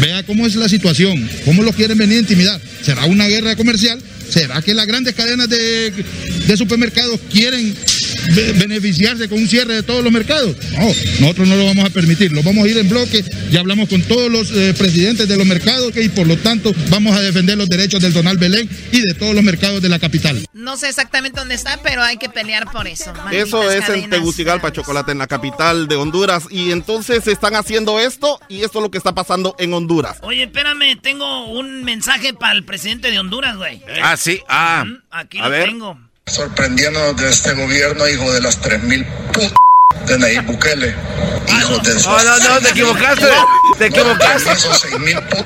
vea 0.00 0.24
cómo 0.24 0.46
es 0.46 0.56
la 0.56 0.68
situación, 0.68 1.28
cómo 1.44 1.62
lo 1.62 1.72
quieren 1.72 1.98
venir 1.98 2.16
a 2.16 2.20
intimidar. 2.20 2.60
¿Será 2.82 3.04
una 3.04 3.23
guerra 3.28 3.56
comercial? 3.56 4.00
¿Será 4.28 4.62
que 4.62 4.74
las 4.74 4.86
grandes 4.86 5.14
cadenas 5.14 5.48
de, 5.48 5.92
supermercados 6.56 7.20
quieren 7.30 7.74
beneficiarse 8.58 9.28
con 9.28 9.38
un 9.38 9.48
cierre 9.48 9.74
de 9.74 9.82
todos 9.82 10.02
los 10.02 10.12
mercados? 10.12 10.56
No, 10.72 10.86
nosotros 11.20 11.48
no 11.48 11.56
lo 11.56 11.66
vamos 11.66 11.84
a 11.84 11.90
permitir. 11.90 12.32
Lo 12.32 12.42
vamos 12.42 12.64
a 12.64 12.68
ir 12.68 12.78
en 12.78 12.88
bloque. 12.88 13.24
Ya 13.50 13.60
hablamos 13.60 13.88
con 13.88 14.02
todos 14.02 14.30
los 14.30 14.50
eh, 14.50 14.74
presidentes 14.76 15.28
de 15.28 15.36
los 15.36 15.46
mercados 15.46 15.92
y 15.96 16.08
por 16.08 16.26
lo 16.26 16.36
tanto 16.38 16.72
vamos 16.90 17.16
a 17.16 17.20
defender 17.20 17.56
los 17.58 17.68
derechos 17.68 18.00
del 18.00 18.12
Donal 18.12 18.38
Belén 18.38 18.68
y 18.92 19.00
de 19.00 19.14
todos 19.14 19.34
los 19.34 19.44
mercados 19.44 19.82
de 19.82 19.88
la 19.88 19.98
capital. 19.98 20.44
No 20.52 20.76
sé 20.76 20.88
exactamente 20.88 21.38
dónde 21.40 21.54
está, 21.54 21.80
pero 21.82 22.02
hay 22.02 22.16
que 22.16 22.28
pelear 22.28 22.70
por 22.70 22.86
eso. 22.86 23.12
Eso 23.32 23.70
es 23.70 23.76
en 23.76 23.80
cadenas. 23.86 24.10
Tegucigalpa, 24.10 24.72
Chocolate, 24.72 25.12
en 25.12 25.18
la 25.18 25.26
capital 25.26 25.88
de 25.88 25.96
Honduras. 25.96 26.44
Y 26.50 26.70
entonces 26.72 27.26
están 27.26 27.54
haciendo 27.54 28.00
esto 28.00 28.40
y 28.48 28.62
esto 28.62 28.78
es 28.78 28.82
lo 28.82 28.90
que 28.90 28.98
está 28.98 29.14
pasando 29.14 29.54
en 29.58 29.72
Honduras. 29.74 30.18
Oye, 30.22 30.44
espérame, 30.44 30.98
tengo 31.00 31.46
un 31.50 31.84
mensaje 31.84 32.34
para 32.34 32.54
el 32.54 32.64
presidente 32.64 33.10
de 33.10 33.18
Honduras, 33.18 33.56
güey. 33.56 33.82
Ah, 34.02 34.16
sí, 34.16 34.40
ah. 34.48 34.84
Aquí 35.10 35.38
A 35.38 35.44
lo 35.44 35.50
ver. 35.50 35.68
tengo. 35.68 35.98
Sorprendiéndonos 36.26 37.16
de 37.20 37.28
este 37.28 37.52
gobierno, 37.52 38.08
hijo 38.08 38.32
de 38.32 38.40
las 38.40 38.58
3000 38.60 39.04
p 39.04 39.52
de 40.06 40.18
Nayib 40.18 40.46
Bukele. 40.46 40.94
Hijo 41.48 41.78
de 41.78 41.94
No, 41.94 42.24
no, 42.24 42.38
no, 42.38 42.60
te 42.60 42.70
equivocaste. 42.70 43.26
Te 43.78 43.86
equivocaste. 43.86 44.52
Esos 44.52 44.78
6000 44.80 45.18
p 45.18 45.44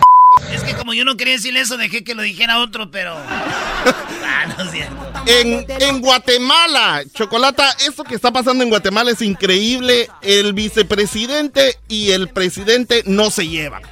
Es 0.53 0.63
que 0.63 0.75
como 0.75 0.95
yo 0.95 1.05
no 1.05 1.17
quería 1.17 1.35
decirle 1.35 1.61
eso, 1.61 1.77
dejé 1.77 2.05
que 2.05 2.15
lo 2.15 2.23
dijera 2.23 2.59
otro, 2.61 2.91
pero... 2.91 3.17
ah, 3.19 4.47
no 4.57 4.65
es 4.65 4.71
cierto. 4.71 5.13
En, 5.27 5.67
en 5.81 6.01
Guatemala, 6.01 7.03
Chocolata, 7.13 7.71
esto 7.87 8.05
que 8.05 8.15
está 8.15 8.31
pasando 8.31 8.63
en 8.63 8.71
Guatemala 8.71 9.11
es 9.11 9.21
increíble. 9.21 10.09
El 10.23 10.53
vicepresidente 10.53 11.77
y 11.89 12.13
el 12.13 12.29
presidente 12.29 13.03
no 13.05 13.31
se 13.31 13.49
llevan. 13.49 13.83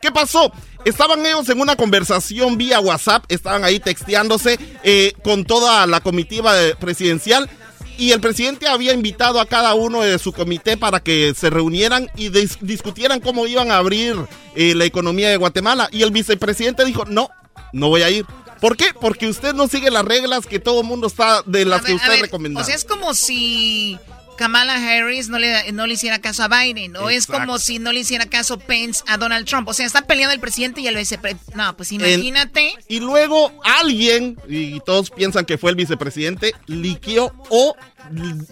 ¿Qué 0.00 0.12
pasó? 0.12 0.52
Estaban 0.84 1.24
ellos 1.24 1.48
en 1.48 1.60
una 1.60 1.76
conversación 1.76 2.56
vía 2.58 2.80
WhatsApp, 2.80 3.24
estaban 3.28 3.64
ahí 3.64 3.80
texteándose 3.80 4.58
eh, 4.82 5.12
con 5.22 5.44
toda 5.44 5.86
la 5.86 6.00
comitiva 6.00 6.52
de- 6.54 6.74
presidencial 6.76 7.48
y 7.96 8.10
el 8.12 8.20
presidente 8.20 8.66
había 8.66 8.92
invitado 8.92 9.40
a 9.40 9.46
cada 9.46 9.74
uno 9.74 10.02
de 10.02 10.18
su 10.18 10.32
comité 10.32 10.76
para 10.76 11.00
que 11.00 11.32
se 11.36 11.48
reunieran 11.48 12.08
y 12.16 12.28
dis- 12.30 12.58
discutieran 12.60 13.20
cómo 13.20 13.46
iban 13.46 13.70
a 13.70 13.76
abrir 13.78 14.16
eh, 14.56 14.74
la 14.74 14.84
economía 14.84 15.30
de 15.30 15.36
Guatemala. 15.36 15.88
Y 15.92 16.02
el 16.02 16.10
vicepresidente 16.10 16.84
dijo, 16.84 17.04
no, 17.06 17.30
no 17.72 17.88
voy 17.88 18.02
a 18.02 18.10
ir. 18.10 18.26
¿Por 18.60 18.76
qué? 18.76 18.86
Porque 19.00 19.28
usted 19.28 19.54
no 19.54 19.68
sigue 19.68 19.90
las 19.90 20.04
reglas 20.04 20.46
que 20.46 20.58
todo 20.58 20.80
el 20.80 20.86
mundo 20.86 21.06
está, 21.06 21.42
de 21.46 21.64
las 21.64 21.82
A 21.82 21.84
que 21.84 21.92
ver, 21.92 21.96
usted 21.96 22.08
ver, 22.10 22.20
recomendó. 22.22 22.60
O 22.60 22.64
sea, 22.64 22.74
es 22.74 22.84
como 22.84 23.14
si 23.14 23.98
Kamala 24.36 24.74
Harris 24.74 25.28
no 25.28 25.38
le, 25.38 25.72
no 25.72 25.86
le 25.86 25.94
hiciera 25.94 26.20
caso 26.20 26.42
a 26.42 26.48
Biden. 26.48 26.96
O 26.96 27.10
es 27.10 27.26
como 27.26 27.58
si 27.58 27.78
no 27.78 27.92
le 27.92 28.00
hiciera 28.00 28.26
caso 28.26 28.58
Pence 28.58 29.02
a 29.06 29.16
Donald 29.16 29.46
Trump. 29.46 29.68
O 29.68 29.74
sea, 29.74 29.86
están 29.86 30.04
peleando 30.06 30.34
el 30.34 30.40
presidente 30.40 30.80
y 30.80 30.86
el 30.86 30.96
vicepresidente. 30.96 31.56
No, 31.56 31.76
pues 31.76 31.92
imagínate. 31.92 32.74
y 32.88 33.00
luego 33.00 33.52
alguien, 33.62 34.38
y 34.48 34.80
todos 34.80 35.10
piensan 35.10 35.44
que 35.44 35.58
fue 35.58 35.70
el 35.70 35.76
vicepresidente, 35.76 36.52
liqueó 36.66 37.32
o 37.50 37.76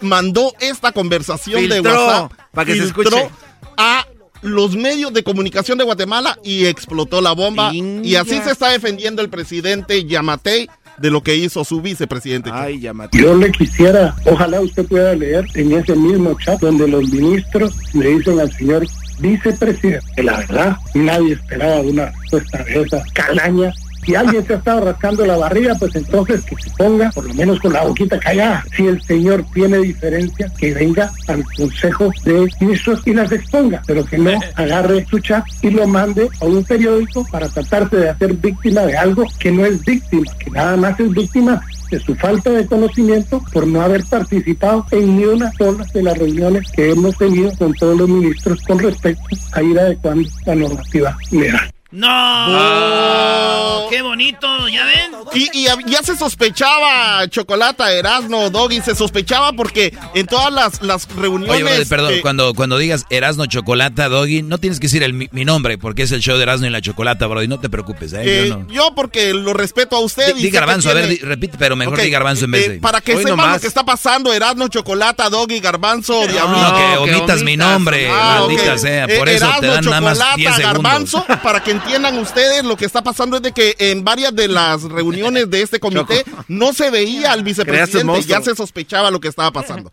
mandó 0.01 0.55
esta 0.61 0.93
conversación 0.93 1.69
de 1.69 1.81
WhatsApp 1.81 2.33
para 2.53 2.67
que 2.67 2.77
se 2.77 2.85
escuche. 2.85 3.31
a 3.77 4.07
los 4.43 4.75
medios 4.75 5.13
de 5.13 5.23
comunicación 5.23 5.79
de 5.79 5.85
Guatemala 5.85 6.39
y 6.43 6.67
explotó 6.67 7.21
la 7.21 7.33
bomba. 7.33 7.73
Y 7.73 8.15
así 8.17 8.41
se 8.41 8.51
está 8.51 8.71
defendiendo 8.71 9.23
el 9.23 9.31
presidente 9.31 10.05
Yamatei 10.05 10.69
de 10.99 11.11
lo 11.11 11.23
que 11.23 11.37
hizo 11.37 11.65
su 11.65 11.81
vicepresidente. 11.81 12.51
Ay. 12.53 12.81
Yo 13.13 13.37
le 13.37 13.51
quisiera, 13.53 14.15
ojalá 14.25 14.61
usted 14.61 14.87
pueda 14.87 15.15
leer 15.15 15.47
en 15.55 15.73
ese 15.73 15.95
mismo 15.95 16.37
chat 16.45 16.61
donde 16.61 16.89
los 16.89 17.09
ministros 17.11 17.73
le 17.95 18.17
dicen 18.17 18.41
al 18.41 18.53
señor 18.53 18.87
vicepresidente, 19.19 20.07
que 20.17 20.23
la 20.23 20.39
verdad 20.39 20.77
nadie 20.95 21.35
esperaba 21.35 21.81
una 21.81 22.07
respuesta 22.07 22.65
de 22.65 22.83
esa 22.83 23.03
calaña. 23.15 23.73
Si 24.05 24.15
alguien 24.15 24.45
se 24.45 24.55
ha 24.55 24.57
estado 24.57 24.85
rascando 24.85 25.25
la 25.25 25.37
barriga, 25.37 25.75
pues 25.79 25.95
entonces 25.95 26.43
que 26.43 26.57
se 26.57 26.71
ponga 26.71 27.11
por 27.11 27.25
lo 27.27 27.35
menos 27.35 27.61
con 27.61 27.73
la 27.73 27.85
boquita 27.85 28.19
callada. 28.19 28.65
Si 28.77 28.87
el 28.87 29.01
señor 29.03 29.45
tiene 29.55 29.79
diferencia, 29.79 30.51
que 30.59 30.75
venga 30.75 31.13
al 31.29 31.45
Consejo 31.57 32.11
de 32.25 32.49
Ministros 32.61 33.01
y 33.07 33.15
las 33.15 33.31
exponga, 33.31 33.83
pero 33.87 34.05
que 34.05 34.19
no 34.19 34.33
agarre 34.57 35.07
su 35.09 35.19
chat 35.21 35.45
y 35.63 35.71
lo 35.71 35.87
mande 35.87 36.29
a 36.41 36.45
un 36.45 36.65
periódico 36.65 37.25
para 37.31 37.49
tratarse 37.49 37.97
de 37.97 38.09
hacer 38.11 38.35
víctima 38.35 38.83
de 38.83 38.97
algo 38.97 39.25
que 39.39 39.53
no 39.53 39.65
es 39.65 39.85
víctima, 39.85 40.33
que 40.39 40.51
nada 40.51 40.77
más 40.77 40.99
es 40.99 41.11
víctima 41.11 41.63
de 41.91 42.01
su 42.01 42.15
falta 42.17 42.51
de 42.51 42.67
conocimiento 42.67 43.43
por 43.53 43.67
no 43.67 43.83
haber 43.83 44.03
participado 44.05 44.85
en 44.91 45.17
ni 45.17 45.25
una 45.25 45.53
sola 45.53 45.85
de 45.93 46.03
las 46.03 46.17
reuniones 46.17 46.71
que 46.73 46.91
hemos 46.91 47.17
tenido 47.19 47.53
con 47.59 47.75
todos 47.75 47.99
los 47.99 48.09
ministros 48.09 48.61
con 48.63 48.79
respecto 48.79 49.23
a 49.53 49.63
ir 49.63 49.79
adecuando 49.79 50.29
la 50.47 50.55
normativa 50.55 51.17
legal. 51.31 51.71
¡No! 51.93 53.87
¡Qué 53.91 54.03
bonito! 54.03 54.69
¿Ya 54.69 54.85
ven? 54.85 55.13
Y, 55.35 55.49
y 55.55 55.65
ya 55.87 56.03
se 56.03 56.17
sospechaba, 56.17 57.27
Chocolata, 57.29 57.93
Erasmo, 57.93 58.51
Doggy, 58.51 58.81
se 58.83 58.95
sospechaba 58.95 59.53
porque 59.53 59.95
en 60.15 60.27
todas 60.27 60.53
las, 60.53 60.83
las 60.83 61.09
reuniones... 61.15 61.55
Oye, 61.55 61.63
brother, 61.65 61.87
perdón, 61.89 62.13
eh, 62.15 62.21
cuando, 62.21 62.55
cuando 62.55 62.77
digas 62.79 63.07
Erasno 63.09 63.47
Chocolata 63.47 64.09
Doggy, 64.09 64.43
no 64.43 64.59
tienes 64.59 64.79
que 64.79 64.87
decir 64.89 65.03
el, 65.03 65.13
mi, 65.15 65.29
mi 65.33 65.45
nombre, 65.45 65.79
porque 65.79 66.03
es 66.03 66.13
el 66.13 66.21
show 66.21 66.37
de 66.37 66.43
Erasno 66.43 66.67
y 66.67 66.71
la 66.71 66.81
Chocolata, 66.83 67.27
bro, 67.27 67.43
y 67.43 67.49
no 67.49 67.61
te 67.61 67.71
preocupes, 67.71 68.13
¿eh? 68.13 68.21
eh, 68.25 68.47
Yo 68.49 68.59
no. 68.59 68.67
yo 68.69 68.95
porque 68.95 69.33
lo 69.33 69.53
respeto 69.55 69.97
a 69.97 70.01
usted. 70.01 70.35
Di, 70.35 70.43
que 70.43 70.51
Garbanzo, 70.51 70.91
a 70.91 70.95
ver, 70.95 71.05
tiene- 71.09 71.19
di- 71.21 71.25
repite, 71.27 71.57
pero 71.59 71.77
mejor 71.77 71.95
Ok, 71.95 72.01
di 72.05 72.11
Garbanzo 72.11 72.45
en 72.45 72.51
vez 72.51 72.67
eh, 72.67 72.69
de... 72.73 72.79
Para 72.81 73.01
que 73.01 73.13
Hoy 73.15 73.23
sepan 73.23 73.37
nomás. 73.39 73.55
lo 73.55 73.61
que 73.61 73.67
está 73.69 73.85
pasando, 73.85 74.33
Erasmo, 74.33 74.69
Chocolata, 74.69 75.31
Doggy, 75.31 75.61
Garbanzo, 75.61 76.27
Diablito. 76.27 76.49
No, 76.73 77.05
que 77.05 77.11
omitas 77.15 77.43
mi 77.43 77.57
nombre, 77.57 78.09
maldita 78.09 78.73
ok. 78.75 78.79
sea, 78.79 79.05
Eh, 79.07 79.19
por 79.19 79.29
eso 79.29 79.47
te 79.61 79.67
Erasmo, 79.67 79.73
dan 79.73 79.85
nada 79.85 80.01
más 80.01 80.19
Chocolata, 80.19 80.37
10 80.37 80.55
segundos. 80.57 80.83
Garbanzo, 80.83 81.27
para 81.43 81.63
que 81.63 81.71
entiendan 81.83 82.19
ustedes, 82.19 82.65
lo 82.65 82.77
que 82.77 82.85
está 82.85 83.03
pasando 83.03 83.37
es 83.37 83.43
de 83.43 83.53
que 83.53 83.75
en 83.79 84.05
varias 84.05 84.35
de 84.35 84.49
las 84.49 84.83
reuniones 84.83 85.51
de 85.51 85.63
este 85.63 85.81
comité 85.81 86.25
no 86.49 86.73
se 86.73 86.91
veía 86.91 87.33
al 87.33 87.43
vicepresidente, 87.43 88.23
ya 88.25 88.41
se 88.41 88.55
sospechaba 88.55 89.11
lo 89.11 89.21
que 89.21 89.29
estaba 89.29 89.51
pasando. 89.51 89.93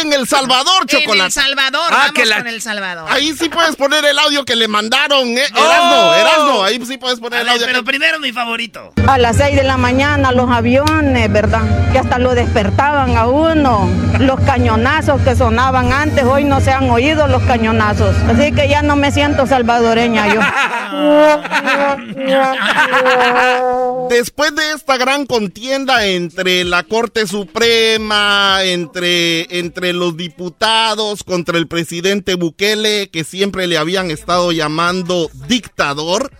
En 0.00 0.12
El 0.12 0.28
Salvador, 0.28 0.86
Chocolata. 0.86 1.14
En 1.14 1.26
El 1.26 1.32
Salvador, 1.32 1.82
Ah, 1.90 1.96
vamos 1.98 2.12
que 2.12 2.26
la- 2.26 2.36
con 2.38 2.46
El 2.46 2.62
Salvador. 2.62 3.06
Ahí 3.10 3.34
sí 3.36 3.48
puedes 3.48 3.74
poner 3.76 4.04
el 4.04 4.18
audio 4.18 4.44
que 4.44 4.54
le 4.54 4.68
mandaron, 4.68 5.26
eh, 5.28 5.44
Erasmo, 5.44 5.96
Oh. 6.10 6.14
Erasmo, 6.14 6.62
ahí 6.64 6.80
sí 6.86 6.96
puedes 6.98 7.18
poner 7.18 7.38
A 7.38 7.42
el 7.42 7.46
ver, 7.48 7.54
audio. 7.54 7.66
pero 7.66 7.84
primero 7.84 8.20
mi 8.20 8.32
favorito. 8.32 8.92
A 9.08 9.18
las 9.18 9.36
6 9.36 9.56
de 9.56 9.64
la 9.64 9.76
mañana 9.76 10.32
los 10.32 10.50
aviones, 10.50 11.32
¿verdad? 11.32 11.62
Que 11.92 11.98
hasta 11.98 12.18
lo 12.18 12.34
despertaban 12.34 13.16
a 13.16 13.26
uno. 13.26 13.88
Los 14.20 14.38
cañonazos 14.40 15.20
que 15.22 15.34
sonaban 15.34 15.92
antes, 15.92 16.24
hoy 16.24 16.44
no 16.44 16.60
se 16.60 16.70
han 16.70 16.88
oído 16.90 17.26
los 17.26 17.42
cañonazos. 17.42 18.14
Así 18.28 18.52
que 18.52 18.68
ya 18.68 18.82
no 18.82 18.94
me 18.96 19.10
siento 19.10 19.46
salvadoreña 19.46 20.32
yo. 20.34 20.40
Después 24.10 24.54
de 24.54 24.72
esta 24.72 24.96
gran 24.96 25.26
contienda 25.26 26.06
entre 26.06 26.64
la 26.64 26.82
Corte 26.82 27.26
Suprema, 27.26 28.60
entre, 28.64 29.58
entre 29.58 29.92
los 29.92 30.16
diputados, 30.16 31.22
contra 31.22 31.58
el 31.58 31.68
presidente 31.68 32.34
Bukele, 32.34 33.08
que 33.10 33.24
siempre 33.24 33.66
le 33.66 33.78
habían 33.78 34.10
estado 34.10 34.52
llamando 34.52 35.30
dictador, 35.46 36.32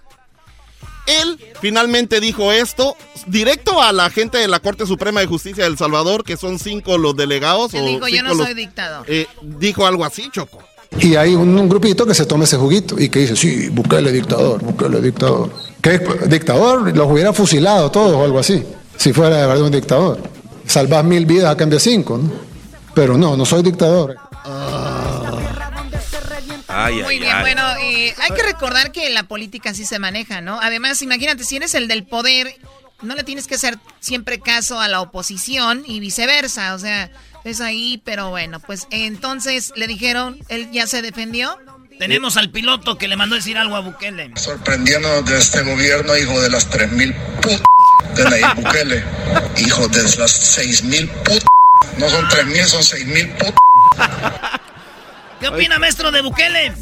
él 1.06 1.38
finalmente 1.60 2.20
dijo 2.20 2.52
esto 2.52 2.96
directo 3.26 3.82
a 3.82 3.92
la 3.92 4.10
gente 4.10 4.38
de 4.38 4.48
la 4.48 4.60
Corte 4.60 4.86
Suprema 4.86 5.20
de 5.20 5.26
Justicia 5.26 5.64
de 5.64 5.70
El 5.70 5.78
Salvador, 5.78 6.24
que 6.24 6.36
son 6.36 6.58
cinco 6.58 6.98
los 6.98 7.16
delegados. 7.16 7.74
Él 7.74 7.86
dijo, 7.86 8.08
yo 8.08 8.22
no 8.22 8.34
los- 8.34 8.46
soy 8.46 8.54
dictador. 8.54 9.04
eh, 9.08 9.26
dijo 9.42 9.86
algo 9.86 10.04
así, 10.04 10.28
Choco. 10.32 10.62
Y 10.98 11.14
hay 11.16 11.34
un, 11.34 11.56
un 11.56 11.68
grupito 11.68 12.04
que 12.04 12.14
se 12.14 12.26
toma 12.26 12.44
ese 12.44 12.56
juguito 12.56 12.98
y 12.98 13.08
que 13.08 13.20
dice, 13.20 13.36
sí, 13.36 13.68
Bukele 13.68 14.10
dictador, 14.12 14.62
Bukele 14.62 15.00
dictador. 15.00 15.50
¿Qué 15.80 15.94
es? 15.94 16.28
dictador? 16.28 16.94
Los 16.96 17.10
hubiera 17.10 17.32
fusilado 17.32 17.90
todos 17.90 18.12
o 18.14 18.24
algo 18.24 18.38
así, 18.38 18.64
si 18.96 19.12
fuera 19.12 19.36
de 19.36 19.46
verdad 19.46 19.64
un 19.64 19.72
dictador. 19.72 20.20
Salvas 20.66 21.04
mil 21.04 21.26
vidas 21.26 21.52
a 21.52 21.56
cambio 21.56 21.78
de 21.78 21.84
cinco, 21.84 22.18
¿no? 22.18 22.30
Pero 22.94 23.16
no, 23.16 23.36
no 23.36 23.46
soy 23.46 23.62
dictador. 23.62 24.16
Ay, 26.72 27.02
Muy 27.02 27.14
ay, 27.14 27.18
bien, 27.18 27.32
ay. 27.34 27.40
bueno, 27.42 27.62
eh, 27.82 28.14
hay 28.18 28.30
que 28.36 28.42
recordar 28.42 28.92
que 28.92 29.10
la 29.10 29.24
política 29.24 29.70
así 29.70 29.84
se 29.84 29.98
maneja, 29.98 30.40
¿no? 30.40 30.60
Además, 30.60 31.02
imagínate, 31.02 31.44
si 31.44 31.56
eres 31.56 31.74
el 31.74 31.88
del 31.88 32.04
poder, 32.04 32.54
no 33.02 33.14
le 33.16 33.24
tienes 33.24 33.46
que 33.48 33.56
hacer 33.56 33.78
siempre 33.98 34.38
caso 34.38 34.78
a 34.78 34.86
la 34.86 35.00
oposición 35.00 35.82
y 35.84 35.98
viceversa. 35.98 36.74
O 36.74 36.78
sea, 36.78 37.10
Es 37.44 37.60
ahí, 37.60 38.00
pero 38.04 38.30
bueno, 38.30 38.60
pues 38.60 38.86
entonces 38.90 39.72
le 39.76 39.86
dijeron, 39.86 40.38
él 40.48 40.70
ya 40.72 40.86
se 40.86 41.02
defendió. 41.02 41.56
Tenemos 41.98 42.36
al 42.36 42.50
piloto 42.50 42.96
que 42.96 43.08
le 43.08 43.16
mandó 43.16 43.36
decir 43.36 43.58
algo 43.58 43.76
a 43.76 43.80
Bukele. 43.80 44.32
Sorprendiéndonos 44.36 45.24
de 45.26 45.38
este 45.38 45.62
gobierno, 45.62 46.16
hijo 46.16 46.40
de 46.40 46.50
las 46.50 46.70
3.000 46.70 47.14
put 47.42 47.60
de 48.16 48.24
Nayib 48.24 48.54
Bukele. 48.56 49.04
Hijo 49.58 49.88
de 49.88 50.02
las 50.02 50.58
6.000 50.58 51.08
put. 51.24 51.44
No 51.98 52.08
son 52.08 52.24
3.000, 52.26 52.64
son 52.64 52.82
6.000 52.82 53.36
put. 53.36 53.54
¿Qué 55.40 55.48
opina, 55.48 55.78
maestro 55.78 56.12
de 56.12 56.20
Bukele? 56.20 56.72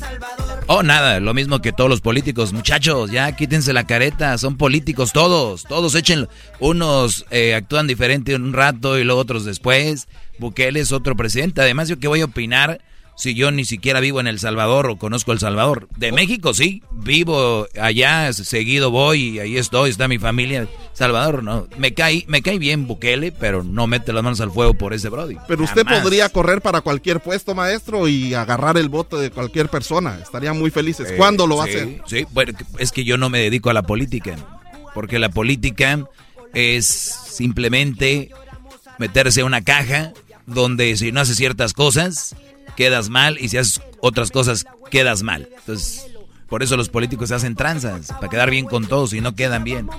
Oh, 0.66 0.82
nada, 0.82 1.20
lo 1.20 1.32
mismo 1.32 1.60
que 1.60 1.72
todos 1.72 1.88
los 1.88 2.00
políticos. 2.00 2.52
Muchachos, 2.52 3.10
ya 3.10 3.30
quítense 3.36 3.72
la 3.72 3.86
careta, 3.86 4.36
son 4.36 4.56
políticos 4.56 5.12
todos. 5.12 5.62
Todos 5.62 5.94
echen, 5.94 6.28
unos 6.58 7.24
eh, 7.30 7.54
actúan 7.54 7.86
diferente 7.86 8.34
un 8.34 8.52
rato 8.52 8.98
y 8.98 9.04
luego 9.04 9.20
otros 9.20 9.44
después. 9.44 10.08
Bukele 10.38 10.80
es 10.80 10.90
otro 10.90 11.16
presidente. 11.16 11.60
Además, 11.60 11.88
yo 11.88 12.00
qué 12.00 12.08
voy 12.08 12.20
a 12.20 12.24
opinar 12.26 12.80
si 13.18 13.34
yo 13.34 13.50
ni 13.50 13.64
siquiera 13.64 13.98
vivo 13.98 14.20
en 14.20 14.28
El 14.28 14.38
Salvador 14.38 14.88
o 14.88 14.96
conozco 14.96 15.32
El 15.32 15.40
Salvador. 15.40 15.88
De 15.96 16.12
México 16.12 16.54
sí, 16.54 16.84
vivo 16.92 17.66
allá, 17.78 18.32
seguido 18.32 18.92
voy 18.92 19.30
y 19.30 19.38
ahí 19.40 19.58
estoy, 19.58 19.90
está 19.90 20.06
mi 20.06 20.18
familia. 20.20 20.68
Salvador 20.92 21.42
no, 21.42 21.66
me 21.78 21.92
cae, 21.94 22.24
me 22.28 22.42
cae 22.42 22.60
bien 22.60 22.86
Bukele, 22.86 23.32
pero 23.32 23.64
no 23.64 23.88
mete 23.88 24.12
las 24.12 24.22
manos 24.22 24.40
al 24.40 24.52
fuego 24.52 24.74
por 24.74 24.94
ese 24.94 25.08
Brody. 25.08 25.36
Pero 25.48 25.64
usted 25.64 25.84
Jamás. 25.84 26.02
podría 26.02 26.28
correr 26.28 26.62
para 26.62 26.80
cualquier 26.80 27.20
puesto, 27.20 27.56
maestro, 27.56 28.06
y 28.06 28.34
agarrar 28.34 28.78
el 28.78 28.88
voto 28.88 29.18
de 29.18 29.32
cualquier 29.32 29.68
persona. 29.68 30.16
Estarían 30.22 30.56
muy 30.56 30.70
felices. 30.70 31.10
Eh, 31.10 31.16
¿Cuándo 31.16 31.48
lo 31.48 31.56
va 31.56 31.64
sí, 31.64 31.70
a 31.70 31.74
hacer? 31.74 32.02
Sí, 32.06 32.26
bueno, 32.30 32.56
es 32.78 32.92
que 32.92 33.02
yo 33.02 33.18
no 33.18 33.30
me 33.30 33.40
dedico 33.40 33.68
a 33.68 33.72
la 33.74 33.82
política, 33.82 34.36
porque 34.94 35.18
la 35.18 35.28
política 35.28 36.08
es 36.54 36.86
simplemente 36.86 38.30
meterse 39.00 39.40
a 39.40 39.44
una 39.44 39.62
caja 39.62 40.12
donde 40.46 40.96
si 40.96 41.10
no 41.10 41.20
haces 41.20 41.36
ciertas 41.36 41.74
cosas, 41.74 42.34
quedas 42.78 43.08
mal, 43.08 43.36
y 43.40 43.48
si 43.48 43.58
haces 43.58 43.80
otras 44.00 44.30
cosas, 44.30 44.64
quedas 44.88 45.24
mal. 45.24 45.48
Entonces, 45.58 46.06
por 46.48 46.62
eso 46.62 46.76
los 46.76 46.88
políticos 46.88 47.28
se 47.28 47.34
hacen 47.34 47.56
tranzas, 47.56 48.12
para 48.12 48.28
quedar 48.28 48.50
bien 48.50 48.66
con 48.66 48.86
todos 48.86 49.12
y 49.14 49.20
no 49.20 49.34
quedan 49.34 49.64
bien. 49.64 49.90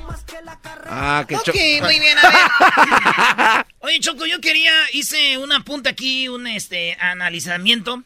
Ah, 0.85 1.25
qué 1.27 1.35
Ok, 1.35 1.47
muy 1.81 1.99
bien, 1.99 2.17
a 2.17 2.29
ver. 2.29 3.65
Oye, 3.79 3.99
Choco, 3.99 4.25
yo 4.25 4.39
quería, 4.39 4.71
hice 4.93 5.37
una 5.37 5.59
punta 5.65 5.89
aquí, 5.89 6.29
un 6.29 6.47
este 6.47 6.95
analizamiento. 7.01 8.01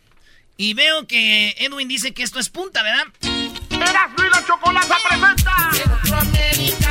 Y 0.58 0.74
veo 0.74 1.06
que 1.06 1.56
Edwin 1.60 1.88
dice 1.88 2.16
que 2.16 2.24
esto 2.24 2.40
es 2.40 2.50
punta, 2.50 2.82
¿verdad? 2.82 3.06
Erasmo 3.70 4.26
y 4.26 4.30
la 4.32 4.44
Chocolata 4.44 4.98
presenta 5.08 6.83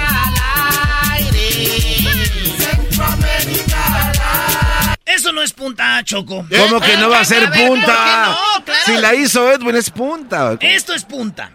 Eso 5.14 5.32
no 5.32 5.42
es 5.42 5.52
punta, 5.52 6.02
Choco. 6.04 6.46
¿Cómo 6.56 6.80
que 6.80 6.96
no 6.96 7.08
va 7.10 7.20
a 7.20 7.24
ser 7.24 7.48
ver, 7.48 7.50
¿por 7.50 7.68
punta? 7.68 7.86
qué 7.86 7.92
no? 8.30 8.64
Claro. 8.64 8.80
Si 8.86 8.96
la 8.96 9.14
hizo 9.14 9.50
Edwin 9.52 9.76
es 9.76 9.90
punta. 9.90 10.56
Esto 10.60 10.94
es 10.94 11.04
punta. 11.04 11.50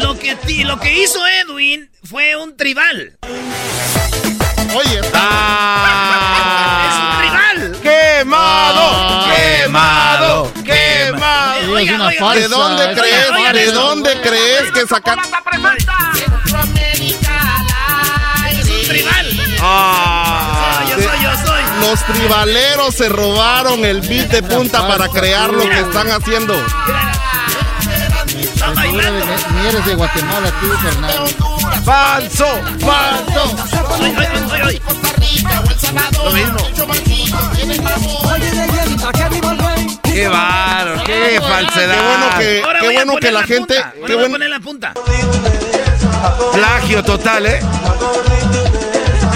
Lo 0.00 0.18
que, 0.18 0.36
lo 0.64 0.78
que 0.78 1.02
hizo 1.02 1.20
Edwin 1.26 1.90
fue 2.04 2.36
un 2.36 2.56
tribal. 2.56 3.18
Oye, 4.74 4.98
es 4.98 5.06
un 5.06 5.10
tribal. 7.18 7.78
¡Quemado! 7.82 9.26
¡Quemado! 9.34 10.52
¡Quemado! 10.64 11.72
Oiga, 11.72 11.94
una 11.96 12.06
oiga, 12.08 12.34
¿De 12.34 12.48
dónde 12.48 12.84
oiga, 12.86 13.00
crees? 13.00 13.30
oiga, 13.30 13.52
¿De 13.52 13.60
oiga. 13.60 13.72
dónde 13.72 14.20
crees 14.20 14.70
que 14.72 14.86
sacaron? 14.86 15.24
Ah, 19.80 20.84
Yo 20.88 20.94
soy, 20.96 21.22
yo 21.22 21.30
soy. 21.46 21.62
Los 21.88 22.04
tribaleros 22.04 22.94
se 22.94 23.08
robaron 23.08 23.84
el 23.84 24.00
beat 24.00 24.28
de 24.28 24.42
punta 24.42 24.86
para 24.88 25.08
crear 25.08 25.52
lo 25.52 25.62
que 25.62 25.80
están 25.80 26.10
haciendo. 26.10 26.54
Ni 29.54 29.68
eres 29.68 29.86
de 29.86 29.94
Guatemala 29.94 30.50
tú, 30.60 30.66
Fernando. 30.82 31.26
¡Falso! 31.84 32.46
¡Falso! 32.80 33.56
Lo 36.24 36.30
mismo. 36.32 36.58
¡Qué 40.02 40.28
bárbaro! 40.28 41.04
¡Qué 41.04 41.40
falsedad! 41.40 41.94
Qué 41.94 42.02
bueno 42.02 42.38
que, 42.38 42.62
Ahora 42.64 42.80
qué 42.80 42.86
voy 42.86 42.94
a 42.94 42.98
bueno 42.98 43.12
poner 43.12 43.24
que 43.28 43.32
la 43.32 43.42
gente, 43.44 43.74
qué 44.06 44.14
bueno, 44.14 44.30
poner 44.32 44.50
la 44.50 44.60
punta. 44.60 44.92
Plagio 46.52 47.02
total, 47.04 47.46
¿eh? 47.46 47.60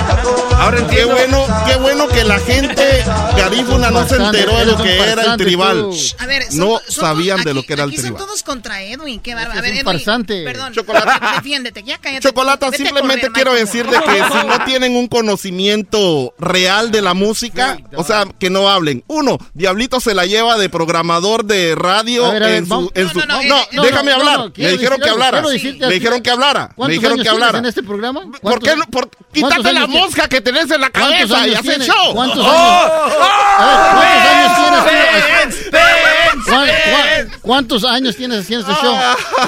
Chicago 0.03 0.52
Ahora 0.63 0.87
qué 0.87 1.05
bueno, 1.05 1.45
qué 1.67 1.77
bueno 1.77 2.07
que 2.09 2.23
la 2.25 2.39
gente 2.39 3.05
garífuna 3.37 3.91
no 3.91 4.07
se 4.09 4.17
enteró 4.17 4.57
de 4.59 4.67
lo 4.67 4.77
que 4.77 4.97
era 5.01 5.23
el 5.33 5.37
tribal. 5.37 5.91
A 6.19 6.27
ver, 6.27 6.45
son- 6.45 6.59
No 6.59 6.81
son- 6.87 7.05
sabían 7.05 7.43
de 7.43 7.53
lo 7.55 7.63
que 7.65 7.73
era 7.73 7.83
el 7.85 7.89
aquí 7.91 7.97
son 7.97 8.05
tribal. 8.07 8.25
todos 8.27 8.43
contra 8.45 8.83
Edwin, 8.83 9.19
qué 9.21 9.35
bárbaro. 9.35 9.55
A 9.55 9.57
Es 9.57 9.63
ver, 9.63 9.71
un 9.73 9.77
Edwin, 9.79 9.85
farsante. 9.93 10.45
perdón. 10.45 10.73
Chocolata. 10.73 11.33
Defiéndete, 11.37 11.83
ya 11.83 11.99
cállate. 11.99 12.29
Chocolata, 12.29 12.67
Vete 12.71 12.85
simplemente 12.85 13.21
correr, 13.29 13.33
quiero 13.33 13.55
decirle 13.55 13.99
que 14.05 14.13
si 14.41 14.47
no 14.47 14.65
tienen 14.65 14.95
un 14.97 15.09
conocimiento 15.09 16.35
real 16.39 16.91
de 16.91 17.03
la 17.03 17.15
música, 17.15 17.79
o 17.97 18.05
sea, 18.05 18.25
que 18.39 18.51
no 18.51 18.69
hablen. 18.69 19.03
Uno, 19.09 19.39
Diablito 19.55 20.01
se 20.01 20.15
la 20.15 20.27
lleva 20.27 20.57
de 20.59 20.69
programador 20.69 21.45
de 21.45 21.75
radio 21.75 22.27
A 22.27 22.33
ver, 22.35 22.43
a 22.45 22.47
ver, 22.47 22.57
en 22.59 22.67
su... 22.69 22.91
en 22.95 23.11
su- 23.11 23.19
No, 23.19 23.27
no, 23.27 23.43
no, 23.43 23.59
eh, 23.59 23.67
eh, 23.73 23.79
déjame 23.83 24.11
no, 24.13 24.19
no, 24.19 24.31
hablar. 24.31 24.53
Me 24.57 24.73
dijeron 24.73 25.01
que 25.01 25.09
hablara. 25.09 25.43
Me 25.43 25.89
dijeron 25.93 26.23
que 26.23 26.31
hablara. 26.31 26.69
Me 26.69 26.75
¿Cuántos 26.75 26.95
dijeron 26.95 27.13
años 27.15 27.23
que 27.25 27.29
hablara. 27.31 27.59
en 27.59 27.67
este 27.67 27.83
programa? 27.83 28.21
¿Por 28.23 28.41
¿Cuántos- 28.41 28.69
qué 28.69 28.77
no? 28.77 28.85
Por, 28.87 29.11
¿Cuántos 29.11 29.33
quítate 29.33 29.73
la 29.73 29.87
mosca 29.87 30.29
que 30.29 30.41
tenés 30.53 30.71
en 30.71 30.81
la 30.81 30.91
¿Cuántos 30.91 31.31
cabeza 31.31 31.47
y 31.49 31.63
tienes? 31.63 31.89
show. 31.89 32.15
¿Cuántos 32.15 32.45
Oh, 32.47 32.51
años? 32.51 33.15
A 33.59 34.01
ver, 34.01 34.13
¿cuántos 34.23 34.27
años 34.33 34.53
tienes? 34.59 35.55
Spence, 35.55 35.71
¿Cuán- 35.71 36.69
Spence, 36.69 36.91
cuán- 36.91 37.41
¿Cuántos 37.43 37.85
años 37.85 38.17
tienes 38.17 38.41
haciendo 38.41 38.71
este 38.71 38.83
show? 38.83 38.97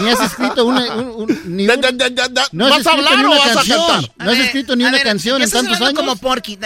Ni 0.00 0.10
has 0.10 0.20
escrito 0.20 0.64
una, 0.64 0.80
un- 0.94 1.08
un- 1.22 1.42
ni 1.56 1.68
un- 1.68 1.80
da- 1.80 1.90
da- 1.92 2.10
da- 2.10 2.28
da- 2.28 2.48
no 2.52 2.66
has 2.66 2.70
¿Vas 2.70 2.86
a 2.86 2.90
escrito 2.90 3.08
hablar 3.10 3.26
o 3.26 3.34
a 3.42 3.54
canción. 3.54 3.78
cantar? 3.86 4.10
No 4.26 4.30
has 4.32 4.38
escrito 4.38 4.76
ni 4.76 4.84
a 4.84 4.88
una 4.88 4.96
ver, 4.98 5.06
canción 5.06 5.42
en 5.42 5.50
tantos 5.50 5.80
años. 5.80 5.94
como 5.94 6.16
Porky. 6.16 6.58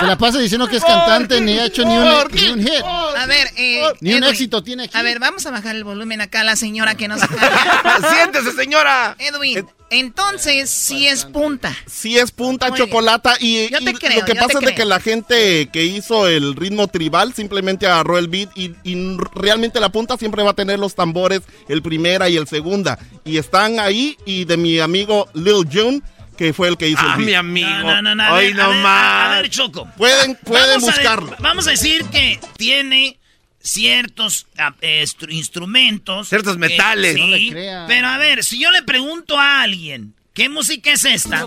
Se 0.00 0.06
la 0.06 0.16
pasa 0.18 0.38
diciendo 0.38 0.66
que 0.68 0.76
es 0.76 0.84
cantante, 0.84 1.40
ni 1.40 1.58
ha 1.58 1.64
hecho 1.66 1.84
ni 1.84 1.96
un, 1.96 2.04
ni 2.32 2.48
un 2.50 2.60
hit. 2.62 2.82
A 2.84 3.26
ver, 3.26 3.48
eh, 3.56 3.82
Ni 4.00 4.10
un 4.14 4.22
Edwin, 4.22 4.30
éxito 4.32 4.62
tiene 4.62 4.84
aquí. 4.84 4.96
A 4.96 5.02
ver, 5.02 5.18
vamos 5.18 5.44
a 5.46 5.50
bajar 5.50 5.76
el 5.76 5.84
volumen 5.84 6.20
acá 6.20 6.40
a 6.40 6.44
la 6.44 6.56
señora 6.56 6.94
que 6.96 7.08
nos 7.08 7.20
¡Siéntese, 8.12 8.52
señora! 8.52 9.14
Edwin, 9.18 9.66
entonces 9.92 10.70
sí 10.70 11.06
es 11.06 11.24
punta. 11.24 11.76
Sí 11.86 12.18
es 12.18 12.30
punta 12.32 12.68
Muy 12.70 12.78
chocolata 12.78 13.36
y, 13.40 13.70
Yo 13.70 13.78
te 13.78 13.90
y 13.90 13.94
creo, 13.94 14.20
lo 14.20 14.24
que 14.24 14.34
yo 14.34 14.40
pasa 14.40 14.58
te 14.58 14.64
es 14.64 14.70
de 14.70 14.74
que 14.74 14.84
la 14.84 14.98
gente 15.00 15.68
que 15.72 15.84
hizo 15.84 16.26
el 16.26 16.56
ritmo 16.56 16.88
tribal 16.88 17.32
simplemente 17.34 17.86
agarró 17.86 18.18
el 18.18 18.28
beat 18.28 18.50
y, 18.56 18.72
y 18.84 19.16
realmente 19.34 19.78
la 19.80 19.90
punta 19.90 20.16
siempre 20.16 20.42
va 20.42 20.50
a 20.50 20.54
tener 20.54 20.78
los 20.78 20.94
tambores, 20.94 21.42
el 21.68 21.82
primera 21.82 22.28
y 22.28 22.36
el 22.36 22.46
segunda. 22.48 22.98
Y 23.24 23.36
están 23.38 23.78
ahí 23.78 24.16
y 24.26 24.44
de 24.46 24.56
mi 24.56 24.80
amigo 24.80 25.28
Lil 25.34 25.66
June, 25.72 26.00
que 26.36 26.52
fue 26.52 26.68
el 26.68 26.76
que 26.78 26.88
hizo 26.88 27.00
¡Ah, 27.02 27.16
el 27.18 27.24
beat. 27.24 27.26
mi 27.28 27.34
amigo! 27.34 27.68
No, 27.82 28.02
no, 28.02 28.02
no, 28.02 28.14
no. 28.16 28.22
A 28.24 28.36
¡Ay, 28.36 28.46
ver, 28.48 28.56
no 28.56 28.62
a 28.64 28.68
ver, 28.68 28.76
a- 28.78 28.82
más! 28.82 29.28
A 29.38 29.40
ver, 29.42 29.50
Choco. 29.50 29.88
Pueden, 29.96 30.34
pueden 30.36 30.66
Vamos 30.80 30.82
a 30.84 30.86
buscarlo. 30.92 31.36
vamos 31.38 31.66
a 31.66 31.70
decir 31.70 32.04
que 32.06 32.40
tiene 32.56 33.18
ciertos 33.62 34.46
ah, 34.58 34.74
eh, 34.80 35.04
instrumentos. 35.30 36.28
Ciertos 36.28 36.54
que- 36.54 36.58
metales. 36.58 37.14
sí, 37.14 37.20
No 37.20 37.26
le 37.28 37.48
crea. 37.50 37.84
pero 37.88 38.08
a 38.08 38.18
ver, 38.18 38.44
si 38.44 38.58
yo 38.60 38.70
le 38.70 38.82
pregunto 38.82 39.38
a 39.38 39.62
alguien, 39.62 40.14
¿qué 40.34 40.48
música 40.48 40.92
es 40.92 41.04
esta? 41.04 41.46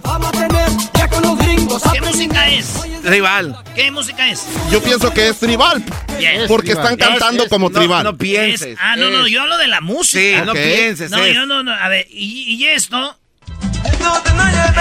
¿Qué 1.93 2.01
música 2.01 2.49
es? 2.49 2.73
Rival. 3.03 3.55
¿Qué 3.75 3.91
música 3.91 4.29
es? 4.29 4.43
Yo 4.71 4.81
pienso 4.81 5.11
que 5.13 5.29
es 5.29 5.37
tribal, 5.39 5.83
porque 6.47 6.69
tribal. 6.73 6.93
están 6.93 6.97
cantando 6.97 7.43
Es- 7.43 7.47
es- 7.47 7.49
como 7.49 7.69
No, 7.69 7.77
tribal. 7.79 8.03
no 8.03 8.09
Es- 8.11 8.15
pienses. 8.17 8.77
ah, 8.79 8.95
no, 8.95 9.09
no, 9.09 9.27
yo 9.27 9.41
hablo 9.41 9.57
de 9.57 9.67
la 9.67 9.81
música. 9.81 10.19
Sí, 10.39 10.45
no 10.45 10.51
Ok. 10.53 10.57
pienses. 10.57 11.11
No, 11.11 11.17
es. 11.23 11.35
yo 11.35 11.45
no, 11.45 11.63
no, 11.63 11.73
a 11.73 11.87
ver, 11.89 12.07
¿y, 12.09 12.55
y 12.55 12.65
esto? 12.67 13.17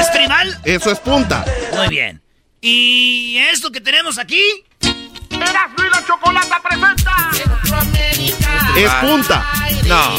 ¿Es 0.00 0.10
tribal? 0.12 0.58
Eso 0.64 0.90
es 0.90 0.98
punta. 1.00 1.44
Muy 1.76 1.88
bien. 1.88 2.20
¿Y 2.60 3.36
esto 3.52 3.70
que 3.70 3.80
tenemos 3.80 4.18
aquí? 4.18 4.40
Erasmo 5.44 5.84
y 5.84 5.90
la 5.90 6.04
Chocolata 6.06 6.60
presenta 6.62 7.12
Centroamérica 7.32 8.68
Es 8.76 8.90
punta. 8.94 9.44
No. 9.86 10.18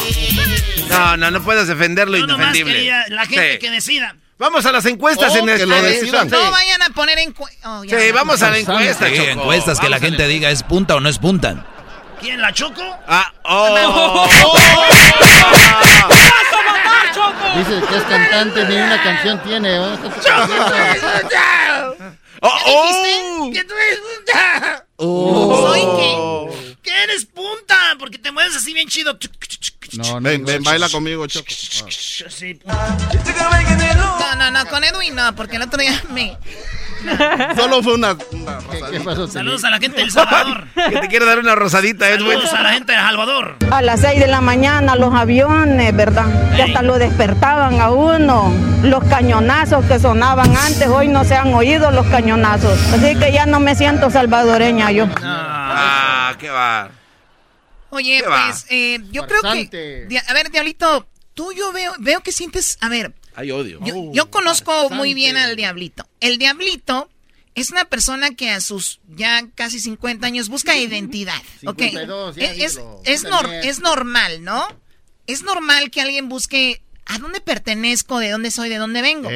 No, 0.89 1.18
no, 1.18 1.31
no 1.31 1.41
puedes 1.43 1.68
defender 1.68 2.07
lo 2.07 2.18
Yo 2.18 2.27
nomás 2.27 2.47
indefendible. 2.56 2.73
quería 2.73 3.03
la 3.10 3.26
gente 3.26 3.53
Sí. 3.53 3.60
que 3.60 3.72
decida. 3.72 4.15
Vamos 4.38 4.65
a 4.65 4.72
las 4.72 4.85
encuestas 4.85 5.31
Oh, 5.34 5.38
en 5.38 5.45
que 5.45 5.53
este. 5.53 5.65
lo 5.65 5.81
decidan. 5.81 6.30
No 6.30 6.52
vayan 6.52 6.81
a 6.81 6.89
poner 6.89 7.18
en... 7.19 7.34
oh, 7.64 7.84
ya, 7.85 7.99
Sí, 7.99 8.07
ya. 8.07 8.14
vamos 8.14 8.43
a 8.43 8.49
la 8.52 8.57
encuesta, 8.60 9.07
Sí, 9.07 9.15
Choco. 9.15 9.30
encuestas 9.30 9.80
que 9.80 9.89
la 9.89 9.97
Vamos 9.97 10.03
a 10.03 10.10
gente 10.11 10.27
diga 10.27 10.49
es 10.52 10.61
punta 10.64 10.95
o 10.95 10.99
no 10.99 11.07
es 11.10 11.18
punta. 11.19 11.65
¿Quién 12.19 12.41
la 12.41 12.52
choco? 12.53 12.81
Ah, 13.07 13.31
oh. 13.43 14.27
Dice 17.57 17.81
que 17.88 17.95
es 17.97 18.03
cantante, 18.03 18.65
ni 18.65 18.76
una 18.76 19.02
canción 19.02 19.41
tiene. 19.43 19.77
¿no? 19.77 19.97
Oh, 22.41 22.52
¿Qué 22.64 22.72
oh. 22.76 23.03
dijiste? 23.03 23.60
¿Que 23.60 23.64
tú 23.68 23.73
eres 23.76 23.99
punta? 23.99 24.85
Oh. 24.98 25.68
¿Soy 25.68 25.82
qué? 25.82 26.76
¿Qué 26.84 27.04
eres 27.04 27.26
punta? 27.26 27.96
Porque 28.00 28.18
te 28.18 28.32
mueves 28.32 28.56
así 28.56 28.74
bien 28.74 28.88
chido. 28.88 29.18
No, 29.94 30.22
ven, 30.22 30.46
ven, 30.46 30.64
baila 30.64 30.90
conmigo, 30.90 31.28
Choco. 31.28 31.48
No, 34.20 34.36
no, 34.36 34.52
no, 34.52 34.66
con 34.70 34.84
Edwin 34.84 35.16
no, 35.16 35.36
porque 35.36 35.58
el 35.58 35.64
otro 35.64 35.80
día 35.80 36.04
me... 36.12 36.38
Solo 37.56 37.84
fue 37.84 37.94
una. 37.94 38.18
Saludos 39.30 39.64
a 39.64 39.69
la 39.69 39.80
gente 39.80 39.98
del 39.98 40.11
Salvador. 40.11 40.65
que 40.90 40.99
te 40.99 41.07
quiero 41.07 41.26
dar 41.26 41.40
una 41.40 41.56
rosadita, 41.56 42.10
Edwin. 42.10 42.32
Saludos 42.32 42.53
a 42.53 42.61
la 42.61 42.69
gente 42.73 42.91
de 42.94 42.98
Salvador. 42.99 43.56
A 43.72 43.82
las 43.82 44.02
6 44.02 44.19
de 44.19 44.27
la 44.27 44.41
mañana 44.41 44.95
los 44.95 45.14
aviones, 45.14 45.95
¿verdad? 45.95 46.26
Que 46.56 46.64
hasta 46.64 46.82
lo 46.82 46.98
despertaban 46.98 47.80
a 47.80 47.91
uno. 47.91 48.52
Los 48.84 49.03
cañonazos 49.06 49.86
que 49.86 49.99
sonaban 49.99 50.56
antes, 50.56 50.88
hoy 50.88 51.07
no 51.07 51.23
se 51.23 51.36
han 51.36 51.53
oído 51.53 51.91
los 51.91 52.06
cañonazos. 52.07 52.77
Así 52.94 53.15
que 53.15 53.32
ya 53.32 53.45
no 53.45 53.60
me 53.60 53.76
siento 53.76 54.10
salvadoreña 54.10 54.91
yo. 54.91 55.07
Ah, 55.22 56.36
qué 56.40 56.49
va. 56.49 56.90
Oye, 57.90 58.19
¿Qué 58.22 58.27
va? 58.27 58.48
pues 58.48 58.65
eh, 58.69 58.99
yo 59.11 59.26
creo 59.26 59.41
que... 59.41 60.07
A 60.27 60.34
ver, 60.34 60.52
Diablito, 60.52 61.07
tú 61.34 61.53
yo 61.53 61.72
veo, 61.72 61.94
veo 61.99 62.22
que 62.22 62.32
sientes... 62.32 62.77
A 62.82 62.90
ver, 62.90 63.14
Hay 63.36 63.52
odio. 63.52 63.80
yo, 63.86 64.12
yo 64.14 64.30
conozco 64.32 64.90
muy 64.90 65.14
bien 65.14 65.38
al 65.38 65.56
Diablito. 65.56 66.07
El 66.22 66.38
Diablito 66.38 67.10
es 67.53 67.72
una 67.72 67.86
persona 67.86 68.32
que 68.36 68.49
a 68.49 68.60
sus 68.62 68.99
ya 69.16 69.48
casi 69.56 69.80
50 69.80 70.26
años 70.28 70.49
busca 70.49 70.76
identidad. 70.78 71.41
¿ok? 71.66 71.78
52, 71.80 72.36
ya 72.36 72.52
Es, 72.52 72.80
es, 73.06 73.24
nor- 73.26 73.52
es 73.64 73.80
normal, 73.80 74.44
¿no? 74.44 74.68
Es 75.28 75.41
normal 75.44 75.90
que 75.91 76.02
alguien 76.02 76.30
busque 76.30 76.82
a 77.06 77.18
dónde 77.20 77.40
pertenezco, 77.41 78.20
de 78.20 78.30
dónde 78.30 78.52
soy, 78.52 78.70
de 78.70 78.78
dónde 78.78 79.02
vengo. 79.02 79.30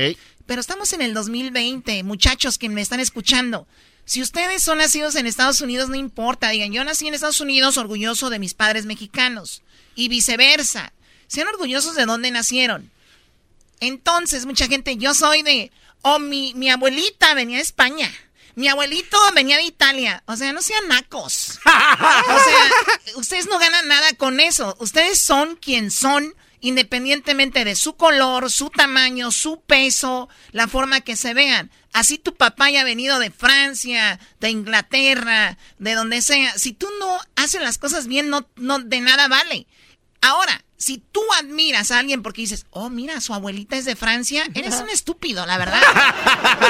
Pero 0.45 0.61
estamos 0.61 0.93
en 0.93 1.01
el 1.01 1.13
2020, 1.13 2.03
muchachos 2.03 2.57
que 2.57 2.69
me 2.69 2.81
están 2.81 2.99
escuchando. 2.99 3.67
Si 4.05 4.21
ustedes 4.23 4.63
son 4.63 4.79
nacidos 4.79 5.15
en 5.15 5.27
Estados 5.27 5.61
Unidos, 5.61 5.87
no 5.89 5.95
importa. 5.95 6.49
Digan, 6.49 6.71
yo 6.73 6.83
nací 6.83 7.07
en 7.07 7.13
Estados 7.13 7.41
Unidos 7.41 7.77
orgulloso 7.77 8.31
de 8.31 8.39
mis 8.39 8.55
padres 8.55 8.85
mexicanos. 8.85 9.61
Y 9.95 10.07
viceversa. 10.09 10.93
Sean 11.27 11.47
orgullosos 11.47 11.95
de 11.95 12.05
dónde 12.07 12.31
nacieron. 12.31 12.89
Entonces, 13.79 14.45
mucha 14.45 14.67
gente, 14.67 14.97
yo 14.97 15.13
soy 15.13 15.41
de, 15.41 15.71
oh, 16.01 16.19
mi, 16.19 16.53
mi 16.55 16.69
abuelita 16.69 17.33
venía 17.33 17.57
de 17.57 17.63
España. 17.63 18.11
Mi 18.55 18.67
abuelito 18.67 19.17
venía 19.33 19.57
de 19.57 19.63
Italia. 19.63 20.23
O 20.25 20.35
sea, 20.35 20.51
no 20.51 20.61
sean 20.61 20.87
nacos. 20.87 21.59
O 21.65 22.39
sea, 22.43 23.15
ustedes 23.15 23.47
no 23.47 23.57
ganan 23.57 23.87
nada 23.87 24.13
con 24.13 24.39
eso. 24.39 24.75
Ustedes 24.79 25.21
son 25.21 25.55
quien 25.55 25.91
son, 25.91 26.35
independientemente 26.59 27.63
de 27.63 27.75
su 27.75 27.95
color, 27.95 28.51
su 28.51 28.69
tamaño, 28.69 29.31
su 29.31 29.61
peso, 29.61 30.27
la 30.51 30.67
forma 30.67 31.01
que 31.01 31.15
se 31.15 31.33
vean. 31.33 31.71
Así 31.93 32.17
tu 32.17 32.35
papá 32.35 32.65
haya 32.65 32.83
venido 32.83 33.19
de 33.19 33.31
Francia, 33.31 34.19
de 34.41 34.49
Inglaterra, 34.49 35.57
de 35.77 35.93
donde 35.93 36.21
sea. 36.21 36.57
Si 36.57 36.73
tú 36.73 36.87
no 36.99 37.17
haces 37.35 37.61
las 37.61 37.77
cosas 37.77 38.07
bien, 38.07 38.29
no, 38.29 38.47
no 38.57 38.79
de 38.79 38.99
nada 38.99 39.27
vale. 39.27 39.67
Ahora, 40.21 40.65
si 40.79 40.97
tú 40.97 41.21
admiras 41.37 41.91
a 41.91 41.99
alguien 41.99 42.23
porque 42.23 42.41
dices, 42.41 42.65
oh, 42.69 42.89
mira, 42.89 43.19
su 43.19 43.33
abuelita 43.33 43.75
es 43.75 43.83
de 43.83 43.97
Francia, 43.97 44.45
eres 44.53 44.75
un 44.75 44.89
estúpido, 44.89 45.45
la 45.45 45.57
verdad. 45.57 45.81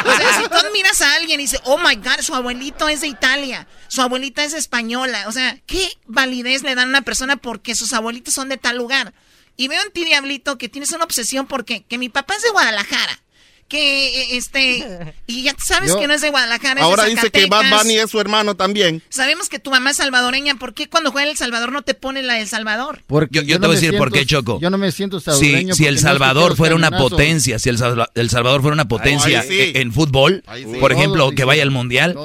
O 0.03 0.18
sea, 0.18 0.41
si 0.41 0.49
tú 0.49 0.56
admiras 0.56 0.99
a 1.02 1.14
alguien 1.14 1.40
y 1.40 1.44
dices, 1.44 1.61
oh 1.65 1.77
my 1.77 1.95
God, 1.95 2.22
su 2.22 2.34
abuelito 2.34 2.90
es 2.90 3.02
de 3.02 3.07
Italia, 3.07 3.68
su 3.88 4.02
abuelita 4.02 4.44
es 4.44 4.53
española, 4.53 5.26
o 5.27 5.31
sea, 5.31 5.60
¿qué 5.68 5.88
validez 6.07 6.64
le 6.64 6.73
dan 6.73 6.88
a 6.88 6.90
una 6.90 7.02
persona 7.03 7.38
porque 7.38 7.76
sus 7.76 7.94
abuelitos 7.94 8.34
son 8.34 8.49
de 8.49 8.57
tal 8.57 8.77
lugar? 8.77 9.14
Y 9.56 9.68
veo 9.68 9.81
en 9.84 9.91
ti, 9.91 10.06
Diablito, 10.06 10.57
que 10.57 10.69
tienes 10.69 10.91
una 10.91 11.03
obsesión 11.03 11.45
porque 11.45 11.84
que 11.84 11.99
mi 11.99 12.10
papá 12.10 12.34
es 12.34 12.41
de 12.41 12.49
Guadalajara. 12.49 13.22
Que 13.69 14.07
eh, 14.21 14.27
este. 14.37 15.13
Y 15.27 15.43
ya 15.43 15.55
sabes 15.63 15.89
Yo- 15.91 15.99
que 15.99 16.07
no 16.07 16.13
es 16.15 16.21
de 16.21 16.31
Guadalajara. 16.31 16.71
es 16.71 16.75
de 16.77 16.81
Ahora 16.81 17.05
dice 17.05 17.29
que 17.29 17.45
Bad. 17.45 17.69
Bunny 17.69 17.99
es 17.99 18.09
su 18.09 18.19
hermano 18.19 18.55
también. 18.55 19.03
Sabemos 19.09 19.47
que 19.47 19.59
tu 19.59 19.69
mamá 19.69 19.91
es 19.91 19.97
salvadoreña. 19.97 20.55
¿Por 20.55 20.73
qué 20.73 20.89
cuando 20.89 21.11
juega 21.11 21.29
El 21.29 21.37
Salvador 21.37 21.71
no 21.71 21.83
te 21.83 21.93
pone 21.93 22.23
la 22.23 22.33
del 22.33 22.47
Salvador? 22.47 23.03
Porque 23.05 23.35
Yo, 23.35 23.41
yo 23.43 23.55
te 23.57 23.59
no 23.61 23.67
voy 23.67 23.77
a 23.77 23.79
decir 23.79 23.95
por 23.97 24.11
qué, 24.11 24.25
Choco. 24.25 24.59
Yo 24.59 24.69
no 24.71 24.79
me 24.79 24.91
siento 24.91 25.19
Si, 25.19 25.25
salvadoreño 25.25 25.75
si 25.75 25.85
El 25.85 25.99
Salvador 25.99 26.57
fuera 26.57 26.73
una 26.75 26.89
potencia, 26.89 27.59
si 27.59 27.69
el, 27.69 27.77
Salva- 27.77 28.09
El 28.15 28.29
Salvador 28.31 28.61
fuera 28.61 28.73
una 28.73 28.87
potencia 28.87 29.41
ahí 29.41 29.47
sí. 29.47 29.71
en 29.75 29.93
fútbol, 29.93 30.43
sí. 30.55 30.65
por 30.79 30.91
ejemplo, 30.91 31.29
que 31.31 31.43
vaya 31.43 31.61
al 31.61 31.69
Mundial, 31.71 32.17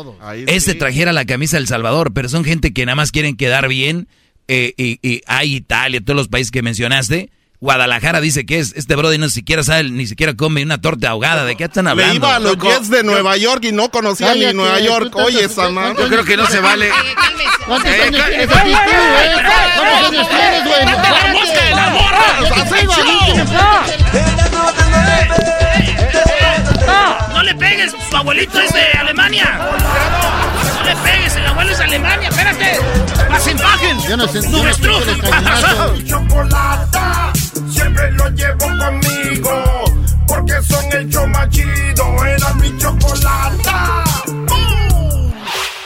ese 0.47 0.73
sí. 0.73 0.79
trajera 0.79 1.13
la 1.13 1.27
camisa 1.27 1.59
del 1.59 1.69
Salvador, 1.69 2.13
pero 2.15 2.29
son 2.31 2.45
gente 2.45 2.73
que 2.73 2.87
nada 2.87 2.97
más 2.97 3.13
quieren 3.13 3.37
quedar 3.37 3.69
bien, 3.69 4.09
eh, 4.49 4.73
y, 4.79 4.99
y 5.07 5.21
hay 5.27 5.57
Italia, 5.57 6.01
todos 6.03 6.17
los 6.17 6.29
países 6.29 6.51
que 6.51 6.63
mencionaste. 6.63 7.31
Guadalajara 7.65 8.21
dice 8.21 8.45
que 8.45 8.59
es, 8.59 8.75
este 8.77 8.95
brother 8.95 9.19
no 9.19 9.31
siquiera 9.31 9.63
sabe, 9.65 9.85
ni 9.85 10.07
siquiera 10.07 10.35
come 10.35 10.63
una 10.63 10.83
torta 10.83 11.09
ahogada. 11.09 11.47
¿De 11.47 11.57
qué 11.57 11.65
están 11.65 11.89
hablando? 11.89 12.13
Le 12.13 12.17
iba 12.19 12.37
a 12.37 12.39
los 12.39 12.53
Loco? 12.53 12.69
Jets 12.69 12.91
de 12.91 13.03
Nueva 13.03 13.39
York 13.39 13.65
y 13.65 13.73
no 13.73 13.91
conocía 13.91 14.35
ni 14.35 14.53
Nueva 14.53 14.81
York. 14.81 15.07
estás- 15.07 15.25
Oye. 15.25 15.49
¿cuántos 15.49 16.05
Yo 16.05 16.11
creo 16.11 16.25
que 16.27 16.37
no 16.37 16.47
se 16.47 16.61
vale. 16.61 16.91
Te 17.83 18.07
¡No 27.33 27.43
le 27.43 27.55
pegues! 27.55 27.95
¡Su 28.11 28.17
abuelito 28.17 28.61
es 28.61 28.73
de 28.75 28.83
Alemania! 28.99 29.59
¡No 30.77 30.85
le 30.85 30.97
pegues! 30.97 31.37
¡El 31.37 31.47
abuelo 31.47 31.71
es 31.71 31.79
de 31.79 31.85
Alemania! 31.85 32.29
¡Espérate! 32.29 32.79
Cañonazos. 35.23 35.93
Mi 35.95 36.05
chocolata, 36.05 37.33
siempre 37.71 38.11
lo 38.13 38.29
llevo 38.31 38.67
conmigo, 38.79 39.85
porque 40.27 40.63
son 40.63 40.85
el 40.93 41.09
show 41.09 41.27
más 41.29 41.49
chido, 41.51 42.25
era 42.25 42.55
mi 42.55 42.77
chocolata. 42.79 44.05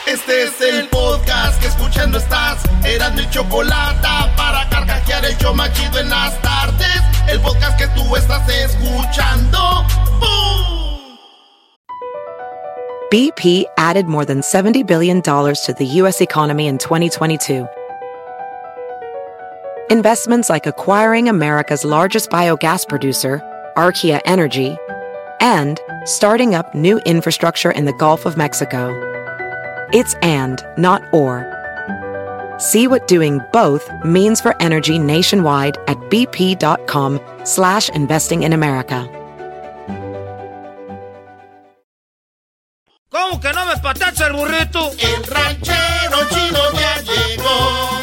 Este 0.07 0.45
es 0.45 0.61
el 0.63 0.89
podcast 0.89 1.61
que 1.61 1.69
escuchando 1.69 2.19
estás. 2.19 2.63
Eran 2.83 3.15
mi 3.15 3.29
chocolata 3.29 4.35
para 4.37 4.67
carcajear 4.71 5.25
el 5.27 5.37
show 5.37 5.55
más 5.55 5.71
chido 5.75 5.99
en 5.99 6.09
las 6.09 6.41
tardes. 6.41 7.03
El 7.29 7.41
podcast 7.41 7.79
que 7.79 7.87
tú 7.89 8.17
estás 8.17 8.49
escuchando. 8.49 9.85
¡Bum! 10.19 11.19
BP 13.11 13.65
added 13.77 14.07
more 14.07 14.25
than 14.25 14.41
$70 14.41 14.87
billion 14.87 15.21
to 15.21 15.75
the 15.77 15.87
U.S. 16.01 16.23
economy 16.23 16.69
in 16.69 16.79
2022. 16.79 17.67
Investments 19.91 20.51
like 20.51 20.67
acquiring 20.67 21.31
America's 21.31 21.83
largest 21.83 22.29
biogas 22.29 22.87
producer, 22.87 23.41
Archaea 23.75 24.21
Energy, 24.27 24.77
and 25.41 25.81
starting 26.05 26.55
up 26.55 26.75
new 26.75 26.99
infrastructure 27.07 27.71
in 27.71 27.87
the 27.87 27.95
Gulf 27.95 28.27
of 28.27 28.37
Mexico. 28.37 28.93
It's 29.95 30.13
and, 30.17 30.63
not 30.77 31.03
or. 31.15 31.47
See 32.59 32.87
what 32.87 33.09
doing 33.09 33.41
both 33.51 33.89
means 34.05 34.43
for 34.43 34.55
energy 34.61 34.99
nationwide 34.99 35.79
at 35.87 35.97
bp.com 36.11 37.19
slash 37.45 37.89
investing 37.89 38.43
in 38.43 38.53
America. 38.53 39.09
¿Cómo 43.11 43.41
que 43.41 43.51
no 43.55 43.65
me 43.65 43.77
patacha 43.81 44.27
el 44.27 44.35
burrito? 44.35 44.91
El 44.99 45.25
ranchero 45.25 46.29
chido 46.29 46.73
ya 46.75 47.01
llegó. 47.01 47.98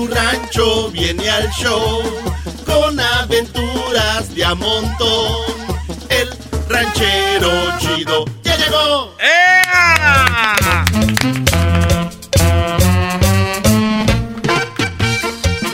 Su 0.00 0.06
rancho 0.06 0.90
viene 0.90 1.28
al 1.28 1.50
show 1.50 2.02
con 2.64 2.98
aventuras 2.98 4.34
de 4.34 4.44
a 4.44 4.54
montón. 4.54 5.36
El 6.08 6.28
ranchero 6.68 7.50
chido 7.78 8.24
ya 8.42 8.56
llegó. 8.56 9.14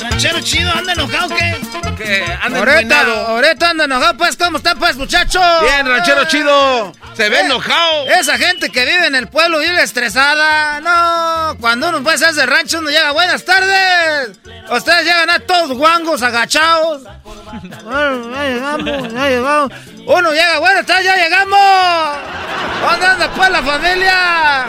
¿Ranchero 0.00 0.40
chido 0.40 0.70
anda 0.72 0.92
enojado 0.92 1.26
o 1.26 1.36
qué? 1.36 1.65
Que 1.96 2.24
anda 2.42 2.58
encuenado. 2.60 3.26
ahorita 3.28 3.70
anda 3.70 3.84
enojado, 3.84 4.16
pues, 4.16 4.36
¿cómo 4.36 4.58
está, 4.58 4.74
pues, 4.74 4.96
muchacho? 4.96 5.40
Bien, 5.62 5.86
ranchero 5.86 6.24
chido. 6.26 6.92
Se 7.16 7.28
ve 7.30 7.38
Eh, 7.38 7.44
enojado. 7.46 8.06
Esa 8.08 8.36
gente 8.36 8.70
que 8.70 8.84
vive 8.84 9.06
en 9.06 9.14
el 9.14 9.28
pueblo 9.28 9.58
vive 9.58 9.82
estresada. 9.82 10.80
No, 10.80 11.56
cuando 11.60 11.88
uno 11.88 12.02
pues 12.02 12.22
hace 12.22 12.44
rancho, 12.44 12.78
uno 12.78 12.90
llega, 12.90 13.10
buenas 13.12 13.44
tardes. 13.44 14.38
Ustedes 14.70 15.04
llegan 15.04 15.30
a 15.30 15.38
todos 15.40 15.72
guangos, 15.76 16.22
agachados. 16.22 17.02
Bueno, 17.84 18.30
ya 18.30 18.42
llegamos, 18.44 19.12
ya 19.12 19.28
llegamos. 19.28 19.72
Uno 20.06 20.30
llega, 20.32 20.58
buenas 20.58 20.84
tardes, 20.86 21.04
ya 21.06 21.16
llegamos. 21.16 21.58
¿Dónde 22.82 23.06
anda 23.06 23.30
pues 23.34 23.50
la 23.50 23.62
familia? 23.62 24.66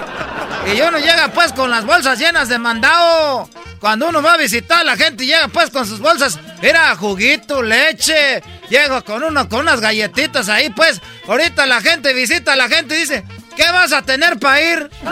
Y 0.73 0.81
uno 0.81 0.97
llega 0.99 1.27
pues 1.29 1.51
con 1.53 1.69
las 1.69 1.85
bolsas 1.85 2.17
llenas 2.19 2.47
de 2.49 2.57
mandado. 2.59 3.49
Cuando 3.79 4.07
uno 4.09 4.21
va 4.23 4.33
a 4.33 4.37
visitar 4.37 4.83
la 4.85 4.95
gente 4.97 5.25
llega 5.25 5.47
pues 5.49 5.69
con 5.69 5.85
sus 5.85 5.99
bolsas, 5.99 6.39
era 6.61 6.95
juguito, 6.95 7.61
leche, 7.61 8.41
llega 8.69 9.01
con 9.01 9.23
uno 9.23 9.47
con 9.47 9.61
unas 9.61 9.79
galletitas 9.81 10.49
ahí 10.49 10.69
pues. 10.69 11.01
Ahorita 11.27 11.65
la 11.65 11.81
gente 11.81 12.13
visita 12.13 12.53
a 12.53 12.55
la 12.55 12.67
gente 12.69 12.95
y 12.95 12.99
dice, 13.01 13.23
¿qué 13.55 13.69
vas 13.71 13.91
a 13.93 14.01
tener 14.01 14.37
para 14.39 14.61
ir? 14.61 14.89
¡No! 15.03 15.09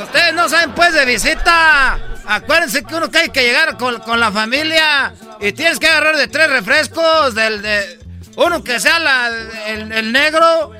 Ustedes 0.02 0.34
no 0.34 0.48
saben 0.48 0.72
pues 0.72 0.92
de 0.94 1.04
visita. 1.04 1.98
Acuérdense 2.26 2.84
que 2.84 2.94
uno 2.94 3.10
que 3.10 3.18
hay 3.18 3.28
que 3.30 3.42
llegar 3.42 3.76
con, 3.76 3.98
con 4.00 4.20
la 4.20 4.30
familia. 4.30 5.12
Y 5.40 5.52
tienes 5.52 5.78
que 5.78 5.88
agarrar 5.88 6.16
de 6.16 6.28
tres 6.28 6.48
refrescos, 6.50 7.34
del 7.34 7.60
de 7.62 7.98
uno 8.36 8.62
que 8.62 8.78
sea 8.78 8.98
la, 8.98 9.28
el, 9.66 9.90
el 9.92 10.12
negro. 10.12 10.72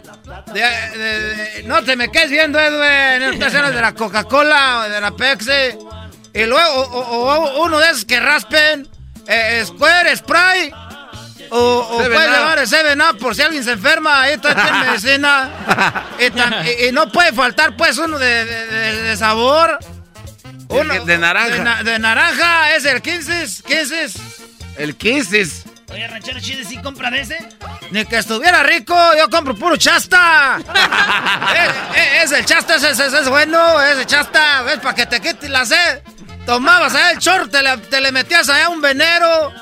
De, 0.52 0.60
de- 0.60 1.20
de- 1.35 1.62
no 1.64 1.82
te 1.82 1.97
me 1.97 2.10
quedes 2.10 2.31
viendo, 2.31 2.59
Edwin. 2.60 3.39
No 3.39 3.47
te 3.51 3.51
de 3.72 3.81
la 3.81 3.94
Coca-Cola 3.94 4.85
o 4.86 4.89
de 4.89 5.01
la 5.01 5.10
Pepsi. 5.12 5.77
Y 6.35 6.44
luego, 6.44 6.70
o, 6.82 7.01
o- 7.01 7.35
o 7.35 7.65
uno 7.65 7.78
de 7.78 7.90
esos 7.90 8.05
que 8.05 8.20
raspen. 8.20 8.89
eh, 9.27 9.65
Square, 9.66 10.16
Spray. 10.16 10.73
O, 11.52 11.59
o 11.59 11.97
Up. 11.97 12.02
llevar 12.09 12.59
el 12.61 12.69
7-Up 12.69 13.19
por 13.19 13.35
si 13.35 13.43
alguien 13.43 13.65
se 13.65 13.73
enferma. 13.73 14.23
Ahí 14.23 14.35
está 14.35 14.55
tiene 14.55 14.85
medicina. 14.86 15.51
y, 16.19 16.24
tam- 16.31 16.65
y- 16.65 16.86
y 16.89 16.93
no 16.93 17.11
puede 17.11 17.32
faltar, 17.32 17.77
pues, 17.77 17.98
uno 17.98 18.19
de, 18.19 18.44
de- 18.44 18.66
de- 18.66 19.02
de 19.02 19.16
sabor. 19.16 19.78
Uno, 20.69 21.05
de 21.05 21.19
naranja. 21.19 21.48
De, 21.51 21.59
na- 21.61 21.82
de 21.82 21.98
naranja, 21.98 22.74
es 22.77 22.85
el 22.85 23.02
15. 23.02 23.65
15. 23.65 24.07
El 24.78 24.97
Kisses. 24.97 25.65
Oye, 25.90 26.07
ranchero 26.07 26.39
chile, 26.39 26.65
¿sí 26.65 26.77
compra 26.78 27.11
de 27.11 27.23
ese? 27.23 27.36
Ni 27.90 28.05
que 28.05 28.19
estuviera 28.19 28.62
rico, 28.62 28.94
yo 29.19 29.28
compro 29.28 29.57
puro 29.57 29.77
chasta. 29.77 30.59
Eh, 31.52 31.69
eh, 31.97 32.20
es 32.23 32.31
el 32.31 32.44
chasta, 32.44 32.77
ese, 32.77 32.90
ese- 32.90 33.07
ese 33.07 33.19
es 33.19 33.28
bueno, 33.28 33.82
ese 33.82 34.07
chasta, 34.07 34.62
es 34.73 34.78
para 34.78 34.94
que 34.94 35.07
te 35.07 35.20
quites 35.20 35.51
la 35.51 35.66
sed. 35.66 36.01
Tomabas 36.46 36.94
allá 36.94 37.10
el 37.12 37.18
chorro, 37.18 37.48
te 37.48 37.62
le, 37.62 37.76
te 37.76 38.00
le 38.00 38.10
metías 38.12 38.48
allá 38.48 38.68
un 38.70 38.80
venero, 38.80 39.52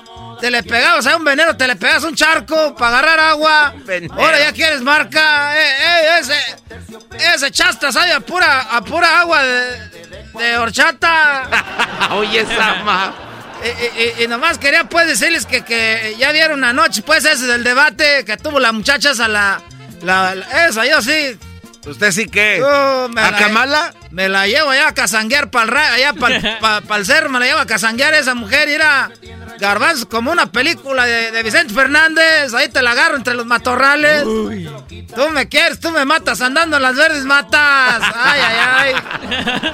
te 0.41 0.51
le 0.51 0.63
pegabas 0.63 1.07
allá 1.07 1.17
un 1.17 1.25
venero, 1.25 1.57
te 1.57 1.67
le 1.67 1.77
pegabas 1.77 2.05
un 2.05 2.15
charco 2.15 2.75
para 2.77 2.99
agarrar 2.99 3.21
agua. 3.21 3.75
Ahora 4.13 4.39
ya 4.39 4.53
quieres 4.53 4.81
marca, 4.81 5.55
eh, 5.61 5.67
eh, 5.83 6.19
ese, 6.21 7.35
ese 7.35 7.51
chasta 7.51 7.93
sabe 7.93 8.13
a 8.13 8.21
pura, 8.21 8.61
a 8.75 8.81
pura 8.83 9.21
agua 9.21 9.43
de, 9.43 10.07
de 10.39 10.57
horchata. 10.59 11.49
Oye, 12.13 12.47
Sama. 12.47 13.13
Y, 13.61 14.21
y- 14.21 14.25
y 14.25 14.29
nomás 14.29 14.57
quería 14.57 14.85
pues 14.85 15.09
decirles 15.09 15.45
que, 15.45 15.65
que 15.65 16.15
ya 16.17 16.31
vieron 16.31 16.63
anoche 16.63 17.03
pues 17.03 17.25
ese 17.25 17.45
del 17.49 17.65
debate 17.65 18.25
que 18.25 18.37
tuvo 18.37 18.61
la 18.61 18.71
muchacha 18.71 19.11
esa 19.11 19.27
la, 19.27 19.61
la, 20.03 20.37
la- 20.37 20.67
esa 20.69 20.87
yo 20.87 21.03
sí. 21.03 21.37
¿Usted 21.85 22.13
sí 22.13 22.27
qué? 22.29 22.63
Uh, 22.63 23.19
¿A 23.19 23.31
la- 23.33 23.37
Kamala? 23.37 23.95
Me 24.11 24.29
la 24.29 24.47
llevo 24.47 24.71
allá 24.71 24.89
a 24.89 24.95
casanguear 24.95 25.51
para 25.51 25.65
el 25.67 25.77
allá 25.77 26.13
para 26.15 26.97
el 26.97 27.07
cerro, 27.07 27.29
me 27.29 27.39
la 27.39 27.47
llevo 27.47 27.61
a 27.61 27.67
casanguear 27.67 28.15
esa 28.15 28.35
mujer 28.35 28.69
y 28.69 28.73
era 28.73 29.11
garbanzo 29.59 30.09
como 30.09 30.33
una 30.33 30.51
película 30.51 31.05
de, 31.05 31.31
de 31.31 31.43
Vicente 31.43 31.75
Fernández, 31.75 32.55
ahí 32.55 32.69
te 32.69 32.81
la 32.81 32.93
agarro 32.93 33.17
entre 33.17 33.35
los 33.35 33.45
matorrales. 33.47 34.23
Tú 34.23 35.31
me 35.33 35.49
quieres, 35.49 35.81
tú 35.81 35.91
me 35.91 36.05
matas, 36.05 36.41
andando 36.41 36.77
en 36.77 36.83
las 36.83 36.97
verdes 36.97 37.25
matas. 37.25 38.01
Ay, 38.15 38.41
ay, 38.41 38.95
ay. 38.95 39.73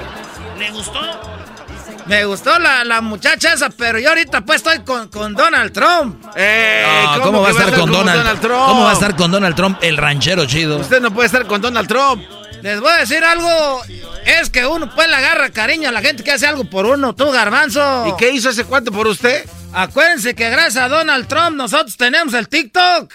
¿Le 0.59 0.71
gustó? 0.71 1.01
Me 2.07 2.25
gustó 2.27 2.59
la, 2.59 2.85
la 2.85 3.01
muchacha 3.01 3.55
esa, 3.55 3.71
pero 3.71 3.99
yo 3.99 4.11
ahorita 4.11 4.43
pues 4.43 4.57
estoy 4.57 4.81
con, 4.81 5.09
con 5.09 5.35
Donald 5.35 5.73
Trump. 5.73 6.23
No, 6.23 7.23
¿cómo, 7.23 7.41
va 7.41 7.49
a 7.49 7.51
estar 7.51 7.75
con 7.79 7.91
Donald, 7.91 8.41
Trump? 8.41 8.67
¿Cómo 8.67 8.85
va 8.85 8.91
a 8.91 8.93
estar 8.93 9.17
con 9.17 9.31
Donald 9.31 9.57
Trump, 9.57 9.79
el 9.81 9.97
ranchero 9.97 10.45
chido? 10.45 10.79
Usted 10.79 11.01
no 11.01 11.13
puede 11.13 11.27
estar 11.27 11.47
con 11.47 11.63
Donald 11.63 11.89
Trump. 11.89 12.23
Les 12.65 12.81
voy 12.81 12.91
a 12.91 12.97
decir 12.97 13.23
algo. 13.23 13.83
Es 14.25 14.49
que 14.49 14.65
uno 14.65 14.91
pues 14.95 15.07
le 15.07 15.15
agarra 15.15 15.51
cariño 15.51 15.91
a 15.91 15.93
la 15.93 16.01
gente 16.01 16.25
que 16.25 16.31
hace 16.33 16.47
algo 16.47 16.65
por 16.65 16.87
uno, 16.87 17.15
tú, 17.15 17.31
garbanzo. 17.31 18.07
¿Y 18.09 18.17
qué 18.17 18.31
hizo 18.31 18.49
ese 18.49 18.65
cuánto 18.65 18.91
por 18.91 19.07
usted? 19.07 19.45
Acuérdense 19.75 20.35
que 20.35 20.49
gracias 20.49 20.83
a 20.83 20.89
Donald 20.89 21.29
Trump 21.29 21.57
nosotros 21.59 21.95
tenemos 21.99 22.33
el 22.33 22.49
TikTok. 22.49 23.13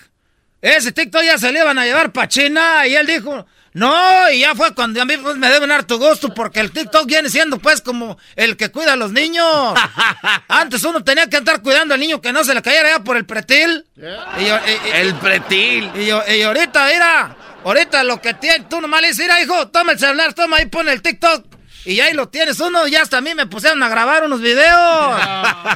Ese 0.61 0.91
TikTok 0.91 1.23
ya 1.23 1.39
se 1.39 1.51
le 1.51 1.61
iban 1.61 1.79
a 1.79 1.85
llevar 1.85 2.11
para 2.11 2.27
China 2.27 2.85
y 2.85 2.93
él 2.93 3.07
dijo, 3.07 3.47
no, 3.73 4.29
y 4.29 4.41
ya 4.41 4.53
fue 4.53 4.75
cuando 4.75 5.01
a 5.01 5.05
mí 5.05 5.17
pues, 5.17 5.35
me 5.37 5.49
deben 5.49 5.69
dar 5.69 5.83
tu 5.83 5.97
gusto 5.97 6.31
porque 6.31 6.59
el 6.59 6.69
TikTok 6.69 7.07
viene 7.07 7.27
siendo 7.31 7.57
pues 7.57 7.81
como 7.81 8.19
el 8.35 8.55
que 8.55 8.69
cuida 8.69 8.93
a 8.93 8.97
los 8.97 9.11
niños. 9.11 9.73
Antes 10.47 10.83
uno 10.83 11.03
tenía 11.03 11.27
que 11.27 11.37
estar 11.37 11.63
cuidando 11.63 11.95
al 11.95 11.99
niño 11.99 12.21
que 12.21 12.31
no 12.31 12.43
se 12.43 12.53
le 12.53 12.61
cayera 12.61 12.89
ya 12.91 12.99
por 13.03 13.17
el 13.17 13.25
pretil. 13.25 13.83
Y 13.97 14.01
yo- 14.45 14.59
y- 14.67 14.89
y- 14.89 14.91
El 14.93 15.15
pretil. 15.15 15.89
y, 15.95 16.05
yo- 16.05 16.21
y 16.27 16.43
ahorita, 16.43 16.85
mira, 16.93 17.35
ahorita 17.63 18.03
lo 18.03 18.21
que 18.21 18.33
tiene, 18.33 18.65
tú 18.69 18.81
nomás 18.81 19.01
le 19.01 19.07
dices, 19.09 19.25
mira, 19.25 19.41
hijo, 19.41 19.67
toma 19.69 19.93
el 19.93 19.99
celular, 19.99 20.33
toma 20.33 20.57
ahí, 20.57 20.65
pon 20.65 20.89
el 20.89 21.01
TikTok. 21.01 21.45
Y 21.85 22.01
ahí 22.01 22.13
lo 22.13 22.27
tienes 22.27 22.59
uno, 22.59 22.87
y 22.87 22.95
hasta 22.95 23.17
a 23.17 23.21
mí 23.21 23.33
me 23.33 23.47
pusieron 23.47 23.81
a 23.81 23.89
grabar 23.89 24.23
unos 24.23 24.41
videos. 24.41 25.21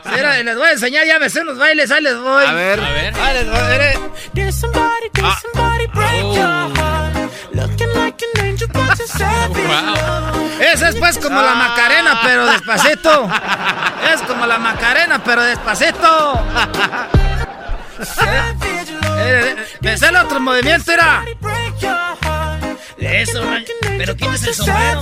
Sí, 0.04 0.10
mira, 0.14 0.44
les 0.44 0.56
voy 0.56 0.68
a 0.68 0.72
enseñar, 0.72 1.06
ya 1.06 1.18
me 1.18 1.30
sé 1.30 1.42
unos 1.42 1.58
bailes, 1.58 1.90
ahí 1.92 2.04
les 2.04 2.18
voy. 2.18 2.46
A 2.46 2.54
ver. 2.54 2.80
A 2.80 2.90
ver. 2.90 3.14
Ahí 3.16 3.34
les 3.36 3.50
voy, 3.50 3.62
mire. 3.72 4.00
Esa 10.60 10.90
es 10.90 10.96
pues 10.96 11.18
como 11.18 11.42
la 11.42 11.56
Macarena, 11.56 12.20
pero 12.24 12.46
despacito. 12.48 13.30
Es 14.14 14.22
como 14.24 14.46
la 14.46 14.60
Macarena, 14.60 15.24
pero 15.24 15.42
despacito. 15.44 16.46
Eh, 19.18 19.56
eh, 19.58 19.66
Me 19.82 19.98
sale 19.98 20.20
otro 20.20 20.40
movimiento, 20.40 20.92
era. 20.92 21.24
Eso, 22.98 23.44
pero 23.98 24.16
quítese 24.16 24.50
el 24.50 24.56
sombrero. 24.56 25.02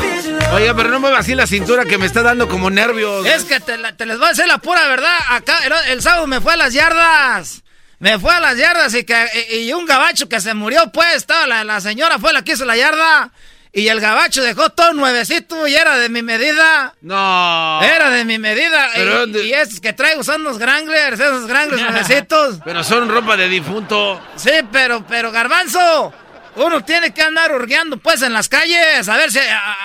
Oiga, 0.53 0.73
pero 0.75 0.89
no 0.89 0.99
mueva 0.99 1.19
así 1.19 1.35
la 1.35 1.45
cintura 1.47 1.85
que 1.85 1.97
me 1.97 2.05
está 2.07 2.23
dando 2.23 2.47
como 2.47 2.69
nervios. 2.69 3.25
Es 3.25 3.43
que 3.45 3.59
te, 3.59 3.77
la- 3.77 3.95
te 3.95 4.05
les 4.05 4.17
voy 4.17 4.27
a 4.27 4.29
decir 4.29 4.47
la 4.47 4.57
pura 4.57 4.87
verdad. 4.87 5.15
Acá 5.29 5.59
el, 5.65 5.73
el 5.91 6.01
sábado 6.01 6.25
me 6.27 6.41
fue 6.41 6.53
a 6.53 6.57
las 6.57 6.73
yardas. 6.73 7.61
Me 7.99 8.17
fue 8.17 8.33
a 8.33 8.39
las 8.39 8.57
yardas 8.57 8.93
y 8.95 9.03
que 9.03 9.27
y, 9.51 9.55
y 9.69 9.73
un 9.73 9.85
gabacho 9.85 10.27
que 10.27 10.41
se 10.41 10.55
murió, 10.55 10.91
pues, 10.91 11.13
estaba 11.15 11.45
la, 11.45 11.63
la 11.63 11.79
señora 11.79 12.17
fue 12.17 12.33
la 12.33 12.43
que 12.43 12.53
hizo 12.53 12.65
la 12.65 12.75
yarda. 12.75 13.31
Y 13.73 13.87
el 13.87 14.01
gabacho 14.01 14.43
dejó 14.43 14.69
todo 14.71 14.91
nuevecito 14.93 15.65
y 15.65 15.75
era 15.75 15.97
de 15.97 16.09
mi 16.09 16.21
medida. 16.21 16.93
No. 17.01 17.81
Era 17.81 18.09
de 18.09 18.25
mi 18.25 18.37
medida. 18.37 18.89
Pero 18.93 19.11
y, 19.11 19.15
¿dónde? 19.15 19.45
y 19.45 19.53
esos 19.53 19.79
que 19.79 19.93
traigo 19.93 20.23
son 20.25 20.43
los 20.43 20.57
Granglers, 20.57 21.17
esos 21.19 21.47
Granglers 21.47 21.81
nuevecitos. 21.89 22.57
Pero 22.65 22.83
son 22.83 23.07
ropa 23.07 23.37
de 23.37 23.47
difunto. 23.47 24.21
Sí, 24.35 24.51
pero, 24.73 25.05
pero 25.07 25.31
Garbanzo, 25.31 26.13
uno 26.57 26.83
tiene 26.83 27.13
que 27.13 27.21
andar 27.21 27.53
hurgueando 27.53 27.95
pues 27.95 28.21
en 28.23 28.33
las 28.33 28.49
calles, 28.49 29.07
a 29.07 29.15
ver 29.15 29.31
si 29.31 29.39
a- 29.39 29.77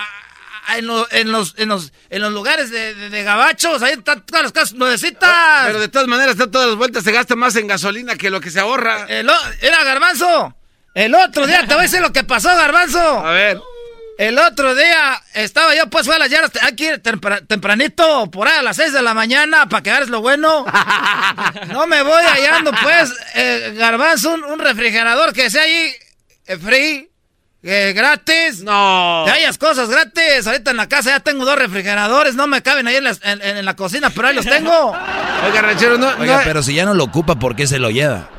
en, 0.78 0.84
lo- 0.88 1.06
en 1.12 1.30
los, 1.30 1.54
en, 1.56 1.68
los, 1.68 1.92
en 2.10 2.22
los 2.22 2.32
lugares 2.32 2.72
de, 2.72 2.92
de- 2.92 3.08
de 3.08 3.22
gabachos, 3.22 3.82
ahí 3.82 3.92
están 3.92 4.26
todas 4.26 4.42
las 4.42 4.50
casas 4.52 4.72
nuevecitas. 4.74 5.64
Pero 5.64 5.78
de 5.78 5.86
todas 5.86 6.08
maneras, 6.08 6.32
está 6.32 6.50
todas 6.50 6.66
las 6.70 6.76
vueltas, 6.76 7.04
se 7.04 7.12
gasta 7.12 7.36
más 7.36 7.54
en 7.54 7.68
gasolina 7.68 8.16
que 8.16 8.30
lo 8.30 8.40
que 8.40 8.50
se 8.50 8.58
ahorra. 8.58 9.06
El 9.08 9.30
era 9.60 9.84
Garbanzo, 9.84 10.56
el 10.92 11.14
otro 11.14 11.46
día 11.46 11.60
te 11.60 11.66
voy 11.74 11.78
a 11.78 11.82
decir 11.82 12.00
lo 12.00 12.12
que 12.12 12.24
pasó, 12.24 12.48
Garbanzo. 12.48 12.98
A 13.24 13.30
ver. 13.30 13.60
El 14.18 14.38
otro 14.38 14.74
día 14.74 15.22
estaba 15.34 15.74
yo, 15.74 15.88
pues 15.90 16.06
fue 16.06 16.16
a 16.16 16.18
las 16.18 16.30
yardas, 16.30 16.50
hay 16.62 16.74
que 16.74 16.84
ir 16.84 17.02
tempra- 17.02 17.46
tempranito, 17.46 18.30
por 18.30 18.48
ahí 18.48 18.58
a 18.58 18.62
las 18.62 18.76
6 18.76 18.94
de 18.94 19.02
la 19.02 19.12
mañana, 19.12 19.68
para 19.68 19.82
que 19.82 19.90
veas 19.90 20.08
lo 20.08 20.22
bueno. 20.22 20.64
No 21.68 21.86
me 21.86 22.02
voy 22.02 22.22
hallando, 22.24 22.70
pues, 22.82 23.12
eh, 23.34 23.74
garbanzo, 23.76 24.32
un, 24.32 24.44
un 24.44 24.58
refrigerador 24.58 25.32
que 25.34 25.50
sea 25.50 25.62
ahí, 25.62 25.92
eh, 26.46 26.56
free, 26.56 27.10
eh, 27.62 27.92
gratis. 27.94 28.62
No. 28.62 29.22
Te 29.26 29.32
hallas 29.32 29.58
cosas 29.58 29.90
gratis. 29.90 30.46
Ahorita 30.46 30.70
en 30.70 30.76
la 30.78 30.88
casa 30.88 31.10
ya 31.10 31.20
tengo 31.20 31.44
dos 31.44 31.58
refrigeradores, 31.58 32.34
no 32.36 32.46
me 32.46 32.62
caben 32.62 32.86
ahí 32.88 32.96
en, 32.96 33.04
las- 33.04 33.20
en- 33.22 33.42
en 33.42 33.64
la 33.64 33.76
cocina, 33.76 34.08
pero 34.10 34.28
ahí 34.28 34.34
los 34.34 34.46
tengo. 34.46 34.90
Oiga, 35.46 35.60
ranchero, 35.62 35.98
no. 35.98 36.08
Oiga, 36.18 36.38
no- 36.38 36.42
pero 36.44 36.62
si 36.62 36.74
ya 36.74 36.84
no 36.86 36.94
lo 36.94 37.04
ocupa, 37.04 37.34
¿por 37.38 37.54
qué 37.54 37.66
se 37.66 37.78
lo 37.78 37.90
lleva? 37.90 38.30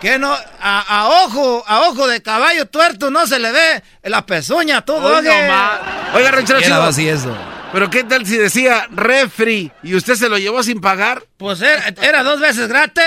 Que 0.00 0.18
no, 0.18 0.32
a, 0.60 0.80
a 0.80 1.08
ojo, 1.24 1.62
a 1.66 1.80
ojo 1.88 2.06
de 2.08 2.22
caballo 2.22 2.64
tuerto 2.66 3.10
no 3.10 3.26
se 3.26 3.38
le 3.38 3.52
ve 3.52 3.82
la 4.04 4.24
pezuña, 4.24 4.82
tú, 4.82 4.94
Hoy 4.94 5.02
doge. 5.24 5.46
no. 5.48 6.14
Oiga, 6.14 6.30
ranchero, 6.30 6.58
¿Qué 6.58 6.64
era 6.66 6.76
chido. 6.76 6.82
así 6.88 7.08
eso? 7.08 7.36
Pero 7.72 7.88
qué 7.90 8.02
tal 8.02 8.24
si 8.26 8.36
decía 8.36 8.88
refri 8.90 9.70
y 9.82 9.94
usted 9.94 10.14
se 10.14 10.28
lo 10.28 10.38
llevó 10.38 10.62
sin 10.62 10.80
pagar? 10.80 11.22
Pues 11.36 11.60
era, 11.60 11.92
era 12.02 12.22
dos 12.22 12.40
veces 12.40 12.66
gratis. 12.66 13.04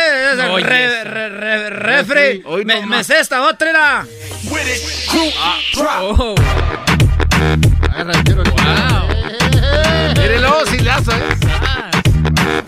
Oye, 0.52 0.64
re- 0.64 1.03
re- 1.03 1.30
re- 1.30 1.70
refri. 1.72 2.44
Hoy 2.45 2.64
me, 2.64 2.80
no 2.82 2.88
me 2.88 3.03
sé 3.03 3.20
esta 3.20 3.41
otra 3.41 3.70
era. 3.72 4.06
Mírelo, 10.18 10.65
sin 10.68 10.86
lazo, 10.86 11.11
¿eh? 11.11 12.61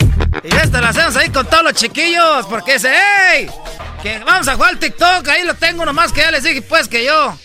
Y 0.44 0.56
esta 0.56 0.82
la 0.82 0.90
hacemos 0.90 1.16
ahí 1.16 1.30
con 1.30 1.46
todos 1.48 1.64
los 1.64 1.74
chiquillos. 1.74 2.46
Porque 2.48 2.74
dice, 2.74 2.94
¡Ey! 3.34 3.50
Que 4.06 4.20
vamos 4.20 4.48
a 4.48 4.54
jugar 4.54 4.70
al 4.70 4.78
TikTok. 4.78 5.28
Ahí 5.30 5.44
lo 5.44 5.56
tengo 5.56 5.84
nomás 5.84 6.12
que 6.12 6.22
ya 6.22 6.30
les 6.30 6.44
dije, 6.44 6.62
pues 6.62 6.88
que 6.88 7.04
yo. 7.04 7.36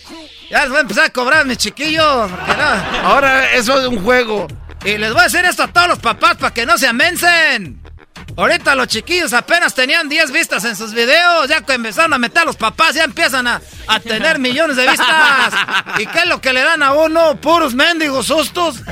Ya 0.51 0.59
les 0.61 0.69
voy 0.69 0.77
a 0.77 0.81
empezar 0.81 1.05
a 1.05 1.09
cobrar 1.09 1.43
mis 1.43 1.57
chiquillos. 1.57 2.29
no. 2.29 3.07
Ahora 3.09 3.51
eso 3.53 3.79
es 3.81 3.87
un 3.87 4.03
juego. 4.03 4.47
Y 4.85 4.95
les 4.99 5.11
voy 5.11 5.21
a 5.21 5.23
decir 5.23 5.43
esto 5.43 5.63
a 5.63 5.67
todos 5.69 5.87
los 5.87 5.97
papás 5.99 6.35
para 6.37 6.53
que 6.53 6.67
no 6.67 6.77
se 6.77 6.87
amencen. 6.87 7.81
Ahorita 8.37 8.75
los 8.75 8.87
chiquillos 8.87 9.33
apenas 9.33 9.73
tenían 9.73 10.07
10 10.07 10.31
vistas 10.31 10.63
en 10.65 10.75
sus 10.75 10.93
videos. 10.93 11.47
Ya 11.47 11.61
que 11.61 11.73
empezaron 11.73 12.13
a 12.13 12.19
meter 12.19 12.43
a 12.43 12.45
los 12.45 12.57
papás, 12.57 12.93
ya 12.93 13.05
empiezan 13.05 13.47
a, 13.47 13.59
a 13.87 13.99
tener 13.99 14.37
millones 14.37 14.75
de 14.77 14.87
vistas. 14.87 15.53
¿Y 15.97 16.05
qué 16.05 16.19
es 16.19 16.25
lo 16.27 16.39
que 16.41 16.53
le 16.53 16.61
dan 16.61 16.83
a 16.83 16.93
uno? 16.93 17.37
Puros 17.41 17.73
mendigos 17.73 18.27
sustos. 18.27 18.83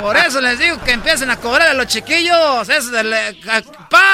Por 0.00 0.16
eso 0.16 0.40
les 0.40 0.58
digo 0.58 0.80
que 0.82 0.92
empiecen 0.92 1.30
a 1.30 1.36
cobrar 1.36 1.68
a 1.68 1.74
los 1.74 1.86
chiquillos. 1.86 2.68
Eso 2.68 2.90
del. 2.90 3.12
eh, 3.12 3.40
ca- 3.44 3.62
¡Pa! 3.88 4.07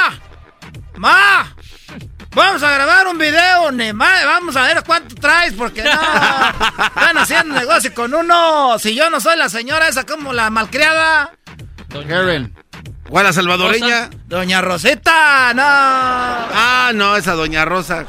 Vamos 2.35 2.63
a 2.63 2.71
grabar 2.73 3.07
un 3.07 3.19
video, 3.19 3.71
ni 3.71 3.93
más, 3.93 4.25
vamos 4.25 4.57
a 4.57 4.63
ver 4.63 4.83
cuánto 4.85 5.15
traes, 5.15 5.53
porque 5.53 5.85
no, 5.85 5.91
están 5.91 7.19
haciendo 7.19 7.55
negocio 7.55 7.95
con 7.95 8.13
uno. 8.13 8.79
Si 8.79 8.95
yo 8.95 9.09
no 9.11 9.21
soy 9.21 9.37
la 9.37 9.49
señora 9.49 9.87
esa 9.87 10.05
como 10.05 10.33
la 10.33 10.51
malcriada. 10.51 11.33
Karen. 11.89 12.55
¿Cuál, 13.09 13.27
la 13.27 13.33
salvadoreña? 13.33 14.11
Doña 14.27 14.61
Rosita, 14.63 15.53
no. 15.55 15.63
Ah, 15.63 16.91
no, 16.95 17.17
esa 17.17 17.35
Doña 17.35 17.65
Rosa. 17.65 18.07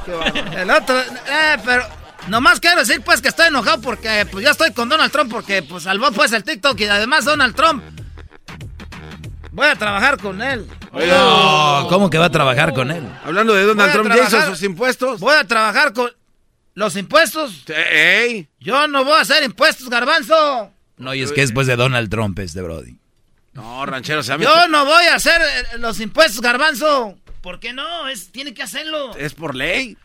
El 0.55 0.71
otro, 0.71 0.99
eh, 0.99 1.57
pero 1.63 1.85
nomás 2.27 2.59
quiero 2.59 2.79
decir 2.79 3.01
pues 3.01 3.21
que 3.21 3.27
estoy 3.27 3.47
enojado 3.47 3.81
porque 3.81 4.25
pues 4.31 4.43
ya 4.43 4.51
estoy 4.51 4.73
con 4.73 4.89
Donald 4.89 5.11
Trump 5.11 5.31
porque 5.31 5.61
pues 5.61 5.83
salvó 5.83 6.11
pues 6.11 6.31
el 6.31 6.43
TikTok 6.43 6.79
y 6.79 6.85
además 6.85 7.25
Donald 7.25 7.55
Trump. 7.55 7.83
Voy 9.51 9.67
a 9.67 9.75
trabajar 9.75 10.17
con 10.17 10.41
él. 10.41 10.67
No, 10.95 11.87
¿cómo 11.89 12.09
que 12.09 12.17
va 12.17 12.25
a 12.25 12.29
trabajar 12.31 12.73
con 12.73 12.91
él? 12.91 13.03
Hablando 13.23 13.53
de 13.53 13.63
Donald 13.63 13.91
Trump, 13.91 14.09
¿ya 14.09 14.15
hizo 14.15 14.29
trabajar- 14.29 14.49
sus 14.55 14.63
impuestos? 14.63 15.19
Voy 15.19 15.35
a 15.35 15.45
trabajar 15.45 15.93
con 15.93 16.09
los 16.73 16.95
impuestos. 16.95 17.63
Ey. 17.67 18.47
Yo 18.59 18.87
no 18.87 19.03
voy 19.03 19.17
a 19.17 19.21
hacer 19.21 19.43
impuestos, 19.43 19.89
garbanzo. 19.89 20.71
No, 20.97 21.13
y 21.13 21.21
es 21.21 21.31
que 21.31 21.41
después 21.41 21.67
de 21.67 21.75
Donald 21.75 22.09
Trump 22.09 22.39
este 22.39 22.61
Brody. 22.61 22.95
No, 23.53 23.85
ranchero, 23.85 24.21
se 24.21 24.37
Yo 24.37 24.67
no 24.67 24.85
voy 24.85 25.05
a 25.05 25.15
hacer 25.15 25.41
eh, 25.41 25.77
los 25.77 25.99
impuestos, 25.99 26.41
garbanzo. 26.41 27.17
¿Por 27.41 27.59
qué 27.59 27.73
no? 27.73 28.07
Es, 28.07 28.31
tiene 28.31 28.53
que 28.53 28.63
hacerlo. 28.63 29.15
Es 29.15 29.33
por 29.33 29.55
ley. 29.55 29.97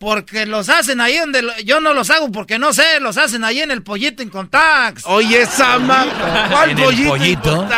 Porque 0.00 0.46
los 0.46 0.70
hacen 0.70 0.98
ahí 1.02 1.18
donde 1.18 1.42
lo- 1.42 1.58
yo 1.58 1.78
no 1.78 1.92
los 1.92 2.08
hago 2.08 2.32
porque 2.32 2.58
no 2.58 2.72
sé, 2.72 3.00
los 3.00 3.18
hacen 3.18 3.44
ahí 3.44 3.60
en 3.60 3.70
el 3.70 3.82
pollito 3.82 4.22
en 4.22 4.30
Contax. 4.30 5.02
Oye, 5.04 5.44
Sama, 5.44 6.06
¿cuál 6.50 6.70
¿En 6.70 6.78
el 6.78 6.84
pollito? 6.84 7.10
pollito? 7.10 7.68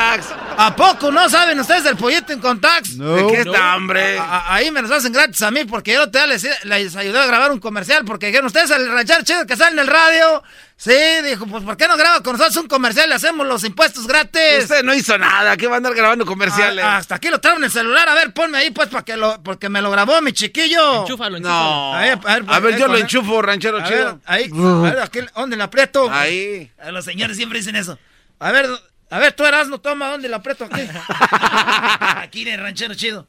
¿A 0.56 0.76
poco 0.76 1.10
no 1.10 1.28
saben 1.28 1.58
ustedes 1.58 1.82
del 1.82 1.96
pollito 1.96 2.32
en 2.32 2.38
Contax? 2.38 2.96
¿De 2.96 3.26
qué 3.26 3.40
está, 3.40 3.74
hombre? 3.74 4.18
A- 4.20 4.22
a- 4.22 4.54
ahí 4.54 4.70
me 4.70 4.82
los 4.82 4.90
hacen 4.92 5.12
gratis 5.12 5.42
a 5.42 5.50
mí 5.50 5.64
porque 5.64 5.94
yo 5.94 6.12
te 6.12 6.24
les, 6.28 6.46
les 6.64 6.94
ayudé 6.94 7.18
a 7.18 7.26
grabar 7.26 7.50
un 7.50 7.58
comercial 7.58 8.04
porque 8.04 8.26
dijeron 8.26 8.46
ustedes 8.46 8.70
al 8.70 8.86
ranchar 8.88 9.24
chido 9.24 9.44
que 9.44 9.56
sale 9.56 9.72
en 9.72 9.78
el 9.80 9.88
radio. 9.88 10.44
Sí, 10.82 11.22
dijo, 11.24 11.46
pues 11.46 11.62
¿por 11.62 11.76
qué 11.76 11.86
no 11.86 11.96
graba 11.96 12.24
con 12.24 12.32
nosotros 12.32 12.56
un 12.56 12.66
comercial 12.66 13.08
y 13.08 13.12
hacemos 13.12 13.46
los 13.46 13.62
impuestos 13.62 14.04
gratis? 14.04 14.62
Usted 14.62 14.82
no 14.82 14.92
hizo 14.92 15.16
nada, 15.16 15.56
¿qué 15.56 15.68
va 15.68 15.74
a 15.74 15.76
andar 15.76 15.94
grabando 15.94 16.26
comerciales? 16.26 16.84
Ah, 16.84 16.96
hasta 16.96 17.14
aquí 17.14 17.28
lo 17.28 17.40
traigo 17.40 17.58
en 17.58 17.64
el 17.66 17.70
celular, 17.70 18.08
a 18.08 18.14
ver, 18.14 18.34
ponme 18.34 18.58
ahí 18.58 18.72
pues 18.72 18.88
para 18.88 19.04
que 19.04 19.16
lo, 19.16 19.40
porque 19.44 19.68
me 19.68 19.80
lo 19.80 19.92
grabó 19.92 20.20
mi 20.20 20.32
chiquillo. 20.32 21.02
Enchúfalo, 21.02 21.38
No. 21.38 21.94
A 21.94 22.00
ver, 22.00 22.18
a 22.24 22.34
ver, 22.40 22.44
A 22.48 22.58
ver, 22.58 22.74
ahí 22.74 22.80
yo 22.80 22.88
lo 22.88 22.96
enchufo, 22.96 23.40
ranchero 23.40 23.78
A 23.78 23.84
chido. 23.84 24.04
ver, 24.06 24.16
ahí, 24.26 24.50
a 24.52 24.80
ver, 24.80 24.98
aquí, 24.98 25.20
¿dónde 25.36 25.56
le 25.56 25.62
aprieto? 25.62 26.10
Ahí. 26.10 26.72
A 26.80 26.90
Los 26.90 27.04
señores 27.04 27.36
siempre 27.36 27.60
dicen 27.60 27.76
eso. 27.76 27.96
A 28.40 28.50
ver, 28.50 28.68
a 29.08 29.18
ver, 29.20 29.34
tú 29.34 29.44
eras, 29.44 29.68
no 29.68 29.80
toma, 29.80 30.10
¿dónde 30.10 30.28
le 30.28 30.34
aprieto 30.34 30.64
aquí? 30.64 30.80
aquí 32.16 32.42
en 32.42 32.48
el 32.48 32.60
ranchero 32.60 32.94
chido. 32.96 33.28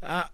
Ah, 0.00 0.30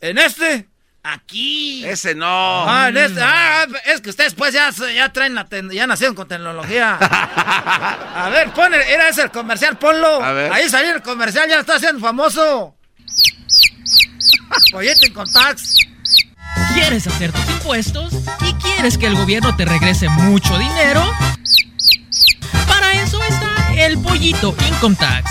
¿En 0.00 0.18
este? 0.18 0.71
Aquí. 1.04 1.84
Ese 1.84 2.14
no. 2.14 2.26
Ah, 2.68 2.86
en 2.88 2.96
este. 2.96 3.20
Ah, 3.20 3.66
es 3.86 4.00
que 4.00 4.10
ustedes 4.10 4.34
pues 4.34 4.54
ya, 4.54 4.70
ya 4.94 5.12
traen 5.12 5.34
la 5.34 5.46
ten- 5.46 5.68
ya 5.70 5.86
nacieron 5.86 6.14
con 6.14 6.28
tecnología. 6.28 6.96
A 7.00 8.28
ver, 8.30 8.52
pon 8.52 8.72
el- 8.72 8.80
era 8.82 9.08
ese 9.08 9.22
el 9.22 9.30
comercial, 9.32 9.76
ponlo. 9.78 10.22
A 10.22 10.30
ver. 10.32 10.52
Ahí 10.52 10.68
salió 10.68 10.94
el 10.94 11.02
comercial, 11.02 11.48
ya 11.48 11.58
está 11.58 11.74
haciendo 11.76 12.00
famoso. 12.00 12.76
Pollete 14.70 15.06
en 15.06 15.12
contacts. 15.12 15.74
¿Quieres 16.74 17.06
hacer 17.06 17.32
tus 17.32 17.48
impuestos 17.50 18.12
y 18.40 18.54
quieres 18.62 18.96
que 18.96 19.06
el 19.06 19.14
gobierno 19.16 19.54
te 19.56 19.64
regrese 19.64 20.08
mucho 20.08 20.56
dinero? 20.58 21.02
Para 22.68 22.92
eso 22.92 23.20
está 23.24 23.74
el 23.76 23.98
pollito 23.98 24.54
Income 24.68 24.96
Tax. 24.96 25.30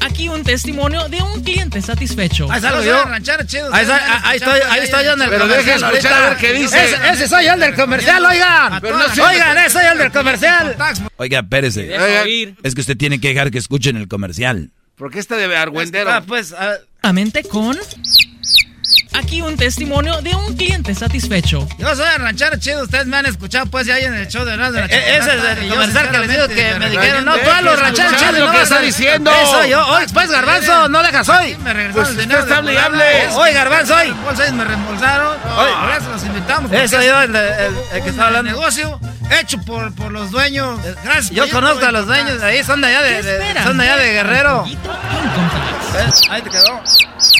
Aquí 0.00 0.28
un 0.28 0.42
testimonio 0.44 1.08
de 1.08 1.20
un 1.22 1.42
cliente 1.42 1.82
satisfecho. 1.82 2.50
Ahí 2.50 2.60
salgo 2.60 2.82
yo. 2.82 3.04
Ahí, 3.06 3.82
está- 3.82 3.96
ah, 3.96 4.20
ahí 4.24 4.36
estoy, 4.38 4.60
ahí 4.70 4.80
estoy 4.80 5.04
yo 5.04 5.12
en 5.12 5.22
el 5.22 5.28
Pero 5.30 5.46
deja 5.48 5.60
comercial. 5.60 5.92
escuchar 5.94 6.12
a 6.22 6.28
ver 6.30 6.38
qué 6.38 6.52
dice. 6.54 6.84
Ese, 6.84 6.96
ese 7.12 7.28
soy 7.28 7.44
yo 7.46 7.52
el 7.54 7.60
del 7.60 7.74
comercial, 7.74 8.24
oigan. 8.24 8.80
Pero 8.80 8.98
no 8.98 9.04
es- 9.06 9.18
oigan, 9.18 9.58
ese 9.58 9.70
soy 9.70 9.82
yo 9.84 9.92
el 9.92 9.98
del 9.98 10.12
comercial. 10.12 10.76
Oiga, 11.16 11.40
espérese. 11.40 11.98
Oiga. 11.98 12.24
Es 12.62 12.74
que 12.74 12.80
usted 12.80 12.96
tiene 12.96 13.20
que 13.20 13.28
dejar 13.28 13.50
que 13.50 13.58
escuchen 13.58 13.96
el 13.96 14.08
comercial. 14.08 14.70
¿Por 14.96 15.10
qué 15.10 15.18
está 15.18 15.36
de 15.36 15.54
argüendero? 15.56 16.10
Ah, 16.10 16.22
pues, 16.26 16.52
ah, 16.52 16.74
Solamente 17.02 17.42
con... 17.44 17.78
Aquí 19.14 19.42
un 19.42 19.56
testimonio 19.56 20.20
de 20.22 20.34
un 20.34 20.56
cliente 20.56 20.94
satisfecho. 20.94 21.66
Yo 21.78 21.94
soy 21.94 22.06
el 22.16 22.22
ranchero 22.22 22.56
chido, 22.58 22.82
ustedes 22.84 23.06
me 23.06 23.16
han 23.18 23.26
escuchado 23.26 23.66
pues 23.66 23.86
ya 23.86 23.94
ahí 23.94 24.04
en 24.04 24.14
el 24.14 24.26
show 24.28 24.44
de 24.44 24.52
de 24.52 24.56
la 24.56 24.66
Eh, 24.68 24.70
Chocolata, 24.70 24.96
ese 24.96 25.18
es 25.18 25.58
el 25.58 25.68
comercial 25.68 26.10
que 26.10 26.18
les 26.18 26.30
digo 26.30 26.48
que 26.48 26.74
me 26.78 26.84
de 26.86 26.90
dijeron, 26.90 27.24
no, 27.24 27.36
tú 27.36 27.50
a 27.50 27.60
los 27.62 27.78
rancheros 27.80 28.16
chidos 28.16 28.38
lo 28.38 28.46
no 28.46 28.50
que 28.52 28.56
vas 28.58 28.62
está 28.64 28.76
a- 28.78 28.82
diciendo. 28.82 29.30
Eso 29.30 29.64
yo, 29.66 29.86
oye, 29.88 30.06
pues 30.12 30.30
garbanzo, 30.30 30.88
no 30.88 31.02
dejas 31.02 31.28
hoy. 31.28 31.56
Me 31.58 31.72
regresaron 31.72 31.92
Pues 31.94 32.08
el 32.10 32.16
dinero 32.16 32.40
está 32.40 32.54
de 32.54 32.58
hable 32.58 32.72
y 32.72 32.74
volada. 32.76 32.86
hable. 32.86 33.28
Oye, 33.36 33.52
garbanzo, 33.52 33.94
hoy. 33.94 34.10
Bolsas 34.24 34.52
me 34.52 34.64
reembolsaron. 34.64 35.38
Por 35.38 35.90
eso 35.96 36.10
los 36.12 36.24
invitamos. 36.24 36.70
Porque 36.70 36.88
yo, 36.88 36.96
es 37.20 37.24
el 37.26 37.32
de- 37.32 37.66
el- 37.66 37.74
el 37.94 38.02
que 38.02 38.08
está 38.10 38.22
un 38.22 38.26
hablando. 38.26 38.50
negocio 38.52 39.00
hecho 39.40 39.58
por, 39.62 39.94
por 39.94 40.10
los 40.12 40.30
dueños. 40.30 40.80
Gracias. 41.04 41.30
Yo 41.30 41.48
conozco 41.50 41.84
a 41.84 41.92
los 41.92 42.06
dueños 42.06 42.40
de 42.40 42.46
ahí, 42.46 42.64
son 42.64 42.80
de 42.80 42.88
allá 42.88 43.02
de, 43.02 43.22
de- 43.22 43.62
son 43.62 43.76
de 43.78 43.84
allá 43.84 43.96
de 43.96 44.12
Guerrero. 44.12 44.64
Tax. 45.92 46.22
Ahí 46.30 46.42
te 46.42 46.50
quedó. 46.50 46.80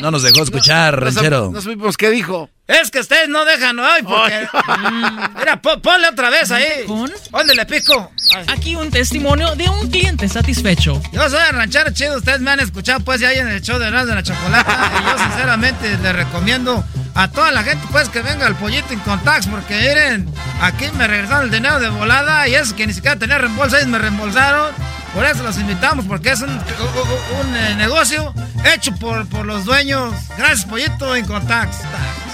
No 0.01 0.11
nos 0.11 0.23
dejó 0.23 0.43
escuchar, 0.43 0.99
ranchero. 1.01 1.51
No 1.53 1.61
supimos 1.61 1.97
qué 1.97 2.11
dijo. 2.11 2.49
Es 2.67 2.91
que 2.91 3.01
ustedes 3.01 3.29
no 3.29 3.45
dejan 3.45 3.79
hoy 3.79 4.03
porque. 4.05 4.47
Mm, 4.91 5.39
Mira, 5.39 5.61
po- 5.61 5.81
ponle 5.83 6.09
otra 6.09 6.31
vez 6.31 6.51
ahí. 6.53 6.85
¿Con? 6.87 7.11
¿Dónde 7.33 7.55
le 7.55 7.67
pico? 7.67 8.13
Aquí 8.47 8.77
un 8.77 8.91
testimonio 8.91 9.55
de 9.57 9.69
un 9.69 9.91
cliente 9.91 10.29
satisfecho. 10.29 11.01
Yo 11.13 11.29
soy 11.29 11.41
el 11.49 11.57
ranchero 11.57 11.91
chido, 11.93 12.17
ustedes 12.19 12.41
me 12.41 12.51
han 12.53 12.61
escuchado 12.61 13.01
pues 13.01 13.21
ya 13.21 13.29
ahí 13.29 13.39
en 13.39 13.49
el 13.49 13.61
show 13.61 13.79
de 13.79 13.89
Erasmo 13.89 14.11
de 14.11 14.15
la 14.15 14.23
Chocolata 14.23 14.93
y 15.01 15.05
yo 15.05 15.19
sinceramente 15.25 15.99
les 15.99 16.15
recomiendo 16.15 16.85
a 17.15 17.29
toda 17.29 17.51
la 17.51 17.65
gente 17.65 17.85
pues 17.91 18.09
que 18.09 18.23
venga 18.23 18.47
al 18.47 18.55
pollito 18.55 18.93
en 18.93 19.01
contacts 19.01 19.49
porque 19.49 19.75
miren, 19.77 20.33
aquí 20.61 20.85
me 20.97 21.09
regresaron 21.09 21.47
el 21.47 21.51
dinero 21.51 21.81
de 21.81 21.89
volada 21.89 22.47
y 22.47 22.55
eso 22.55 22.77
que 22.77 22.87
ni 22.87 22.93
siquiera 22.95 23.17
tenía 23.19 23.39
reembolso, 23.39 23.77
ellos 23.77 23.89
me 23.89 23.99
reembolsaron. 23.99 24.71
Por 25.15 25.25
eso 25.25 25.43
los 25.43 25.59
invitamos 25.59 26.05
porque 26.07 26.31
es 26.31 26.41
un, 26.41 26.51
un- 26.51 27.41
un, 27.49 27.57
eh, 27.57 27.75
negocio 27.75 28.33
hecho 28.75 28.93
por, 28.97 29.29
por 29.29 29.45
los 29.45 29.65
dueños. 29.65 30.15
Gracias 30.39 30.65
pollito 30.67 31.15
contacts. 31.27 31.79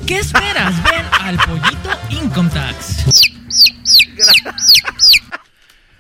¿Qué 0.07 0.19
esperas? 0.19 0.75
Ven 0.91 1.07
al 1.21 1.37
pollito 1.39 1.91
Income 2.11 2.51
Tax. 2.51 2.97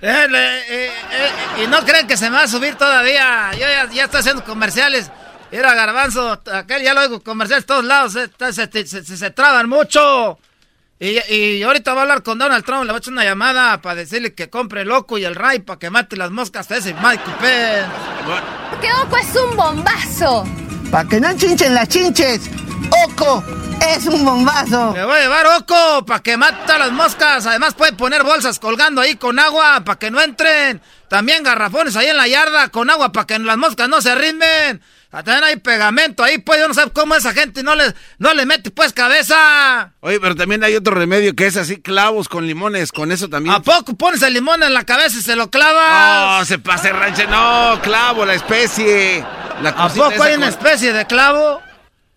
Eh, 0.02 0.26
eh, 0.30 0.92
eh, 1.10 1.64
y 1.64 1.66
no 1.68 1.82
creen 1.84 2.06
que 2.06 2.18
se 2.18 2.28
me 2.28 2.36
va 2.36 2.42
a 2.42 2.48
subir 2.48 2.74
todavía. 2.74 3.50
Yo 3.52 3.60
ya, 3.60 3.88
ya 3.90 4.04
estoy 4.04 4.20
haciendo 4.20 4.44
comerciales. 4.44 5.10
Era 5.50 5.74
garbanzo, 5.74 6.38
aquel 6.52 6.82
ya 6.82 6.92
lo 6.92 7.00
oigo 7.00 7.20
comerciales 7.22 7.64
todos 7.64 7.82
lados. 7.84 8.14
está- 8.14 8.52
se, 8.52 8.68
se- 8.70 8.86
se- 9.04 9.16
se 9.16 9.30
traban 9.30 9.68
mucho. 9.70 10.38
Y, 10.98 11.18
y 11.34 11.62
ahorita 11.62 11.92
voy 11.92 11.98
a 11.98 12.02
hablar 12.02 12.22
con 12.22 12.38
Donald 12.38 12.64
Trump. 12.64 12.84
Le 12.84 12.88
voy 12.88 12.96
a 12.96 12.98
echar 12.98 13.12
una 13.12 13.24
llamada 13.24 13.80
para 13.82 13.96
decirle 13.96 14.34
que 14.34 14.48
compre 14.48 14.82
el 14.82 14.88
loco 14.88 15.18
y 15.18 15.24
el 15.24 15.34
ray 15.34 15.58
para 15.58 15.78
que 15.78 15.90
mate 15.90 16.16
las 16.16 16.30
moscas 16.30 16.70
a 16.70 16.76
ese 16.76 16.94
Michael 16.94 17.36
Pence. 17.40 17.86
Que 18.80 18.92
Oco 18.92 19.16
es 19.16 19.36
un 19.36 19.56
bombazo. 19.56 20.44
Para 20.90 21.08
que 21.08 21.20
no 21.20 21.36
chinchen 21.36 21.74
las 21.74 21.88
chinches. 21.88 22.50
Oco 22.90 23.44
es 23.88 24.06
un 24.06 24.24
bombazo. 24.24 24.92
Le 24.94 25.04
voy 25.04 25.18
a 25.18 25.22
llevar 25.22 25.46
Oco 25.58 26.04
para 26.06 26.20
que 26.22 26.36
mate 26.36 26.72
a 26.72 26.78
las 26.78 26.92
moscas. 26.92 27.46
Además 27.46 27.74
puede 27.74 27.92
poner 27.92 28.22
bolsas 28.22 28.58
colgando 28.58 29.00
ahí 29.00 29.16
con 29.16 29.38
agua 29.38 29.82
para 29.84 29.98
que 29.98 30.10
no 30.10 30.20
entren. 30.20 30.80
También 31.08 31.42
garrafones 31.42 31.96
ahí 31.96 32.08
en 32.08 32.16
la 32.16 32.26
yarda 32.26 32.68
con 32.68 32.90
agua 32.90 33.12
para 33.12 33.26
que 33.26 33.38
las 33.38 33.56
moscas 33.56 33.88
no 33.88 34.00
se 34.00 34.10
arrimen. 34.10 34.82
Ah, 35.12 35.22
También 35.22 35.44
hay 35.44 35.56
pegamento 35.56 36.22
ahí, 36.22 36.36
pues 36.36 36.60
yo 36.60 36.68
no 36.68 36.74
sé 36.74 36.82
cómo 36.92 37.14
esa 37.14 37.32
gente 37.32 37.62
no 37.62 37.74
le, 37.74 37.84
no 38.18 38.34
le 38.34 38.44
mete 38.44 38.70
pues 38.70 38.92
cabeza. 38.92 39.92
Oye, 40.00 40.20
pero 40.20 40.34
también 40.34 40.62
hay 40.62 40.76
otro 40.76 40.94
remedio 40.94 41.34
que 41.34 41.46
es 41.46 41.56
así, 41.56 41.80
clavos 41.80 42.28
con 42.28 42.46
limones, 42.46 42.92
con 42.92 43.10
eso 43.10 43.26
también. 43.28 43.54
¿A 43.54 43.62
poco 43.62 43.94
pones 43.96 44.20
el 44.20 44.34
limón 44.34 44.62
en 44.62 44.74
la 44.74 44.84
cabeza 44.84 45.16
y 45.16 45.22
se 45.22 45.34
lo 45.34 45.50
clavas? 45.50 46.40
No, 46.40 46.44
se 46.44 46.58
pase 46.58 46.92
ranche, 46.92 47.26
no, 47.28 47.80
clavo, 47.82 48.26
la 48.26 48.34
especie. 48.34 49.24
La 49.62 49.70
¿A 49.70 49.88
poco 49.88 50.22
hay 50.22 50.34
una 50.34 50.48
especie 50.48 50.92
de 50.92 51.06
clavo? 51.06 51.62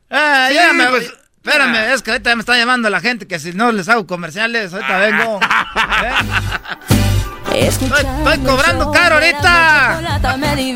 Eh, 0.10 0.46
Sí, 0.50 0.56
ya 0.56 0.74
me- 0.74 0.88
pues- 0.88 1.14
Espérame, 1.44 1.76
Ah. 1.78 1.94
es 1.94 2.02
que 2.02 2.12
ahorita 2.12 2.36
me 2.36 2.42
está 2.42 2.58
llamando 2.58 2.90
la 2.90 3.00
gente 3.00 3.26
que 3.26 3.40
si 3.40 3.54
no 3.54 3.72
les 3.72 3.88
hago 3.90 4.06
comerciales, 4.06 4.74
ahorita 4.74 4.98
vengo. 5.00 5.40
Estoy, 7.54 7.88
estoy 7.88 8.38
cobrando 8.40 8.92
caro 8.92 9.16
ahorita. 9.16 10.20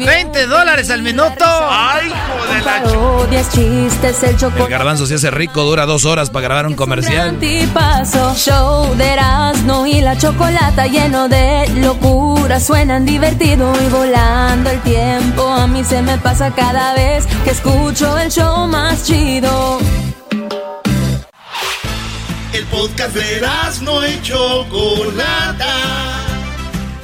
20 0.05 0.47
dólares 0.47 0.89
al 0.89 1.01
minuto. 1.01 1.45
Ay, 1.45 2.07
hijo 2.07 2.53
de 2.53 2.61
la 2.61 2.83
el 4.57 4.67
garbanzo 4.67 5.05
se 5.05 5.15
hace 5.15 5.31
rico, 5.31 5.63
dura 5.63 5.85
dos 5.85 6.05
horas 6.05 6.29
para 6.29 6.45
grabar 6.45 6.67
un 6.67 6.75
comercial. 6.75 7.37
Show 8.35 8.95
de 8.95 9.13
Erasmo 9.13 9.85
y 9.85 10.01
la 10.01 10.17
chocolata 10.17 10.87
lleno 10.87 11.27
de 11.29 11.67
locura. 11.75 12.59
Suenan 12.59 13.05
divertido 13.05 13.73
y 13.81 13.89
volando 13.89 14.69
el 14.69 14.81
tiempo. 14.81 15.47
A 15.47 15.67
mí 15.67 15.83
se 15.83 16.01
me 16.01 16.17
pasa 16.17 16.51
cada 16.51 16.93
vez 16.93 17.25
que 17.43 17.51
escucho 17.51 18.17
el 18.17 18.31
show 18.31 18.67
más 18.67 19.03
chido. 19.05 19.79
El 22.53 22.65
podcast 22.65 23.15
de 23.15 23.41
no 23.81 24.07
y 24.07 24.21
Chocolata. 24.21 26.12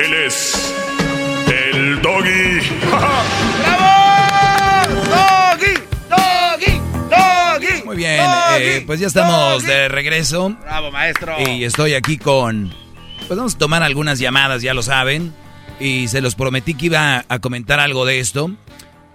Él 0.00 0.14
es 0.14 0.74
el 1.48 2.00
doggy. 2.02 2.60
¡Doggy! 5.10 5.74
¡Doggy! 6.08 6.80
¡Doggy! 7.10 7.84
Muy 7.84 7.96
bien, 7.96 8.20
eh, 8.58 8.84
pues 8.86 9.00
ya 9.00 9.08
estamos 9.08 9.64
de 9.64 9.88
regreso. 9.88 10.56
Bravo, 10.60 10.90
maestro. 10.92 11.34
Y 11.46 11.64
estoy 11.64 11.94
aquí 11.94 12.16
con... 12.16 12.72
Pues 13.26 13.36
vamos 13.36 13.56
a 13.56 13.58
tomar 13.58 13.82
algunas 13.82 14.18
llamadas, 14.18 14.62
ya 14.62 14.72
lo 14.72 14.82
saben. 14.82 15.34
Y 15.80 16.08
se 16.08 16.20
los 16.20 16.34
prometí 16.34 16.74
que 16.74 16.86
iba 16.86 17.24
a 17.28 17.38
comentar 17.40 17.80
algo 17.80 18.04
de 18.06 18.20
esto. 18.20 18.50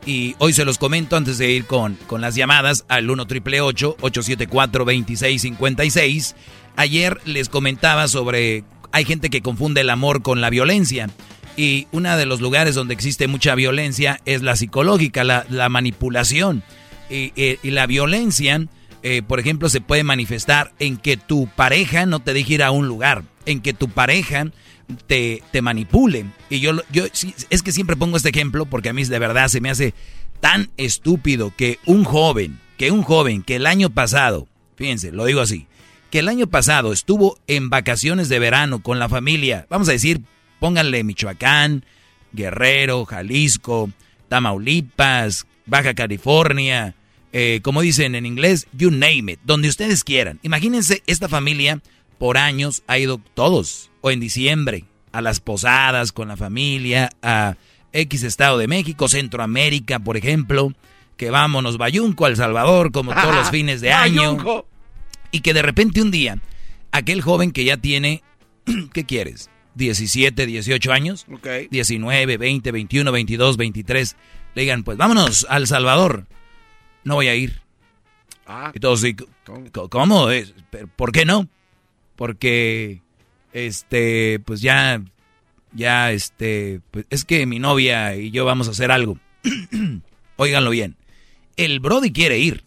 Y 0.06 0.36
hoy 0.40 0.52
se 0.52 0.66
los 0.66 0.78
comento 0.78 1.16
antes 1.16 1.38
de 1.38 1.50
ir 1.50 1.66
con, 1.66 1.96
con 2.08 2.20
las 2.20 2.36
llamadas 2.36 2.84
al 2.90 3.10
1 3.10 3.26
triple 3.26 3.62
874 3.62 4.84
2656. 4.86 6.36
Ayer 6.76 7.22
les 7.26 7.48
comentaba 7.48 8.08
sobre. 8.08 8.66
Hay 8.94 9.04
gente 9.04 9.30
que 9.30 9.42
confunde 9.42 9.82
el 9.82 9.90
amor 9.90 10.22
con 10.22 10.40
la 10.40 10.50
violencia. 10.50 11.10
Y 11.58 11.88
uno 11.92 12.16
de 12.16 12.26
los 12.26 12.40
lugares 12.42 12.74
donde 12.76 12.94
existe 12.94 13.28
mucha 13.28 13.54
violencia 13.56 14.22
es 14.26 14.42
la 14.42 14.56
psicológica, 14.56 15.24
la, 15.26 15.46
la 15.50 15.68
manipulación. 15.68 16.64
Y, 17.10 17.34
y- 17.36 17.72
la 17.72 17.86
violencia, 17.86 18.66
eh, 19.04 19.22
por 19.28 19.40
ejemplo, 19.40 19.68
se 19.70 19.82
puede 19.82 20.04
manifestar 20.04 20.72
en 20.80 20.98
que 20.98 21.18
tu 21.18 21.48
pareja 21.48 22.06
no 22.06 22.22
te 22.22 22.34
deje 22.34 22.54
ir 22.54 22.64
a 22.64 22.72
un 22.72 22.88
lugar, 22.88 23.24
en 23.46 23.60
que 23.62 23.74
tu 23.74 23.90
pareja 23.90 24.48
te, 25.08 25.44
te 25.52 25.62
manipule. 25.62 26.26
Y 26.50 26.60
yo, 26.60 26.74
yo 26.92 27.06
es 27.50 27.62
que 27.64 27.72
siempre 27.72 27.96
pongo 27.98 28.18
este 28.18 28.30
ejemplo 28.30 28.66
porque 28.66 28.90
a 28.90 28.94
mí 28.94 29.04
de 29.04 29.20
verdad 29.20 29.48
se 29.50 29.62
me 29.62 29.70
hace 29.70 29.94
tan 30.40 30.70
estúpido 30.78 31.54
que 31.56 31.78
un 31.86 32.04
joven, 32.04 32.60
que 32.78 32.90
un 32.92 33.04
joven 33.04 33.44
que 33.44 33.58
el 33.58 33.66
año 33.68 33.90
pasado, 33.92 34.48
fíjense, 34.76 35.12
lo 35.12 35.26
digo 35.26 35.42
así, 35.42 35.68
que 36.14 36.20
el 36.20 36.30
año 36.30 36.46
pasado 36.46 36.94
estuvo 36.94 37.40
en 37.48 37.72
vacaciones 37.72 38.30
de 38.30 38.38
verano 38.38 38.84
con 38.84 39.00
la 39.00 39.10
familia, 39.10 39.66
vamos 39.68 39.90
a 39.90 39.94
decir, 39.94 40.22
pónganle 40.60 41.04
Michoacán, 41.04 41.86
Guerrero, 42.34 43.04
Jalisco, 43.06 43.90
Tamaulipas, 44.28 45.48
Baja 45.66 45.96
California, 45.96 46.94
eh, 47.32 47.62
como 47.64 47.82
dicen 47.82 48.14
en 48.14 48.28
inglés, 48.28 48.68
you 48.74 48.92
name 48.92 49.32
it, 49.32 49.40
donde 49.44 49.70
ustedes 49.70 50.04
quieran. 50.04 50.40
Imagínense, 50.44 51.02
esta 51.08 51.28
familia 51.28 51.82
por 52.20 52.38
años 52.38 52.84
ha 52.86 53.00
ido 53.00 53.20
todos, 53.34 53.90
o 54.02 54.12
en 54.12 54.20
diciembre, 54.20 54.86
a 55.14 55.20
las 55.20 55.40
posadas 55.40 56.12
con 56.12 56.28
la 56.28 56.38
familia, 56.38 57.10
a 57.24 57.58
X 57.92 58.22
Estado 58.22 58.60
de 58.60 58.68
México, 58.68 59.10
Centroamérica, 59.10 59.98
por 59.98 60.16
ejemplo, 60.16 60.74
que 61.18 61.32
vámonos, 61.32 61.80
Bayunco, 61.80 62.28
El 62.28 62.36
Salvador, 62.36 62.92
como 62.92 63.16
todos 63.16 63.34
los 63.34 63.50
fines 63.50 63.82
de 63.82 63.94
año. 63.94 64.38
Y 65.34 65.42
que 65.42 65.54
de 65.54 65.64
repente 65.64 66.02
un 66.02 66.12
día, 66.12 66.38
aquel 66.92 67.22
joven 67.22 67.52
que 67.52 67.66
ya 67.66 67.76
tiene, 67.78 68.22
¿qué 68.94 69.04
quieres? 69.04 69.50
17, 69.76 70.46
18 70.46 70.92
años, 70.94 71.26
Ok. 71.34 71.48
19, 71.72 72.38
20, 72.38 72.72
21, 72.72 73.12
22, 73.12 73.58
23, 73.58 74.16
le 74.54 74.62
digan, 74.62 74.84
pues 74.84 74.98
vámonos 74.98 75.48
al 75.50 75.66
Salvador. 75.66 76.28
No 77.04 77.16
voy 77.16 77.28
a 77.28 77.36
ir. 77.36 77.62
Ah, 78.46 78.72
Y 78.76 78.80
todos, 78.80 79.04
¿cómo? 79.44 79.90
¿Cómo? 79.90 80.28
¿Pero 80.70 80.88
¿Por 80.96 81.12
qué 81.12 81.26
no? 81.26 81.50
Porque, 82.16 83.02
este, 83.54 84.40
pues 84.46 84.62
ya, 84.62 85.02
ya, 85.74 86.12
este, 86.12 86.82
pues 86.92 87.08
es 87.10 87.26
que 87.26 87.48
mi 87.48 87.58
novia 87.58 88.16
y 88.16 88.30
yo 88.30 88.46
vamos 88.46 88.68
a 88.68 88.72
hacer 88.72 88.92
algo. 88.92 89.18
Óiganlo 90.36 90.70
bien. 90.70 90.96
El 91.58 91.80
Brody 91.80 92.12
quiere 92.12 92.38
ir. 92.38 92.64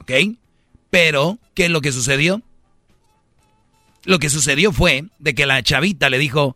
¿Ok? 0.00 0.10
Pero, 0.92 1.38
¿qué 1.54 1.64
es 1.64 1.70
lo 1.70 1.80
que 1.80 1.90
sucedió? 1.90 2.42
Lo 4.04 4.18
que 4.18 4.28
sucedió 4.28 4.72
fue 4.72 5.06
de 5.18 5.34
que 5.34 5.46
la 5.46 5.62
chavita 5.62 6.10
le 6.10 6.18
dijo, 6.18 6.54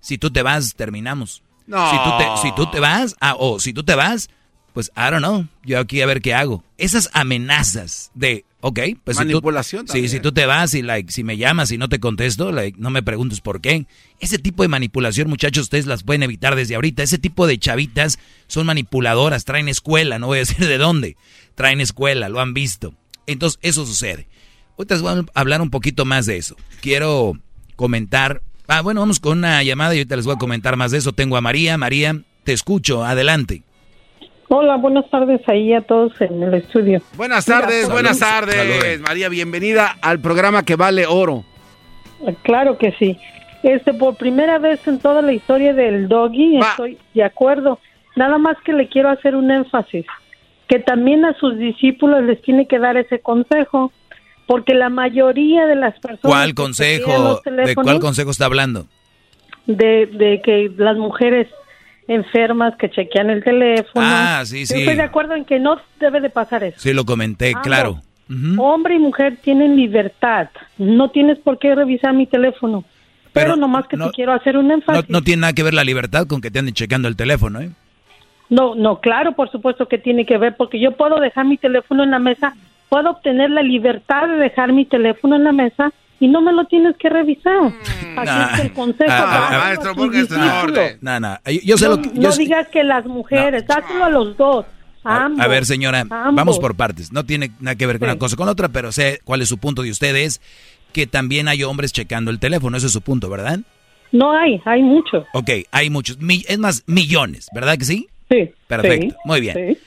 si 0.00 0.18
tú 0.18 0.32
te 0.32 0.42
vas, 0.42 0.74
terminamos. 0.74 1.44
No. 1.68 1.88
Si 1.88 1.96
tú 1.96 2.10
te, 2.18 2.42
si 2.42 2.54
tú 2.56 2.70
te 2.72 2.80
vas, 2.80 3.14
ah, 3.20 3.36
o 3.38 3.60
si 3.60 3.72
tú 3.72 3.84
te 3.84 3.94
vas, 3.94 4.28
pues 4.72 4.90
I 4.96 5.12
don't 5.12 5.18
know, 5.18 5.46
yo 5.64 5.78
aquí 5.78 6.00
a 6.02 6.06
ver 6.06 6.20
qué 6.20 6.34
hago. 6.34 6.64
Esas 6.78 7.10
amenazas 7.12 8.10
de, 8.14 8.44
ok, 8.60 8.80
pues 9.04 9.18
Manipulación 9.18 9.82
si 9.82 9.86
tú, 9.86 9.92
también. 9.92 10.10
sí, 10.10 10.16
si 10.16 10.20
tú 10.20 10.32
te 10.32 10.46
vas 10.46 10.74
y 10.74 10.82
like, 10.82 11.12
si 11.12 11.22
me 11.22 11.36
llamas 11.36 11.70
y 11.70 11.78
no 11.78 11.88
te 11.88 12.00
contesto, 12.00 12.50
like, 12.50 12.76
no 12.80 12.90
me 12.90 13.04
preguntes 13.04 13.40
por 13.40 13.60
qué. 13.60 13.86
Ese 14.18 14.40
tipo 14.40 14.64
de 14.64 14.68
manipulación, 14.68 15.28
muchachos, 15.28 15.62
ustedes 15.62 15.86
las 15.86 16.02
pueden 16.02 16.24
evitar 16.24 16.56
desde 16.56 16.74
ahorita. 16.74 17.04
Ese 17.04 17.18
tipo 17.18 17.46
de 17.46 17.56
chavitas 17.56 18.18
son 18.48 18.66
manipuladoras, 18.66 19.44
traen 19.44 19.68
escuela, 19.68 20.18
no 20.18 20.26
voy 20.26 20.38
a 20.38 20.40
decir 20.40 20.66
de 20.66 20.76
dónde, 20.76 21.16
traen 21.54 21.80
escuela, 21.80 22.28
lo 22.28 22.40
han 22.40 22.52
visto. 22.52 22.92
Entonces, 23.26 23.58
eso 23.62 23.84
sucede. 23.86 24.26
Ahorita 24.78 24.94
les 24.94 25.02
voy 25.02 25.12
a 25.12 25.40
hablar 25.40 25.62
un 25.62 25.70
poquito 25.70 26.04
más 26.04 26.26
de 26.26 26.36
eso. 26.36 26.56
Quiero 26.80 27.32
comentar. 27.76 28.42
Ah, 28.68 28.82
bueno, 28.82 29.00
vamos 29.00 29.20
con 29.20 29.38
una 29.38 29.62
llamada 29.62 29.94
y 29.94 29.98
ahorita 29.98 30.16
les 30.16 30.26
voy 30.26 30.34
a 30.34 30.38
comentar 30.38 30.76
más 30.76 30.90
de 30.90 30.98
eso. 30.98 31.12
Tengo 31.12 31.36
a 31.36 31.40
María. 31.40 31.78
María, 31.78 32.16
te 32.44 32.52
escucho. 32.52 33.04
Adelante. 33.04 33.62
Hola, 34.48 34.76
buenas 34.76 35.08
tardes 35.10 35.40
ahí 35.48 35.72
a 35.72 35.80
todos 35.80 36.12
en 36.20 36.42
el 36.42 36.54
estudio. 36.54 37.02
Buenas 37.16 37.46
tardes, 37.46 37.90
buenas 37.90 38.18
tardes. 38.18 38.54
Salud. 38.54 39.00
María, 39.00 39.28
bienvenida 39.28 39.96
al 40.00 40.20
programa 40.20 40.62
que 40.62 40.76
vale 40.76 41.06
oro. 41.06 41.44
Claro 42.42 42.78
que 42.78 42.92
sí. 42.92 43.18
Este, 43.64 43.92
por 43.92 44.16
primera 44.16 44.58
vez 44.58 44.86
en 44.86 45.00
toda 45.00 45.22
la 45.22 45.32
historia 45.32 45.74
del 45.74 46.08
doggy, 46.08 46.58
estoy 46.58 46.98
de 47.14 47.24
acuerdo. 47.24 47.80
Nada 48.14 48.38
más 48.38 48.56
que 48.64 48.72
le 48.72 48.88
quiero 48.88 49.08
hacer 49.08 49.34
un 49.34 49.50
énfasis, 49.50 50.06
que 50.68 50.78
también 50.80 51.24
a 51.24 51.34
sus 51.38 51.56
discípulos 51.58 52.22
les 52.24 52.40
tiene 52.42 52.66
que 52.66 52.78
dar 52.78 52.96
ese 52.96 53.20
consejo, 53.20 53.92
porque 54.46 54.74
la 54.74 54.88
mayoría 54.90 55.66
de 55.66 55.76
las 55.76 55.94
personas... 56.00 56.20
¿Cuál 56.22 56.54
consejo? 56.54 57.40
¿De 57.44 57.74
cuál 57.74 58.00
consejo 58.00 58.30
está 58.30 58.46
hablando? 58.46 58.86
de, 59.66 60.06
de 60.06 60.40
que 60.44 60.70
las 60.76 60.96
mujeres 60.96 61.48
enfermas 62.08 62.76
que 62.76 62.88
chequean 62.90 63.30
el 63.30 63.42
teléfono. 63.42 64.06
Ah, 64.08 64.42
sí, 64.44 64.60
Yo 64.60 64.66
sí. 64.66 64.80
Estoy 64.80 64.94
de 64.94 65.02
acuerdo 65.02 65.34
en 65.34 65.44
que 65.44 65.58
no 65.58 65.80
debe 65.98 66.20
de 66.20 66.30
pasar 66.30 66.62
eso. 66.62 66.78
Sí, 66.78 66.92
lo 66.92 67.04
comenté, 67.04 67.48
Ambos, 67.48 67.62
claro. 67.62 68.00
Hombre 68.58 68.94
y 68.96 68.98
mujer 68.98 69.38
tienen 69.42 69.76
libertad. 69.76 70.48
No 70.78 71.10
tienes 71.10 71.38
por 71.38 71.58
qué 71.58 71.74
revisar 71.74 72.12
mi 72.12 72.26
teléfono. 72.26 72.84
Pero, 73.32 73.54
nomás 73.54 73.86
que 73.86 73.96
te 73.96 74.10
quiero 74.12 74.32
hacer 74.32 74.56
un 74.56 74.68
No, 74.68 74.74
énfasis. 74.74 75.10
no 75.10 75.22
tiene 75.22 75.42
nada 75.42 75.52
que 75.52 75.62
ver 75.62 75.74
la 75.74 75.84
libertad 75.84 76.26
con 76.26 76.40
que 76.40 76.50
te 76.50 76.58
anden 76.58 76.74
checando 76.74 77.06
el 77.06 77.16
teléfono, 77.16 77.60
¿eh? 77.60 77.70
No, 78.48 78.74
no, 78.74 79.00
claro, 79.00 79.32
por 79.32 79.50
supuesto 79.50 79.86
que 79.88 79.98
tiene 79.98 80.24
que 80.24 80.38
ver, 80.38 80.56
porque 80.56 80.78
yo 80.80 80.92
puedo 80.92 81.18
dejar 81.20 81.44
mi 81.46 81.56
teléfono 81.56 82.04
en 82.04 82.10
la 82.12 82.18
mesa, 82.18 82.54
puedo 82.88 83.10
obtener 83.10 83.50
la 83.50 83.62
libertad 83.62 84.28
de 84.28 84.36
dejar 84.36 84.72
mi 84.72 84.84
teléfono 84.84 85.34
en 85.36 85.44
la 85.44 85.52
mesa 85.52 85.92
y 86.20 86.28
no 86.28 86.40
me 86.40 86.52
lo 86.52 86.64
tienes 86.64 86.96
que 86.96 87.08
revisar. 87.10 87.56
Aquí 88.16 88.26
Nah. 88.30 88.44
está 88.52 88.62
el 88.62 88.72
consejo. 88.72 89.10
Ah, 89.12 89.48
ah, 89.52 89.58
maestro. 89.64 89.94
No, 91.00 91.20
no. 91.20 91.36
Yo, 91.44 91.60
yo 91.64 91.76
sé 91.76 91.84
no, 91.88 91.96
lo 91.96 92.02
que. 92.02 92.10
no 92.14 92.32
sé- 92.32 92.42
digas 92.42 92.68
que 92.68 92.84
las 92.84 93.04
mujeres, 93.06 93.66
dáselo 93.66 94.04
a 94.04 94.10
los 94.10 94.36
dos. 94.36 94.64
a 95.04 95.16
A, 95.18 95.24
ambos, 95.26 95.40
a 95.44 95.48
ver, 95.48 95.64
señora, 95.66 96.00
ambos. 96.00 96.34
vamos 96.34 96.58
por 96.58 96.74
partes. 96.76 97.12
No 97.12 97.24
tiene 97.24 97.50
nada 97.60 97.76
que 97.76 97.86
ver 97.86 97.98
con 98.00 98.08
Sí. 98.08 98.12
una 98.12 98.18
cosa 98.18 98.36
con 98.36 98.46
la 98.46 98.52
otra, 98.52 98.68
pero 98.70 98.90
sé 98.92 99.20
cuál 99.24 99.40
es 99.42 99.48
su 99.48 99.58
punto 99.58 99.82
de 99.82 99.90
ustedes, 99.90 100.40
que 100.92 101.06
también 101.06 101.46
hay 101.48 101.62
hombres 101.62 101.92
checando 101.92 102.30
el 102.32 102.40
teléfono. 102.40 102.76
Ese 102.76 102.86
es 102.86 102.92
su 102.92 103.02
punto, 103.02 103.28
¿verdad? 103.30 103.60
No 104.10 104.32
hay, 104.32 104.60
hay 104.64 104.82
muchos. 104.82 105.24
Ok, 105.32 105.50
hay 105.70 105.90
muchos. 105.90 106.18
mi- 106.20 106.44
es 106.48 106.58
más, 106.58 106.82
millones, 106.86 107.48
¿verdad 107.54 107.76
que 107.78 107.84
sí? 107.84 108.08
Sí. 108.30 108.50
Perfecto, 108.66 109.08
sí, 109.10 109.16
muy 109.24 109.40
bien. 109.40 109.56
sí. 109.56 109.78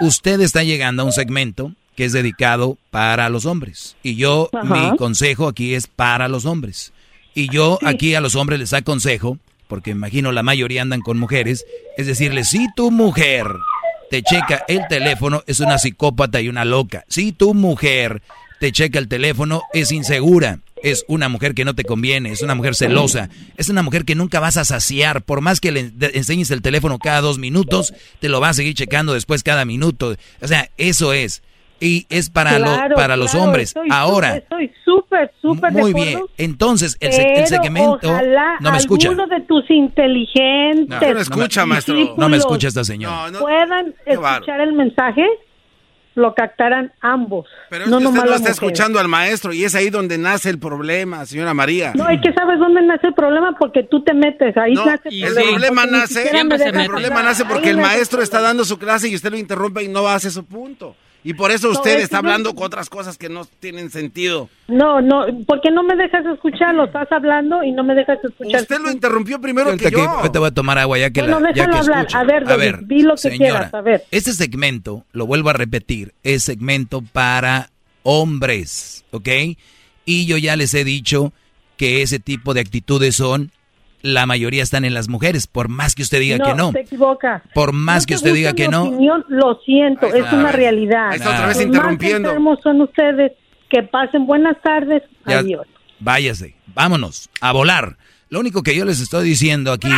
Usted 0.00 0.40
está 0.40 0.62
llegando 0.62 1.02
a 1.02 1.06
un 1.06 1.12
segmento 1.12 1.72
que 1.96 2.04
es 2.04 2.12
dedicado 2.12 2.78
para 2.90 3.28
los 3.28 3.44
hombres. 3.46 3.96
Y 4.04 4.14
yo, 4.14 4.48
Ajá. 4.52 4.92
mi 4.92 4.96
consejo 4.96 5.48
aquí 5.48 5.74
es 5.74 5.88
para 5.88 6.28
los 6.28 6.44
hombres. 6.44 6.92
Y 7.34 7.48
yo 7.50 7.78
aquí 7.84 8.14
a 8.14 8.20
los 8.20 8.36
hombres 8.36 8.60
les 8.60 8.72
aconsejo, 8.72 9.38
porque 9.66 9.90
imagino 9.90 10.30
la 10.30 10.44
mayoría 10.44 10.82
andan 10.82 11.00
con 11.00 11.18
mujeres, 11.18 11.66
es 11.96 12.06
decirles, 12.06 12.50
si 12.50 12.72
tu 12.76 12.92
mujer 12.92 13.46
te 14.10 14.22
checa 14.22 14.64
el 14.68 14.86
teléfono, 14.88 15.42
es 15.48 15.58
una 15.58 15.78
psicópata 15.78 16.40
y 16.40 16.48
una 16.48 16.64
loca. 16.64 17.04
Si 17.08 17.32
tu 17.32 17.52
mujer 17.52 18.22
te 18.60 18.70
checa 18.70 18.98
el 19.00 19.08
teléfono, 19.08 19.62
es 19.72 19.90
insegura. 19.92 20.60
Es 20.82 21.04
una 21.08 21.28
mujer 21.28 21.54
que 21.54 21.64
no 21.64 21.74
te 21.74 21.84
conviene, 21.84 22.30
es 22.32 22.42
una 22.42 22.54
mujer 22.54 22.74
celosa, 22.74 23.28
es 23.56 23.68
una 23.68 23.82
mujer 23.82 24.04
que 24.04 24.14
nunca 24.14 24.40
vas 24.40 24.56
a 24.56 24.64
saciar. 24.64 25.22
Por 25.22 25.40
más 25.40 25.60
que 25.60 25.72
le 25.72 25.90
enseñes 26.14 26.50
el 26.50 26.62
teléfono 26.62 26.98
cada 26.98 27.20
dos 27.20 27.38
minutos, 27.38 27.92
te 28.20 28.28
lo 28.28 28.40
va 28.40 28.50
a 28.50 28.54
seguir 28.54 28.74
checando 28.74 29.14
después 29.14 29.42
cada 29.42 29.64
minuto. 29.64 30.14
O 30.40 30.46
sea, 30.48 30.68
eso 30.76 31.12
es. 31.12 31.42
Y 31.80 32.06
es 32.10 32.28
para, 32.28 32.56
Claro, 32.56 32.88
lo, 32.88 32.94
para 32.96 33.16
los 33.16 33.30
claro, 33.30 33.46
hombres. 33.46 33.68
estoy 33.68 33.86
Ahora, 33.92 34.36
Estoy 34.38 34.68
súper, 34.84 35.30
súper 35.40 35.70
muy 35.72 35.92
bien. 35.92 36.18
Entonces, 36.36 36.96
el, 36.98 37.12
se- 37.12 37.34
el 37.40 37.46
segmento... 37.46 38.00
ojalá 38.02 38.56
No 38.60 38.72
me 38.72 38.78
escucha. 38.78 39.10
alguno 39.10 39.28
de 39.28 39.40
tus 39.42 39.62
inteligentes 39.70 40.88
No, 40.88 41.00
no 41.00 41.14
me 41.14 41.20
escucha, 41.20 41.66
maestro. 41.66 42.14
No 42.16 42.28
me 42.28 42.36
escucha 42.36 42.66
esta 42.66 42.82
señora. 42.82 43.30
puedan 43.38 43.94
escuchar 44.06 44.60
el 44.60 44.72
mensaje, 44.72 45.24
lo 46.18 46.34
captarán 46.34 46.92
ambos. 47.00 47.46
Pero 47.70 47.84
es 47.84 47.90
no 47.90 47.98
que 47.98 48.06
usted 48.06 48.24
las 48.24 48.40
está 48.40 48.50
escuchando 48.50 48.98
al 48.98 49.08
maestro 49.08 49.52
y 49.52 49.64
es 49.64 49.74
ahí 49.74 49.90
donde 49.90 50.18
nace 50.18 50.50
el 50.50 50.58
problema, 50.58 51.24
señora 51.24 51.54
María. 51.54 51.92
No, 51.94 52.10
y 52.12 52.20
que 52.20 52.32
sabes 52.32 52.58
dónde 52.58 52.82
nace 52.82 53.06
el 53.06 53.14
problema 53.14 53.56
porque 53.58 53.84
tú 53.84 54.02
te 54.02 54.12
metes, 54.12 54.56
ahí 54.56 54.74
No, 54.74 54.84
nace 54.84 55.08
el 55.10 55.34
problema 55.34 55.86
nace, 55.86 56.30
el 56.30 56.86
problema 56.86 57.22
nace 57.22 57.44
porque 57.44 57.68
Ahí 57.68 57.70
el 57.70 57.78
maestro 57.78 58.22
está 58.22 58.40
dando 58.40 58.64
su 58.64 58.78
clase 58.78 59.08
y 59.08 59.14
usted 59.14 59.30
lo 59.30 59.36
interrumpe 59.36 59.82
y 59.82 59.88
no 59.88 60.06
hace 60.08 60.30
su 60.30 60.44
punto. 60.44 60.94
Y 61.24 61.34
por 61.34 61.50
eso 61.50 61.70
usted 61.70 61.98
es 61.98 62.04
está 62.04 62.22
no- 62.22 62.28
hablando 62.28 62.54
con 62.54 62.64
otras 62.66 62.88
cosas 62.88 63.18
que 63.18 63.28
no 63.28 63.44
tienen 63.44 63.90
sentido. 63.90 64.48
No, 64.68 65.00
no, 65.00 65.26
porque 65.46 65.70
no 65.70 65.82
me 65.82 65.96
dejas 65.96 66.24
escucharlo, 66.26 66.84
estás 66.84 67.10
hablando 67.10 67.62
y 67.64 67.72
no 67.72 67.82
me 67.82 67.94
dejas 67.94 68.18
escuchar. 68.24 68.62
Usted 68.62 68.78
lo 68.80 68.90
interrumpió 68.90 69.40
primero 69.40 69.70
que 69.72 69.86
que- 69.86 69.90
yo. 69.90 70.08
ahorita 70.08 70.38
voy 70.38 70.48
a 70.48 70.54
tomar 70.54 70.78
agua 70.78 70.96
ya 70.98 71.10
que 71.10 71.20
Bueno, 71.22 71.40
la, 71.40 71.52
ya 71.52 71.66
que 71.68 71.76
hablar. 71.76 71.98
escucho. 72.06 72.18
A 72.18 72.24
ver, 72.24 72.44
David, 72.44 72.74
di 72.86 73.02
lo 73.02 73.16
que 73.16 73.30
quieras, 73.36 73.74
a 73.74 73.80
ver. 73.80 74.04
Este 74.12 74.32
segmento, 74.32 75.04
lo 75.12 75.26
vuelvo 75.26 75.50
a 75.50 75.54
repetir, 75.54 76.14
es 76.22 76.44
segmento 76.44 77.02
para 77.02 77.70
hombres, 78.04 79.04
¿ok? 79.10 79.28
Y 80.04 80.26
yo 80.26 80.36
ya 80.38 80.56
les 80.56 80.72
he 80.74 80.84
dicho 80.84 81.32
que 81.76 82.02
ese 82.02 82.18
tipo 82.18 82.54
de 82.54 82.60
actitudes 82.60 83.16
son, 83.16 83.50
la 84.02 84.26
mayoría 84.26 84.62
están 84.62 84.84
en 84.84 84.94
las 84.94 85.08
mujeres, 85.08 85.46
por 85.46 85.68
más 85.68 85.94
que 85.94 86.02
usted 86.02 86.20
diga 86.20 86.38
que 86.38 86.54
no. 86.54 86.72
se 86.72 86.80
equivoca. 86.80 87.42
Por 87.54 87.72
más 87.72 88.02
No 88.02 88.06
que 88.06 88.12
te 88.14 88.16
usted 88.16 88.34
diga 88.34 88.52
que 88.52 88.68
no. 88.68 88.84
opinión, 88.84 89.24
lo 89.28 89.60
siento, 89.64 90.06
es 90.14 90.32
una 90.32 90.52
realidad. 90.52 91.14
Está 91.14 91.30
otra 91.30 91.46
vez 91.46 91.56
Los 91.56 91.66
interrumpiendo. 91.66 92.20
Más 92.20 92.28
enfermos 92.30 92.58
son 92.62 92.80
ustedes. 92.82 93.32
Que 93.70 93.82
pasen 93.82 94.26
buenas 94.26 94.56
tardes. 94.62 95.02
Ya- 95.26 95.40
Adiós. 95.40 95.66
váyase, 96.00 96.54
vámonos, 96.74 97.28
a 97.40 97.52
volar. 97.52 97.98
Lo 98.30 98.40
único 98.40 98.62
que 98.62 98.74
yo 98.76 98.84
les 98.84 99.00
estoy 99.00 99.28
diciendo 99.28 99.72
aquí... 99.72 99.88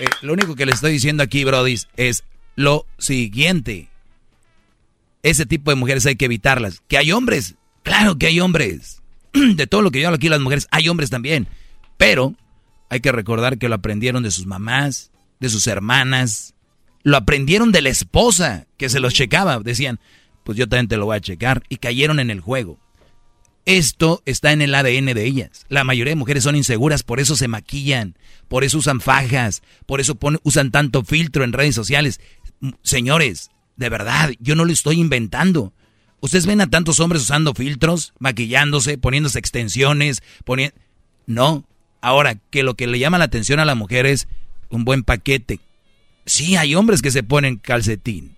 Eh, 0.00 0.06
lo 0.22 0.32
único 0.32 0.56
que 0.56 0.66
les 0.66 0.76
estoy 0.76 0.92
diciendo 0.92 1.22
aquí, 1.22 1.44
Brody, 1.44 1.76
es 1.96 2.24
lo 2.56 2.84
siguiente. 2.98 3.88
Ese 5.22 5.46
tipo 5.46 5.70
de 5.70 5.76
mujeres 5.76 6.04
hay 6.06 6.16
que 6.16 6.24
evitarlas. 6.24 6.82
Que 6.88 6.98
hay 6.98 7.12
hombres, 7.12 7.54
claro 7.82 8.18
que 8.18 8.26
hay 8.26 8.40
hombres. 8.40 9.02
De 9.56 9.66
todo 9.66 9.82
lo 9.82 9.90
que 9.90 10.00
yo 10.00 10.08
hablo 10.08 10.16
aquí, 10.16 10.28
las 10.28 10.40
mujeres, 10.40 10.68
hay 10.70 10.88
hombres 10.88 11.10
también. 11.10 11.48
Pero 11.96 12.34
hay 12.88 13.00
que 13.00 13.12
recordar 13.12 13.58
que 13.58 13.68
lo 13.68 13.74
aprendieron 13.74 14.22
de 14.22 14.30
sus 14.30 14.46
mamás, 14.46 15.10
de 15.40 15.48
sus 15.48 15.66
hermanas. 15.66 16.54
Lo 17.02 17.16
aprendieron 17.16 17.72
de 17.72 17.82
la 17.82 17.90
esposa 17.90 18.66
que 18.76 18.88
se 18.88 19.00
los 19.00 19.12
checaba. 19.12 19.58
Decían, 19.58 20.00
pues 20.44 20.56
yo 20.56 20.68
también 20.68 20.88
te 20.88 20.96
lo 20.96 21.06
voy 21.06 21.16
a 21.16 21.20
checar. 21.20 21.62
Y 21.68 21.76
cayeron 21.76 22.20
en 22.20 22.30
el 22.30 22.40
juego. 22.40 22.78
Esto 23.66 24.22
está 24.26 24.52
en 24.52 24.62
el 24.62 24.74
ADN 24.74 25.14
de 25.14 25.24
ellas. 25.24 25.64
La 25.68 25.84
mayoría 25.84 26.10
de 26.10 26.16
mujeres 26.16 26.44
son 26.44 26.54
inseguras, 26.54 27.02
por 27.02 27.18
eso 27.18 27.34
se 27.34 27.48
maquillan, 27.48 28.16
por 28.46 28.62
eso 28.62 28.76
usan 28.76 29.00
fajas, 29.00 29.62
por 29.86 30.00
eso 30.00 30.18
usan 30.42 30.70
tanto 30.70 31.02
filtro 31.02 31.44
en 31.44 31.54
redes 31.54 31.74
sociales. 31.74 32.20
Señores, 32.82 33.50
de 33.76 33.88
verdad, 33.88 34.32
yo 34.38 34.54
no 34.54 34.66
lo 34.66 34.72
estoy 34.72 35.00
inventando. 35.00 35.72
Ustedes 36.24 36.46
ven 36.46 36.62
a 36.62 36.70
tantos 36.70 37.00
hombres 37.00 37.20
usando 37.20 37.52
filtros, 37.52 38.14
maquillándose, 38.18 38.96
poniéndose 38.96 39.38
extensiones, 39.38 40.22
poniendo... 40.46 40.74
No. 41.26 41.66
Ahora, 42.00 42.38
que 42.48 42.62
lo 42.62 42.76
que 42.76 42.86
le 42.86 42.98
llama 42.98 43.18
la 43.18 43.26
atención 43.26 43.60
a 43.60 43.66
la 43.66 43.74
mujer 43.74 44.06
es 44.06 44.26
un 44.70 44.86
buen 44.86 45.02
paquete. 45.02 45.60
Sí, 46.24 46.56
hay 46.56 46.76
hombres 46.76 47.02
que 47.02 47.10
se 47.10 47.24
ponen 47.24 47.56
calcetín. 47.56 48.36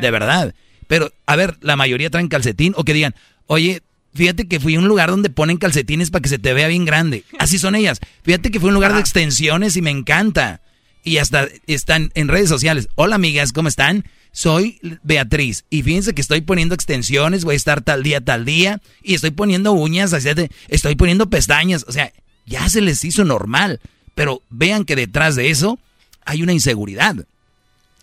De 0.00 0.10
verdad. 0.10 0.54
Pero, 0.86 1.12
a 1.26 1.36
ver, 1.36 1.58
la 1.60 1.76
mayoría 1.76 2.08
traen 2.08 2.28
calcetín 2.28 2.72
o 2.74 2.84
que 2.84 2.94
digan, 2.94 3.14
oye, 3.48 3.82
fíjate 4.14 4.48
que 4.48 4.58
fui 4.58 4.76
a 4.76 4.78
un 4.78 4.88
lugar 4.88 5.10
donde 5.10 5.28
ponen 5.28 5.58
calcetines 5.58 6.10
para 6.10 6.22
que 6.22 6.30
se 6.30 6.38
te 6.38 6.54
vea 6.54 6.68
bien 6.68 6.86
grande. 6.86 7.24
Así 7.38 7.58
son 7.58 7.74
ellas. 7.74 8.00
Fíjate 8.22 8.50
que 8.50 8.58
fui 8.58 8.68
a 8.68 8.70
un 8.70 8.76
lugar 8.76 8.94
de 8.94 9.00
extensiones 9.00 9.76
y 9.76 9.82
me 9.82 9.90
encanta. 9.90 10.62
Y 11.02 11.18
hasta 11.18 11.48
están 11.66 12.12
en 12.14 12.28
redes 12.28 12.48
sociales. 12.48 12.88
Hola 12.94 13.16
amigas, 13.16 13.52
¿cómo 13.52 13.68
están? 13.68 14.06
Soy 14.34 14.80
Beatriz 15.04 15.64
y 15.70 15.84
fíjense 15.84 16.12
que 16.12 16.20
estoy 16.20 16.40
poniendo 16.40 16.74
extensiones, 16.74 17.44
voy 17.44 17.54
a 17.54 17.56
estar 17.56 17.82
tal 17.82 18.02
día, 18.02 18.20
tal 18.20 18.44
día, 18.44 18.82
y 19.00 19.14
estoy 19.14 19.30
poniendo 19.30 19.70
uñas, 19.70 20.12
estoy 20.12 20.96
poniendo 20.96 21.30
pestañas, 21.30 21.84
o 21.86 21.92
sea, 21.92 22.12
ya 22.44 22.68
se 22.68 22.80
les 22.80 23.04
hizo 23.04 23.24
normal, 23.24 23.78
pero 24.16 24.42
vean 24.50 24.84
que 24.84 24.96
detrás 24.96 25.36
de 25.36 25.50
eso 25.50 25.78
hay 26.24 26.42
una 26.42 26.52
inseguridad. 26.52 27.14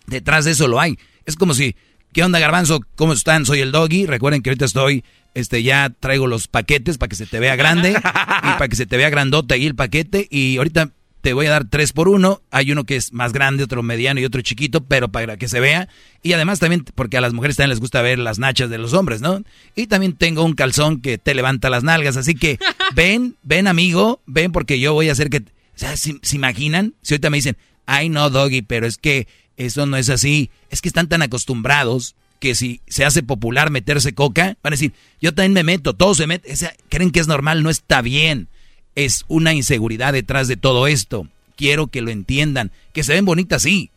Detrás 0.06 0.46
de 0.46 0.52
eso 0.52 0.68
lo 0.68 0.80
hay. 0.80 0.98
Es 1.26 1.36
como 1.36 1.52
si, 1.52 1.76
¿qué 2.14 2.24
onda 2.24 2.38
garbanzo? 2.38 2.80
¿Cómo 2.96 3.12
están? 3.12 3.44
Soy 3.44 3.60
el 3.60 3.70
doggy. 3.70 4.06
Recuerden 4.06 4.40
que 4.40 4.48
ahorita 4.48 4.64
estoy, 4.64 5.04
este, 5.34 5.62
ya 5.62 5.92
traigo 6.00 6.26
los 6.26 6.48
paquetes 6.48 6.96
para 6.96 7.10
que 7.10 7.16
se 7.16 7.26
te 7.26 7.40
vea 7.40 7.56
grande 7.56 7.90
y 7.90 7.92
para 8.00 8.68
que 8.68 8.76
se 8.76 8.86
te 8.86 8.96
vea 8.96 9.10
grandote 9.10 9.52
ahí 9.52 9.66
el 9.66 9.74
paquete. 9.74 10.28
Y 10.30 10.56
ahorita 10.56 10.92
te 11.22 11.32
voy 11.32 11.46
a 11.46 11.50
dar 11.50 11.64
tres 11.64 11.92
por 11.92 12.08
uno. 12.08 12.42
Hay 12.50 12.72
uno 12.72 12.84
que 12.84 12.96
es 12.96 13.12
más 13.12 13.32
grande, 13.32 13.62
otro 13.62 13.82
mediano 13.82 14.20
y 14.20 14.24
otro 14.24 14.42
chiquito, 14.42 14.84
pero 14.84 15.08
para 15.08 15.36
que 15.36 15.48
se 15.48 15.60
vea. 15.60 15.88
Y 16.22 16.32
además 16.32 16.58
también, 16.58 16.84
porque 16.94 17.16
a 17.16 17.20
las 17.20 17.32
mujeres 17.32 17.56
también 17.56 17.70
les 17.70 17.80
gusta 17.80 18.02
ver 18.02 18.18
las 18.18 18.38
nachas 18.40 18.68
de 18.68 18.78
los 18.78 18.92
hombres, 18.92 19.20
¿no? 19.20 19.42
Y 19.76 19.86
también 19.86 20.14
tengo 20.14 20.44
un 20.44 20.54
calzón 20.54 21.00
que 21.00 21.18
te 21.18 21.34
levanta 21.34 21.70
las 21.70 21.84
nalgas. 21.84 22.16
Así 22.16 22.34
que 22.34 22.58
ven, 22.94 23.36
ven 23.44 23.68
amigo, 23.68 24.20
ven 24.26 24.52
porque 24.52 24.78
yo 24.80 24.92
voy 24.92 25.08
a 25.08 25.12
hacer 25.12 25.30
que... 25.30 25.38
O 25.38 25.78
sea, 25.78 25.96
¿se, 25.96 26.16
se 26.20 26.36
imaginan? 26.36 26.94
Si 27.02 27.14
ahorita 27.14 27.30
me 27.30 27.38
dicen, 27.38 27.56
ay 27.86 28.08
no, 28.08 28.28
doggy, 28.28 28.62
pero 28.62 28.86
es 28.86 28.98
que 28.98 29.28
eso 29.56 29.86
no 29.86 29.96
es 29.96 30.10
así. 30.10 30.50
Es 30.70 30.82
que 30.82 30.88
están 30.88 31.08
tan 31.08 31.22
acostumbrados 31.22 32.16
que 32.40 32.56
si 32.56 32.80
se 32.88 33.04
hace 33.04 33.22
popular 33.22 33.70
meterse 33.70 34.12
coca, 34.12 34.56
van 34.62 34.72
a 34.72 34.76
decir, 34.76 34.92
yo 35.20 35.32
también 35.32 35.52
me 35.52 35.62
meto, 35.62 35.94
todos 35.94 36.16
se 36.16 36.26
meten. 36.26 36.52
O 36.52 36.56
sea, 36.56 36.74
creen 36.88 37.12
que 37.12 37.20
es 37.20 37.28
normal, 37.28 37.62
no 37.62 37.70
está 37.70 38.02
bien. 38.02 38.48
Es 38.94 39.24
una 39.28 39.54
inseguridad 39.54 40.12
detrás 40.12 40.48
de 40.48 40.56
todo 40.56 40.86
esto. 40.86 41.26
Quiero 41.56 41.86
que 41.86 42.02
lo 42.02 42.10
entiendan. 42.10 42.70
Que 42.92 43.04
se 43.04 43.14
ven 43.14 43.24
bonitas, 43.24 43.62
sí. 43.62 43.90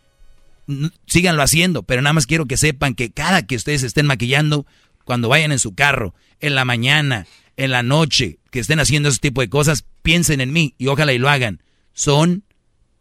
Síganlo 1.06 1.44
haciendo, 1.44 1.84
pero 1.84 2.02
nada 2.02 2.14
más 2.14 2.26
quiero 2.26 2.46
que 2.46 2.58
sepan 2.58 2.96
que 2.96 3.12
cada 3.12 3.46
que 3.46 3.56
ustedes 3.56 3.84
estén 3.84 4.08
maquillando, 4.08 4.66
cuando 5.04 5.30
vayan 5.30 5.52
en 5.52 5.60
su 5.60 5.76
carro, 5.76 6.16
en 6.40 6.56
la 6.56 6.66
mañana, 6.66 7.28
en 7.56 7.72
la 7.72 7.84
noche, 7.84 8.40
que 8.52 8.60
estén 8.60 8.80
haciendo 8.80 9.10
ese 9.10 9.20
tipo 9.20 9.42
de 9.42 9.50
cosas, 9.50 9.86
piensen 10.02 10.42
en 10.42 10.52
mí 10.52 10.74
y 10.78 10.88
ojalá 10.88 11.14
y 11.14 11.20
lo 11.20 11.30
hagan. 11.30 11.62
Son 11.94 12.44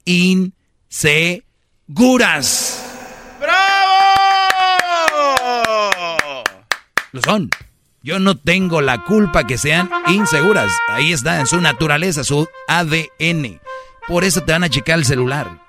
inseguras. 0.05 1.43
Lo 7.13 7.23
son. 7.23 7.49
Yo 8.05 8.19
no 8.19 8.37
tengo 8.37 8.83
la 8.83 9.03
culpa 9.03 9.47
que 9.47 9.57
sean 9.57 9.89
inseguras. 10.09 10.71
Ahí 10.91 11.11
está, 11.11 11.41
en 11.41 11.47
su 11.47 11.59
naturaleza, 11.63 12.23
su 12.23 12.47
ADN. 12.69 13.63
Por 14.07 14.25
eso 14.25 14.43
te 14.43 14.53
van 14.53 14.63
a 14.63 14.69
checar 14.69 14.99
el 14.99 15.07
celular. 15.07 15.63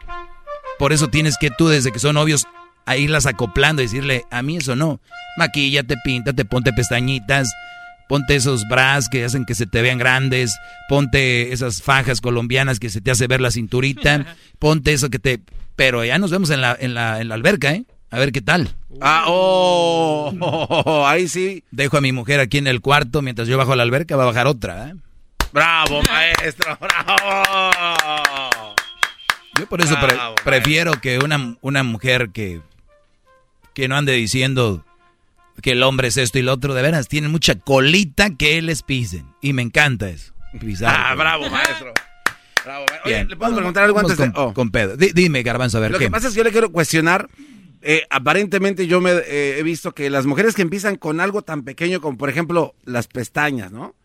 Por 0.77 0.91
eso 0.91 1.07
tienes 1.07 1.37
que 1.37 1.49
tú, 1.49 1.69
desde 1.69 1.93
que 1.93 1.99
son 1.99 2.15
novios, 2.15 2.45
a 2.85 2.97
irlas 2.97 3.25
acoplando 3.25 3.81
y 3.81 3.85
decirle, 3.85 4.25
a 4.31 4.41
mí 4.41 4.57
eso 4.57 4.75
no. 4.75 4.99
Maquíllate, 5.37 5.95
píntate, 6.03 6.43
ponte 6.43 6.73
pestañitas, 6.73 7.53
ponte 8.09 8.35
esos 8.35 8.67
bras 8.67 9.07
que 9.07 9.23
hacen 9.23 9.45
que 9.45 9.55
se 9.55 9.65
te 9.65 9.81
vean 9.81 9.97
grandes, 9.97 10.57
ponte 10.89 11.53
esas 11.53 11.81
fajas 11.81 12.19
colombianas 12.19 12.81
que 12.81 12.89
se 12.89 12.99
te 12.99 13.11
hace 13.11 13.27
ver 13.27 13.39
la 13.39 13.51
cinturita, 13.51 14.35
ponte 14.59 14.91
eso 14.91 15.09
que 15.09 15.19
te... 15.19 15.39
Pero 15.77 16.03
ya 16.03 16.19
nos 16.19 16.31
vemos 16.31 16.49
en 16.49 16.59
la, 16.59 16.75
en 16.77 16.95
la, 16.95 17.21
en 17.21 17.29
la 17.29 17.35
alberca, 17.35 17.71
¿eh? 17.71 17.85
A 18.11 18.19
ver 18.19 18.31
qué 18.31 18.41
tal. 18.41 18.73
Ah, 19.01 19.25
oh, 19.27 21.03
ahí 21.07 21.27
sí. 21.27 21.63
Dejo 21.71 21.97
a 21.97 22.01
mi 22.01 22.11
mujer 22.11 22.39
aquí 22.39 22.57
en 22.57 22.67
el 22.67 22.81
cuarto 22.81 23.21
mientras 23.21 23.47
yo 23.47 23.57
bajo 23.57 23.73
a 23.73 23.75
la 23.75 23.83
alberca, 23.83 24.15
va 24.15 24.23
a 24.23 24.27
bajar 24.27 24.47
otra, 24.47 24.89
¿eh? 24.89 24.95
Bravo, 25.51 26.01
maestro, 26.09 26.77
bravo. 26.81 28.75
Yo 29.57 29.67
por 29.67 29.81
eso 29.81 29.95
pre- 29.99 30.17
prefiero 30.43 30.99
que 30.99 31.19
una, 31.19 31.55
una 31.61 31.83
mujer 31.83 32.29
que, 32.31 32.61
que 33.73 33.87
no 33.87 33.95
ande 33.95 34.11
diciendo 34.13 34.85
que 35.61 35.71
el 35.71 35.83
hombre 35.83 36.09
es 36.09 36.17
esto 36.17 36.37
y 36.39 36.41
lo 36.41 36.51
otro, 36.53 36.73
de 36.73 36.81
veras, 36.81 37.07
tienen 37.07 37.31
mucha 37.31 37.55
colita 37.55 38.29
que 38.31 38.61
les 38.61 38.81
pisen. 38.83 39.25
Y 39.41 39.53
me 39.53 39.61
encanta 39.61 40.09
eso. 40.09 40.33
pisar. 40.59 40.93
Ah, 40.97 41.15
bravo, 41.15 41.49
maestro. 41.49 41.93
Bravo, 42.65 42.85
maestro. 42.89 43.01
Oye, 43.05 43.13
Bien. 43.15 43.29
¿le 43.29 43.35
puedo 43.37 43.55
preguntar 43.55 43.83
algo 43.85 43.95
Vamos 43.95 44.11
antes 44.11 44.25
de...? 44.25 44.33
con, 44.33 44.43
oh. 44.49 44.53
con 44.53 44.69
pedo. 44.71 44.97
Di- 44.97 45.11
dime, 45.13 45.41
Garbanzo, 45.43 45.77
a 45.77 45.81
ver 45.81 45.91
Lo 45.91 45.99
qué. 45.99 46.05
que 46.05 46.11
pasa 46.11 46.27
es 46.27 46.33
que 46.33 46.39
yo 46.39 46.43
le 46.43 46.51
quiero 46.51 46.71
cuestionar. 46.71 47.29
Eh, 47.87 48.03
aparentemente 48.09 48.87
yo 48.87 48.99
me 48.99 49.11
eh, 49.11 49.59
he 49.59 49.63
visto 49.63 49.93
que 49.93 50.09
las 50.09 50.25
mujeres 50.25 50.55
que 50.55 50.61
empiezan 50.63 50.95
con 50.95 51.19
algo 51.21 51.41
tan 51.43 51.63
pequeño 51.63 52.01
como 52.01 52.17
por 52.17 52.29
ejemplo 52.29 52.73
las 52.83 53.07
pestañas, 53.07 53.71
¿no? 53.71 53.95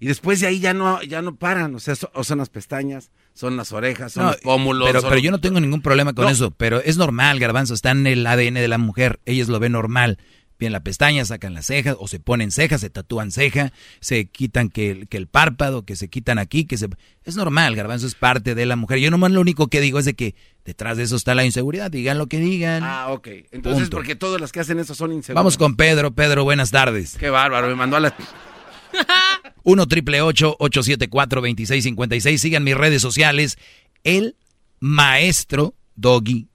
Y 0.00 0.06
después 0.06 0.40
de 0.40 0.48
ahí 0.48 0.60
ya 0.60 0.74
no, 0.74 1.02
ya 1.02 1.22
no 1.22 1.36
paran, 1.36 1.74
o 1.74 1.80
sea, 1.80 1.94
so- 1.94 2.10
o 2.14 2.24
son 2.24 2.38
las 2.38 2.50
pestañas, 2.50 3.10
son 3.32 3.56
las 3.56 3.72
orejas, 3.72 4.12
son 4.12 4.24
No, 4.24 4.30
los 4.32 4.40
pómulos. 4.42 4.86
pero, 4.88 5.00
son 5.00 5.08
pero 5.08 5.16
los- 5.16 5.24
yo 5.24 5.30
no 5.30 5.40
tengo 5.40 5.60
ningún 5.60 5.80
problema 5.80 6.12
con 6.12 6.24
No. 6.26 6.30
eso. 6.30 6.50
Pero 6.50 6.80
es 6.82 6.96
normal, 6.98 7.38
Garbanzo, 7.38 7.72
está 7.74 7.92
en 7.92 8.06
el 8.06 8.26
ADN 8.26 8.60
de 8.60 8.68
la 8.68 8.76
mujer. 8.78 9.20
Ellos 9.24 9.48
lo 9.48 9.58
ven 9.60 9.72
normal. 9.72 10.18
Vienen 10.58 10.72
la 10.74 10.84
pestaña, 10.84 11.24
sacan 11.24 11.52
las 11.52 11.66
cejas, 11.66 11.96
o 11.98 12.06
se 12.06 12.20
ponen 12.20 12.50
cejas, 12.52 12.80
se 12.80 12.88
tatúan 12.88 13.32
ceja, 13.32 13.72
se 14.00 14.26
quitan 14.26 14.68
que, 14.68 14.90
el- 14.92 15.08
que 15.08 15.16
el 15.16 15.26
párpado, 15.26 15.84
que 15.84 15.96
se 15.96 16.08
quitan 16.08 16.38
aquí, 16.38 16.64
que 16.64 16.78
se... 16.78 16.88
Es 17.24 17.34
normal, 17.36 17.74
garbanzo, 17.74 18.06
es 18.06 18.14
parte 18.14 18.54
de 18.54 18.64
la 18.64 18.76
mujer. 18.76 18.98
Yo 19.00 19.10
nomás 19.10 19.32
lo 19.32 19.40
único 19.40 19.66
que 19.66 19.80
digo 19.80 19.98
es 19.98 20.04
de 20.04 20.14
que 20.14 20.36
detrás 20.64 20.96
de 20.96 21.02
eso 21.02 21.16
está 21.16 21.34
la 21.34 21.44
inseguridad, 21.44 21.90
digan 21.90 22.18
lo 22.18 22.28
que 22.28 22.38
digan. 22.38 22.82
Ah, 22.84 23.08
ok. 23.10 23.26
Entonces, 23.50 23.82
Punto. 23.84 23.96
porque 23.96 24.14
todas 24.14 24.40
las 24.40 24.52
que 24.52 24.60
hacen 24.60 24.78
eso 24.78 24.94
son 24.94 25.12
inseguras. 25.12 25.34
Vamos 25.40 25.58
con 25.58 25.74
Pedro. 25.74 26.12
Pedro, 26.14 26.44
buenas 26.44 26.70
tardes. 26.70 27.16
Qué 27.18 27.30
bárbaro, 27.30 27.66
me 27.68 27.74
mandó 27.74 27.96
a 27.96 28.00
la... 28.00 28.14
1 29.64 29.86
triple 29.88 30.20
874 30.22 31.40
2656 31.40 32.40
Sigan 32.40 32.62
mis 32.64 32.76
redes 32.76 33.02
sociales. 33.02 33.58
El 34.04 34.36
maestro 34.80 35.74
Doggy. 35.96 36.46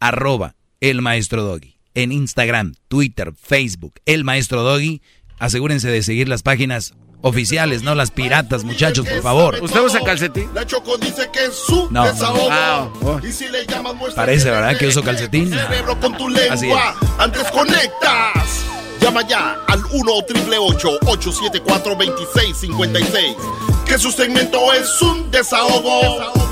Arroba 0.00 0.56
el 0.80 1.00
maestro 1.02 1.44
Doggy. 1.44 1.71
En 1.94 2.12
Instagram, 2.12 2.74
Twitter, 2.88 3.32
Facebook. 3.40 3.94
El 4.06 4.24
maestro 4.24 4.62
Doggy. 4.62 5.02
Asegúrense 5.38 5.88
de 5.88 6.02
seguir 6.02 6.28
las 6.28 6.42
páginas 6.42 6.94
oficiales, 7.22 7.82
no 7.82 7.94
las 7.94 8.10
piratas, 8.10 8.64
muchachos, 8.64 9.06
por 9.06 9.22
favor. 9.22 9.58
¿Usted 9.62 9.80
usa 9.80 10.00
calcetín? 10.04 10.48
La 10.54 10.66
Choco 10.66 10.96
dice 10.98 11.28
que 11.32 11.44
es 11.46 11.54
su 11.54 11.88
No, 11.90 12.04
desahogo. 12.04 12.48
Ah, 12.50 12.88
oh. 13.02 13.20
Y 13.24 13.32
si 13.32 13.48
le 13.48 13.64
llamas 13.66 13.94
Parece, 14.14 14.50
¿verdad? 14.50 14.76
Que 14.76 14.88
uso 14.88 15.02
calcetín. 15.02 15.50
cerebro 15.50 15.98
con 16.00 16.16
tu 16.16 16.28
Así 16.50 16.66
lengua. 16.66 16.94
Antes 17.18 17.50
conectas. 17.50 18.64
Llama 19.00 19.26
ya 19.26 19.56
al 19.66 19.84
1 19.90 20.12
888 20.12 20.98
874 21.06 21.94
2656 21.96 23.36
Que 23.84 23.98
su 23.98 24.12
segmento 24.12 24.72
es 24.74 25.02
un 25.02 25.28
desahogo. 25.30 26.51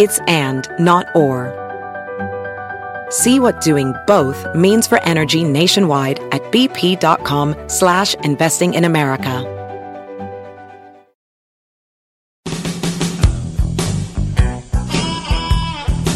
It's 0.00 0.18
and, 0.26 0.66
not 0.78 1.04
or. 1.14 1.52
See 3.10 3.38
what 3.38 3.60
doing 3.60 3.92
both 4.06 4.46
means 4.54 4.88
for 4.88 4.98
energy 5.02 5.44
nationwide 5.44 6.18
at 6.32 6.40
bp.com 6.50 7.54
slash 7.68 8.14
investing 8.24 8.72
in 8.72 8.86
America. 8.86 9.44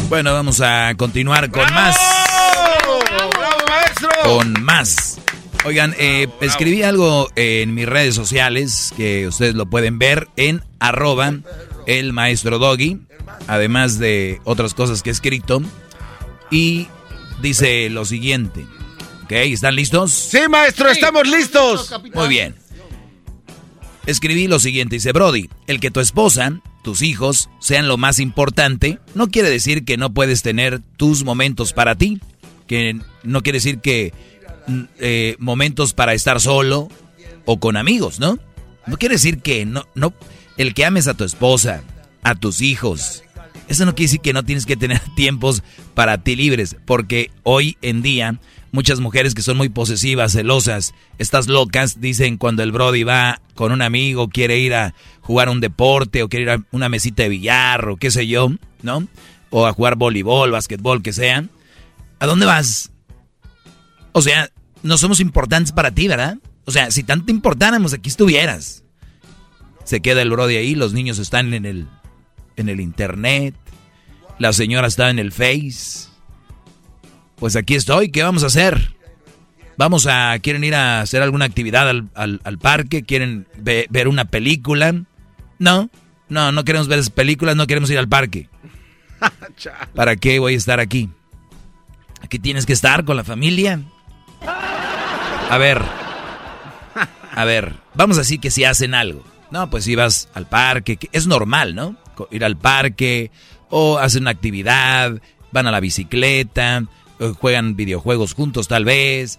Bueno, 0.09 0.33
vamos 0.33 0.63
a 0.63 0.95
continuar 0.97 1.51
con 1.51 1.67
más. 1.75 1.99
Con 4.23 4.65
más. 4.65 5.21
Oigan, 5.67 5.95
eh, 5.99 6.29
escribí 6.41 6.83
algo 6.83 7.29
en 7.37 7.75
mis 7.75 7.87
redes 7.87 8.15
sociales 8.15 8.95
que 8.97 9.29
ustedes 9.29 9.55
lo 9.55 9.67
pueden 9.67 9.99
ver 9.99 10.29
en 10.37 10.63
arroba 10.79 11.35
el 11.87 12.15
maestro 12.15 12.59
Doggy, 12.59 13.01
además 13.47 13.99
de 13.99 14.41
otras 14.45 14.75
cosas 14.75 15.03
que 15.03 15.11
he 15.11 15.13
escrito. 15.13 15.63
Y 16.51 16.89
dice 17.41 17.89
lo 17.91 18.05
siguiente. 18.05 18.67
¿Ok? 19.25 19.33
¿Están 19.33 19.77
listos? 19.77 20.13
Sí, 20.13 20.41
maestro, 20.49 20.89
estamos 20.89 21.27
listos. 21.27 21.95
Muy 22.15 22.29
bien. 22.29 22.55
Escribí 24.07 24.49
lo 24.49 24.59
siguiente, 24.59 24.97
dice 24.97 25.13
Brody, 25.13 25.49
el 25.67 25.81
que 25.81 25.91
tu 25.91 26.01
esposa, 26.01 26.61
tus 26.83 27.01
hijos, 27.01 27.49
sean 27.59 27.89
lo 27.89 27.97
más 27.97 28.19
importante, 28.19 28.99
no 29.15 29.29
quiere 29.29 29.49
decir 29.49 29.87
que 29.87 29.97
no 29.97 30.13
puedes 30.13 30.43
tener 30.43 30.81
tus 30.99 31.25
momentos 31.25 31.73
para 31.73 31.95
ti, 31.95 32.21
que 32.67 33.01
no 33.23 33.43
quiere 33.43 33.57
decir 33.57 33.79
que 33.79 34.13
mm, 34.67 34.83
eh, 34.99 35.37
momentos 35.39 35.95
para 35.95 36.13
estar 36.13 36.39
solo 36.39 36.89
o 37.47 37.59
con 37.59 37.79
amigos, 37.79 38.21
¿no? 38.21 38.39
No 38.87 38.99
quiere 38.99 39.15
decir 39.15 39.39
que 39.39 39.65
no, 39.65 39.87
no, 39.95 40.13
el 40.59 40.75
que 40.75 40.85
ames 40.85 41.09
a 41.09 41.15
tu 41.15 41.25
esposa, 41.25 41.83
a 42.25 42.35
tus 42.35 42.61
hijos, 42.61 43.25
eso 43.69 43.87
no 43.87 43.95
quiere 43.95 44.09
decir 44.09 44.21
que 44.21 44.33
no 44.33 44.45
tienes 44.45 44.67
que 44.67 44.77
tener 44.77 45.01
tiempos 45.17 45.63
para 45.95 46.19
ti 46.19 46.37
libres, 46.37 46.77
porque 46.85 47.31
hoy 47.43 47.77
en 47.83 48.03
día 48.03 48.39
muchas 48.73 49.01
mujeres 49.01 49.35
que 49.35 49.43
son 49.43 49.57
muy 49.57 49.69
posesivas, 49.69 50.33
celosas, 50.33 50.95
estas 51.19 51.47
locas, 51.47 52.01
dicen 52.01 52.37
cuando 52.37 52.63
el 52.63 52.73
Brody 52.73 53.05
va 53.05 53.41
con 53.55 53.73
un 53.73 53.83
amigo, 53.83 54.29
quiere 54.29 54.59
ir 54.59 54.75
a 54.75 54.95
jugar 55.21 55.49
un 55.49 55.61
deporte 55.61 56.23
o 56.23 56.29
quiere 56.29 56.43
ir 56.43 56.51
a 56.51 56.65
una 56.73 56.89
mesita 56.89 57.23
de 57.23 57.29
billar 57.29 57.89
o 57.89 57.97
qué 57.97 58.11
sé 58.11 58.27
yo, 58.27 58.51
¿no? 58.83 59.07
O 59.51 59.67
a 59.67 59.73
jugar 59.73 59.95
voleibol, 59.95 60.51
basquetbol, 60.51 61.03
que 61.03 61.13
sea. 61.13 61.45
¿A 62.19 62.27
dónde 62.27 62.47
vas? 62.47 62.91
O 64.13 64.23
sea, 64.23 64.51
no 64.83 64.99
somos 64.99 65.21
importantes 65.21 65.73
para 65.73 65.93
ti, 65.93 66.09
¿verdad? 66.09 66.39
O 66.65 66.73
sea, 66.73 66.91
si 66.91 67.05
tanto 67.05 67.31
importáramos, 67.31 67.93
aquí 67.93 68.09
estuvieras. 68.09 68.83
Se 69.85 70.01
queda 70.01 70.23
el 70.23 70.31
Brody 70.31 70.57
ahí, 70.57 70.75
los 70.75 70.93
niños 70.93 71.21
están 71.21 71.55
en 71.55 71.65
el, 71.65 71.87
en 72.57 72.69
el 72.69 72.81
internet, 72.81 73.55
la 74.39 74.53
señora 74.53 74.87
está 74.87 75.11
en 75.11 75.19
el 75.19 75.33
Face. 75.33 76.09
Pues 77.37 77.57
aquí 77.57 77.75
estoy, 77.75 78.11
¿qué 78.11 78.23
vamos 78.23 78.43
a 78.43 78.47
hacer? 78.47 78.95
Vamos 79.77 80.07
a, 80.07 80.39
¿quieren 80.41 80.63
ir 80.65 80.75
a 80.75 81.01
hacer 81.01 81.23
alguna 81.23 81.45
actividad 81.47 81.89
al, 81.89 82.09
al- 82.15 82.41
al 82.45 82.59
parque? 82.59 83.03
¿Quieren 83.03 83.47
ve- 83.59 83.87
ver 83.91 84.07
una 84.09 84.25
película? 84.27 84.95
No, 85.59 85.91
no, 86.29 86.53
no 86.53 86.65
queremos 86.65 86.87
ver 86.89 87.01
esas 87.01 87.11
películas, 87.11 87.57
no 87.57 87.67
queremos 87.67 87.91
ir 87.91 87.99
al 87.99 88.09
parque. 88.09 88.49
¿Para 89.95 90.17
qué 90.17 90.39
voy 90.39 90.55
a 90.55 90.57
estar 90.57 90.79
aquí? 90.81 91.11
Aquí 92.23 92.39
tienes 92.39 92.67
que 92.67 92.73
estar 92.73 93.05
con 93.05 93.17
la 93.17 93.25
familia. 93.25 93.81
A 95.51 95.59
ver, 95.59 95.83
a 97.35 97.45
ver, 97.45 97.75
vamos 97.95 98.17
a 98.17 98.21
decir 98.21 98.41
que 98.41 98.51
si 98.51 98.65
hacen 98.65 98.95
algo. 98.95 99.25
No, 99.51 99.69
pues 99.71 99.85
si 99.85 99.95
vas 99.95 100.29
al 100.35 100.47
parque, 100.47 100.97
que 100.97 101.09
es 101.13 101.27
normal, 101.27 101.75
¿no? 101.75 101.97
Ir 102.31 102.45
al 102.45 102.57
parque 102.57 103.31
o 103.71 103.99
hacen 103.99 104.23
una 104.23 104.31
actividad, 104.31 105.21
van 105.53 105.67
a 105.67 105.71
la 105.71 105.81
bicicleta, 105.81 106.85
juegan 107.39 107.77
videojuegos 107.77 108.35
juntos 108.35 108.69
tal 108.69 108.85
vez. 108.85 109.39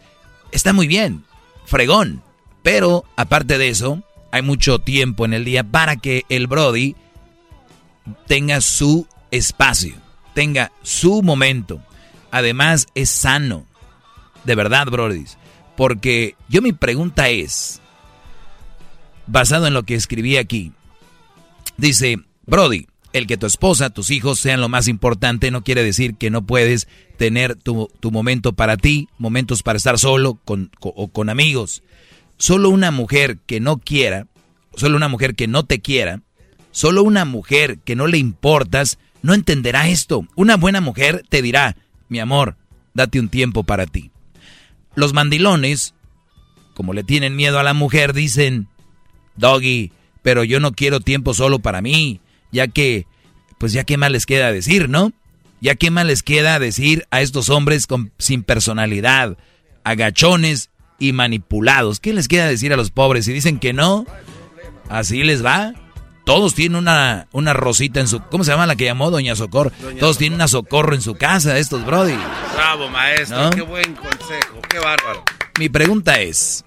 Está 0.52 0.74
muy 0.74 0.88
bien, 0.88 1.24
fregón. 1.66 2.24
Pero 2.64 3.06
aparte 3.16 3.58
de 3.58 3.70
eso, 3.70 4.02
hay 4.32 4.42
mucho 4.42 4.80
tiempo 4.80 5.26
en 5.26 5.34
el 5.34 5.46
día 5.46 5.64
para 5.64 5.98
que 5.98 6.26
el 6.30 6.48
Brody 6.48 6.96
tenga 8.28 8.62
su 8.62 9.08
espacio, 9.32 9.96
tenga 10.34 10.72
su 10.82 11.22
momento. 11.22 11.82
Además, 12.32 12.88
es 12.96 13.10
sano. 13.10 13.66
De 14.44 14.56
verdad, 14.56 14.88
Brody. 14.88 15.26
Porque 15.78 16.36
yo 16.50 16.62
mi 16.62 16.74
pregunta 16.74 17.30
es, 17.30 17.82
basado 19.28 19.68
en 19.68 19.74
lo 19.74 19.84
que 19.84 19.96
escribí 19.96 20.38
aquí, 20.38 20.72
dice, 21.78 22.20
Brody, 22.48 22.88
el 23.14 23.28
que 23.28 23.38
tu 23.38 23.46
esposa, 23.46 23.90
tus 23.90 24.10
hijos 24.12 24.40
sean 24.40 24.62
lo 24.62 24.70
más 24.70 24.88
importante 24.88 25.50
no 25.50 25.64
quiere 25.64 25.84
decir 25.84 26.16
que 26.16 26.30
no 26.30 26.46
puedes 26.46 26.88
tener 27.18 27.56
tu, 27.56 27.90
tu 28.00 28.12
momento 28.12 28.54
para 28.54 28.78
ti, 28.78 29.08
momentos 29.18 29.64
para 29.64 29.78
estar 29.78 29.98
solo 29.98 30.40
o 30.82 31.08
con 31.08 31.30
amigos. 31.30 31.82
Solo 32.38 32.70
una 32.70 32.92
mujer 32.92 33.38
que 33.46 33.60
no 33.60 33.78
quiera, 33.78 34.28
solo 34.76 34.98
una 34.98 35.08
mujer 35.08 35.36
que 35.36 35.48
no 35.48 35.64
te 35.64 35.80
quiera, 35.80 36.22
solo 36.72 37.04
una 37.04 37.24
mujer 37.24 37.80
que 37.80 37.96
no 37.96 38.08
le 38.08 38.18
importas, 38.18 39.00
no 39.22 39.34
entenderá 39.34 39.88
esto. 39.88 40.28
Una 40.36 40.58
buena 40.58 40.82
mujer 40.82 41.24
te 41.30 41.42
dirá, 41.42 41.78
mi 42.10 42.20
amor, 42.20 42.58
date 42.94 43.20
un 43.20 43.30
tiempo 43.30 43.64
para 43.64 43.86
ti. 43.86 44.12
Los 44.94 45.14
mandilones, 45.14 45.96
como 46.74 46.94
le 46.94 47.04
tienen 47.04 47.36
miedo 47.36 47.60
a 47.60 47.64
la 47.64 47.74
mujer, 47.74 48.14
dicen, 48.14 48.68
Doggy, 49.38 49.94
pero 50.22 50.44
yo 50.44 50.60
no 50.60 50.74
quiero 50.74 51.00
tiempo 51.00 51.34
solo 51.34 51.60
para 51.60 51.82
mí, 51.82 52.20
ya 52.56 52.70
que, 52.70 53.06
pues 53.58 53.74
ya 53.74 53.84
qué 53.84 53.98
más 53.98 54.10
les 54.12 54.26
queda 54.26 54.52
decir, 54.52 54.88
¿no? 54.88 55.12
Ya 55.60 55.76
qué 55.76 55.92
más 55.92 56.06
les 56.06 56.24
queda 56.24 56.58
decir 56.58 57.06
a 57.12 57.22
estos 57.22 57.50
hombres 57.50 57.86
con, 57.86 58.14
sin 58.18 58.44
personalidad, 58.44 59.38
agachones 59.84 60.70
y 60.98 61.12
manipulados. 61.12 62.00
¿Qué 62.00 62.14
les 62.14 62.30
queda 62.30 62.48
decir 62.48 62.72
a 62.72 62.78
los 62.78 62.92
pobres? 62.92 63.26
Si 63.26 63.34
dicen 63.34 63.60
que 63.60 63.74
no, 63.74 64.06
así 64.90 65.24
les 65.24 65.44
va. 65.44 65.74
Todos 66.24 66.56
tienen 66.56 66.78
una, 66.78 67.28
una 67.34 67.54
rosita 67.54 68.00
en 68.00 68.08
su... 68.08 68.22
¿Cómo 68.22 68.46
se 68.46 68.52
llama 68.52 68.66
la 68.66 68.78
que 68.78 68.86
llamó 68.86 69.12
Doña 69.12 69.36
Socorro? 69.36 69.72
Todos 70.00 70.18
tienen 70.18 70.36
una 70.36 70.48
socorro 70.48 70.96
en 70.96 71.02
su 71.02 71.16
casa, 71.16 71.58
estos 71.60 71.86
brody. 71.86 72.16
Bravo, 72.56 72.90
maestro. 72.90 73.44
¿No? 73.44 73.50
Qué 73.52 73.62
buen 73.62 73.94
consejo. 73.96 74.62
Qué 74.70 74.80
bárbaro. 74.80 75.24
Mi 75.60 75.68
pregunta 75.70 76.22
es, 76.22 76.64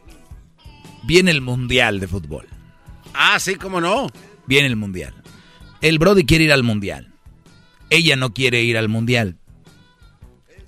viene 1.05 1.31
el 1.31 1.41
Mundial 1.41 1.99
de 1.99 2.07
Fútbol. 2.07 2.47
Ah, 3.15 3.41
sí, 3.41 3.57
cómo 3.57 3.81
no. 3.81 4.09
Viene 4.47 4.69
el 4.69 4.77
Mundial. 4.77 5.18
El 5.81 5.99
Brody 5.99 6.25
quiere 6.25 6.45
ir 6.45 6.53
al 6.53 6.63
Mundial. 6.63 7.13
Ella 7.91 8.17
no 8.17 8.35
quiere 8.35 8.63
ir 8.63 8.77
al 8.77 8.89
Mundial. 8.89 9.39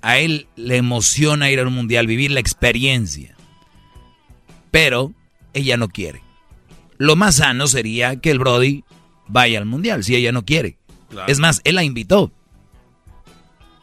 A 0.01 0.17
él 0.17 0.47
le 0.55 0.77
emociona 0.77 1.51
ir 1.51 1.59
a 1.59 1.67
un 1.67 1.73
mundial, 1.73 2.07
vivir 2.07 2.31
la 2.31 2.39
experiencia. 2.39 3.35
Pero 4.71 5.13
ella 5.53 5.77
no 5.77 5.89
quiere. 5.89 6.23
Lo 6.97 7.15
más 7.15 7.35
sano 7.35 7.67
sería 7.67 8.19
que 8.19 8.31
el 8.31 8.39
Brody 8.39 8.83
vaya 9.27 9.59
al 9.59 9.65
mundial, 9.65 10.03
si 10.03 10.15
ella 10.15 10.31
no 10.31 10.43
quiere. 10.43 10.77
Es 11.27 11.39
más, 11.39 11.61
él 11.63 11.75
la 11.75 11.83
invitó. 11.83 12.31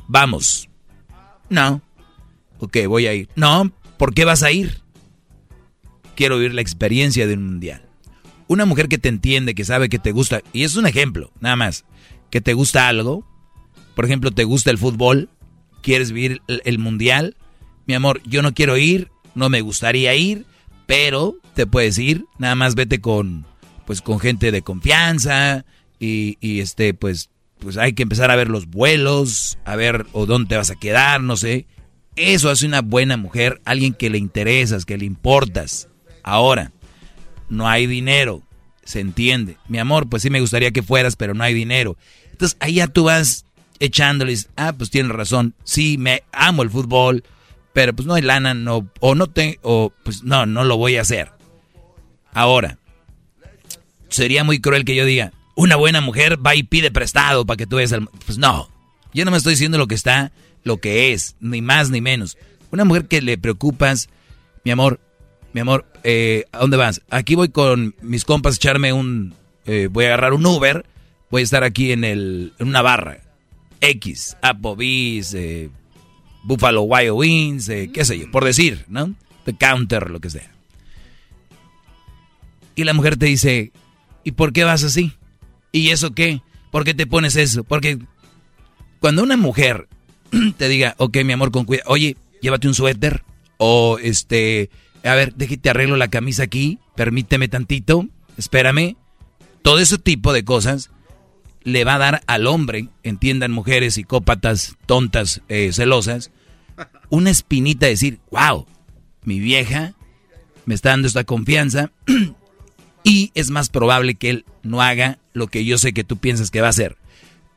Vamos. 0.09 0.69
No. 1.49 1.83
Ok, 2.59 2.79
voy 2.89 3.07
a 3.07 3.15
ir. 3.15 3.29
No, 3.37 3.73
¿por 3.97 4.15
qué 4.15 4.25
vas 4.25 4.43
a 4.43 4.51
ir? 4.51 4.81
Quiero 6.17 6.37
vivir 6.37 6.55
la 6.55 6.63
experiencia 6.63 7.27
de 7.27 7.35
un 7.35 7.47
mundial. 7.47 7.88
Una 8.49 8.65
mujer 8.65 8.89
que 8.89 8.99
te 8.99 9.09
entiende, 9.09 9.55
que 9.55 9.65
sabe 9.65 9.89
que 9.89 9.99
te 9.99 10.11
gusta, 10.11 10.43
y 10.53 10.65
es 10.65 10.75
un 10.77 10.87
ejemplo, 10.87 11.31
nada 11.41 11.55
más, 11.55 11.85
que 12.31 12.41
te 12.41 12.55
gusta 12.55 12.89
algo, 12.89 13.25
por 13.95 14.05
ejemplo, 14.05 14.31
te 14.31 14.45
gusta 14.45 14.71
el 14.71 14.79
fútbol, 14.79 15.29
quieres 15.83 16.13
vivir 16.13 16.41
el, 16.49 16.79
mundial, 16.79 17.37
mi 17.87 17.95
amor, 17.95 18.23
yo 18.25 18.43
no 18.43 18.55
quiero 18.55 18.77
ir, 18.79 19.11
no 19.35 19.49
me 19.51 19.61
gustaría 19.61 20.15
ir, 20.15 20.47
pero 20.87 21.37
te 21.55 21.67
puedes 21.67 21.99
ir, 21.99 22.25
nada 22.39 22.55
más 22.55 22.75
vete 22.75 23.01
con, 23.01 23.47
pues, 23.87 24.01
con 24.01 24.19
gente 24.19 24.51
de 24.51 24.63
confianza 24.63 25.67
y, 26.01 26.39
y 26.41 26.61
este, 26.61 26.95
pues, 26.95 27.31
pues 27.59 27.77
hay 27.77 27.93
que 27.93 28.03
empezar 28.03 28.31
a 28.31 28.37
ver 28.37 28.49
los 28.49 28.67
vuelos, 28.67 29.59
a 29.65 29.77
ver 29.77 30.07
o 30.13 30.27
dónde 30.27 30.49
te 30.49 30.57
vas 30.57 30.71
a 30.71 30.77
quedar, 30.77 31.21
no 31.21 31.37
sé. 31.37 31.67
Eso 32.17 32.51
hace 32.51 32.67
una 32.67 32.81
buena 32.81 33.17
mujer, 33.17 33.61
alguien 33.65 33.95
que 33.95 34.11
le 34.11 34.19
interesas, 34.19 34.85
que 34.85 34.97
le 34.97 35.05
importas. 35.05 35.89
Ahora, 36.23 36.73
no 37.49 37.69
hay 37.69 37.87
dinero, 37.87 38.43
se 38.85 39.01
entiende. 39.01 39.57
Mi 39.69 39.79
amor, 39.79 40.09
pues 40.09 40.23
sí 40.23 40.31
me 40.31 40.41
gustaría 40.41 40.71
que 40.71 40.83
fueras, 40.83 41.17
pero 41.17 41.35
no 41.35 41.45
hay 41.45 41.55
dinero. 41.55 41.97
Entonces 42.31 42.57
ahí 42.61 42.75
ya 42.75 42.89
tú 42.89 43.05
vas 43.05 43.45
echándoles, 43.81 44.49
ah, 44.57 44.73
pues 44.73 44.91
tienes 44.91 45.13
razón, 45.13 45.55
sí, 45.65 45.99
me 45.99 46.23
amo 46.33 46.63
el 46.63 46.71
fútbol, 46.71 47.25
pero 47.73 47.95
pues 47.95 48.07
no 48.07 48.15
hay 48.15 48.23
lana, 48.23 48.55
no, 48.55 48.89
o 49.01 49.15
no 49.15 49.29
te, 49.29 49.59
o 49.63 49.93
pues 50.03 50.23
no, 50.25 50.47
no 50.47 50.65
lo 50.65 50.77
voy 50.77 50.97
a 50.97 51.03
hacer. 51.03 51.31
Ahora, 52.33 52.79
sería 54.09 54.45
muy 54.45 54.61
cruel 54.61 54.85
que 54.85 54.95
yo 54.95 55.05
diga, 55.05 55.33
una 55.55 55.77
buena 55.77 56.01
mujer 56.01 56.45
va 56.45 56.55
y 56.55 56.63
pide 56.63 56.91
prestado 56.91 57.45
para 57.45 57.57
que 57.57 57.67
tú 57.67 57.77
veas 57.77 57.93
al... 57.93 58.09
Pues 58.27 58.39
no, 58.39 58.69
yo 59.13 59.25
no 59.25 59.31
me 59.31 59.37
estoy 59.37 59.55
diciendo 59.55 59.79
lo 59.79 59.87
que 59.87 59.95
está, 59.95 60.33
lo 60.65 60.79
que 60.79 61.13
es, 61.13 61.37
ni 61.41 61.63
más 61.63 61.91
ni 61.91 62.01
menos. 62.01 62.39
Una 62.71 62.85
mujer 62.85 63.07
que 63.07 63.23
le 63.23 63.39
preocupas, 63.39 64.09
mi 64.65 64.71
amor, 64.71 65.01
mi 65.59 65.63
amor, 65.63 65.87
eh, 66.05 66.45
¿a 66.53 66.59
dónde 66.59 66.77
vas? 66.77 67.03
Aquí 67.11 67.35
voy 67.35 67.49
con 67.49 67.97
mis 68.01 68.25
compas 68.25 68.55
a 68.55 68.57
echarme 68.59 68.93
un... 68.93 69.35
Eh, 69.67 69.89
voy 69.91 70.05
a 70.05 70.09
agarrar 70.09 70.33
un 70.33 70.47
Uber, 70.47 70.87
voy 71.33 71.41
a 71.41 71.45
estar 71.45 71.65
aquí 71.65 71.91
en, 71.91 72.05
el, 72.05 72.53
en 72.61 72.69
una 72.69 72.81
barra. 72.81 73.19
X, 73.81 74.37
Applebee's, 74.41 75.35
eh, 75.35 75.69
Buffalo 76.45 76.83
Wild 76.83 77.11
Wings, 77.11 77.67
qué 77.67 78.05
sé 78.05 78.21
yo, 78.21 78.31
por 78.31 78.45
decir, 78.45 78.85
¿no? 78.87 79.17
The 79.47 79.57
Counter, 79.57 80.11
lo 80.11 80.21
que 80.21 80.31
sea. 80.31 80.49
Y 82.77 82.85
la 82.85 82.95
mujer 82.95 83.17
te 83.17 83.27
dice, 83.27 83.73
¿y 84.23 84.31
por 84.31 84.53
qué 84.53 84.63
vas 84.63 84.85
así? 84.85 85.15
¿Y 85.73 85.89
eso 85.89 86.15
qué? 86.15 86.41
¿Por 86.71 86.85
qué 86.85 86.95
te 86.95 87.09
pones 87.09 87.35
eso? 87.35 87.65
Porque 87.65 87.99
cuando 89.01 89.25
una 89.25 89.37
mujer 89.37 89.89
te 90.57 90.69
diga, 90.69 90.95
ok, 90.99 91.17
mi 91.25 91.33
amor, 91.33 91.51
con 91.51 91.65
cuidado, 91.65 91.91
oye, 91.91 92.17
llévate 92.41 92.69
un 92.69 92.75
suéter, 92.75 93.25
o 93.59 93.99
este, 94.01 94.71
a 95.09 95.15
ver, 95.15 95.35
déjate 95.35 95.71
arreglo 95.71 95.97
la 95.97 96.09
camisa 96.09 96.43
aquí, 96.45 96.79
permíteme 96.95 97.49
tantito, 97.49 98.07
espérame. 98.37 98.97
Todo 99.63 99.79
ese 99.79 99.99
tipo 99.99 100.33
de 100.33 100.45
cosas 100.45 100.91
le 101.63 101.85
va 101.85 101.95
a 101.95 101.99
dar 101.99 102.23
al 102.27 102.47
hombre, 102.47 102.89
entiendan 103.03 103.53
mujeres 103.53 103.95
psicópatas, 103.95 104.77
tontas, 104.87 105.43
eh, 105.49 105.71
celosas, 105.73 106.31
una 107.11 107.31
espinita 107.31 107.87
de 107.87 107.93
decir, 107.93 108.21
wow, 108.31 108.67
mi 109.25 109.41
vieja 109.41 109.95
me 110.65 110.75
está 110.75 110.91
dando 110.91 111.09
esta 111.09 111.25
confianza 111.25 111.91
y 113.05 113.31
es 113.35 113.51
más 113.51 113.71
probable 113.71 114.15
que 114.15 114.31
él 114.31 114.45
no 114.63 114.83
haga 114.83 115.19
lo 115.33 115.49
que 115.49 115.65
yo 115.65 115.79
sé 115.79 115.93
que 115.93 116.05
tú 116.05 116.19
piensas 116.19 116.51
que 116.51 116.61
va 116.61 116.69
a 116.69 116.71
hacer. 116.71 116.97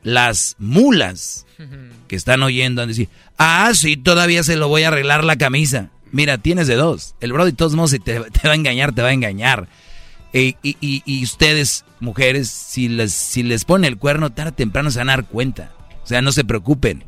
Las 0.02 0.56
mulas 0.58 1.46
que 2.08 2.16
están 2.16 2.42
oyendo 2.42 2.82
han 2.82 2.88
decir, 2.88 3.08
ah, 3.38 3.70
sí, 3.74 3.96
todavía 3.96 4.42
se 4.42 4.56
lo 4.56 4.66
voy 4.68 4.82
a 4.82 4.88
arreglar 4.88 5.22
la 5.22 5.36
camisa. 5.36 5.90
Mira, 6.12 6.38
tienes 6.38 6.68
de 6.68 6.76
dos. 6.76 7.14
El 7.20 7.32
bro 7.32 7.44
de 7.44 7.52
todos 7.52 7.74
modos, 7.74 7.90
si 7.90 7.98
te, 7.98 8.18
va 8.18 8.26
a 8.44 8.54
engañar, 8.54 8.94
te 8.94 9.02
va 9.02 9.08
a 9.08 9.12
engañar. 9.12 9.66
y, 10.32 10.56
y, 10.62 11.24
ustedes, 11.24 11.84
mujeres, 12.00 12.50
si 12.50 12.88
les, 12.88 13.12
si 13.12 13.42
les 13.42 13.64
pone 13.64 13.88
el 13.88 13.96
cuerno, 13.96 14.30
tarde 14.30 14.50
o 14.50 14.54
temprano 14.54 14.90
se 14.90 14.98
van 14.98 15.08
a 15.08 15.16
dar 15.16 15.26
cuenta. 15.26 15.72
O 16.04 16.06
sea, 16.06 16.22
no 16.22 16.30
se 16.32 16.44
preocupen. 16.44 17.04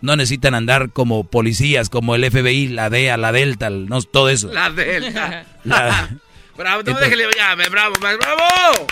No 0.00 0.16
necesitan 0.16 0.54
andar 0.54 0.90
como 0.90 1.24
policías, 1.24 1.88
como 1.88 2.14
el 2.14 2.30
FBI, 2.30 2.68
la 2.68 2.90
DEA, 2.90 3.16
la 3.16 3.32
Delta, 3.32 3.70
no, 3.70 4.02
todo 4.02 4.28
eso. 4.28 4.52
La 4.52 4.70
Delta. 4.70 5.46
bravo, 6.56 6.82
no 6.82 7.00
déjele 7.00 7.26
llame, 7.36 7.68
bravo, 7.68 7.94
bravo. 7.98 8.18
¡Bravo! 8.18 8.84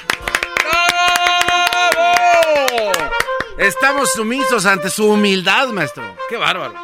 Estamos 3.58 4.10
sumisos 4.12 4.64
ante 4.66 4.90
su 4.90 5.06
humildad, 5.06 5.68
maestro. 5.68 6.16
Qué 6.28 6.36
bárbaro. 6.36 6.74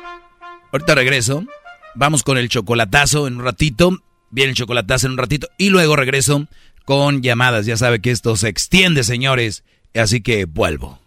Ahorita 0.70 0.94
regreso. 0.94 1.44
Vamos 1.94 2.22
con 2.22 2.38
el 2.38 2.48
chocolatazo 2.48 3.26
en 3.26 3.36
un 3.36 3.44
ratito. 3.44 3.90
Viene 4.30 4.50
el 4.50 4.56
chocolatazo 4.56 5.06
en 5.06 5.12
un 5.12 5.18
ratito. 5.18 5.48
Y 5.58 5.70
luego 5.70 5.96
regreso 5.96 6.46
con 6.84 7.22
llamadas. 7.22 7.66
Ya 7.66 7.76
sabe 7.76 8.00
que 8.00 8.10
esto 8.10 8.36
se 8.36 8.48
extiende, 8.48 9.04
señores. 9.04 9.64
Así 9.94 10.20
que 10.20 10.44
vuelvo. 10.44 10.98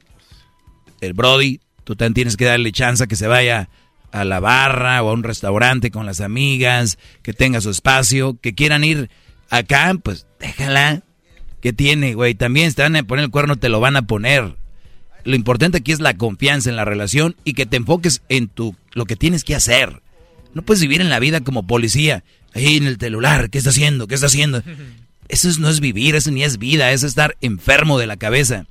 el 1.00 1.12
Brody, 1.12 1.60
tú 1.84 1.94
también 1.94 2.14
tienes 2.14 2.36
que 2.36 2.46
darle 2.46 2.72
chance 2.72 3.06
que 3.06 3.14
se 3.14 3.28
vaya 3.28 3.68
a 4.10 4.24
la 4.24 4.40
barra 4.40 5.00
o 5.04 5.10
a 5.10 5.12
un 5.12 5.22
restaurante 5.22 5.92
con 5.92 6.04
las 6.04 6.20
amigas, 6.20 6.98
que 7.22 7.32
tenga 7.32 7.60
su 7.60 7.70
espacio, 7.70 8.36
que 8.40 8.56
quieran 8.56 8.82
ir 8.82 9.08
acá, 9.50 9.94
pues 10.02 10.26
déjala. 10.40 11.02
¿Qué 11.60 11.72
tiene, 11.72 12.14
güey? 12.14 12.34
También 12.34 12.74
te 12.74 12.82
van 12.82 12.96
a 12.96 13.04
poner 13.04 13.26
el 13.26 13.30
cuerno, 13.30 13.54
te 13.54 13.68
lo 13.68 13.78
van 13.78 13.94
a 13.94 14.02
poner. 14.02 14.56
Lo 15.22 15.36
importante 15.36 15.78
aquí 15.78 15.92
es 15.92 16.00
la 16.00 16.16
confianza 16.16 16.70
en 16.70 16.76
la 16.76 16.84
relación 16.84 17.36
y 17.44 17.54
que 17.54 17.66
te 17.66 17.76
enfoques 17.76 18.22
en 18.28 18.48
tu, 18.48 18.74
lo 18.94 19.04
que 19.04 19.14
tienes 19.14 19.44
que 19.44 19.54
hacer. 19.54 20.02
No 20.54 20.62
puedes 20.62 20.80
vivir 20.80 21.00
en 21.00 21.10
la 21.10 21.18
vida 21.20 21.40
como 21.40 21.66
policía, 21.66 22.24
ahí 22.54 22.76
en 22.76 22.86
el 22.86 22.98
celular, 22.98 23.50
¿qué 23.50 23.58
está 23.58 23.70
haciendo? 23.70 24.06
¿Qué 24.06 24.14
está 24.14 24.26
haciendo? 24.26 24.62
Eso 25.28 25.48
no 25.60 25.68
es 25.68 25.80
vivir, 25.80 26.14
eso 26.14 26.30
ni 26.30 26.42
es 26.42 26.56
vida, 26.56 26.90
es 26.90 27.02
estar 27.02 27.36
enfermo 27.42 27.98
de 27.98 28.06
la 28.06 28.16
cabeza. 28.16 28.64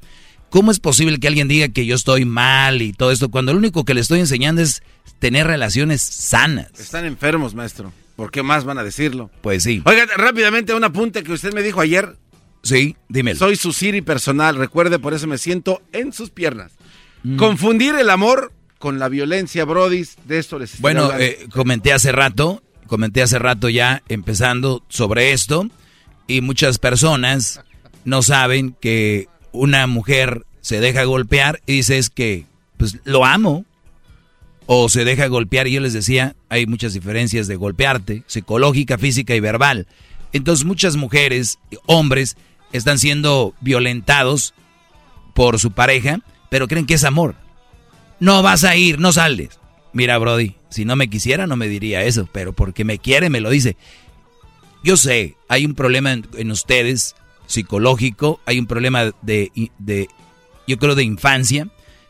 ¿Cómo 0.49 0.71
es 0.71 0.79
posible 0.79 1.19
que 1.19 1.27
alguien 1.27 1.47
diga 1.47 1.67
que 1.67 1.85
yo 1.85 1.93
estoy 1.95 2.25
mal 2.25 2.81
y 2.81 2.93
todo 2.93 3.11
esto 3.11 3.29
cuando 3.29 3.53
lo 3.53 3.59
único 3.59 3.85
que 3.85 3.93
le 3.93 4.01
estoy 4.01 4.21
enseñando 4.21 4.61
es 4.61 4.81
tener 5.19 5.45
relaciones 5.45 6.01
sanas? 6.01 6.71
Están 6.79 7.05
enfermos, 7.05 7.53
maestro. 7.53 7.93
¿Por 8.15 8.31
qué 8.31 8.41
más 8.41 8.63
van 8.63 8.79
a 8.79 8.83
decirlo? 8.83 9.29
Pues 9.41 9.61
sí. 9.61 9.83
Oiga, 9.85 10.07
rápidamente 10.17 10.73
un 10.73 10.83
apunte 10.83 11.21
que 11.23 11.31
usted 11.31 11.53
me 11.53 11.61
dijo 11.61 11.81
ayer. 11.81 12.15
Sí, 12.63 12.95
dímelo. 13.07 13.37
Soy 13.37 13.55
su 13.55 13.71
Siri 13.71 14.01
personal, 14.01 14.55
recuerde, 14.55 14.97
por 14.97 15.13
eso 15.13 15.27
me 15.27 15.37
siento 15.37 15.83
en 15.91 16.11
sus 16.11 16.31
piernas. 16.31 16.71
Mm. 17.23 17.37
Confundir 17.37 17.93
el 17.95 18.09
amor 18.09 18.51
con 18.79 18.99
la 18.99 19.09
violencia, 19.09 19.65
Brodis, 19.65 20.17
de 20.25 20.39
esto 20.39 20.59
les 20.59 20.79
Bueno, 20.79 21.11
eh, 21.17 21.47
comenté 21.51 21.93
hace 21.93 22.11
rato, 22.11 22.61
comenté 22.85 23.21
hace 23.21 23.39
rato 23.39 23.69
ya 23.69 24.03
empezando 24.07 24.83
sobre 24.87 25.31
esto, 25.31 25.67
y 26.27 26.41
muchas 26.41 26.77
personas 26.77 27.61
no 28.05 28.21
saben 28.21 28.75
que 28.79 29.27
una 29.51 29.87
mujer 29.87 30.45
se 30.61 30.79
deja 30.79 31.03
golpear 31.05 31.61
y 31.65 31.73
dices 31.73 32.09
que, 32.09 32.45
pues 32.77 32.97
lo 33.05 33.25
amo. 33.25 33.65
o 34.69 34.89
se 34.89 35.05
deja 35.05 35.27
golpear. 35.27 35.67
Y 35.67 35.71
yo 35.71 35.79
les 35.79 35.93
decía, 35.93 36.35
hay 36.49 36.65
muchas 36.65 36.93
diferencias 36.93 37.47
de 37.47 37.55
golpearte, 37.55 38.23
psicológica, 38.27 38.97
física 38.97 39.33
y 39.33 39.39
verbal. 39.39 39.87
Entonces 40.33 40.65
muchas 40.65 40.97
mujeres, 40.97 41.57
hombres, 41.85 42.35
están 42.73 42.99
siendo 42.99 43.53
violentados 43.61 44.53
por 45.33 45.57
su 45.59 45.71
pareja, 45.71 46.19
pero 46.49 46.67
creen 46.67 46.85
que 46.85 46.95
es 46.95 47.05
amor. 47.05 47.35
No 48.19 48.41
vas 48.41 48.63
a 48.63 48.75
ir, 48.75 48.99
no 48.99 49.11
sales. 49.11 49.59
Mira, 49.93 50.17
Brody, 50.17 50.55
si 50.69 50.85
no 50.85 50.95
me 50.95 51.09
quisiera 51.09 51.47
no 51.47 51.55
me 51.55 51.67
diría 51.67 52.03
eso, 52.03 52.27
pero 52.31 52.53
porque 52.53 52.83
me 52.83 52.99
quiere 52.99 53.29
me 53.29 53.41
lo 53.41 53.49
dice. 53.49 53.77
Yo 54.83 54.97
sé, 54.97 55.35
hay 55.49 55.65
un 55.65 55.73
problema 55.73 56.13
en, 56.13 56.51
ustedes 56.51 57.15
psicológico, 57.47 58.39
hay 58.45 58.59
un 58.59 58.67
problema 58.67 59.11
de, 59.21 59.51
de, 59.79 60.07
yo 60.67 60.77
creo, 60.77 60.95
de 60.95 61.03
infancia, 61.03 61.67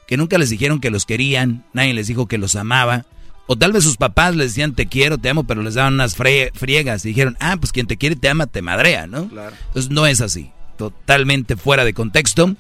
que 0.08 0.18
nunca 0.18 0.38
les 0.38 0.50
dijeron 0.50 0.80
que 0.80 0.90
los 0.90 1.06
querían, 1.06 1.66
nadie 1.74 1.94
les 1.94 2.08
dijo 2.08 2.28
que 2.28 2.38
los 2.38 2.56
amaba, 2.56 3.06
o 3.48 3.56
tal 3.56 3.72
vez 3.72 3.84
sus 3.84 3.98
papás 3.98 4.36
les 4.36 4.50
decían 4.52 4.76
te 4.76 4.88
quiero, 4.88 5.18
te 5.18 5.30
amo, 5.30 5.46
pero 5.46 5.64
les 5.64 5.76
daban 5.76 5.94
unas 5.94 6.16
friegas 6.16 7.06
y 7.06 7.10
dijeron, 7.10 7.38
ah, 7.40 7.56
pues 7.58 7.72
quien 7.72 7.88
te 7.88 7.98
quiere 7.98 8.16
te 8.16 8.30
ama, 8.30 8.48
te 8.48 8.62
madrea, 8.62 9.08
¿no? 9.08 9.28
Claro. 9.30 9.56
Entonces 9.68 9.90
no 9.90 10.06
es 10.06 10.22
así, 10.22 10.52
totalmente 10.78 11.56
fuera 11.56 11.86
de 11.86 11.94
contexto. 11.94 12.56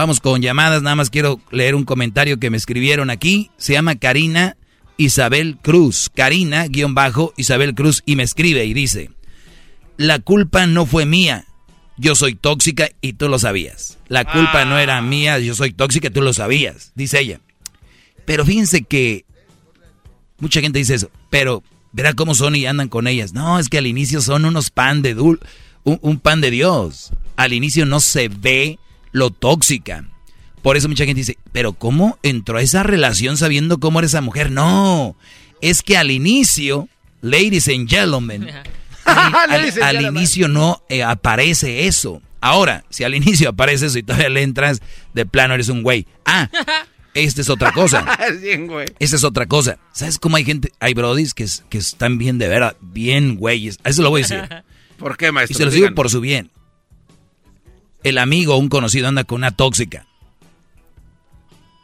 Vamos 0.00 0.20
con 0.20 0.40
llamadas, 0.40 0.80
nada 0.80 0.96
más 0.96 1.10
quiero 1.10 1.42
leer 1.50 1.74
un 1.74 1.84
comentario 1.84 2.40
que 2.40 2.48
me 2.48 2.56
escribieron 2.56 3.10
aquí. 3.10 3.50
Se 3.58 3.74
llama 3.74 3.96
Karina 3.96 4.56
Isabel 4.96 5.58
Cruz. 5.60 6.10
Karina, 6.14 6.68
guion 6.68 6.94
bajo, 6.94 7.34
Isabel 7.36 7.74
Cruz, 7.74 8.02
y 8.06 8.16
me 8.16 8.22
escribe 8.22 8.64
y 8.64 8.72
dice, 8.72 9.10
la 9.98 10.18
culpa 10.18 10.66
no 10.66 10.86
fue 10.86 11.04
mía, 11.04 11.44
yo 11.98 12.14
soy 12.14 12.34
tóxica 12.34 12.88
y 13.02 13.12
tú 13.12 13.28
lo 13.28 13.38
sabías. 13.38 13.98
La 14.08 14.24
culpa 14.24 14.64
no 14.64 14.78
era 14.78 14.96
ah. 14.96 15.02
mía, 15.02 15.38
yo 15.38 15.54
soy 15.54 15.70
tóxica 15.70 16.08
y 16.08 16.12
tú 16.12 16.22
lo 16.22 16.32
sabías, 16.32 16.92
dice 16.94 17.20
ella. 17.20 17.40
Pero 18.24 18.46
fíjense 18.46 18.84
que 18.84 19.26
mucha 20.38 20.62
gente 20.62 20.78
dice 20.78 20.94
eso, 20.94 21.10
pero 21.28 21.62
verá 21.92 22.14
cómo 22.14 22.34
son 22.34 22.56
y 22.56 22.64
andan 22.64 22.88
con 22.88 23.06
ellas. 23.06 23.34
No, 23.34 23.58
es 23.58 23.68
que 23.68 23.76
al 23.76 23.86
inicio 23.86 24.22
son 24.22 24.46
unos 24.46 24.70
pan 24.70 25.02
de 25.02 25.12
dul, 25.12 25.40
un 25.84 26.18
pan 26.20 26.40
de 26.40 26.50
Dios. 26.50 27.12
Al 27.36 27.52
inicio 27.52 27.84
no 27.84 28.00
se 28.00 28.28
ve 28.28 28.78
lo 29.12 29.30
tóxica. 29.30 30.04
Por 30.62 30.76
eso 30.76 30.88
mucha 30.88 31.04
gente 31.04 31.20
dice, 31.20 31.38
pero 31.52 31.72
¿cómo 31.72 32.18
entró 32.22 32.58
a 32.58 32.62
esa 32.62 32.82
relación 32.82 33.36
sabiendo 33.36 33.78
cómo 33.78 33.98
era 33.98 34.06
esa 34.06 34.20
mujer? 34.20 34.50
No, 34.50 35.16
es 35.62 35.82
que 35.82 35.96
al 35.96 36.10
inicio, 36.10 36.88
ladies 37.22 37.68
and 37.68 37.88
gentlemen, 37.88 38.50
al, 39.04 40.02
inicio 40.02 40.48
no 40.48 40.82
eh, 40.88 41.02
aparece 41.02 41.86
eso. 41.86 42.20
Ahora, 42.42 42.84
si 42.90 43.04
al 43.04 43.14
inicio 43.14 43.48
aparece 43.50 43.86
eso 43.86 43.98
y 43.98 44.02
todavía 44.02 44.28
le 44.28 44.42
entras, 44.42 44.80
de 45.14 45.26
plano 45.26 45.54
eres 45.54 45.68
un 45.68 45.82
güey. 45.82 46.06
Ah, 46.26 46.50
esta 47.14 47.40
es 47.40 47.48
otra 47.48 47.72
cosa. 47.72 48.04
Esta 48.98 49.16
es 49.16 49.24
otra 49.24 49.46
cosa. 49.46 49.78
¿Sabes 49.92 50.18
cómo 50.18 50.36
hay 50.36 50.44
gente, 50.44 50.72
hay 50.78 50.92
brodis 50.92 51.32
que, 51.32 51.46
que 51.70 51.78
están 51.78 52.18
bien 52.18 52.38
de 52.38 52.48
verdad, 52.48 52.76
bien 52.80 53.36
güeyes? 53.36 53.78
Eso 53.84 54.02
lo 54.02 54.10
voy 54.10 54.22
a 54.22 54.24
decir. 54.24 54.48
¿Por 54.98 55.16
qué, 55.16 55.32
maestro? 55.32 55.54
Y 55.54 55.58
se 55.58 55.64
lo 55.64 55.70
digo 55.70 55.94
por 55.94 56.10
su 56.10 56.20
bien 56.20 56.50
el 58.04 58.18
amigo 58.18 58.54
o 58.54 58.58
un 58.58 58.68
conocido 58.68 59.08
anda 59.08 59.24
con 59.24 59.36
una 59.38 59.50
tóxica. 59.50 60.06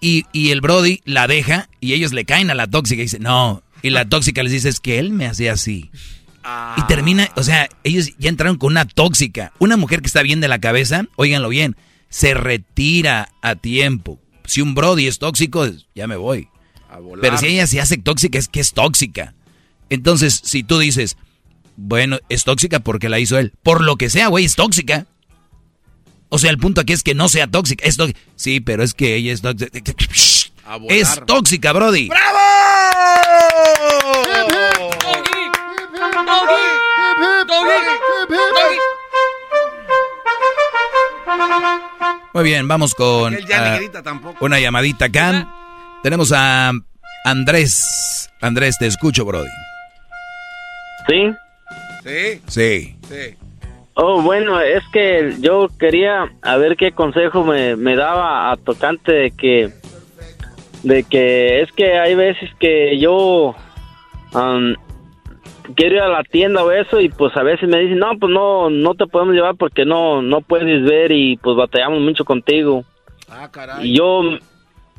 Y, 0.01 0.25
el 0.51 0.61
Brody 0.61 1.01
la 1.05 1.27
deja 1.27 1.69
y 1.81 1.95
ellos 1.95 2.13
le 2.13 2.25
caen 2.25 2.51
a 2.51 2.55
la 2.55 2.69
tóxica 2.69 3.01
y 3.01 3.07
dicen, 3.07 3.23
no. 3.23 3.63
Y 3.83 3.91
la 3.91 4.09
tóxica 4.09 4.43
les 4.43 4.53
dice, 4.53 4.69
es 4.69 4.79
que 4.79 4.99
él 4.99 5.13
me 5.13 5.27
hacía 5.27 5.53
así. 5.53 5.91
Y 6.77 6.83
termina, 6.87 7.29
o 7.35 7.43
sea, 7.43 7.69
ellos 7.83 8.13
ya 8.19 8.29
entraron 8.29 8.57
con 8.57 8.73
una 8.73 8.85
tóxica. 8.87 9.53
Una 9.59 9.77
mujer 9.77 10.01
que 10.01 10.07
está 10.07 10.23
bien 10.23 10.41
de 10.41 10.47
la 10.47 10.61
cabeza, 10.61 11.07
óiganlo 11.17 11.49
bien, 11.49 11.77
se 12.09 12.35
retira 12.35 13.31
a 13.43 13.57
tiempo. 13.57 14.21
Si 14.45 14.61
un 14.61 14.77
Brody 14.77 15.09
es 15.09 15.19
tóxico, 15.19 15.67
ya 15.95 16.07
me 16.07 16.17
voy. 16.17 16.49
Pero 17.21 17.37
si 17.39 17.47
ella 17.47 17.67
se 17.67 17.81
hace 17.81 17.99
tóxica, 17.99 18.39
es 18.39 18.49
que 18.49 18.61
es 18.61 18.73
tóxica. 18.73 19.35
Entonces, 19.91 20.41
si 20.45 20.63
tú 20.63 20.79
dices, 20.79 21.17
bueno, 21.77 22.19
es 22.29 22.45
tóxica 22.45 22.81
porque 22.81 23.09
la 23.09 23.19
hizo 23.19 23.39
él. 23.39 23.53
Por 23.63 23.83
lo 23.83 23.97
que 23.97 24.09
sea, 24.09 24.29
güey, 24.29 24.45
es 24.45 24.55
tóxica. 24.55 25.07
O 26.37 26.39
sea, 26.39 26.51
el 26.51 26.59
punto 26.59 26.83
aquí 26.83 26.93
es 26.93 27.03
que 27.03 27.15
no 27.15 27.31
sea 27.31 27.47
tóxica. 27.47 27.83
Es 27.87 27.97
Sí, 28.35 28.61
pero 28.61 28.83
es 28.83 28.93
que 28.93 29.15
ella 29.15 29.33
es 29.33 29.41
tóxica. 29.41 29.73
Es 30.91 31.19
tóxica, 31.27 31.73
Brody. 31.73 32.11
¡Bravo! 32.11 32.39
Muy 42.35 42.45
bien, 42.45 42.69
vamos 42.69 42.95
con 42.95 43.35
uh, 43.35 43.39
una 44.41 44.61
llamadita 44.61 45.07
acá. 45.07 45.49
Tenemos 46.03 46.33
a 46.33 46.71
Andrés. 47.25 48.29
Andrés, 48.43 48.77
te 48.79 48.87
escucho, 48.87 49.25
Brody. 49.25 49.49
¿Sí? 51.09 51.33
Sí. 52.05 52.43
Sí. 52.47 52.97
Sí. 53.09 53.46
Oh, 53.99 54.21
bueno, 54.21 54.61
es 54.61 54.87
que 54.93 55.37
yo 55.41 55.69
quería 55.79 56.31
a 56.43 56.57
ver 56.59 56.77
qué 56.77 56.93
consejo 56.93 57.45
me, 57.45 57.77
me 57.77 57.97
daba 57.97 58.51
a 58.51 58.57
tocante 58.59 59.11
de 59.11 59.31
que 59.31 59.71
de 60.83 61.03
que 61.05 61.63
es 61.63 61.73
que 61.73 61.99
hay 61.99 62.15
veces 62.15 62.51
que 62.61 62.99
yo 62.99 63.55
quiero 65.75 65.95
ir 65.95 66.03
a 66.03 66.09
la 66.09 66.25
tienda 66.25 66.63
o 66.63 66.71
eso 66.71 67.01
y 67.01 67.09
pues 67.09 67.35
a 67.39 67.43
veces 67.43 67.71
me 67.71 67.79
dicen, 67.79 67.99
no, 67.99 68.19
pues 68.19 68.31
no, 68.31 68.69
no 68.69 68.95
te 68.97 69.07
podemos 69.07 69.35
llevar 69.35 69.57
porque 69.57 69.87
no, 69.87 70.21
no 70.21 70.43
puedes 70.43 70.85
ver 70.85 71.11
y 71.11 71.39
pues 71.39 71.57
batallamos 71.57 72.03
mucho 72.03 72.27
contigo. 72.27 72.85
Ah, 73.31 73.49
caray. 73.51 73.89
Y 73.89 73.97
yo, 73.97 74.21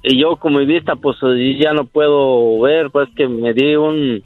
y 0.02 0.18
yo 0.19 0.38
con 0.38 0.56
mi 0.56 0.65
vista 0.65 0.95
pues 0.95 1.18
ya 1.60 1.72
no 1.72 1.86
puedo 1.86 2.60
ver, 2.61 2.90
pues 2.90 3.10
que 3.15 3.28
me 3.28 3.53
di 3.53 3.76
un, 3.76 4.24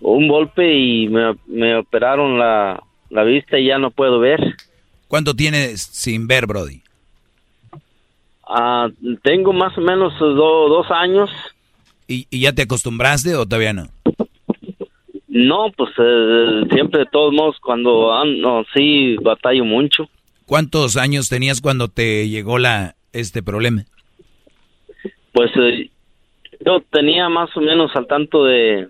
un 0.00 0.26
golpe 0.26 0.72
y 0.72 1.06
me, 1.08 1.36
me 1.46 1.76
operaron 1.76 2.38
la, 2.38 2.82
la 3.10 3.24
vista 3.24 3.58
y 3.58 3.66
ya 3.66 3.78
no 3.78 3.90
puedo 3.90 4.18
ver. 4.18 4.40
¿Cuánto 5.08 5.34
tienes 5.34 5.82
sin 5.82 6.26
ver, 6.26 6.46
Brody? 6.46 6.82
Ah, 8.46 8.88
tengo 9.22 9.52
más 9.52 9.76
o 9.78 9.80
menos 9.80 10.12
dos 10.18 10.90
años. 10.90 11.30
¿Y, 12.06 12.26
ya 12.38 12.52
te 12.52 12.62
acostumbraste 12.62 13.34
o 13.34 13.46
todavía 13.46 13.72
no? 13.72 13.86
No, 15.28 15.72
pues 15.76 15.90
eh, 15.98 16.62
siempre 16.72 17.00
de 17.00 17.06
todos 17.06 17.32
modos 17.32 17.56
cuando 17.60 18.12
ando 18.12 18.64
sí 18.74 19.16
batallo 19.16 19.64
mucho. 19.64 20.08
¿Cuántos 20.46 20.96
años 20.96 21.28
tenías 21.28 21.60
cuando 21.60 21.88
te 21.88 22.28
llegó 22.28 22.58
la 22.58 22.94
este 23.12 23.42
problema? 23.42 23.84
Pues 25.32 25.50
eh, 25.56 25.90
yo 26.64 26.80
tenía 26.90 27.28
más 27.28 27.56
o 27.56 27.60
menos 27.60 27.90
al 27.96 28.06
tanto 28.06 28.44
de 28.44 28.88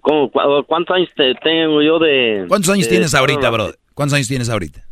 ¿Cuántos 0.00 0.96
años 0.96 1.10
tengo 1.42 1.82
yo 1.82 1.98
de... 1.98 2.44
¿Cuántos 2.48 2.70
años 2.70 2.88
tienes 2.88 3.14
ahorita, 3.14 3.50
bro? 3.50 3.72
¿Cuántos 3.94 4.14
años 4.16 4.28
tienes 4.28 4.48
ahorita? 4.48 4.84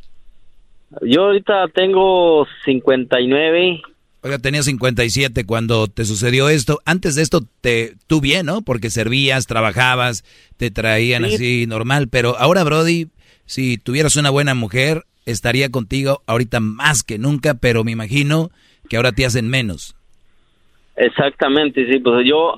Yo 1.02 1.26
ahorita 1.26 1.68
tengo 1.68 2.46
59. 2.64 3.82
Oiga, 4.22 4.38
tenía 4.38 4.62
57 4.62 5.44
cuando 5.44 5.86
te 5.86 6.04
sucedió 6.04 6.48
esto. 6.48 6.80
Antes 6.84 7.14
de 7.14 7.22
esto, 7.22 7.42
te, 7.60 7.94
tú 8.06 8.20
bien, 8.20 8.46
¿no? 8.46 8.62
Porque 8.62 8.90
servías, 8.90 9.46
trabajabas, 9.46 10.24
te 10.56 10.70
traían 10.70 11.24
así 11.24 11.66
normal. 11.66 12.08
Pero 12.08 12.36
ahora, 12.38 12.64
Brody, 12.64 13.08
si 13.44 13.78
tuvieras 13.78 14.16
una 14.16 14.30
buena 14.30 14.54
mujer, 14.54 15.04
estaría 15.26 15.70
contigo 15.70 16.22
ahorita 16.26 16.60
más 16.60 17.02
que 17.02 17.18
nunca, 17.18 17.54
pero 17.54 17.84
me 17.84 17.92
imagino 17.92 18.50
que 18.88 18.96
ahora 18.96 19.12
te 19.12 19.26
hacen 19.26 19.48
menos. 19.48 19.94
Exactamente, 20.96 21.86
sí, 21.90 21.98
pues 21.98 22.26
yo, 22.26 22.56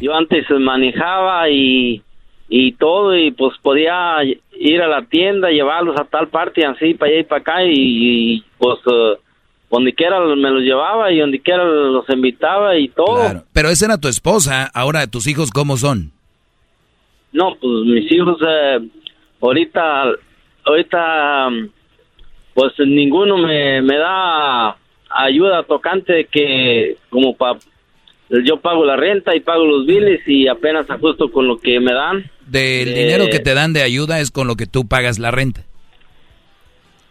yo 0.00 0.14
antes 0.14 0.44
manejaba 0.50 1.48
y, 1.48 2.02
y 2.48 2.72
todo 2.72 3.16
y 3.16 3.30
pues 3.30 3.56
podía 3.62 4.16
ir 4.58 4.82
a 4.82 4.88
la 4.88 5.02
tienda, 5.06 5.50
llevarlos 5.50 5.98
a 5.98 6.04
tal 6.04 6.28
parte, 6.28 6.64
así, 6.64 6.94
para 6.94 7.12
allá 7.12 7.20
y 7.20 7.24
para 7.24 7.40
acá 7.40 7.64
y, 7.64 8.44
pues 8.58 8.78
uh, 8.86 9.16
donde 9.70 9.94
quiera 9.94 10.20
me 10.20 10.50
los 10.50 10.62
llevaba 10.62 11.12
y 11.12 11.20
donde 11.20 11.40
quiera 11.40 11.64
los 11.64 12.08
invitaba 12.08 12.76
y 12.76 12.88
todo. 12.88 13.44
Pero 13.52 13.68
esa 13.68 13.86
era 13.86 13.98
tu 13.98 14.08
esposa, 14.08 14.68
ahora 14.74 15.06
tus 15.06 15.26
hijos 15.26 15.50
cómo 15.50 15.76
son? 15.76 16.10
No, 17.32 17.56
pues 17.60 17.84
mis 17.84 18.10
hijos 18.10 18.38
eh, 18.46 18.80
ahorita, 19.40 20.04
ahorita 20.64 21.48
pues 22.54 22.72
ninguno 22.80 23.38
me, 23.38 23.80
me 23.80 23.96
da 23.96 24.76
ayuda 25.08 25.62
tocante 25.62 26.26
que 26.30 26.96
como 27.08 27.36
para 27.36 27.58
yo 28.30 28.60
pago 28.60 28.84
la 28.84 28.96
renta 28.96 29.34
y 29.34 29.40
pago 29.40 29.64
los 29.64 29.86
biles 29.86 30.20
y 30.26 30.46
apenas 30.46 30.88
ajusto 30.88 31.30
con 31.32 31.48
lo 31.48 31.58
que 31.58 31.80
me 31.80 31.92
dan. 31.92 32.30
Del 32.46 32.88
eh, 32.88 32.94
dinero 32.94 33.26
que 33.30 33.40
te 33.40 33.54
dan 33.54 33.72
de 33.72 33.82
ayuda 33.82 34.20
es 34.20 34.30
con 34.30 34.46
lo 34.46 34.56
que 34.56 34.66
tú 34.66 34.86
pagas 34.86 35.18
la 35.18 35.30
renta. 35.30 35.64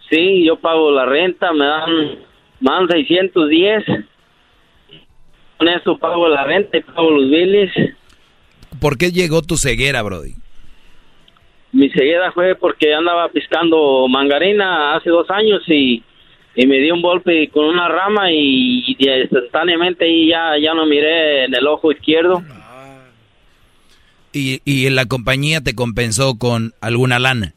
Sí, 0.09 0.45
yo 0.45 0.55
pago 0.55 0.91
la 0.91 1.05
renta, 1.05 1.51
me 1.53 1.65
dan, 1.65 2.19
más 2.61 2.89
610. 2.89 3.83
Con 5.57 5.67
eso 5.67 5.97
pago 5.97 6.27
la 6.29 6.45
renta 6.45 6.77
y 6.77 6.81
pago 6.81 7.11
los 7.11 7.29
biles. 7.29 7.71
¿Por 8.79 8.97
qué 8.97 9.11
llegó 9.11 9.41
tu 9.41 9.57
ceguera, 9.57 10.01
Brody? 10.01 10.35
Mi 11.71 11.89
ceguera 11.89 12.31
fue 12.31 12.55
porque 12.55 12.93
andaba 12.93 13.29
piscando 13.29 14.07
mangarina 14.07 14.95
hace 14.95 15.09
dos 15.09 15.29
años 15.29 15.61
y 15.67 16.01
y 16.59 16.67
me 16.67 16.77
dio 16.79 16.93
un 16.93 17.01
golpe 17.01 17.49
con 17.51 17.63
una 17.63 17.87
rama 17.87 18.33
y, 18.33 18.97
instantáneamente 18.99 20.05
ya, 20.27 20.57
ya 20.61 20.73
no 20.73 20.85
miré 20.85 21.45
en 21.45 21.55
el 21.55 21.65
ojo 21.65 21.89
izquierdo. 21.89 22.43
¿Y, 24.33 24.59
¿Y 24.65 24.89
la 24.89 25.05
compañía 25.05 25.61
te 25.61 25.73
compensó 25.73 26.37
con 26.37 26.73
alguna 26.81 27.17
lana? 27.17 27.53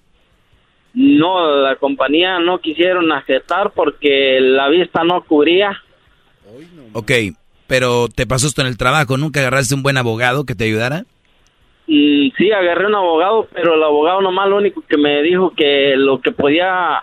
No, 0.95 1.63
la 1.63 1.75
compañía 1.75 2.39
no 2.39 2.61
quisieron 2.61 3.11
aceptar 3.11 3.73
porque 3.75 4.39
la 4.41 4.69
vista 4.69 5.03
no 5.03 5.25
cubría. 5.25 5.83
Ok, 6.93 7.11
pero 7.67 8.07
te 8.07 8.25
pasó 8.25 8.47
esto 8.47 8.61
en 8.61 8.69
el 8.69 8.79
trabajo, 8.79 9.17
¿nunca 9.17 9.41
agarraste 9.41 9.75
un 9.75 9.83
buen 9.83 9.97
abogado 9.97 10.47
que 10.47 10.55
te 10.55 10.63
ayudara? 10.63 11.07
Mm, 11.89 12.29
sí, 12.39 12.53
agarré 12.53 12.87
un 12.87 12.95
abogado, 12.95 13.49
pero 13.53 13.75
el 13.75 13.83
abogado 13.83 14.21
nomás 14.21 14.49
lo 14.49 14.59
único 14.59 14.81
que 14.83 14.97
me 14.97 15.23
dijo 15.23 15.53
que 15.57 15.97
lo 15.97 16.21
que 16.21 16.31
podía 16.31 17.03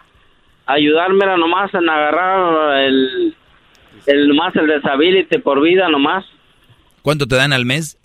ayudarme 0.69 1.25
era 1.25 1.35
nomás 1.35 1.73
en 1.73 1.89
agarrar 1.89 2.77
el, 2.83 3.35
el 4.05 4.27
nomás 4.27 4.55
el 4.55 4.67
disability 4.67 5.39
por 5.39 5.61
vida 5.61 5.89
nomás. 5.89 6.25
¿Cuánto 7.01 7.25
te 7.25 7.35
dan 7.35 7.53
al 7.53 7.65
mes? 7.65 7.97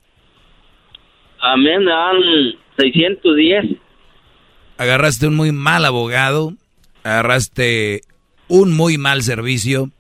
A 1.41 1.57
mí 1.57 1.65
me 1.65 1.85
dan 1.85 2.17
610. 2.79 3.77
Agarraste 4.79 5.27
un 5.29 5.37
muy 5.37 5.53
mal 5.53 5.85
abogado, 5.85 6.55
agarraste 7.03 8.01
un 8.49 8.73
muy 8.73 8.97
mal 8.97 9.23
servicio. 9.23 9.91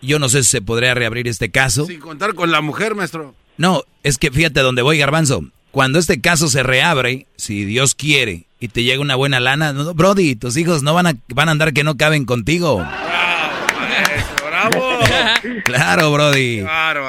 Yo 0.00 0.18
no 0.18 0.28
sé 0.28 0.44
si 0.44 0.50
se 0.50 0.62
podría 0.62 0.94
reabrir 0.94 1.26
este 1.26 1.50
caso. 1.50 1.84
Sin 1.86 2.00
contar 2.00 2.34
con 2.34 2.50
la 2.52 2.60
mujer, 2.60 2.94
maestro. 2.94 3.34
No, 3.56 3.82
es 4.02 4.18
que 4.18 4.30
fíjate 4.30 4.60
dónde 4.60 4.82
voy, 4.82 4.98
Garbanzo. 4.98 5.42
Cuando 5.72 5.98
este 5.98 6.20
caso 6.20 6.48
se 6.48 6.62
reabre, 6.62 7.26
si 7.36 7.64
Dios 7.64 7.94
quiere, 7.94 8.46
y 8.62 8.68
te 8.68 8.84
llega 8.84 9.00
una 9.00 9.16
buena 9.16 9.40
lana, 9.40 9.72
no, 9.72 9.92
Brody, 9.92 10.36
tus 10.36 10.56
hijos 10.56 10.84
no 10.84 10.94
van 10.94 11.08
a, 11.08 11.14
van 11.34 11.48
a 11.48 11.50
andar 11.52 11.72
que 11.72 11.82
no 11.82 11.96
caben 11.96 12.24
contigo. 12.24 12.78
¡Bravo! 14.46 15.00
claro, 15.64 16.12
Brody. 16.12 16.64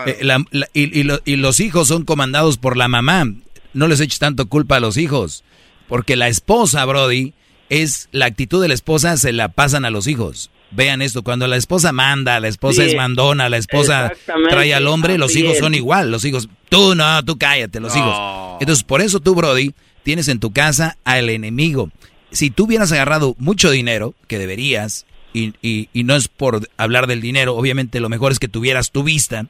Eh, 0.08 0.26
y, 0.74 1.32
y, 1.32 1.36
los 1.36 1.60
hijos 1.60 1.88
son 1.88 2.06
comandados 2.06 2.58
por 2.58 2.76
la 2.76 2.88
mamá. 2.88 3.26
No 3.74 3.88
les 3.88 4.00
eches 4.00 4.18
tanto 4.18 4.48
culpa 4.48 4.78
a 4.78 4.80
los 4.80 4.98
hijos. 4.98 5.44
Porque 5.88 6.16
la 6.16 6.28
esposa, 6.28 6.84
Brody, 6.86 7.36
es 7.70 8.10
la 8.12 8.26
actitud 8.26 8.60
de 8.60 8.70
la 8.70 8.74
esposa 8.74 9.16
se 9.18 9.32
la 9.32 9.50
pasan 9.50 9.86
a 9.86 9.92
los 9.92 10.08
hijos. 10.08 10.50
Vean 10.72 11.04
esto, 11.04 11.22
cuando 11.22 11.46
la 11.46 11.58
esposa 11.58 11.92
manda, 11.92 12.40
la 12.40 12.48
esposa 12.48 12.84
es 12.84 12.96
mandona, 12.96 13.48
la 13.48 13.58
esposa 13.58 14.12
trae 14.50 14.74
al 14.74 14.88
hombre, 14.88 15.20
los 15.20 15.36
hijos 15.36 15.60
son 15.60 15.76
igual, 15.76 16.10
los 16.10 16.26
hijos, 16.26 16.50
tú 16.70 16.96
no, 16.96 17.24
tú 17.24 17.38
cállate, 17.38 17.80
los 17.80 17.96
hijos. 17.96 18.58
Entonces, 18.60 18.84
por 18.84 19.02
eso 19.02 19.20
tú, 19.20 19.36
Brody, 19.36 19.76
tienes 20.04 20.28
en 20.28 20.40
tu 20.40 20.52
casa 20.52 20.98
al 21.04 21.30
enemigo. 21.30 21.92
Si 22.32 22.50
tú 22.50 22.66
hubieras 22.66 22.92
agarrado 22.92 23.36
mucho 23.38 23.72
dinero, 23.72 24.16
que 24.28 24.40
deberías, 24.40 25.06
y, 25.34 25.54
y, 25.62 26.04
no 26.04 26.16
es 26.16 26.28
por 26.28 26.70
hablar 26.78 27.08
del 27.08 27.22
dinero, 27.22 27.56
obviamente 27.56 28.00
lo 28.00 28.10
mejor 28.10 28.32
es 28.32 28.40
que 28.40 28.48
tuvieras 28.48 28.92
tu 28.92 29.04
vista, 29.04 29.48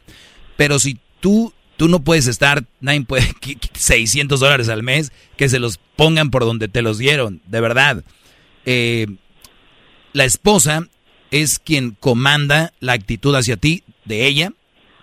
pero 0.56 0.80
si 0.80 0.98
tú 1.20 1.54
Tú 1.78 1.88
no 1.88 2.04
puedes 2.04 2.28
estar, 2.28 2.66
nadie 2.80 3.02
puede, 3.02 3.28
600 3.74 4.40
dólares 4.40 4.70
al 4.70 4.84
mes, 4.84 5.12
que 5.38 5.50
se 5.50 5.60
los 5.60 5.80
pongan 5.96 6.30
por 6.30 6.46
donde 6.46 6.68
te 6.68 6.82
los 6.82 6.98
dieron, 6.98 7.42
de 7.48 7.62
verdad. 7.62 8.04
Eh, 8.66 9.08
la 10.14 10.26
esposa 10.26 10.88
es 11.32 11.60
quien 11.60 11.92
comanda 12.00 12.74
la 12.80 12.94
actitud 12.94 13.36
hacia 13.36 13.58
ti, 13.58 13.84
de 14.06 14.28
ella 14.28 14.54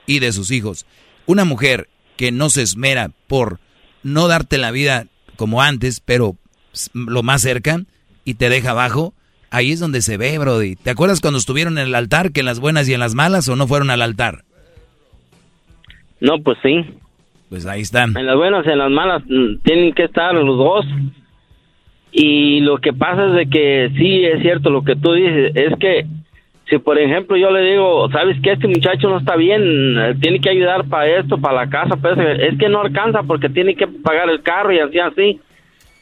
y 0.07 0.21
de 0.21 0.33
sus 0.33 0.51
hijos. 0.51 0.87
Una 1.27 1.45
mujer 1.45 1.89
que 2.17 2.31
no 2.31 2.51
se 2.51 2.63
esmera 2.63 3.11
por 3.27 3.59
no 4.03 4.29
darte 4.29 4.57
la 4.57 4.71
vida 4.71 5.07
como 5.41 5.63
antes, 5.63 6.03
pero 6.05 6.37
lo 6.93 7.23
más 7.23 7.41
cerca, 7.41 7.81
y 8.27 8.35
te 8.35 8.51
deja 8.51 8.73
abajo, 8.73 9.15
ahí 9.51 9.73
es 9.73 9.81
donde 9.81 10.03
se 10.03 10.19
ve, 10.19 10.37
Brody. 10.37 10.77
¿Te 10.77 10.91
acuerdas 10.91 11.23
cuando 11.23 11.39
estuvieron 11.39 11.79
en 11.79 11.87
el 11.87 11.95
altar, 11.95 12.31
que 12.31 12.41
en 12.41 12.47
las 12.47 12.61
buenas 12.61 12.87
y 12.91 12.93
en 12.93 13.01
las 13.01 13.15
malas, 13.15 13.49
o 13.49 13.57
no 13.57 13.67
fueron 13.67 13.89
al 13.89 14.03
altar? 14.03 14.45
No, 16.21 16.43
pues 16.43 16.59
sí. 16.63 16.85
Pues 17.49 17.65
ahí 17.65 17.81
están. 17.81 18.15
En 18.19 18.27
las 18.27 18.37
buenas 18.37 18.67
y 18.67 18.69
en 18.69 18.79
las 18.81 18.91
malas 18.91 19.23
mm, 19.27 19.63
tienen 19.65 19.95
que 19.95 20.05
estar 20.05 20.35
los 20.35 20.59
dos. 20.59 20.85
Y 22.13 22.61
lo 22.61 22.77
que 22.77 22.93
pasa 22.93 23.29
es 23.29 23.35
de 23.37 23.47
que 23.49 23.91
sí 23.97 24.23
es 24.27 24.43
cierto 24.43 24.69
lo 24.69 24.85
que 24.85 24.95
tú 24.95 25.15
dices, 25.15 25.53
es 25.55 25.73
que 25.79 26.07
si 26.71 26.79
por 26.79 26.99
ejemplo 26.99 27.37
yo 27.37 27.51
le 27.51 27.73
digo, 27.73 28.09
sabes 28.11 28.41
que 28.41 28.53
este 28.53 28.69
muchacho 28.69 29.11
no 29.11 29.19
está 29.19 29.37
bien, 29.37 29.99
eh, 29.99 30.15
tiene 30.21 30.41
que 30.41 30.51
ayudar 30.51 30.89
para 30.89 31.19
esto, 31.19 31.37
para 31.37 31.67
la 31.67 31.69
casa, 31.69 31.97
pues 31.97 32.17
es 32.17 32.57
que 32.59 32.69
no 32.69 32.81
alcanza 32.81 33.23
porque 33.25 33.49
tiene 33.49 33.75
que 33.75 33.87
pagar 33.87 34.31
el 34.31 34.43
carro 34.43 34.73
y 34.73 34.79
así 34.79 34.99
así. 34.99 35.41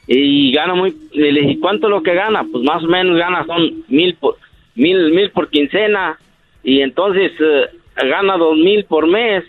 Y 0.06 0.52
gana 0.52 0.74
muy, 0.74 0.94
y 1.12 1.32
le 1.32 1.40
dije, 1.40 1.58
¿cuánto 1.60 1.86
es 1.86 1.90
lo 1.90 2.02
que 2.02 2.14
gana? 2.14 2.44
Pues 2.50 2.62
más 2.64 2.84
o 2.84 2.86
menos 2.86 3.18
gana 3.18 3.44
son 3.46 3.82
mil 3.88 4.14
por, 4.14 4.36
mil, 4.74 5.10
mil 5.10 5.30
por 5.30 5.48
quincena 5.48 6.18
y 6.62 6.80
entonces 6.82 7.32
eh, 7.40 7.66
gana 8.06 8.36
dos 8.36 8.56
mil 8.56 8.84
por 8.84 9.06
mes 9.06 9.44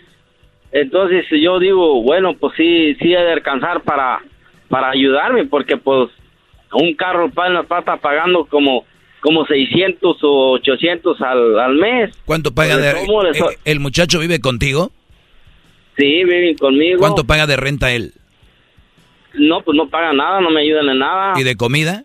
entonces 0.72 1.26
yo 1.30 1.58
digo, 1.58 2.02
bueno, 2.02 2.34
pues 2.34 2.54
sí, 2.56 2.94
sí 3.00 3.14
ha 3.14 3.22
de 3.22 3.32
alcanzar 3.32 3.82
para, 3.82 4.20
para 4.68 4.90
ayudarme, 4.90 5.44
porque 5.46 5.76
pues 5.76 6.10
un 6.72 6.94
carro 6.94 7.28
para 7.30 7.60
está 7.60 7.96
pagando 7.96 8.44
como 8.44 8.84
como 9.20 9.46
600 9.46 10.16
o 10.22 10.52
800 10.52 11.20
al, 11.20 11.58
al 11.58 11.74
mes. 11.74 12.14
¿Cuánto 12.24 12.52
paga 12.52 12.76
de 12.76 12.92
renta? 12.92 13.12
Eh, 13.34 13.58
¿El 13.64 13.80
muchacho 13.80 14.18
vive 14.18 14.40
contigo? 14.40 14.92
Sí, 15.96 16.24
vive 16.24 16.56
conmigo. 16.56 16.98
¿Cuánto 16.98 17.24
paga 17.24 17.46
de 17.46 17.56
renta 17.56 17.92
él? 17.92 18.14
No, 19.34 19.62
pues 19.62 19.76
no 19.76 19.88
paga 19.88 20.12
nada, 20.12 20.40
no 20.40 20.50
me 20.50 20.62
ayudan 20.62 20.88
en 20.88 20.98
nada. 20.98 21.38
¿Y 21.38 21.44
de 21.44 21.56
comida? 21.56 22.04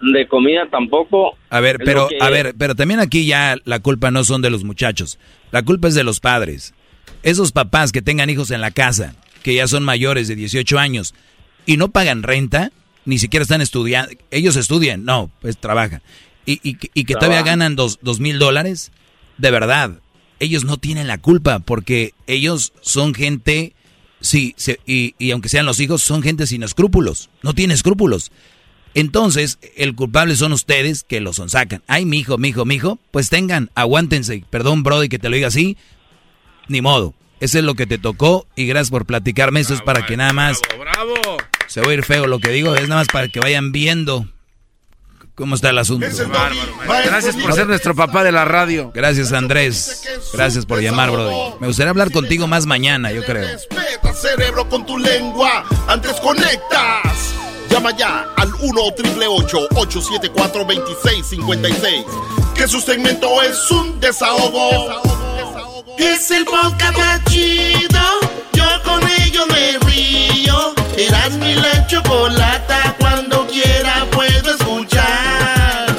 De 0.00 0.26
comida 0.26 0.66
tampoco. 0.70 1.36
A 1.50 1.60
ver, 1.60 1.78
pero 1.84 2.08
a 2.20 2.30
ver, 2.30 2.54
pero 2.58 2.74
también 2.74 3.00
aquí 3.00 3.26
ya 3.26 3.56
la 3.64 3.80
culpa 3.80 4.10
no 4.10 4.24
son 4.24 4.42
de 4.42 4.50
los 4.50 4.64
muchachos. 4.64 5.18
La 5.52 5.62
culpa 5.62 5.88
es 5.88 5.94
de 5.94 6.04
los 6.04 6.20
padres. 6.20 6.74
Esos 7.22 7.52
papás 7.52 7.92
que 7.92 8.02
tengan 8.02 8.28
hijos 8.28 8.50
en 8.50 8.60
la 8.60 8.70
casa, 8.70 9.14
que 9.42 9.54
ya 9.54 9.66
son 9.66 9.84
mayores 9.84 10.28
de 10.28 10.34
18 10.34 10.78
años 10.78 11.14
y 11.64 11.76
no 11.76 11.88
pagan 11.88 12.22
renta, 12.22 12.70
ni 13.06 13.18
siquiera 13.18 13.42
están 13.42 13.62
estudiando, 13.62 14.12
ellos 14.30 14.56
estudian, 14.56 15.04
no, 15.04 15.30
pues 15.40 15.56
trabajan. 15.56 16.02
Y, 16.44 16.60
y, 16.62 17.04
que 17.04 17.14
todavía 17.14 17.42
ganan 17.42 17.74
dos, 17.74 17.98
mil 18.20 18.38
dólares, 18.38 18.92
de 19.36 19.50
verdad, 19.50 19.98
ellos 20.38 20.64
no 20.64 20.76
tienen 20.76 21.08
la 21.08 21.18
culpa 21.18 21.58
porque 21.58 22.14
ellos 22.28 22.72
son 22.82 23.14
gente, 23.14 23.74
sí, 24.20 24.54
y, 24.86 25.14
y 25.18 25.30
aunque 25.32 25.48
sean 25.48 25.66
los 25.66 25.80
hijos, 25.80 26.02
son 26.02 26.22
gente 26.22 26.46
sin 26.46 26.62
escrúpulos, 26.62 27.30
no 27.42 27.52
tienen 27.52 27.74
escrúpulos. 27.74 28.30
Entonces, 28.94 29.58
el 29.76 29.94
culpable 29.94 30.36
son 30.36 30.52
ustedes 30.52 31.04
que 31.04 31.20
los 31.20 31.36
son 31.36 31.50
sacan. 31.50 31.82
Ay, 31.86 32.06
mi 32.06 32.18
hijo, 32.18 32.38
mi 32.38 32.48
hijo, 32.48 32.64
mi 32.64 32.76
hijo, 32.76 32.98
pues 33.10 33.28
tengan, 33.28 33.70
aguántense. 33.74 34.42
Perdón, 34.48 34.84
Brody, 34.84 35.10
que 35.10 35.18
te 35.18 35.28
lo 35.28 35.36
diga 35.36 35.48
así, 35.48 35.76
ni 36.68 36.80
modo. 36.80 37.12
Eso 37.40 37.58
es 37.58 37.64
lo 37.64 37.74
que 37.74 37.86
te 37.86 37.98
tocó 37.98 38.46
y 38.56 38.66
gracias 38.66 38.90
por 38.90 39.06
platicarme. 39.06 39.60
Eso 39.60 39.74
es 39.74 39.82
para 39.82 40.06
que 40.06 40.16
nada 40.16 40.32
más... 40.32 40.60
Bravo, 40.78 41.14
Se 41.66 41.80
va 41.80 41.90
a 41.90 41.94
ir 41.94 42.04
feo 42.04 42.26
lo 42.26 42.38
que 42.38 42.50
digo, 42.50 42.74
es 42.74 42.88
nada 42.88 43.02
más 43.02 43.08
para 43.08 43.28
que 43.28 43.40
vayan 43.40 43.72
viendo 43.72 44.26
cómo 45.36 45.54
está 45.54 45.70
el 45.70 45.78
asunto. 45.78 46.06
Gracias 46.86 47.36
por 47.36 47.52
ser 47.52 47.68
nuestro 47.68 47.94
papá 47.94 48.24
de 48.24 48.32
la 48.32 48.44
radio. 48.44 48.90
Gracias 48.92 49.32
Andrés. 49.32 50.02
Gracias 50.32 50.66
por 50.66 50.80
llamar, 50.80 51.10
Brody. 51.12 51.54
Me 51.60 51.68
gustaría 51.68 51.90
hablar 51.90 52.10
contigo 52.10 52.48
más 52.48 52.66
mañana, 52.66 53.12
yo 53.12 53.22
creo. 53.24 53.46
Respeta 53.46 54.12
cerebro 54.14 54.68
con 54.68 54.84
tu 54.84 54.98
lengua. 54.98 55.64
Antes 55.86 56.14
conectas. 56.20 57.34
Llama 57.70 57.96
ya 57.96 58.26
al 58.36 58.54
1 58.54 58.80
874 58.80 60.64
2656 60.64 62.04
Que 62.54 62.68
su 62.68 62.80
segmento 62.80 63.42
es 63.42 63.70
un 63.70 64.00
desahogo. 64.00 65.25
Es 65.98 66.30
el 66.30 66.46
podcast 66.46 66.96
más 66.96 67.22
chido. 67.24 68.00
Yo 68.54 68.64
con 68.82 69.02
ello 69.20 69.46
me 69.48 69.76
río. 69.86 70.74
Eras 70.96 71.36
mi 71.36 71.54
la 71.54 71.86
chocolata. 71.86 72.96
Cuando 72.98 73.46
quiera 73.46 74.06
puedo 74.10 74.54
escuchar. 74.54 75.94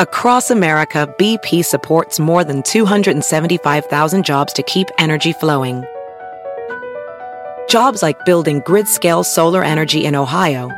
Across 0.00 0.50
America, 0.50 1.06
BP 1.18 1.64
supports 1.64 2.18
more 2.18 2.42
than 2.42 2.64
275,000 2.64 4.24
jobs 4.24 4.52
to 4.54 4.62
keep 4.64 4.88
energy 4.98 5.32
flowing. 5.32 5.84
Jobs 7.68 8.02
like 8.02 8.24
building 8.24 8.62
grid 8.66 8.88
scale 8.88 9.22
solar 9.22 9.62
energy 9.62 10.04
in 10.06 10.16
Ohio 10.16 10.70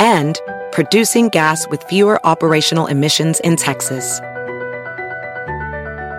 and 0.00 0.40
producing 0.72 1.28
gas 1.28 1.66
with 1.68 1.82
fewer 1.82 2.24
operational 2.24 2.86
emissions 2.86 3.38
in 3.40 3.56
Texas. 3.56 4.18